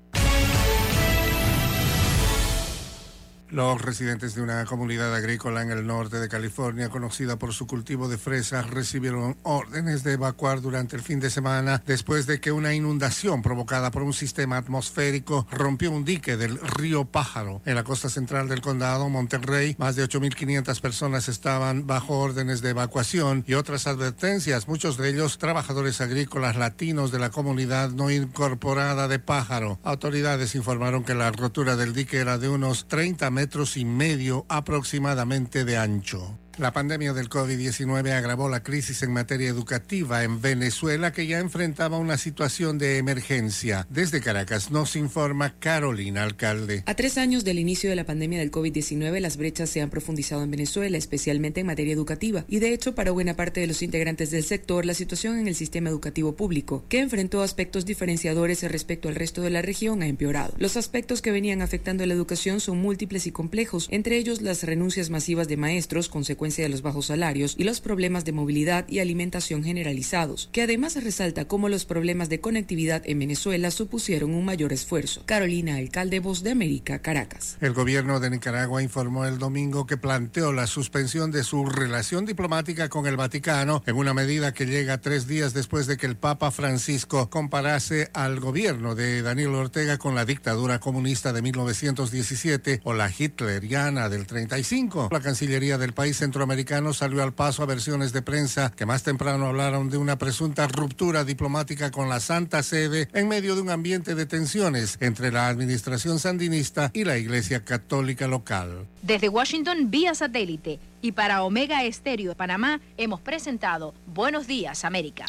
Los 3.51 3.81
residentes 3.81 4.35
de 4.35 4.43
una 4.43 4.65
comunidad 4.65 5.15
agrícola 5.15 5.63
en 5.63 5.71
el 5.71 5.87
norte 5.87 6.19
de 6.19 6.29
California, 6.29 6.89
conocida 6.89 7.39
por 7.39 7.55
su 7.55 7.69
cultivo 7.69 8.09
de 8.09 8.19
fresas, 8.19 8.69
recibieron 8.69 9.37
órdenes 9.45 10.03
de 10.03 10.15
evacuar 10.15 10.61
durante 10.61 10.97
el 10.97 11.03
fin 11.03 11.21
de 11.21 11.31
semana 11.31 11.81
después 11.87 12.27
de 12.27 12.41
que 12.41 12.51
una 12.51 12.75
inundación 12.75 13.43
provocada 13.43 13.93
por 13.93 14.03
un 14.03 14.13
sistema 14.13 14.57
atmosférico 14.57 15.47
rompió 15.53 15.93
un 15.93 16.05
dique 16.05 16.37
del 16.37 16.59
río 16.59 17.05
Pájaro. 17.05 17.63
En 17.65 17.77
la 17.77 17.85
costa 17.85 18.09
central 18.09 18.49
del 18.49 18.61
condado, 18.61 19.09
Monterrey, 19.09 19.77
más 19.79 19.95
de 19.95 20.05
8.500 20.05 20.81
personas 20.81 21.29
estaban 21.29 21.87
bajo 21.87 22.19
órdenes 22.19 22.63
de 22.63 22.71
evacuación 22.71 23.45
y 23.47 23.55
otras 23.55 23.87
advertencias, 23.87 24.67
muchos 24.67 24.97
de 24.97 25.11
ellos 25.11 25.39
trabajadores 25.39 26.01
agrícolas 26.01 26.57
latinos 26.57 27.13
de 27.13 27.21
la 27.21 27.31
comunidad 27.31 27.91
no 27.91 28.11
incorporada 28.11 29.07
de 29.07 29.21
Pájaro. 29.21 29.79
Autoridades 29.85 30.57
informaron 30.57 31.05
que 31.05 31.15
la 31.15 31.31
rotura 31.31 31.77
del 31.77 31.95
dique 31.95 32.17
era 32.17 32.39
de 32.39 32.49
unos 32.49 32.89
30 32.89 33.31
metros 33.31 33.36
y 33.77 33.85
medio 33.85 34.47
aproximadamente 34.49 35.65
de 35.65 35.77
ancho. 35.77 36.39
La 36.59 36.73
pandemia 36.73 37.13
del 37.13 37.29
COVID-19 37.29 38.13
agravó 38.13 38.49
la 38.49 38.63
crisis 38.63 39.03
en 39.03 39.13
materia 39.13 39.47
educativa 39.47 40.25
en 40.25 40.41
Venezuela, 40.41 41.13
que 41.13 41.27
ya 41.27 41.39
enfrentaba 41.39 41.99
una 41.99 42.17
situación 42.17 42.79
de 42.79 42.97
emergencia. 42.97 43.87
Desde 43.91 44.23
Caracas 44.23 44.71
nos 44.71 44.97
informa 44.97 45.53
Carolina 45.59 46.23
Alcalde. 46.23 46.83
A 46.87 46.95
tres 46.95 47.19
años 47.19 47.45
del 47.45 47.59
inicio 47.59 47.91
de 47.91 47.97
la 47.97 48.07
pandemia 48.07 48.39
del 48.39 48.51
COVID-19, 48.51 49.21
las 49.21 49.37
brechas 49.37 49.69
se 49.69 49.83
han 49.83 49.91
profundizado 49.91 50.43
en 50.43 50.51
Venezuela, 50.51 50.97
especialmente 50.97 51.61
en 51.61 51.67
materia 51.67 51.93
educativa. 51.93 52.47
Y 52.49 52.59
de 52.59 52.73
hecho, 52.73 52.95
para 52.95 53.11
buena 53.11 53.37
parte 53.37 53.61
de 53.61 53.67
los 53.67 53.83
integrantes 53.83 54.31
del 54.31 54.43
sector, 54.43 54.87
la 54.87 54.95
situación 54.95 55.39
en 55.39 55.49
el 55.49 55.57
sistema 55.57 55.91
educativo 55.91 56.37
público, 56.37 56.87
que 56.89 57.01
enfrentó 57.01 57.43
aspectos 57.43 57.85
diferenciadores 57.85 58.63
respecto 58.63 59.11
al 59.11 59.15
resto 59.15 59.43
de 59.43 59.51
la 59.51 59.61
región, 59.61 60.01
ha 60.01 60.07
empeorado. 60.07 60.55
Los 60.57 60.79
aspectos 60.79 61.21
que 61.21 61.33
venían 61.33 61.61
afectando 61.61 62.03
a 62.03 62.07
la 62.07 62.15
educación 62.15 62.61
son 62.61 62.79
múltiples 62.79 63.27
y 63.27 63.31
complejos, 63.31 63.89
entre 63.91 64.17
ellos 64.17 64.41
las 64.41 64.63
renuncias 64.63 65.11
masivas 65.11 65.49
de 65.49 65.59
maestros, 65.59 66.09
consecuencia 66.47 66.65
de 66.65 66.71
los 66.71 66.83
bajos 66.83 67.07
salarios 67.07 67.57
y 67.59 67.65
los 67.65 67.81
problemas 67.81 68.25
de 68.25 68.31
movilidad 68.31 68.87
y 68.89 69.01
alimentación 69.01 69.65
generalizados, 69.65 70.49
que 70.53 70.63
además 70.63 71.03
resalta 71.03 71.47
cómo 71.47 71.69
los 71.69 71.85
problemas 71.85 72.29
de 72.29 72.41
conectividad 72.41 73.03
en 73.05 73.19
Venezuela 73.19 73.73
supusieron 73.73 74.33
un 74.33 74.45
mayor 74.45 74.73
esfuerzo. 74.73 75.23
Carolina, 75.27 75.77
alcalde 75.77 76.21
Voz 76.21 76.45
de 76.45 76.53
América, 76.53 77.01
Caracas. 77.01 77.57
El 77.61 77.73
gobierno 77.73 78.21
de 78.21 78.31
Nicaragua 78.31 78.81
informó 78.81 79.25
el 79.25 79.39
domingo 79.39 79.87
que 79.87 79.97
planteó 79.97 80.53
la 80.53 80.69
suspensión 80.69 81.33
de 81.33 81.43
su 81.43 81.67
relación 81.67 82.27
diplomática 82.27 82.89
con 82.89 83.07
el 83.09 83.17
Vaticano 83.17 83.83
en 83.85 83.97
una 83.97 84.15
medida 84.15 84.53
que 84.53 84.67
llega 84.67 84.99
tres 84.99 85.27
días 85.27 85.53
después 85.53 85.89
de 85.89 85.97
que 85.97 86.07
el 86.07 86.17
Papa 86.17 86.53
Francisco 86.53 87.29
comparase 87.29 88.09
al 88.15 88.39
gobierno 88.39 88.95
de 88.95 89.23
Daniel 89.23 89.55
Ortega 89.55 89.99
con 89.99 90.15
la 90.15 90.25
dictadura 90.25 90.79
comunista 90.79 91.33
de 91.33 91.43
1917 91.43 92.83
o 92.85 92.95
la 92.95 93.11
hitleriana 93.11 94.09
del 94.09 94.27
35. 94.27 95.09
La 95.11 95.21
Cancillería 95.21 95.77
del 95.77 95.93
país 95.93 96.19
centro 96.19 96.36
centroamericano 96.37 96.93
salió 96.93 97.23
al 97.23 97.33
paso 97.33 97.63
a 97.63 97.67
versiones 97.67 98.13
de 98.13 98.21
prensa 98.21 98.71
que 98.71 98.85
más 98.85 99.03
temprano 99.03 99.47
hablaron 99.47 99.89
de 99.89 99.97
una 99.97 100.19
presunta 100.19 100.69
ruptura 100.69 101.25
diplomática 101.25 101.91
con 101.91 102.11
la 102.11 102.21
Santa 102.21 102.63
Sede 102.63 103.09
en 103.15 103.27
medio 103.27 103.55
de 103.55 103.63
un 103.63 103.71
ambiente 103.71 104.15
de 104.15 104.27
tensiones 104.27 104.99
entre 105.01 105.33
la 105.33 105.49
administración 105.49 106.19
sandinista 106.19 106.91
y 106.93 107.05
la 107.05 107.17
Iglesia 107.17 107.65
Católica 107.65 108.27
local. 108.27 108.87
Desde 109.01 109.31
Washington, 109.31 109.91
vía 109.91 110.15
satélite. 110.15 110.79
Y 111.01 111.13
para 111.13 111.43
Omega 111.43 111.83
Estéreo 111.85 112.33
de 112.33 112.37
Panamá, 112.37 112.83
hemos 112.99 113.23
presentado 113.23 113.95
Buenos 114.07 114.47
Días, 114.47 114.85
América. 114.85 115.25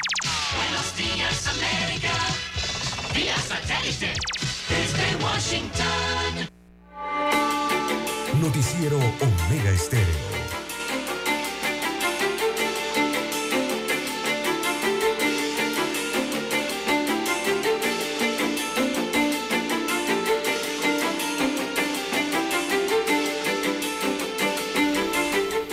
Buenos 0.57 0.97
días, 0.97 1.47
América. 1.47 2.11
Vía 3.15 3.37
satélite. 3.37 4.13
Desde 4.67 5.23
Washington. 5.23 6.49
Noticiero 8.41 8.97
Omega 8.97 9.69
Estéreo. 9.69 10.66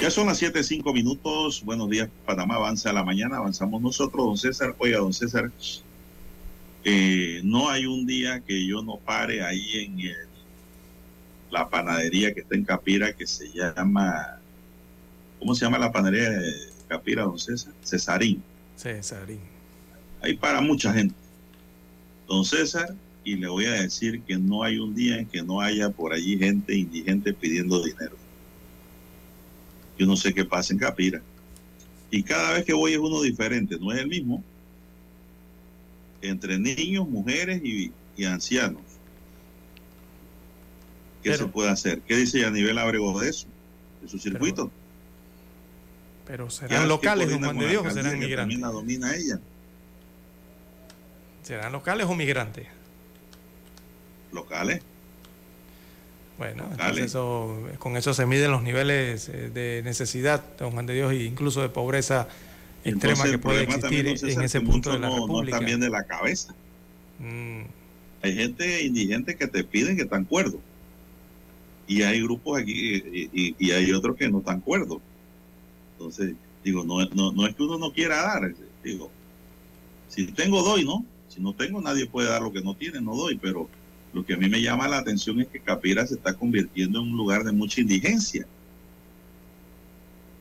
Ya 0.05 0.11
son 0.11 0.27
las 0.27 0.37
7, 0.37 0.63
5 0.63 0.93
minutos. 0.93 1.63
Buenos 1.65 1.89
días, 1.89 2.11
Panamá. 2.27 2.57
Avanza 2.57 2.93
la 2.93 3.03
mañana. 3.03 3.39
Avanzamos 3.39 3.81
nosotros, 3.81 4.23
don 4.27 4.37
César. 4.37 4.75
Oiga, 4.77 4.99
don 4.99 5.15
César, 5.15 5.51
eh, 6.85 7.41
no 7.43 7.71
hay 7.71 7.87
un 7.87 8.05
día 8.05 8.41
que 8.41 8.67
yo 8.67 8.83
no 8.83 8.99
pare 8.99 9.43
ahí 9.43 9.67
en 9.87 10.01
el- 10.01 10.17
la 11.51 11.71
panadería 11.71 12.35
que 12.35 12.41
está 12.41 12.55
en 12.55 12.65
Capira 12.67 13.15
que 13.15 13.27
se 13.27 13.51
llama. 13.51 14.41
¿Cómo 15.39 15.55
se 15.55 15.65
llama 15.65 15.79
la 15.79 15.91
panadería 15.91 16.29
de 16.29 16.53
Capira, 16.87 17.23
don 17.23 17.39
César? 17.39 17.73
Cesarín. 17.83 18.43
Cesarín. 18.77 19.41
Ahí 20.21 20.37
para 20.37 20.61
mucha 20.61 20.93
gente. 20.93 21.15
Don 22.29 22.45
César, 22.45 22.95
y 23.25 23.37
le 23.37 23.49
voy 23.49 23.65
a 23.65 23.73
decir 23.73 24.21
que 24.21 24.37
no 24.37 24.65
hay 24.65 24.77
un 24.79 24.95
día 24.95 25.17
en 25.21 25.25
que 25.27 25.43
no 25.43 25.63
haya 25.63 25.89
por 25.89 26.13
allí 26.13 26.37
gente 26.37 26.77
indigente 26.77 27.33
pidiendo 27.33 27.83
dinero. 27.83 28.23
Yo 29.99 30.07
no 30.07 30.17
sé 30.17 30.35
qué 30.35 30.45
pasa 30.45 30.73
en 30.73 30.79
Capira. 30.79 31.21
Y 32.11 32.23
cada 32.23 32.53
vez 32.53 32.65
que 32.65 32.73
voy 32.73 32.93
es 32.93 32.99
uno 32.99 33.23
diferente, 33.23 33.77
no 33.79 33.93
es 33.93 34.01
el 34.01 34.09
mismo. 34.09 34.43
Entre 36.23 36.59
niños, 36.59 37.09
mujeres 37.09 37.61
y, 37.65 37.93
y 38.17 38.25
ancianos. 38.25 38.83
¿Qué 41.23 41.37
se 41.37 41.47
puede 41.47 41.71
hacer? 41.71 42.03
¿Qué 42.03 42.17
dice 42.17 42.45
a 42.45 42.51
nivel 42.51 42.79
Abrego 42.79 43.19
de 43.19 43.31
eso? 43.31 43.47
De 44.03 44.09
su 44.09 44.19
circuito. 44.19 44.71
Pero 46.27 46.47
¿Qué 46.47 46.53
serán 46.53 46.89
locales, 46.89 47.27
¿Qué 47.27 47.33
don 47.33 47.45
Juan 47.45 47.59
de 47.59 47.69
Dios, 47.69 47.87
o 47.87 47.91
serán 47.91 48.19
migrantes. 48.19 48.59
la 48.59 48.69
domina 48.69 49.15
ella. 49.15 49.41
¿Serán 51.43 51.73
locales 51.73 52.07
o 52.07 52.15
migrantes? 52.15 52.67
Locales. 54.33 54.83
Bueno, 56.37 56.67
entonces 56.73 57.05
eso, 57.07 57.57
con 57.79 57.97
eso 57.97 58.13
se 58.13 58.27
miden 58.27 58.51
los 58.51 58.63
niveles 58.63 59.29
eh, 59.29 59.51
de 59.51 59.83
necesidad, 59.85 60.43
don 60.59 60.73
Juan 60.73 60.85
de 60.87 60.95
Dios, 60.95 61.13
e 61.13 61.25
incluso 61.25 61.63
de 61.63 61.69
pobreza 61.69 62.27
extrema 62.85 63.25
que 63.25 63.39
puede 63.39 63.67
también, 63.67 64.09
existir 64.09 64.39
en 64.39 64.45
ese 64.45 64.61
punto 64.61 64.93
de 64.93 64.99
la 64.99 65.09
no, 65.09 65.17
no 65.17 65.27
República. 65.27 65.59
bien 65.61 65.81
de 65.81 65.91
la 65.91 66.03
cabeza. 66.05 66.55
Mm, 67.21 67.63
Hay 68.23 68.35
gente 68.35 68.83
indigente 68.85 69.37
que 69.37 69.47
te 69.47 69.63
piden 69.65 69.97
que 69.97 70.03
están 70.03 70.25
cuerdos. 70.25 70.61
Y 71.87 72.03
hay 72.03 72.21
grupos 72.23 72.59
aquí 72.61 72.97
y, 72.97 73.31
y- 73.33 73.55
y 73.59 73.71
hay 73.71 73.93
otros 73.93 74.17
que 74.17 74.29
no 74.29 74.39
están 74.39 74.61
cuerdos. 74.61 74.99
Entonces, 75.93 76.35
digo, 76.65 76.83
no, 76.85 77.05
no, 77.11 77.31
no 77.33 77.47
es 77.47 77.55
que 77.55 77.63
uno 77.63 77.79
no 77.79 77.93
quiera 77.93 78.23
dar. 78.23 78.53
Digo, 78.83 79.11
si 80.09 80.27
tengo, 80.29 80.63
doy, 80.63 80.85
¿no? 80.85 81.05
Si 81.29 81.41
no 81.41 81.53
tengo, 81.55 81.81
nadie 81.81 82.07
puede 82.07 82.29
dar 82.29 82.43
lo 82.43 82.53
que 82.53 82.63
no 82.63 82.75
tiene, 82.75 83.01
no 83.01 83.15
doy. 83.15 83.37
Pero 83.39 83.69
lo 84.15 84.25
que 84.25 84.35
a 84.35 84.37
mí 84.37 84.49
me 84.49 84.63
llama 84.63 84.87
la 84.89 84.99
atención 84.99 85.41
es 85.41 85.49
que 85.49 85.61
Capira 85.61 86.07
se 86.07 86.15
está 86.15 86.35
convirtiendo 86.35 87.01
en 87.01 87.07
un 87.11 87.17
lugar 87.17 87.43
de 87.45 87.53
mucha 87.53 87.81
indigencia. 87.81 88.47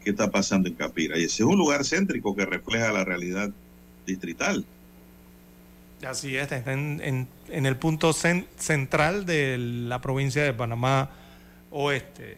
¿Qué 0.03 0.11
está 0.11 0.29
pasando 0.29 0.67
en 0.69 0.75
Capira? 0.75 1.17
Y 1.17 1.23
ese 1.23 1.43
es 1.43 1.47
un 1.49 1.57
lugar 1.57 1.83
céntrico 1.83 2.35
que 2.35 2.45
refleja 2.45 2.91
la 2.91 3.03
realidad 3.03 3.49
distrital. 4.05 4.65
Así 6.05 6.35
es, 6.35 6.51
está 6.51 6.73
en, 6.73 7.01
en- 7.03 7.27
en 7.49 7.65
el 7.65 7.77
punto 7.77 8.11
cen- 8.11 8.45
central 8.57 9.25
de 9.25 9.57
la 9.57 10.01
provincia 10.01 10.43
de 10.43 10.53
Panamá 10.53 11.09
Oeste. 11.71 12.37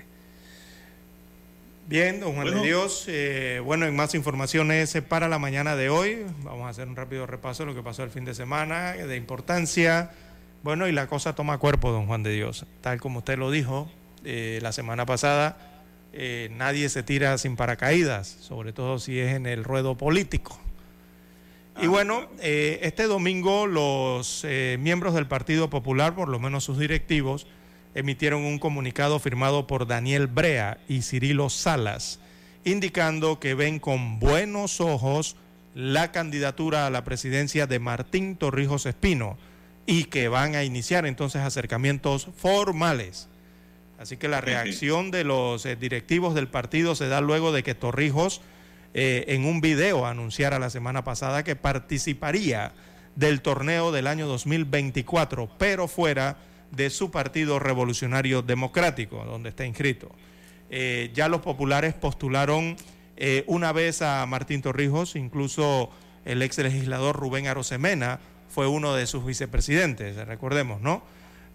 Bien, 1.87 2.19
don 2.19 2.33
Juan 2.33 2.45
Bueno. 2.45 2.61
de 2.61 2.67
Dios, 2.67 3.05
eh, 3.07 3.61
bueno, 3.63 3.85
en 3.85 3.95
más 3.95 4.15
informaciones 4.15 4.95
para 5.07 5.27
la 5.27 5.37
mañana 5.39 5.75
de 5.75 5.89
hoy, 5.89 6.19
vamos 6.43 6.65
a 6.65 6.69
hacer 6.69 6.87
un 6.87 6.95
rápido 6.95 7.27
repaso 7.27 7.63
de 7.63 7.67
lo 7.71 7.75
que 7.75 7.83
pasó 7.83 8.03
el 8.03 8.09
fin 8.09 8.25
de 8.25 8.33
semana, 8.33 8.93
de 8.93 9.15
importancia. 9.17 10.11
Bueno, 10.65 10.87
y 10.87 10.91
la 10.91 11.05
cosa 11.05 11.35
toma 11.35 11.59
cuerpo, 11.59 11.91
don 11.91 12.07
Juan 12.07 12.23
de 12.23 12.33
Dios. 12.33 12.65
Tal 12.81 12.99
como 12.99 13.19
usted 13.19 13.37
lo 13.37 13.51
dijo 13.51 13.87
eh, 14.23 14.57
la 14.63 14.71
semana 14.71 15.05
pasada, 15.05 15.59
eh, 16.11 16.49
nadie 16.53 16.89
se 16.89 17.03
tira 17.03 17.37
sin 17.37 17.55
paracaídas, 17.55 18.25
sobre 18.41 18.73
todo 18.73 18.97
si 18.97 19.19
es 19.19 19.35
en 19.35 19.45
el 19.45 19.63
ruedo 19.63 19.95
político. 19.95 20.59
Y 21.79 21.85
bueno, 21.85 22.27
eh, 22.41 22.79
este 22.81 23.03
domingo 23.03 23.67
los 23.67 24.43
miembros 24.79 25.13
del 25.13 25.27
Partido 25.27 25.69
Popular, 25.69 26.15
por 26.15 26.29
lo 26.29 26.39
menos 26.39 26.63
sus 26.63 26.79
directivos, 26.79 27.45
emitieron 27.93 28.41
un 28.41 28.57
comunicado 28.57 29.19
firmado 29.19 29.67
por 29.67 29.85
Daniel 29.85 30.25
Brea 30.25 30.79
y 30.89 31.03
Cirilo 31.03 31.51
Salas, 31.51 32.19
indicando 32.63 33.39
que 33.39 33.53
ven 33.53 33.77
con 33.77 34.19
buenos 34.19 34.81
ojos 34.81 35.35
la 35.75 36.11
candidatura 36.11 36.87
a 36.87 36.89
la 36.89 37.03
presidencia 37.03 37.67
de 37.67 37.77
Martín 37.77 38.35
Torrijos 38.35 38.87
Espino 38.87 39.37
y 39.85 40.05
que 40.05 40.27
van 40.27 40.55
a 40.55 40.63
iniciar 40.63 41.05
entonces 41.05 41.41
acercamientos 41.41 42.29
formales. 42.35 43.27
Así 43.99 44.17
que 44.17 44.27
la 44.27 44.41
reacción 44.41 45.11
de 45.11 45.23
los 45.23 45.65
eh, 45.65 45.75
directivos 45.75 46.35
del 46.35 46.47
partido 46.47 46.95
se 46.95 47.07
da 47.07 47.21
luego 47.21 47.51
de 47.51 47.63
que 47.63 47.75
Torrijos 47.75 48.41
eh, 48.93 49.25
en 49.35 49.45
un 49.45 49.61
video 49.61 50.05
anunciara 50.05 50.59
la 50.59 50.69
semana 50.69 51.03
pasada 51.03 51.43
que 51.43 51.55
participaría 51.55 52.71
del 53.15 53.41
torneo 53.41 53.91
del 53.91 54.07
año 54.07 54.27
2024, 54.27 55.49
pero 55.57 55.87
fuera 55.87 56.37
de 56.71 56.89
su 56.89 57.11
partido 57.11 57.59
revolucionario 57.59 58.41
democrático, 58.41 59.23
donde 59.25 59.49
está 59.49 59.65
inscrito. 59.65 60.11
Eh, 60.69 61.11
ya 61.13 61.29
los 61.29 61.41
populares 61.41 61.93
postularon 61.93 62.75
eh, 63.17 63.43
una 63.47 63.71
vez 63.71 64.01
a 64.01 64.25
Martín 64.25 64.61
Torrijos, 64.61 65.15
incluso 65.15 65.89
el 66.25 66.41
ex 66.41 66.57
legislador 66.57 67.15
Rubén 67.15 67.47
Arosemena 67.47 68.19
fue 68.49 68.67
uno 68.67 68.93
de 68.93 69.07
sus 69.07 69.25
vicepresidentes, 69.25 70.15
recordemos, 70.27 70.81
¿no? 70.81 71.03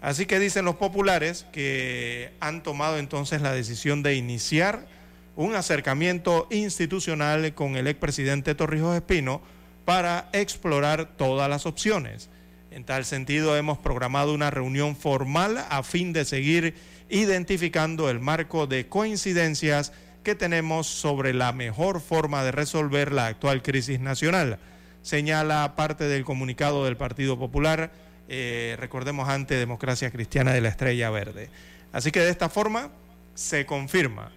Así 0.01 0.25
que 0.25 0.39
dicen 0.39 0.65
los 0.65 0.75
populares 0.75 1.45
que 1.51 2.31
han 2.39 2.63
tomado 2.63 2.97
entonces 2.97 3.41
la 3.41 3.53
decisión 3.53 4.01
de 4.01 4.15
iniciar 4.15 4.87
un 5.35 5.55
acercamiento 5.55 6.47
institucional 6.49 7.53
con 7.53 7.75
el 7.75 7.87
expresidente 7.87 8.55
Torrijos 8.55 8.95
Espino 8.95 9.41
para 9.85 10.29
explorar 10.33 11.15
todas 11.17 11.49
las 11.49 11.65
opciones. 11.65 12.29
En 12.71 12.83
tal 12.83 13.05
sentido, 13.05 13.57
hemos 13.57 13.77
programado 13.77 14.33
una 14.33 14.49
reunión 14.49 14.95
formal 14.95 15.63
a 15.69 15.83
fin 15.83 16.13
de 16.13 16.25
seguir 16.25 16.75
identificando 17.09 18.09
el 18.09 18.19
marco 18.19 18.65
de 18.65 18.87
coincidencias 18.87 19.91
que 20.23 20.35
tenemos 20.35 20.87
sobre 20.87 21.33
la 21.33 21.51
mejor 21.51 21.99
forma 21.99 22.43
de 22.43 22.51
resolver 22.51 23.11
la 23.11 23.27
actual 23.27 23.61
crisis 23.61 23.99
nacional, 23.99 24.59
señala 25.01 25.75
parte 25.75 26.05
del 26.05 26.23
comunicado 26.23 26.85
del 26.85 26.97
Partido 26.97 27.37
Popular, 27.37 27.91
eh, 28.29 28.75
recordemos 28.79 29.29
ante 29.29 29.55
Democracia 29.55 30.11
Cristiana 30.11 30.53
de 30.53 30.61
la 30.61 30.69
Estrella 30.69 31.09
Verde. 31.09 31.49
Así 31.91 32.11
que 32.11 32.21
de 32.21 32.29
esta 32.29 32.49
forma 32.49 32.91
se 33.33 33.65
confirma 33.65 34.31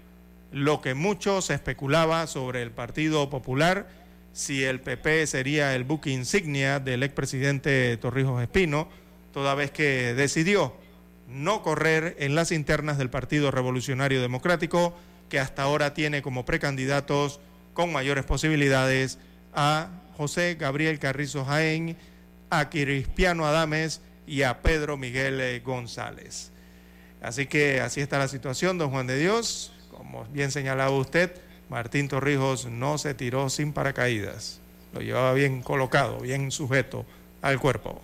lo 0.52 0.80
que 0.80 0.94
muchos 0.94 1.50
especulaba 1.50 2.26
sobre 2.26 2.62
el 2.62 2.70
Partido 2.70 3.28
Popular, 3.30 3.88
si 4.32 4.64
el 4.64 4.80
PP 4.80 5.26
sería 5.26 5.74
el 5.74 5.84
buque 5.84 6.10
insignia 6.10 6.80
del 6.80 7.02
expresidente 7.02 7.96
Torrijos 7.96 8.42
Espino, 8.42 8.88
toda 9.32 9.54
vez 9.54 9.70
que 9.70 10.14
decidió 10.14 10.74
no 11.28 11.62
correr 11.62 12.16
en 12.18 12.34
las 12.34 12.52
internas 12.52 12.98
del 12.98 13.10
Partido 13.10 13.50
Revolucionario 13.50 14.20
Democrático, 14.20 14.94
que 15.28 15.38
hasta 15.38 15.62
ahora 15.62 15.94
tiene 15.94 16.22
como 16.22 16.44
precandidatos 16.44 17.40
con 17.72 17.92
mayores 17.92 18.24
posibilidades 18.24 19.18
a 19.54 19.88
José 20.16 20.56
Gabriel 20.58 20.98
Carrizo 20.98 21.44
Jaén, 21.44 21.96
a 22.50 22.70
Cristiano 22.70 23.46
Adames 23.46 24.00
y 24.26 24.42
a 24.42 24.62
Pedro 24.62 24.96
Miguel 24.96 25.40
eh, 25.40 25.60
González. 25.64 26.52
Así 27.20 27.46
que 27.46 27.80
así 27.80 28.00
está 28.00 28.18
la 28.18 28.28
situación, 28.28 28.78
don 28.78 28.90
Juan 28.90 29.06
de 29.06 29.18
Dios. 29.18 29.72
Como 29.90 30.24
bien 30.26 30.50
señalaba 30.50 30.90
usted, 30.90 31.32
Martín 31.70 32.08
Torrijos 32.08 32.66
no 32.66 32.98
se 32.98 33.14
tiró 33.14 33.48
sin 33.50 33.72
paracaídas. 33.72 34.60
Lo 34.92 35.00
llevaba 35.00 35.32
bien 35.32 35.62
colocado, 35.62 36.20
bien 36.20 36.50
sujeto 36.50 37.04
al 37.42 37.58
cuerpo. 37.58 38.00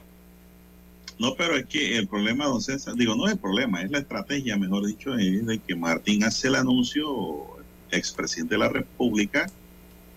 No, 1.18 1.34
pero 1.36 1.54
es 1.54 1.66
que 1.66 1.98
el 1.98 2.08
problema, 2.08 2.46
don 2.46 2.62
César, 2.62 2.94
digo, 2.94 3.14
no 3.14 3.26
es 3.26 3.34
el 3.34 3.38
problema, 3.38 3.82
es 3.82 3.90
la 3.90 3.98
estrategia, 3.98 4.56
mejor 4.56 4.86
dicho, 4.86 5.14
es 5.16 5.46
de 5.46 5.58
que 5.58 5.76
Martín 5.76 6.24
hace 6.24 6.48
el 6.48 6.54
anuncio, 6.54 7.58
expresidente 7.90 8.54
de 8.54 8.58
la 8.58 8.70
República, 8.70 9.46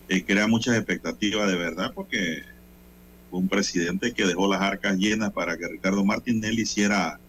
eh, 0.09 0.23
crea 0.23 0.47
muchas 0.47 0.75
expectativas 0.77 1.49
de 1.49 1.55
verdad, 1.57 1.91
porque 1.93 2.43
fue 3.29 3.39
un 3.39 3.47
presidente 3.47 4.13
que 4.13 4.25
dejó 4.25 4.47
las 4.51 4.61
arcas 4.61 4.97
llenas 4.97 5.31
para 5.31 5.57
que 5.57 5.67
Ricardo 5.67 6.03
Martinelli 6.05 6.61
hiciera 6.63 7.19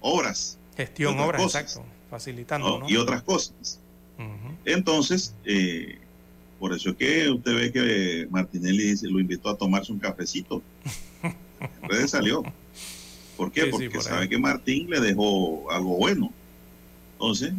obras. 0.00 0.58
Gestión, 0.76 1.18
obras, 1.18 1.42
cosas, 1.42 1.62
exacto, 1.62 1.84
facilitando. 2.10 2.68
¿no? 2.68 2.78
¿no? 2.80 2.88
Y 2.90 2.96
otras 2.96 3.22
cosas. 3.22 3.80
Entonces, 4.64 5.34
eh, 5.44 5.98
por 6.58 6.72
eso 6.72 6.90
es 6.90 6.96
que 6.96 7.28
usted 7.30 7.54
ve 7.54 7.72
que 7.72 8.26
Martinelli 8.30 8.90
dice- 8.90 9.08
lo 9.08 9.20
invitó 9.20 9.50
a 9.50 9.56
tomarse 9.56 9.92
un 9.92 9.98
cafecito. 9.98 10.62
En 11.22 11.88
redes 11.88 12.10
salió. 12.12 12.42
¿Por 13.36 13.52
qué? 13.52 13.60
Sí, 13.64 13.66
sí, 13.66 13.70
Porque 13.72 13.90
por 13.90 14.02
sabe 14.02 14.28
que 14.28 14.38
Martín 14.38 14.88
le 14.88 15.00
dejó 15.00 15.70
algo 15.70 15.96
bueno. 15.96 16.32
Entonces, 17.12 17.52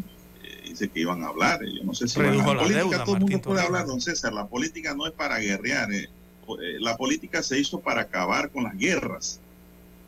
dice 0.70 0.90
que 0.90 1.00
iban 1.02 1.24
a 1.24 1.28
hablar. 1.28 1.60
Yo 1.66 1.84
no 1.84 1.94
sé 1.94 2.08
si 2.08 2.20
la 2.20 2.32
la 2.34 2.44
política. 2.44 2.80
deuda, 2.80 3.04
todo 3.04 3.16
el 3.16 3.22
mundo 3.22 3.42
puede 3.42 3.62
hablar, 3.62 3.86
don 3.86 4.02
César. 4.02 4.34
La 4.34 4.48
política 4.48 4.94
no 4.94 5.06
es 5.08 5.14
para 5.14 5.40
guerrear. 5.40 5.92
eh. 5.94 6.10
Eh, 6.50 6.78
La 6.80 6.96
política 6.96 7.44
se 7.44 7.60
hizo 7.60 7.80
para 7.82 8.02
acabar 8.02 8.50
con 8.52 8.64
las 8.64 8.78
guerras, 8.78 9.40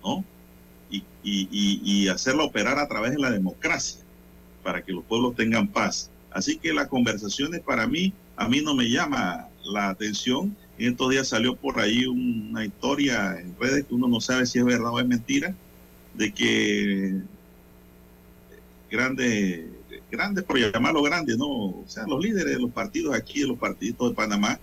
¿no? 0.03 0.23
Y, 0.89 1.03
y, 1.23 1.47
y, 1.51 1.81
y 1.83 2.07
hacerla 2.07 2.43
operar 2.43 2.79
a 2.79 2.87
través 2.87 3.11
de 3.11 3.19
la 3.19 3.29
democracia, 3.29 4.01
para 4.63 4.83
que 4.83 4.91
los 4.91 5.03
pueblos 5.03 5.35
tengan 5.35 5.67
paz. 5.67 6.09
Así 6.31 6.57
que 6.57 6.73
las 6.73 6.87
conversaciones 6.87 7.59
para 7.61 7.87
mí, 7.87 8.13
a 8.37 8.47
mí 8.47 8.61
no 8.61 8.73
me 8.73 8.89
llama 8.89 9.47
la 9.65 9.89
atención. 9.89 10.55
En 10.77 10.91
estos 10.91 11.09
días 11.09 11.27
salió 11.27 11.55
por 11.55 11.79
ahí 11.79 12.05
una 12.05 12.63
historia 12.63 13.37
en 13.39 13.53
redes 13.59 13.85
que 13.85 13.93
uno 13.95 14.07
no 14.07 14.21
sabe 14.21 14.45
si 14.45 14.59
es 14.59 14.65
verdad 14.65 14.91
o 14.93 14.99
es 14.99 15.05
mentira, 15.07 15.53
de 16.13 16.31
que 16.33 17.15
grandes, 18.89 19.65
grandes 20.09 20.43
por 20.43 20.57
llamarlo 20.57 21.01
grandes, 21.01 21.37
¿no? 21.37 21.47
O 21.47 21.85
sea, 21.87 22.05
los 22.07 22.23
líderes 22.23 22.55
de 22.55 22.59
los 22.59 22.71
partidos 22.71 23.15
aquí, 23.15 23.41
de 23.41 23.47
los 23.47 23.57
partidos 23.57 24.09
de 24.09 24.15
Panamá, 24.15 24.59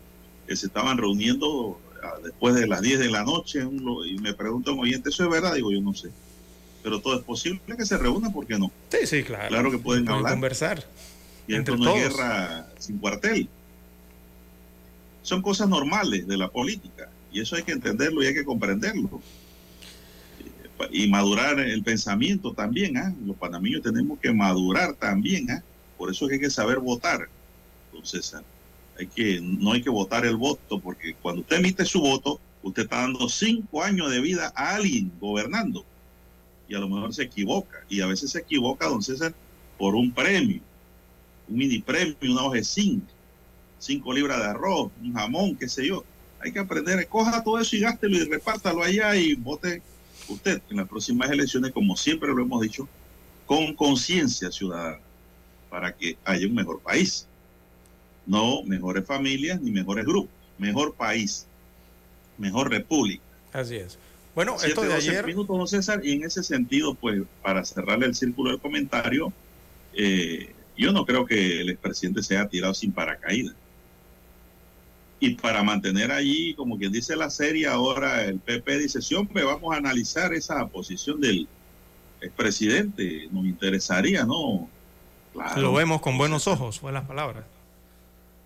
que 0.47 0.57
se 0.57 0.67
estaban 0.67 0.99
reuniendo 0.99 1.81
ah, 2.03 2.15
después 2.23 2.55
de 2.55 2.67
las 2.67 2.81
10 2.81 2.99
de 2.99 3.11
la 3.11 3.25
noche, 3.25 3.65
un 3.65 4.05
y 4.07 4.19
me 4.19 4.35
preguntan, 4.35 4.79
oyente, 4.79 5.11
¿eso 5.11 5.25
es 5.25 5.31
verdad? 5.31 5.55
Digo, 5.55 5.73
yo 5.73 5.81
no 5.81 5.95
sé. 5.95 6.11
Pero 6.83 7.01
todo 7.01 7.17
es 7.17 7.25
posible 7.25 7.77
que 7.77 7.85
se 7.85 7.99
reúnan, 7.99 8.33
¿por 8.33 8.47
qué 8.47 8.59
no? 8.59 8.71
Sí, 8.91 9.07
sí, 9.07 9.23
claro. 9.23 9.49
Claro 9.49 9.71
que 9.71 9.79
pueden 9.79 10.09
hablar. 10.09 10.33
conversar. 10.33 10.85
Y 11.49 11.55
entre 11.55 11.75
esto 11.75 11.85
no 11.85 11.97
es 11.97 12.03
todos. 12.03 12.17
guerra 12.17 12.69
sin 12.79 12.99
cuartel. 12.99 13.49
Son 15.23 15.43
cosas 15.43 15.69
normales 15.69 16.27
de 16.27 16.37
la 16.37 16.49
política. 16.49 17.09
Y 17.33 17.41
eso 17.41 17.57
hay 17.57 17.65
que 17.65 17.73
entenderlo 17.73 18.23
y 18.23 18.27
hay 18.27 18.35
que 18.35 18.45
comprenderlo. 18.45 19.21
Eh, 20.81 20.89
Y 20.91 21.09
madurar 21.09 21.59
el 21.61 21.83
pensamiento 21.83 22.53
también. 22.53 22.97
¿ah? 22.97 23.15
Los 23.25 23.37
panameños 23.37 23.83
tenemos 23.83 24.19
que 24.19 24.33
madurar 24.33 24.95
también. 24.95 25.51
¿ah? 25.51 25.63
Por 25.97 26.11
eso 26.11 26.25
es 26.25 26.29
que 26.31 26.35
hay 26.37 26.41
que 26.41 26.51
saber 26.51 26.79
votar. 26.79 27.29
Entonces, 27.93 28.35
ah, 28.35 28.43
hay 28.99 29.07
que, 29.07 29.41
no 29.41 29.73
hay 29.73 29.83
que 29.83 29.91
votar 29.91 30.25
el 30.25 30.37
voto, 30.37 30.81
porque 30.81 31.15
cuando 31.15 31.43
usted 31.43 31.57
emite 31.57 31.85
su 31.85 32.01
voto, 32.01 32.41
usted 32.63 32.85
está 32.85 33.03
dando 33.03 33.29
cinco 33.29 33.83
años 33.83 34.11
de 34.11 34.21
vida 34.21 34.53
a 34.57 34.75
alguien 34.77 35.13
gobernando. 35.21 35.85
Y 36.69 36.75
a 36.75 36.79
lo 36.79 36.89
mejor 36.89 37.15
se 37.15 37.25
equivoca. 37.25 37.79
Y 37.89 38.01
a 38.01 38.07
veces 38.07 38.31
se 38.31 38.41
equivoca, 38.41 38.87
don 38.89 39.03
César, 39.03 39.35
por 39.79 39.95
un 39.95 40.13
premio 40.13 40.61
un 41.49 41.57
mini 41.57 41.79
premio, 41.81 42.17
una 42.23 42.45
hoja 42.45 42.57
de 42.57 42.65
zinc, 42.65 43.05
cinco 43.79 44.13
libras 44.13 44.39
de 44.39 44.47
arroz, 44.47 44.91
un 45.03 45.13
jamón, 45.15 45.57
qué 45.57 45.69
sé 45.69 45.87
yo. 45.87 46.05
Hay 46.41 46.53
que 46.53 46.59
aprender, 46.59 47.07
coja 47.09 47.43
todo 47.43 47.59
eso 47.59 47.77
y 47.77 47.81
gástelo 47.81 48.17
y 48.17 48.25
repártalo 48.25 48.83
allá 48.83 49.17
y 49.17 49.35
vote 49.35 49.83
usted 50.29 50.63
en 50.71 50.77
las 50.79 50.89
próximas 50.89 51.31
elecciones, 51.31 51.73
como 51.73 51.97
siempre 51.97 52.29
lo 52.29 52.43
hemos 52.43 52.61
dicho, 52.61 52.89
con 53.47 53.75
conciencia 53.75 54.51
ciudadana, 54.51 54.99
para 55.71 55.95
que 55.95 56.17
haya 56.25 56.47
un 56.47 56.55
mejor 56.55 56.81
país. 56.81 57.27
No 58.27 58.63
mejores 58.65 59.07
familias 59.07 59.61
ni 59.61 59.71
mejores 59.71 60.05
grupos, 60.05 60.31
mejor 60.59 60.95
país, 60.95 61.47
mejor 62.39 62.71
república. 62.71 63.23
Así 63.53 63.77
es. 63.77 63.99
Bueno, 64.35 64.57
Siete, 64.59 64.69
esto 64.69 64.83
de 64.83 64.89
12 64.89 65.11
ayer, 65.11 65.27
minutos, 65.27 65.57
don 65.57 65.67
César, 65.67 66.05
y 66.05 66.13
en 66.13 66.25
ese 66.25 66.43
sentido, 66.43 66.95
pues, 66.95 67.23
para 67.43 67.65
cerrarle 67.65 68.07
el 68.07 68.15
círculo 68.15 68.51
del 68.51 68.61
comentario, 68.61 69.33
eh, 69.95 70.53
yo 70.77 70.93
no 70.93 71.07
creo 71.07 71.25
que 71.25 71.63
el 71.63 71.71
expresidente 71.71 72.23
se 72.23 72.37
haya 72.37 72.49
tirado 72.49 72.75
sin 72.75 72.93
paracaídas. 72.93 73.55
Y 75.19 75.35
para 75.35 75.63
mantener 75.63 76.13
allí, 76.13 76.55
como 76.55 76.77
quien 76.77 76.93
dice 76.93 77.17
la 77.17 77.31
serie, 77.31 77.67
ahora 77.67 78.25
el 78.25 78.39
PP 78.39 78.79
dice, 78.79 79.01
sí, 79.01 79.15
hombre, 79.15 79.45
vamos 79.45 79.75
a 79.75 79.79
analizar 79.79 80.35
esa 80.35 80.67
posición 80.67 81.21
del 81.21 81.49
expresidente, 82.21 83.29
nos 83.31 83.47
interesaría, 83.47 84.25
¿no? 84.25 84.69
Claro. 85.33 85.63
lo 85.63 85.73
vemos 85.75 86.01
con 86.01 86.17
buenos 86.17 86.47
ojos, 86.47 86.81
fue 86.81 86.93
las 86.93 87.05
palabras. 87.05 87.45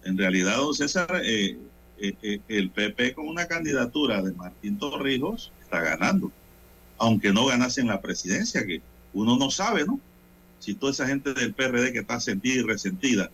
En 0.05 0.17
realidad, 0.17 0.57
don 0.57 0.75
César, 0.75 1.23
eh, 1.25 1.57
eh, 1.99 2.15
eh, 2.23 2.41
el 2.49 2.71
PP 2.71 3.15
con 3.15 3.29
una 3.29 3.47
candidatura 3.47 4.23
de 4.23 4.33
Martín 4.33 4.79
Torrijos 4.79 5.53
está 5.63 5.81
ganando, 5.81 6.33
aunque 6.99 7.33
no 7.33 7.47
ganase 7.47 7.81
en 7.81 7.89
la 7.89 8.01
presidencia, 8.01 8.65
que 8.65 8.81
uno 9.13 9.37
no 9.37 9.51
sabe, 9.51 9.85
¿no? 9.85 10.01
Si 10.59 10.75
toda 10.75 10.93
esa 10.93 11.07
gente 11.07 11.35
del 11.35 11.53
PRD 11.53 11.93
que 11.93 12.01
está 12.01 12.21
sentida 12.21 12.61
y 12.61 12.63
resentida 12.63 13.31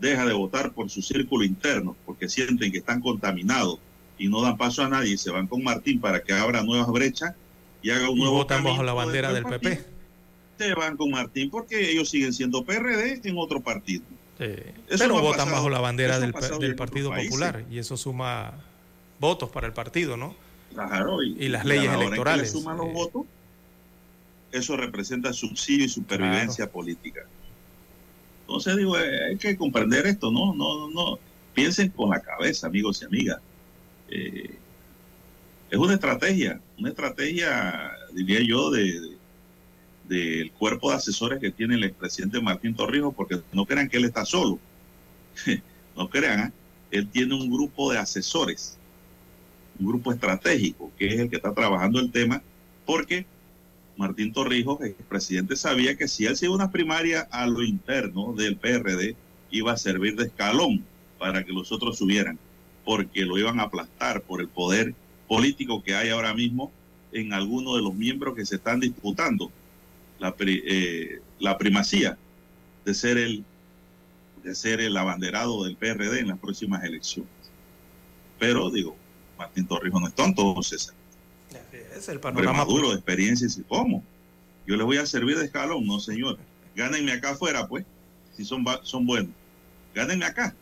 deja 0.00 0.24
de 0.26 0.32
votar 0.32 0.72
por 0.72 0.90
su 0.90 1.02
círculo 1.02 1.44
interno, 1.44 1.96
porque 2.06 2.28
sienten 2.28 2.72
que 2.72 2.78
están 2.78 3.00
contaminados 3.00 3.78
y 4.18 4.28
no 4.28 4.42
dan 4.42 4.56
paso 4.56 4.82
a 4.82 4.88
nadie 4.88 5.14
y 5.14 5.18
se 5.18 5.30
van 5.30 5.46
con 5.46 5.62
Martín 5.62 6.00
para 6.00 6.22
que 6.22 6.32
abra 6.32 6.62
nuevas 6.62 6.88
brechas 6.88 7.34
y 7.82 7.90
haga 7.90 8.08
un 8.10 8.18
Y 8.18 8.20
nuevo 8.20 8.34
votan 8.36 8.62
bajo 8.64 8.82
la 8.82 8.92
bandera 8.92 9.32
del 9.32 9.44
PP. 9.44 9.58
partido, 9.76 9.94
Se 10.58 10.74
van 10.74 10.96
con 10.96 11.10
Martín 11.10 11.50
porque 11.50 11.90
ellos 11.90 12.08
siguen 12.08 12.32
siendo 12.32 12.64
PRD 12.64 13.20
en 13.24 13.34
otro 13.38 13.60
partido. 13.60 14.04
Eso 14.38 14.62
Pero 14.88 15.08
no 15.08 15.20
votan 15.20 15.38
pasado- 15.40 15.56
bajo 15.56 15.70
la 15.70 15.80
bandera 15.80 16.18
del, 16.18 16.32
Partido 16.32 17.10
países. 17.10 17.30
Popular 17.30 17.64
y 17.70 17.78
eso 17.78 17.96
suma 17.96 18.52
votos 19.20 19.48
para 19.50 19.66
el 19.68 19.72
partido, 19.72 20.16
¿no? 20.16 20.34
Claro, 20.72 21.22
y, 21.22 21.36
Y 21.44 21.48
las 21.48 21.64
leyes 21.64 21.88
que 21.88 21.94
electorales, 21.94 22.52
le 22.52 22.58
suman 22.60 22.76
los 22.76 22.86
eh. 22.88 22.92
votos, 22.92 23.22
eso 24.52 24.76
representa 24.76 25.32
subsidio 25.32 25.84
y 25.84 25.88
supervivencia 25.88 26.70
política. 26.70 27.22
Entonces 28.46 28.76
digo, 28.76 28.98
eh, 28.98 29.26
hay 29.30 29.36
que 29.38 29.56
comprender 29.56 30.06
esto, 30.06 30.30
¿no? 30.30 30.54
No, 30.54 30.90
no. 30.90 31.18
Piensen 31.54 31.90
con 31.90 32.10
la 32.10 32.20
cabeza, 32.20 32.66
amigos 32.66 33.00
y 33.02 33.06
amigas. 33.06 33.38
Eh, 34.10 34.58
es 35.70 35.78
una 35.78 35.94
estrategia, 35.94 36.60
una 36.78 36.90
estrategia, 36.90 37.90
diría 38.12 38.40
yo, 38.42 38.70
de, 38.70 39.00
de- 39.00 39.14
del 40.08 40.52
cuerpo 40.52 40.90
de 40.90 40.96
asesores 40.96 41.40
que 41.40 41.50
tiene 41.50 41.76
el 41.76 41.84
expresidente 41.84 42.40
Martín 42.40 42.74
Torrijos, 42.74 43.14
porque 43.14 43.40
no 43.52 43.64
crean 43.64 43.88
que 43.88 43.96
él 43.96 44.04
está 44.04 44.24
solo. 44.26 44.58
no 45.96 46.08
crean, 46.10 46.40
¿ah? 46.40 46.52
él 46.90 47.08
tiene 47.08 47.34
un 47.34 47.50
grupo 47.50 47.92
de 47.92 47.98
asesores 47.98 48.78
un 49.78 49.86
grupo 49.86 50.12
estratégico, 50.12 50.92
que 50.98 51.06
es 51.08 51.20
el 51.20 51.30
que 51.30 51.36
está 51.36 51.52
trabajando 51.52 51.98
el 52.00 52.10
tema, 52.12 52.42
porque 52.86 53.26
Martín 53.96 54.32
Torrijos, 54.32 54.80
el 54.80 54.94
presidente, 54.94 55.56
sabía 55.56 55.96
que 55.96 56.08
si 56.08 56.26
él 56.26 56.36
se 56.36 56.46
iba 56.46 56.54
a 56.54 56.56
una 56.56 56.70
primaria 56.72 57.28
a 57.30 57.46
lo 57.46 57.62
interno 57.62 58.32
del 58.32 58.56
PRD, 58.56 59.16
iba 59.50 59.72
a 59.72 59.76
servir 59.76 60.16
de 60.16 60.24
escalón 60.24 60.84
para 61.18 61.44
que 61.44 61.52
los 61.52 61.70
otros 61.70 61.98
subieran, 61.98 62.38
porque 62.84 63.24
lo 63.24 63.38
iban 63.38 63.60
a 63.60 63.64
aplastar 63.64 64.22
por 64.22 64.40
el 64.40 64.48
poder 64.48 64.94
político 65.28 65.82
que 65.82 65.94
hay 65.94 66.10
ahora 66.10 66.34
mismo 66.34 66.72
en 67.12 67.32
algunos 67.32 67.76
de 67.76 67.82
los 67.82 67.94
miembros 67.94 68.34
que 68.34 68.44
se 68.44 68.56
están 68.56 68.80
disputando 68.80 69.50
eh, 70.40 71.20
la 71.38 71.58
primacía 71.58 72.18
de 72.84 72.94
ser 72.94 73.18
el 73.18 73.44
de 74.42 74.54
ser 74.54 74.80
el 74.80 74.96
abanderado 74.96 75.64
del 75.64 75.76
PRD 75.76 76.20
en 76.20 76.28
las 76.28 76.38
próximas 76.38 76.84
elecciones. 76.84 77.30
Pero 78.38 78.70
digo, 78.70 78.94
Martín 79.38 79.66
Torrijos 79.66 80.00
no 80.00 80.06
es 80.06 80.14
tonto, 80.14 80.62
César. 80.62 80.94
Es 81.96 82.08
el 82.08 82.20
panorama 82.20 82.58
maduro 82.58 82.90
de 82.90 82.96
experiencia 82.96 83.46
y 83.46 83.62
cómo. 83.62 84.02
Yo 84.66 84.76
les 84.76 84.84
voy 84.84 84.96
a 84.96 85.06
servir 85.06 85.38
de 85.38 85.44
escalón, 85.44 85.86
no 85.86 86.00
señor. 86.00 86.38
Gánenme 86.74 87.12
acá 87.12 87.30
afuera, 87.30 87.68
pues, 87.68 87.84
si 88.36 88.44
son, 88.44 88.64
son 88.82 89.06
buenos. 89.06 89.32
Gánenme 89.94 90.24
acá. 90.24 90.54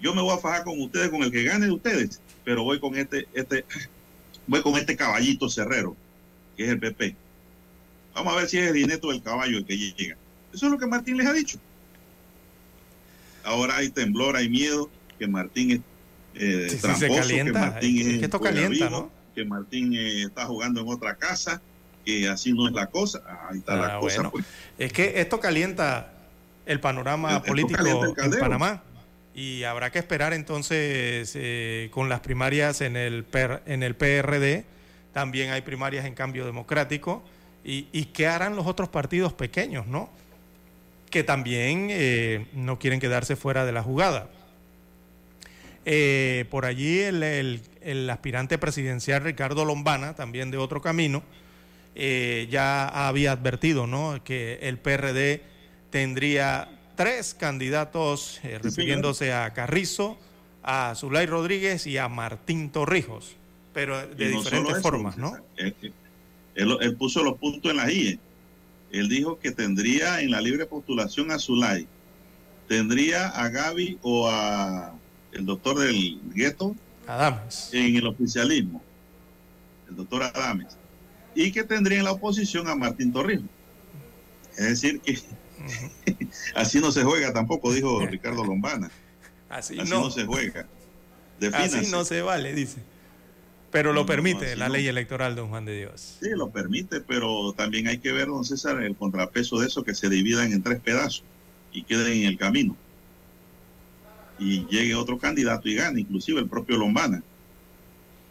Yo 0.00 0.14
me 0.14 0.22
voy 0.22 0.34
a 0.34 0.38
fajar 0.38 0.64
con 0.64 0.80
ustedes, 0.80 1.10
con 1.10 1.22
el 1.22 1.30
que 1.30 1.42
gane 1.42 1.66
de 1.66 1.72
ustedes, 1.72 2.20
pero 2.44 2.64
voy 2.64 2.80
con 2.80 2.96
este, 2.96 3.26
este, 3.34 3.64
voy 4.46 4.62
con 4.62 4.76
este 4.76 4.96
caballito 4.96 5.48
cerrero, 5.50 5.96
que 6.56 6.64
es 6.64 6.70
el 6.70 6.78
PP. 6.78 7.16
Vamos 8.14 8.32
a 8.32 8.36
ver 8.36 8.48
si 8.48 8.58
es 8.58 8.68
el 8.68 8.74
dineto 8.74 9.10
del 9.10 9.22
caballo 9.22 9.58
el 9.58 9.64
que 9.66 9.76
llega. 9.76 10.16
Eso 10.52 10.66
es 10.66 10.72
lo 10.72 10.78
que 10.78 10.86
Martín 10.86 11.16
les 11.16 11.26
ha 11.26 11.32
dicho. 11.32 11.58
Ahora 13.44 13.76
hay 13.76 13.90
temblor, 13.90 14.36
hay 14.36 14.48
miedo, 14.48 14.90
que 15.18 15.26
Martín 15.26 15.70
es 15.70 15.80
eh, 16.34 16.68
Sí, 16.70 16.76
sí, 16.76 16.76
se 16.76 16.80
tramposo, 16.80 17.14
calienta. 17.20 17.52
que 17.52 17.58
Martín 17.70 17.98
Es 17.98 18.06
es 18.06 18.18
que 18.18 18.24
esto 18.24 18.40
calienta, 18.40 18.70
vivo, 18.86 18.90
¿no? 18.90 19.19
Que 19.42 19.48
Martín 19.48 19.94
eh, 19.94 20.22
está 20.24 20.46
jugando 20.46 20.80
en 20.82 20.88
otra 20.88 21.16
casa, 21.16 21.60
que 22.04 22.28
así 22.28 22.52
no 22.52 22.66
es 22.68 22.74
la 22.74 22.86
cosa. 22.86 23.22
Ahí 23.48 23.58
está 23.58 23.76
la 23.76 23.96
Ah, 23.96 24.00
cosa. 24.00 24.30
pues. 24.30 24.44
Es 24.78 24.92
que 24.92 25.20
esto 25.20 25.40
calienta 25.40 26.12
el 26.66 26.80
panorama 26.80 27.36
Esto 27.36 27.44
político 27.44 28.14
el 28.16 28.32
en. 28.34 28.40
Panamá. 28.40 28.82
Y 29.34 29.62
habrá 29.62 29.90
que 29.90 29.98
esperar 30.00 30.32
entonces 30.32 31.32
eh, 31.34 31.88
con 31.92 32.08
las 32.08 32.20
primarias 32.20 32.80
en 32.80 32.96
el, 32.96 33.24
PER 33.24 33.62
en 33.66 33.82
el 33.82 33.94
PRD. 33.94 34.64
También 35.12 35.50
hay 35.50 35.62
primarias 35.62 36.04
en 36.04 36.14
cambio 36.14 36.44
democrático. 36.46 37.22
Y, 37.64 37.86
y 37.92 38.06
qué 38.06 38.26
harán 38.26 38.56
los 38.56 38.66
otros 38.66 38.88
partidos 38.88 39.32
pequeños, 39.32 39.86
¿no? 39.86 40.10
Que 41.10 41.22
también 41.24 41.88
eh, 41.90 42.46
no 42.54 42.78
quieren 42.78 43.00
quedarse 43.00 43.36
fuera 43.36 43.64
de 43.64 43.72
la 43.72 43.82
jugada. 43.82 44.28
Eh, 45.84 46.44
por 46.50 46.64
allí 46.66 47.00
el, 47.00 47.22
el- 47.22 47.60
el 47.82 48.08
aspirante 48.10 48.58
presidencial 48.58 49.22
Ricardo 49.22 49.64
Lombana, 49.64 50.14
también 50.14 50.50
de 50.50 50.58
otro 50.58 50.80
camino, 50.82 51.22
eh, 51.94 52.46
ya 52.50 52.86
había 53.08 53.32
advertido 53.32 53.86
¿no? 53.86 54.22
que 54.22 54.58
el 54.62 54.78
PRD 54.78 55.42
tendría 55.90 56.68
tres 56.96 57.34
candidatos, 57.34 58.40
eh, 58.44 58.58
refiriéndose 58.62 59.32
a 59.32 59.52
Carrizo, 59.52 60.18
a 60.62 60.94
Zulay 60.94 61.26
Rodríguez 61.26 61.86
y 61.86 61.96
a 61.98 62.08
Martín 62.08 62.70
Torrijos, 62.70 63.36
pero 63.72 64.06
de 64.06 64.30
no 64.30 64.38
diferentes 64.38 64.72
eso, 64.74 64.82
formas, 64.82 65.16
¿no? 65.16 65.36
Él, 65.56 65.74
él- 66.54 66.76
él 66.80 66.96
puso 66.96 67.22
los 67.22 67.38
puntos 67.38 67.70
en 67.70 67.78
la 67.78 67.90
IE. 67.90 68.18
Él 68.92 69.08
dijo 69.08 69.38
que 69.38 69.52
tendría 69.52 70.20
en 70.20 70.30
la 70.32 70.40
libre 70.40 70.66
postulación 70.66 71.30
a 71.30 71.38
Zulay, 71.38 71.86
tendría 72.68 73.28
a 73.28 73.48
Gaby 73.48 73.98
o 74.02 74.28
a 74.28 74.92
el 75.32 75.46
doctor 75.46 75.78
del 75.78 76.20
gueto 76.34 76.74
Adames. 77.14 77.70
en 77.72 77.96
el 77.96 78.06
oficialismo, 78.06 78.82
el 79.88 79.96
doctor 79.96 80.22
Adames, 80.22 80.76
y 81.34 81.50
que 81.52 81.64
tendría 81.64 81.98
en 81.98 82.04
la 82.04 82.12
oposición 82.12 82.68
a 82.68 82.74
Martín 82.74 83.12
Torrijos. 83.12 83.46
Es 84.56 84.68
decir, 84.80 85.00
que 85.00 85.18
así 86.54 86.80
no 86.80 86.90
se 86.92 87.02
juega 87.04 87.32
tampoco, 87.32 87.72
dijo 87.72 88.04
Ricardo 88.06 88.44
Lombana. 88.44 88.90
Así, 89.48 89.78
Así 89.78 89.90
no. 89.90 90.00
no 90.02 90.10
se 90.10 90.24
juega. 90.26 90.66
Así 91.54 91.90
no 91.90 92.04
se 92.04 92.22
vale, 92.22 92.52
dice. 92.54 92.82
Pero 93.70 93.92
lo 93.92 94.00
No, 94.00 94.06
permite 94.06 94.56
la 94.56 94.66
no. 94.68 94.74
ley 94.74 94.86
electoral, 94.88 95.36
don 95.36 95.48
Juan 95.48 95.64
de 95.64 95.76
Dios. 95.78 96.16
Sí, 96.20 96.28
lo 96.36 96.50
permite, 96.50 97.00
pero 97.00 97.52
también 97.52 97.86
hay 97.88 97.98
que 97.98 98.12
ver, 98.12 98.26
don 98.26 98.44
César, 98.44 98.82
el 98.82 98.96
contrapeso 98.96 99.60
de 99.60 99.68
eso, 99.68 99.84
que 99.84 99.94
se 99.94 100.08
dividan 100.08 100.52
en 100.52 100.62
tres 100.62 100.80
pedazos 100.80 101.22
y 101.72 101.84
queden 101.84 102.18
en 102.18 102.24
el 102.24 102.36
camino. 102.36 102.76
Y 104.40 104.66
llegue 104.66 104.94
otro 104.94 105.18
candidato 105.18 105.68
y 105.68 105.76
gane, 105.76 106.00
inclusive 106.00 106.40
el 106.40 106.48
propio 106.48 106.76
Lombana, 106.76 107.22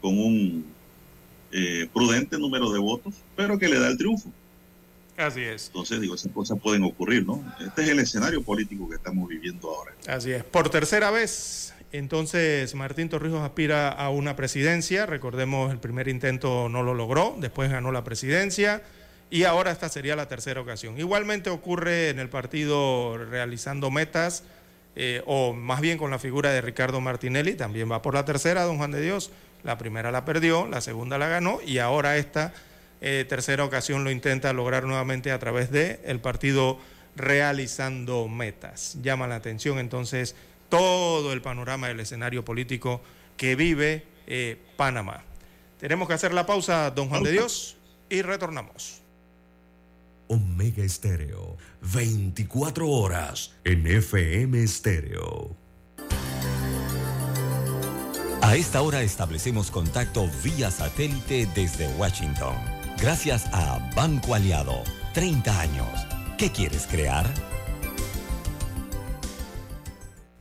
con 0.01 0.17
un 0.17 0.65
eh, 1.51 1.87
prudente 1.93 2.37
número 2.37 2.71
de 2.71 2.79
votos, 2.79 3.13
pero 3.35 3.57
que 3.57 3.69
le 3.69 3.79
da 3.79 3.87
el 3.87 3.97
triunfo. 3.97 4.29
Así 5.17 5.41
es. 5.41 5.67
Entonces, 5.67 6.01
digo, 6.01 6.15
esas 6.15 6.31
cosas 6.31 6.59
pueden 6.61 6.83
ocurrir, 6.83 7.25
¿no? 7.25 7.43
Este 7.65 7.83
es 7.83 7.89
el 7.89 7.99
escenario 7.99 8.41
político 8.41 8.89
que 8.89 8.95
estamos 8.95 9.29
viviendo 9.29 9.69
ahora. 9.69 9.93
Así 10.07 10.31
es. 10.31 10.43
Por 10.43 10.69
tercera 10.69 11.11
vez, 11.11 11.73
entonces 11.91 12.73
Martín 12.75 13.09
Torrijos 13.09 13.41
aspira 13.41 13.89
a 13.89 14.09
una 14.09 14.35
presidencia. 14.35 15.05
Recordemos, 15.05 15.71
el 15.71 15.79
primer 15.79 16.07
intento 16.07 16.69
no 16.69 16.83
lo 16.83 16.93
logró, 16.93 17.35
después 17.39 17.69
ganó 17.69 17.91
la 17.91 18.03
presidencia 18.03 18.81
y 19.31 19.43
ahora 19.43 19.71
esta 19.71 19.89
sería 19.89 20.15
la 20.15 20.27
tercera 20.27 20.61
ocasión. 20.61 20.99
Igualmente 20.99 21.49
ocurre 21.49 22.09
en 22.09 22.19
el 22.19 22.29
partido 22.29 23.17
realizando 23.17 23.91
metas, 23.91 24.43
eh, 25.01 25.23
o 25.25 25.53
más 25.53 25.79
bien 25.79 25.97
con 25.97 26.11
la 26.11 26.19
figura 26.19 26.51
de 26.51 26.59
Ricardo 26.59 26.99
Martinelli, 26.99 27.53
también 27.53 27.89
va 27.89 28.01
por 28.01 28.15
la 28.15 28.25
tercera, 28.25 28.63
don 28.63 28.77
Juan 28.77 28.91
de 28.91 28.99
Dios. 28.99 29.31
La 29.63 29.77
primera 29.77 30.11
la 30.11 30.25
perdió, 30.25 30.67
la 30.67 30.81
segunda 30.81 31.17
la 31.17 31.29
ganó 31.29 31.59
y 31.65 31.77
ahora 31.77 32.17
esta 32.17 32.53
eh, 32.99 33.25
tercera 33.29 33.63
ocasión 33.63 34.03
lo 34.03 34.11
intenta 34.11 34.51
lograr 34.51 34.83
nuevamente 34.83 35.31
a 35.31 35.39
través 35.39 35.71
de 35.71 36.01
el 36.03 36.19
partido 36.19 36.79
realizando 37.15 38.27
metas. 38.27 38.97
Llama 39.01 39.25
la 39.25 39.35
atención 39.35 39.79
entonces 39.79 40.35
todo 40.67 41.31
el 41.31 41.41
panorama 41.41 41.87
del 41.87 42.01
escenario 42.01 42.43
político 42.43 42.99
que 43.37 43.55
vive 43.55 44.03
eh, 44.27 44.57
Panamá. 44.75 45.23
Tenemos 45.79 46.09
que 46.09 46.15
hacer 46.15 46.33
la 46.33 46.45
pausa, 46.45 46.91
don 46.91 47.07
Juan 47.07 47.23
de 47.23 47.31
Dios, 47.31 47.77
y 48.09 48.21
retornamos. 48.21 48.99
Omega 50.27 50.83
Estéreo, 50.83 51.55
24 51.81 52.89
horas 52.89 53.55
en 53.63 53.87
FM 53.87 54.63
Estéreo. 54.63 55.57
A 58.41 58.55
esta 58.55 58.81
hora 58.81 59.01
establecemos 59.01 59.69
contacto 59.69 60.29
vía 60.43 60.71
satélite 60.71 61.47
desde 61.53 61.87
Washington. 61.95 62.55
Gracias 62.99 63.45
a 63.51 63.91
Banco 63.95 64.33
Aliado. 64.33 64.83
30 65.13 65.59
años. 65.59 66.07
¿Qué 66.37 66.51
quieres 66.51 66.87
crear? 66.87 67.25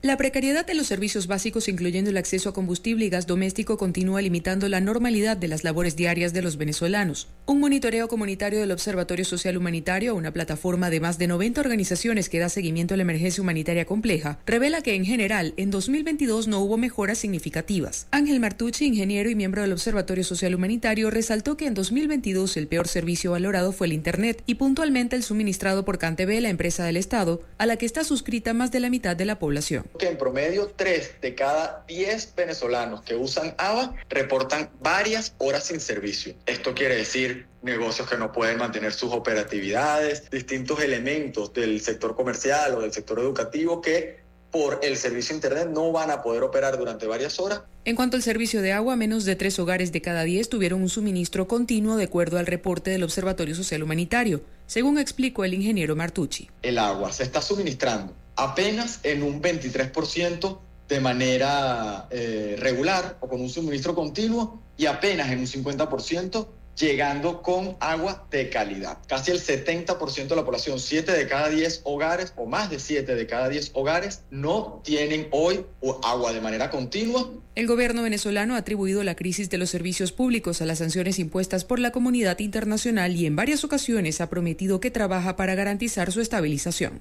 La 0.08 0.16
precariedad 0.16 0.64
de 0.64 0.72
los 0.72 0.86
servicios 0.86 1.26
básicos, 1.26 1.68
incluyendo 1.68 2.08
el 2.08 2.16
acceso 2.16 2.48
a 2.48 2.54
combustible 2.54 3.04
y 3.04 3.10
gas 3.10 3.26
doméstico, 3.26 3.76
continúa 3.76 4.22
limitando 4.22 4.66
la 4.66 4.80
normalidad 4.80 5.36
de 5.36 5.48
las 5.48 5.64
labores 5.64 5.96
diarias 5.96 6.32
de 6.32 6.40
los 6.40 6.56
venezolanos. 6.56 7.28
Un 7.44 7.60
monitoreo 7.60 8.08
comunitario 8.08 8.58
del 8.58 8.70
Observatorio 8.70 9.26
Social 9.26 9.58
Humanitario, 9.58 10.14
una 10.14 10.32
plataforma 10.32 10.88
de 10.88 11.00
más 11.00 11.18
de 11.18 11.26
90 11.26 11.60
organizaciones 11.60 12.30
que 12.30 12.38
da 12.38 12.48
seguimiento 12.48 12.94
a 12.94 12.96
la 12.96 13.02
emergencia 13.02 13.42
humanitaria 13.42 13.84
compleja, 13.84 14.38
revela 14.46 14.80
que 14.80 14.94
en 14.94 15.04
general 15.04 15.52
en 15.58 15.70
2022 15.70 16.48
no 16.48 16.60
hubo 16.60 16.78
mejoras 16.78 17.18
significativas. 17.18 18.06
Ángel 18.10 18.40
Martucci, 18.40 18.86
ingeniero 18.86 19.28
y 19.28 19.34
miembro 19.34 19.60
del 19.60 19.74
Observatorio 19.74 20.24
Social 20.24 20.54
Humanitario, 20.54 21.10
resaltó 21.10 21.58
que 21.58 21.66
en 21.66 21.74
2022 21.74 22.56
el 22.56 22.66
peor 22.66 22.88
servicio 22.88 23.32
valorado 23.32 23.72
fue 23.72 23.88
el 23.88 23.92
Internet 23.92 24.42
y 24.46 24.54
puntualmente 24.54 25.16
el 25.16 25.22
suministrado 25.22 25.84
por 25.84 25.98
CanTV, 25.98 26.40
la 26.40 26.48
empresa 26.48 26.86
del 26.86 26.96
Estado, 26.96 27.42
a 27.58 27.66
la 27.66 27.76
que 27.76 27.84
está 27.84 28.04
suscrita 28.04 28.54
más 28.54 28.72
de 28.72 28.80
la 28.80 28.88
mitad 28.88 29.14
de 29.14 29.26
la 29.26 29.38
población. 29.38 29.84
Que 29.98 30.08
en 30.08 30.16
promedio 30.16 30.72
3 30.74 31.20
de 31.20 31.34
cada 31.34 31.84
10 31.86 32.34
venezolanos 32.36 33.02
que 33.02 33.16
usan 33.16 33.54
ABA 33.58 33.94
reportan 34.08 34.70
varias 34.80 35.34
horas 35.38 35.64
sin 35.64 35.80
servicio. 35.80 36.34
Esto 36.46 36.74
quiere 36.74 36.96
decir 36.96 37.46
negocios 37.62 38.08
que 38.08 38.16
no 38.16 38.32
pueden 38.32 38.58
mantener 38.58 38.92
sus 38.92 39.12
operatividades, 39.12 40.30
distintos 40.30 40.80
elementos 40.80 41.52
del 41.52 41.80
sector 41.80 42.14
comercial 42.14 42.74
o 42.76 42.80
del 42.80 42.92
sector 42.92 43.18
educativo 43.18 43.82
que 43.82 44.28
por 44.50 44.80
el 44.82 44.96
servicio 44.96 45.34
Internet 45.34 45.68
no 45.70 45.92
van 45.92 46.10
a 46.10 46.22
poder 46.22 46.42
operar 46.42 46.78
durante 46.78 47.06
varias 47.06 47.38
horas 47.38 47.62
En 47.84 47.96
cuanto 47.96 48.16
al 48.16 48.22
servicio 48.22 48.62
de 48.62 48.72
agua, 48.72 48.96
menos 48.96 49.24
de 49.24 49.36
tres 49.36 49.58
hogares 49.58 49.92
de 49.92 50.00
cada 50.00 50.22
diez 50.22 50.48
tuvieron 50.48 50.80
un 50.80 50.88
suministro 50.88 51.46
continuo 51.48 51.96
de 51.96 52.04
acuerdo 52.04 52.38
al 52.38 52.46
reporte 52.46 52.90
del 52.90 53.02
Observatorio 53.02 53.54
Social 53.54 53.82
Humanitario, 53.82 54.40
según 54.66 54.98
explicó 54.98 55.44
el 55.44 55.54
ingeniero 55.54 55.96
Martucci. 55.96 56.50
el 56.62 56.78
agua 56.78 57.12
se 57.12 57.24
está 57.24 57.42
suministrando 57.42 58.14
apenas 58.38 59.00
en 59.02 59.22
un 59.22 59.42
23% 59.42 60.58
de 60.88 61.00
manera 61.00 62.06
eh, 62.10 62.56
regular 62.58 63.18
o 63.20 63.28
con 63.28 63.40
un 63.40 63.50
suministro 63.50 63.94
continuo 63.94 64.62
y 64.76 64.86
apenas 64.86 65.30
en 65.30 65.40
un 65.40 65.46
50% 65.46 66.46
llegando 66.78 67.42
con 67.42 67.76
agua 67.80 68.26
de 68.30 68.48
calidad. 68.48 68.98
Casi 69.08 69.32
el 69.32 69.40
70% 69.40 70.28
de 70.28 70.36
la 70.36 70.44
población, 70.44 70.78
7 70.78 71.10
de 71.10 71.26
cada 71.26 71.48
10 71.48 71.80
hogares 71.82 72.32
o 72.36 72.46
más 72.46 72.70
de 72.70 72.78
7 72.78 73.16
de 73.16 73.26
cada 73.26 73.48
10 73.48 73.72
hogares 73.74 74.22
no 74.30 74.80
tienen 74.84 75.26
hoy 75.32 75.66
agua 76.04 76.32
de 76.32 76.40
manera 76.40 76.70
continua 76.70 77.28
El 77.56 77.66
gobierno 77.66 78.02
venezolano 78.02 78.54
ha 78.54 78.58
atribuido 78.58 79.02
la 79.02 79.16
crisis 79.16 79.50
de 79.50 79.58
los 79.58 79.70
servicios 79.70 80.12
públicos 80.12 80.62
a 80.62 80.66
las 80.66 80.78
sanciones 80.78 81.18
impuestas 81.18 81.64
por 81.64 81.80
la 81.80 81.90
comunidad 81.90 82.38
internacional 82.38 83.16
y 83.16 83.26
en 83.26 83.34
varias 83.34 83.64
ocasiones 83.64 84.20
ha 84.20 84.30
prometido 84.30 84.78
que 84.78 84.92
trabaja 84.92 85.34
para 85.34 85.56
garantizar 85.56 86.12
su 86.12 86.20
estabilización. 86.20 87.00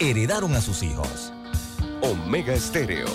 heredaron 0.00 0.54
a 0.54 0.60
sus 0.60 0.82
hijos. 0.82 1.32
Omega 2.02 2.54
Estéreo. 2.54 3.08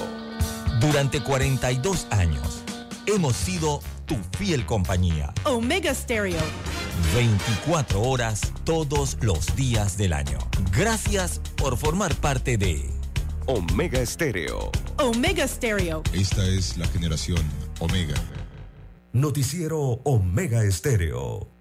Durante 0.79 1.21
42 1.21 2.07
años, 2.11 2.63
hemos 3.05 3.35
sido 3.35 3.81
tu 4.05 4.17
fiel 4.37 4.65
compañía. 4.65 5.33
Omega 5.45 5.93
Stereo. 5.93 6.41
24 7.15 8.01
horas 8.01 8.51
todos 8.65 9.17
los 9.21 9.55
días 9.55 9.97
del 9.97 10.13
año. 10.13 10.37
Gracias 10.75 11.39
por 11.55 11.77
formar 11.77 12.13
parte 12.15 12.57
de 12.57 12.89
Omega 13.45 14.01
Estéreo. 14.01 14.71
Omega 14.97 15.47
Stereo. 15.47 16.03
Esta 16.13 16.45
es 16.45 16.77
la 16.77 16.87
generación 16.87 17.41
Omega. 17.79 18.15
Noticiero 19.13 20.01
Omega 20.03 20.63
Estéreo. 20.63 21.52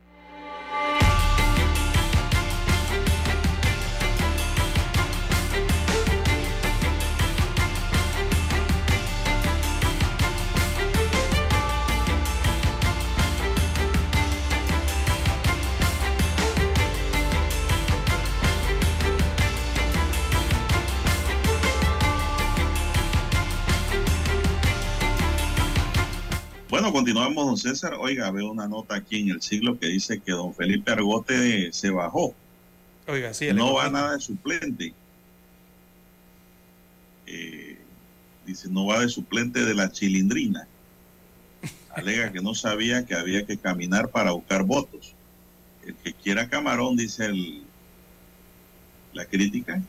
Bueno, 26.73 26.90
continuamos, 26.90 27.44
don 27.44 27.59
César. 27.59 27.99
Oiga, 28.01 28.31
veo 28.31 28.51
una 28.51 28.66
nota 28.66 28.94
aquí 28.94 29.20
en 29.20 29.28
el 29.28 29.43
siglo 29.43 29.78
que 29.78 29.89
dice 29.89 30.20
que 30.20 30.32
don 30.32 30.55
Felipe 30.55 30.90
Argote 30.90 31.70
se 31.70 31.90
bajó. 31.90 32.35
Oiga, 33.07 33.35
sí. 33.35 33.49
el 33.49 33.57
no 33.57 33.74
va 33.74 33.90
nada 33.90 34.15
de 34.15 34.20
suplente. 34.20 34.94
Eh, 37.27 37.77
dice, 38.47 38.70
no 38.70 38.86
va 38.86 39.01
de 39.01 39.11
suplente 39.11 39.66
de 39.66 39.74
la 39.74 39.93
chilindrina. 39.93 40.66
Alega 41.94 42.32
que 42.32 42.40
no 42.40 42.55
sabía 42.55 43.05
que 43.05 43.16
había 43.16 43.44
que 43.44 43.59
caminar 43.59 44.09
para 44.09 44.31
buscar 44.31 44.62
votos. 44.62 45.15
El 45.85 45.94
que 45.97 46.15
quiera 46.15 46.49
camarón, 46.49 46.97
dice 46.97 47.27
el, 47.27 47.65
la 49.12 49.27
crítica, 49.27 49.82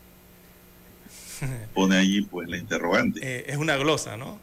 pone 1.72 1.96
allí 1.96 2.20
pues 2.20 2.46
la 2.46 2.58
interrogante. 2.58 3.20
Eh, 3.22 3.44
es 3.48 3.56
una 3.56 3.78
glosa, 3.78 4.18
¿no? 4.18 4.38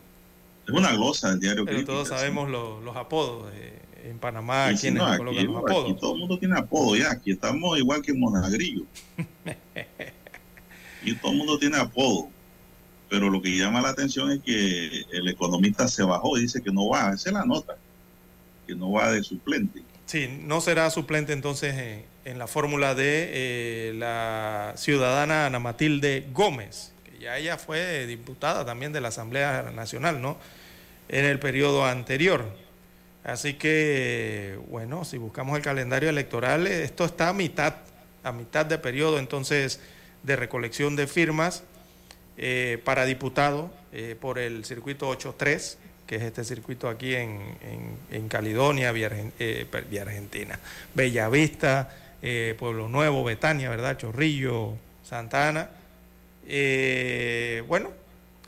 Es 0.67 0.73
una 0.73 0.91
glosa 0.93 1.29
del 1.31 1.39
diario 1.39 1.65
Pero 1.65 1.77
Crítica, 1.77 1.93
todos 1.93 2.07
sabemos 2.09 2.49
lo- 2.49 2.81
los 2.81 2.95
apodos. 2.95 3.51
eh, 3.53 3.79
en 4.03 4.17
Panamá, 4.17 4.69
Sí, 4.71 4.81
quienes 4.81 5.03
no, 5.03 5.15
colocan 5.17 5.45
los 5.45 5.57
aquí 5.57 5.65
apodos. 5.73 5.99
todo 5.99 6.13
el 6.13 6.19
mundo 6.21 6.39
tiene 6.39 6.57
apodo 6.57 6.95
ya. 6.95 7.11
Aquí 7.11 7.31
estamos 7.31 7.77
igual 7.77 8.01
que 8.01 8.11
en 8.11 8.19
Monagrillo. 8.19 8.83
y 11.03 11.15
todo 11.15 11.31
el 11.31 11.37
mundo 11.37 11.57
tiene 11.59 11.77
apodo. 11.77 12.29
Pero 13.09 13.29
lo 13.29 13.41
que 13.41 13.49
llama 13.57 13.81
la 13.81 13.89
atención 13.89 14.31
es 14.31 14.39
que 14.41 15.03
el 15.11 15.27
economista 15.27 15.87
se 15.87 16.03
bajó 16.03 16.37
y 16.37 16.41
dice 16.43 16.61
que 16.61 16.71
no 16.71 16.87
va. 16.87 17.11
Esa 17.13 17.29
es 17.29 17.33
la 17.33 17.45
nota. 17.45 17.75
Que 18.65 18.73
no 18.75 18.91
va 18.91 19.11
de 19.11 19.21
suplente. 19.23 19.83
Sí, 20.05 20.27
no 20.43 20.61
será 20.61 20.89
suplente 20.89 21.33
entonces 21.33 21.75
en, 21.75 22.05
en 22.25 22.39
la 22.39 22.47
fórmula 22.47 22.95
de 22.95 23.29
eh, 23.33 23.93
la 23.95 24.73
ciudadana 24.77 25.45
Ana 25.47 25.59
Matilde 25.59 26.27
Gómez, 26.33 26.90
ya 27.21 27.37
ella 27.37 27.57
fue 27.57 28.05
diputada 28.07 28.65
también 28.65 28.91
de 28.93 29.01
la 29.01 29.09
Asamblea 29.09 29.71
Nacional, 29.73 30.21
¿no? 30.21 30.37
En 31.09 31.25
el 31.25 31.39
periodo 31.39 31.85
anterior. 31.85 32.45
Así 33.23 33.53
que, 33.53 34.57
bueno, 34.69 35.05
si 35.05 35.17
buscamos 35.17 35.55
el 35.57 35.63
calendario 35.63 36.09
electoral, 36.09 36.65
esto 36.67 37.05
está 37.05 37.29
a 37.29 37.33
mitad, 37.33 37.75
a 38.23 38.31
mitad 38.31 38.65
de 38.65 38.77
periodo 38.79 39.19
entonces 39.19 39.79
de 40.23 40.35
recolección 40.35 40.95
de 40.95 41.07
firmas 41.07 41.63
eh, 42.37 42.81
para 42.83 43.05
diputado 43.05 43.71
eh, 43.93 44.15
por 44.19 44.39
el 44.39 44.65
circuito 44.65 45.07
83, 45.09 45.77
que 46.07 46.15
es 46.15 46.23
este 46.23 46.43
circuito 46.43 46.89
aquí 46.89 47.13
en, 47.15 47.39
en- 47.61 47.97
en 48.11 48.27
Caledonia, 48.27 48.91
Vía, 48.91 49.09
eh, 49.39 49.67
Vía 49.89 50.01
Argentina, 50.01 50.59
Bellavista, 50.95 51.89
eh, 52.23 52.55
Pueblo 52.57 52.89
Nuevo, 52.89 53.23
Betania, 53.23 53.69
¿verdad? 53.69 53.97
Chorrillo, 53.97 54.73
Santa 55.03 55.47
Ana. 55.49 55.69
Eh, 56.47 57.63
bueno, 57.67 57.91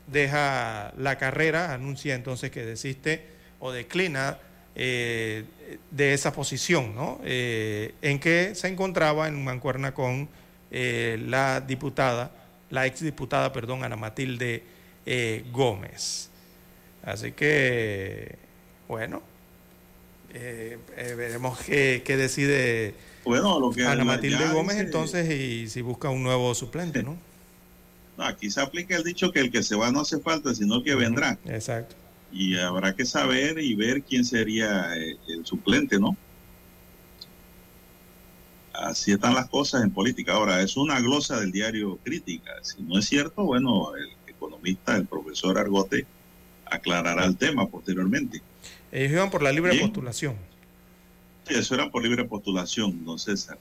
deja 0.06 0.92
la 0.98 1.16
carrera, 1.18 1.72
anuncia 1.72 2.14
entonces 2.14 2.50
que 2.50 2.64
desiste 2.64 3.26
o 3.60 3.72
declina 3.72 4.38
eh, 4.76 5.44
de 5.90 6.12
esa 6.14 6.32
posición, 6.32 6.94
¿no? 6.94 7.20
Eh, 7.24 7.94
en 8.02 8.18
que 8.18 8.54
se 8.54 8.68
encontraba 8.68 9.28
en 9.28 9.42
mancuerna 9.44 9.94
con 9.94 10.28
eh, 10.70 11.18
la 11.26 11.60
diputada, 11.60 12.32
la 12.70 12.86
exdiputada, 12.86 13.52
perdón, 13.52 13.84
Ana 13.84 13.96
Matilde 13.96 14.62
eh, 15.06 15.44
Gómez. 15.52 16.30
Así 17.04 17.32
que, 17.32 18.36
bueno, 18.88 19.22
veremos 21.16 21.58
qué, 21.60 22.02
qué 22.04 22.16
decide 22.16 22.94
Bueno, 23.24 23.60
lo 23.60 23.70
que 23.70 23.86
Ana 23.86 24.04
Matilde 24.04 24.48
Gómez 24.48 24.76
dice- 24.76 24.86
entonces 24.86 25.30
y 25.30 25.68
si 25.68 25.80
busca 25.82 26.08
un 26.10 26.22
nuevo 26.22 26.54
suplente, 26.54 27.02
¿no? 27.02 27.16
No, 28.16 28.24
aquí 28.24 28.50
se 28.50 28.60
aplica 28.60 28.96
el 28.96 29.02
dicho 29.02 29.32
que 29.32 29.40
el 29.40 29.50
que 29.50 29.62
se 29.62 29.76
va 29.76 29.90
no 29.90 30.00
hace 30.00 30.20
falta, 30.20 30.54
sino 30.54 30.82
que 30.82 30.94
vendrá. 30.94 31.38
Exacto. 31.46 31.96
Y 32.32 32.56
habrá 32.58 32.94
que 32.94 33.04
saber 33.04 33.58
y 33.58 33.74
ver 33.74 34.02
quién 34.02 34.24
sería 34.24 34.96
eh, 34.96 35.16
el 35.28 35.46
suplente, 35.46 35.98
¿no? 35.98 36.16
Así 38.72 39.12
están 39.12 39.34
las 39.34 39.48
cosas 39.48 39.84
en 39.84 39.90
política. 39.90 40.32
Ahora, 40.32 40.60
es 40.60 40.76
una 40.76 41.00
glosa 41.00 41.38
del 41.38 41.52
diario 41.52 41.98
Crítica. 42.02 42.52
Si 42.62 42.82
no 42.82 42.98
es 42.98 43.06
cierto, 43.06 43.44
bueno, 43.44 43.94
el 43.94 44.10
economista, 44.26 44.96
el 44.96 45.06
profesor 45.06 45.58
Argote, 45.58 46.06
aclarará 46.66 47.24
el 47.24 47.36
tema 47.36 47.68
posteriormente. 47.68 48.42
Ellos 48.90 49.12
iban 49.12 49.30
por 49.30 49.42
la 49.42 49.52
libre 49.52 49.72
Bien. 49.72 49.84
postulación. 49.84 50.36
Sí, 51.46 51.54
eso 51.54 51.74
era 51.74 51.90
por 51.90 52.02
libre 52.02 52.24
postulación, 52.24 53.04
don 53.04 53.18
César. 53.18 53.58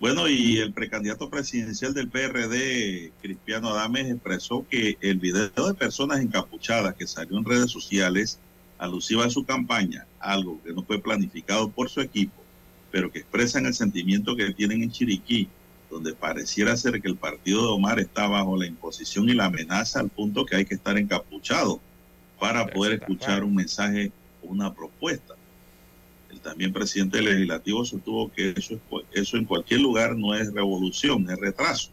Bueno, 0.00 0.28
y 0.28 0.58
el 0.58 0.72
precandidato 0.72 1.28
presidencial 1.28 1.92
del 1.92 2.08
PRD, 2.08 3.10
Cristiano 3.20 3.70
Adames, 3.70 4.08
expresó 4.08 4.64
que 4.70 4.96
el 5.00 5.18
video 5.18 5.48
de 5.48 5.74
personas 5.74 6.20
encapuchadas 6.20 6.94
que 6.94 7.08
salió 7.08 7.36
en 7.36 7.44
redes 7.44 7.72
sociales 7.72 8.38
alusiva 8.78 9.26
a 9.26 9.30
su 9.30 9.44
campaña, 9.44 10.06
algo 10.20 10.60
que 10.62 10.72
no 10.72 10.84
fue 10.84 11.00
planificado 11.00 11.68
por 11.68 11.90
su 11.90 12.00
equipo, 12.00 12.40
pero 12.92 13.10
que 13.10 13.18
expresan 13.18 13.66
el 13.66 13.74
sentimiento 13.74 14.36
que 14.36 14.54
tienen 14.54 14.84
en 14.84 14.92
Chiriquí, 14.92 15.48
donde 15.90 16.14
pareciera 16.14 16.76
ser 16.76 17.02
que 17.02 17.08
el 17.08 17.16
partido 17.16 17.62
de 17.62 17.72
Omar 17.72 17.98
está 17.98 18.28
bajo 18.28 18.56
la 18.56 18.66
imposición 18.66 19.28
y 19.28 19.34
la 19.34 19.46
amenaza 19.46 19.98
al 19.98 20.10
punto 20.10 20.46
que 20.46 20.54
hay 20.54 20.64
que 20.64 20.76
estar 20.76 20.96
encapuchado 20.96 21.80
para 22.38 22.68
poder 22.68 23.00
escuchar 23.00 23.42
un 23.42 23.56
mensaje 23.56 24.12
o 24.44 24.46
una 24.46 24.72
propuesta. 24.72 25.34
El 26.48 26.52
también 26.52 26.72
presidente 26.72 27.20
legislativo 27.20 27.84
sostuvo 27.84 28.32
que 28.32 28.54
eso, 28.56 28.80
eso 29.12 29.36
en 29.36 29.44
cualquier 29.44 29.80
lugar 29.80 30.16
no 30.16 30.34
es 30.34 30.50
revolución, 30.50 31.28
es 31.28 31.38
retraso. 31.38 31.90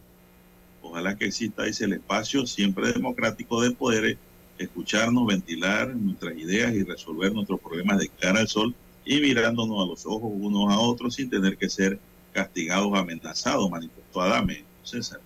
Ojalá 0.82 1.18
que 1.18 1.26
exista, 1.26 1.64
dice, 1.64 1.84
el 1.84 1.94
espacio 1.94 2.48
siempre 2.48 2.94
democrático 2.94 3.62
de 3.62 3.72
poderes 3.72 4.18
escucharnos, 4.58 5.28
ventilar 5.28 5.94
nuestras 5.94 6.38
ideas 6.38 6.74
y 6.74 6.84
resolver 6.84 7.34
nuestros 7.34 7.60
problemas 7.60 8.00
de 8.00 8.08
cara 8.08 8.40
al 8.40 8.48
sol 8.48 8.74
y 9.04 9.20
mirándonos 9.20 9.84
a 9.84 9.88
los 9.88 10.06
ojos 10.06 10.32
unos 10.34 10.74
a 10.74 10.80
otros 10.80 11.16
sin 11.16 11.30
tener 11.30 11.58
que 11.58 11.70
ser 11.70 12.00
castigados, 12.32 12.98
amenazados, 12.98 13.70
manifestó 13.70 14.22
Adame, 14.22 14.64
César. 14.84 15.20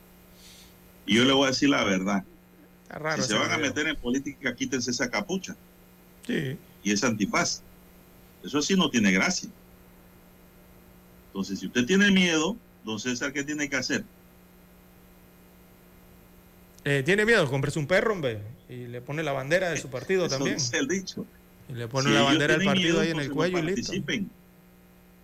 Y 1.06 1.18
yo 1.18 1.23
le 1.23 1.34
voy 1.34 1.45
a 1.45 1.49
decir 1.49 1.69
la 1.69 1.84
verdad. 1.84 2.23
si 3.15 3.22
se 3.22 3.35
van 3.35 3.51
a 3.51 3.60
meter 3.60 3.88
en 3.88 3.95
política, 3.95 4.56
quítense 4.56 4.89
esa 4.89 5.07
capucha. 5.07 5.56
Sí. 6.26 6.57
Y 6.84 6.91
esa 6.91 7.07
antifaz. 7.07 7.61
Eso 8.44 8.61
sí 8.61 8.76
no 8.76 8.90
tiene 8.90 9.11
gracia. 9.11 9.49
Entonces, 11.28 11.60
si 11.60 11.68
usted 11.68 11.86
tiene 11.86 12.11
miedo, 12.11 12.57
don 12.84 12.99
César, 12.99 13.32
¿qué 13.34 13.44
tiene 13.44 13.70
que 13.70 13.76
hacer? 13.76 14.03
Eh, 16.86 17.03
¿Tiene 17.06 17.26
miedo? 17.26 17.49
Cómprese 17.49 17.80
un 17.80 17.88
perro, 17.88 18.14
hombre. 18.14 18.41
Y 18.70 18.88
le 18.88 19.02
pone 19.02 19.24
la 19.24 19.32
bandera 19.34 19.70
de 19.70 19.78
su 19.78 19.90
partido 19.91 20.26
Eso 20.26 20.36
también. 20.36 20.57
dice 20.57 20.78
el 20.78 20.88
dicho. 20.88 21.26
Y 21.68 21.74
le 21.74 21.88
pone 21.88 22.10
Si 22.10 22.16
la 22.16 22.24
bandera 22.24 22.57
del 22.57 22.66
partido 22.66 22.88
miedo, 22.88 23.02
ahí 23.02 23.11
en 23.11 23.20
el 23.20 23.32
cuello 23.32 23.57
no 23.57 23.64
y 23.64 23.76
listo. 23.76 23.91
participen. 23.91 24.32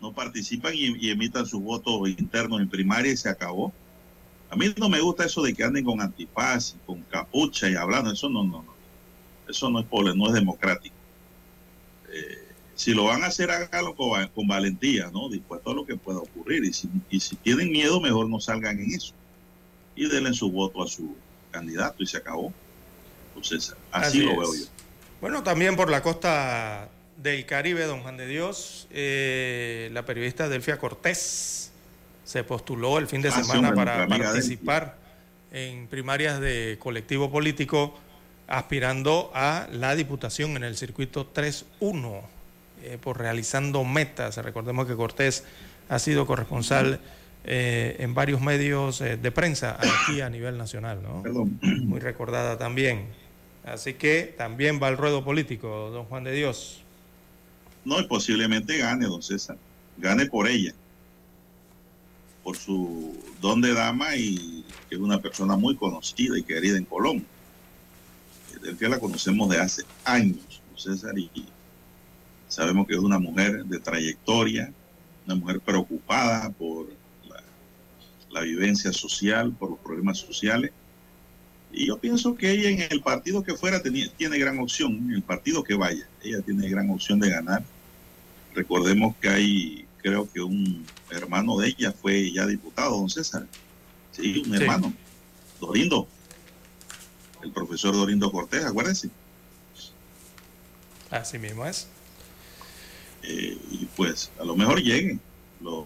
No 0.02 0.14
participan 0.14 0.74
y, 0.76 0.96
y 1.00 1.10
emitan 1.10 1.46
sus 1.46 1.62
votos 1.62 2.08
internos 2.10 2.62
en 2.62 2.70
primaria 2.70 3.12
y 3.12 3.18
se 3.18 3.30
acabó. 3.30 3.74
A 4.50 4.56
mí 4.56 4.74
no 4.78 4.90
me 4.90 5.00
gusta 5.02 5.26
eso 5.26 5.42
de 5.42 5.54
que 5.54 5.64
anden 5.64 5.84
con 5.84 6.00
antifaz, 6.02 6.76
y 6.76 6.86
con 6.86 7.02
capucha 7.04 7.70
y 7.70 7.76
hablando. 7.76 8.12
Eso 8.12 8.30
no, 8.30 8.44
no, 8.44 8.62
no. 8.62 8.76
Eso 9.50 9.70
no 9.70 9.80
es 9.80 9.86
pole, 9.86 10.16
no 10.16 10.28
es 10.28 10.34
democrático. 10.34 10.96
Eh, 12.12 12.45
si 12.76 12.93
lo 12.93 13.06
van 13.06 13.23
a 13.23 13.27
hacer, 13.27 13.49
hágalo 13.52 13.95
con, 13.95 14.27
con 14.30 14.47
valentía, 14.47 15.10
¿no? 15.11 15.30
Dispuesto 15.30 15.72
a 15.72 15.73
lo 15.73 15.85
que 15.85 15.95
pueda 15.95 16.19
ocurrir. 16.19 16.64
Y 16.65 16.73
si, 16.73 16.89
y 17.10 17.19
si 17.19 17.35
tienen 17.38 17.72
miedo, 17.72 17.99
mejor 18.02 18.30
no 18.30 18.39
salgan 18.39 18.80
en 18.80 18.93
eso. 18.93 19.14
Y 19.95 20.07
denle 20.10 20.34
su 20.34 20.52
voto 20.52 20.84
a 20.84 20.88
su 20.88 21.15
candidato 21.52 22.03
y 22.03 22.06
se 22.07 22.18
acabó. 22.18 22.53
Entonces, 23.30 23.73
así, 23.91 24.19
lo 24.19 24.38
veo 24.39 24.53
yo. 24.53 24.65
Bueno, 25.22 25.41
también 25.43 25.76
por 25.76 25.89
la 25.89 26.03
costa 26.03 26.89
del 27.18 27.45
Caribe, 27.45 27.85
don 27.85 28.02
Juan 28.02 28.18
de 28.18 28.27
Dios, 28.27 28.88
eh, 28.91 29.89
la 29.93 30.06
periodista 30.06 30.49
Delfia 30.49 30.77
Cortés 30.77 31.72
se 32.26 32.43
postuló 32.43 32.97
el 32.97 33.07
fin 33.07 33.22
de 33.22 33.30
Ah, 33.30 33.43
semana 33.43 33.73
para 33.73 34.07
participar 34.07 34.97
en 35.52 35.88
primarias 35.88 36.41
de 36.41 36.77
colectivo 36.80 37.31
político, 37.31 37.97
aspirando 38.47 39.31
a 39.34 39.68
la 39.72 39.95
diputación 39.95 40.57
en 40.57 40.64
el 40.64 40.76
circuito 40.76 41.31
3-1, 41.34 42.22
eh, 42.86 42.98
por 43.02 43.18
realizando 43.18 43.84
metas. 43.84 44.38
Recordemos 44.38 44.88
que 44.88 44.95
Cortés 44.95 45.44
ha 45.90 45.99
sido 45.99 46.26
corresponsal 46.26 46.99
eh, 47.44 47.98
en 47.99 48.14
varios 48.14 48.41
medios 48.41 49.02
eh, 49.02 49.18
de 49.18 49.32
prensa 49.32 49.78
aquí 49.80 50.22
a 50.22 50.30
nivel 50.30 50.57
nacional, 50.57 51.02
¿no? 51.03 51.24
Muy 51.62 51.99
recordada 51.99 52.57
también. 52.57 53.07
Así 53.64 53.94
que 53.94 54.34
también 54.38 54.80
va 54.82 54.88
al 54.88 54.98
ruedo 54.98 55.24
político, 55.24 55.90
don 55.91 56.06
Juan 56.06 56.24
de 56.24 56.34
Dios. 56.34 56.82
No, 57.84 57.99
y 57.99 58.07
posiblemente 58.07 58.78
gane, 58.78 59.06
don 59.06 59.22
César. 59.22 59.57
Gane 59.98 60.26
por 60.26 60.48
ella. 60.48 60.74
Por 62.44 62.57
su 62.57 63.18
don 63.41 63.62
de 63.62 63.74
dama 63.74 64.16
y 64.16 64.64
que 64.90 64.95
es 64.95 65.02
una 65.02 65.20
persona 65.20 65.56
muy 65.56 65.76
conocida 65.76 66.38
y 66.38 66.44
querida 66.44 66.78
en 66.78 66.86
Colón. 66.86 67.26
Del 68.62 68.78
que 68.78 68.90
la 68.90 68.99
conocemos 68.99 69.49
de 69.49 69.60
hace 69.60 69.84
años, 70.03 70.62
don 70.70 70.80
César, 70.80 71.18
y 71.18 71.30
sabemos 72.56 72.88
que 72.88 72.94
es 72.94 72.99
una 72.99 73.19
mujer 73.19 73.65
de 73.65 73.80
trayectoria, 73.80 74.72
una 75.26 75.36
mujer 75.36 75.60
preocupada 75.60 76.49
por 76.52 76.88
la, 77.27 77.44
la 78.32 78.41
vivencia 78.41 78.94
social, 78.94 79.52
por 79.52 79.72
los 79.72 79.80
problemas 79.80 80.19
sociales. 80.19 80.72
Y 81.73 81.88
yo 81.88 81.98
pienso 81.98 82.36
que 82.36 82.52
ella 82.52 82.69
en 82.69 82.88
el 82.90 83.02
partido 83.02 83.44
que 83.44 83.56
fuera 83.56 83.82
tenía, 83.82 84.07
tiene 84.15 84.40
gran 84.40 84.57
opción, 84.60 84.94
en 85.10 85.15
el 85.15 85.22
partido 85.22 85.64
que 85.65 85.76
vaya, 85.76 86.07
ella 86.23 86.40
tiene 86.41 86.69
gran 86.69 86.90
opción 86.90 87.19
de 87.19 87.30
ganar. 87.30 87.61
Recordemos 88.53 89.18
que 89.19 89.27
hay, 89.27 89.86
creo 90.02 90.32
que 90.32 90.40
un 90.40 90.86
hermano 91.10 91.57
de 91.57 91.68
ella 91.68 91.91
fue 91.91 92.32
ya 92.32 92.45
diputado, 92.45 92.98
don 92.98 93.10
César. 93.10 93.45
Sí, 94.14 94.44
un 94.48 94.56
Sí. 94.56 94.64
hermano, 94.64 94.94
Dorindo, 95.60 96.07
el 97.44 97.52
profesor 97.52 97.94
Dorindo 97.94 98.32
Cortés, 98.32 98.64
acuérdense. 98.64 99.10
Así 101.11 101.38
mismo 101.38 101.65
es. 101.65 101.90
Eh, 103.27 103.57
y 103.72 103.85
pues 103.95 104.31
a 104.39 104.43
lo 104.43 104.56
mejor 104.56 104.81
lleguen. 104.81 105.19
Los, 105.61 105.85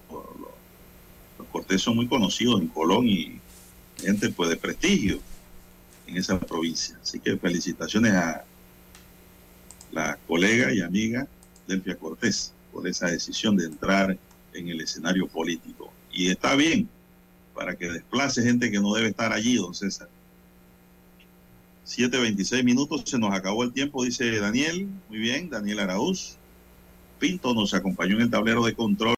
Cortés 1.51 1.81
son 1.81 1.95
muy 1.95 2.07
conocidos 2.07 2.61
en 2.61 2.67
Colón 2.67 3.07
y 3.07 3.39
gente 3.97 4.29
pues 4.29 4.49
de 4.49 4.57
prestigio 4.57 5.19
en 6.05 6.17
esa 6.17 6.39
provincia. 6.39 6.97
Así 7.01 7.19
que 7.19 7.37
felicitaciones 7.37 8.13
a 8.13 8.43
la 9.91 10.17
colega 10.27 10.71
y 10.71 10.81
amiga 10.81 11.27
Delfia 11.67 11.95
Cortés 11.95 12.53
por 12.71 12.87
esa 12.87 13.07
decisión 13.07 13.55
de 13.55 13.65
entrar 13.65 14.15
en 14.53 14.69
el 14.69 14.81
escenario 14.81 15.27
político. 15.27 15.91
Y 16.11 16.29
está 16.29 16.55
bien 16.55 16.87
para 17.55 17.75
que 17.75 17.89
desplace 17.89 18.43
gente 18.43 18.69
que 18.69 18.79
no 18.79 18.93
debe 18.93 19.09
estar 19.09 19.33
allí, 19.33 19.55
don 19.55 19.73
César. 19.73 20.09
7.26 21.85 22.63
minutos, 22.63 23.03
se 23.05 23.17
nos 23.17 23.33
acabó 23.33 23.63
el 23.63 23.73
tiempo, 23.73 24.03
dice 24.03 24.39
Daniel. 24.39 24.87
Muy 25.09 25.19
bien, 25.19 25.49
Daniel 25.49 25.79
Araúz. 25.79 26.38
Pinto 27.19 27.53
nos 27.53 27.73
acompañó 27.73 28.15
en 28.15 28.21
el 28.21 28.31
tablero 28.31 28.63
de 28.63 28.73
control. 28.73 29.07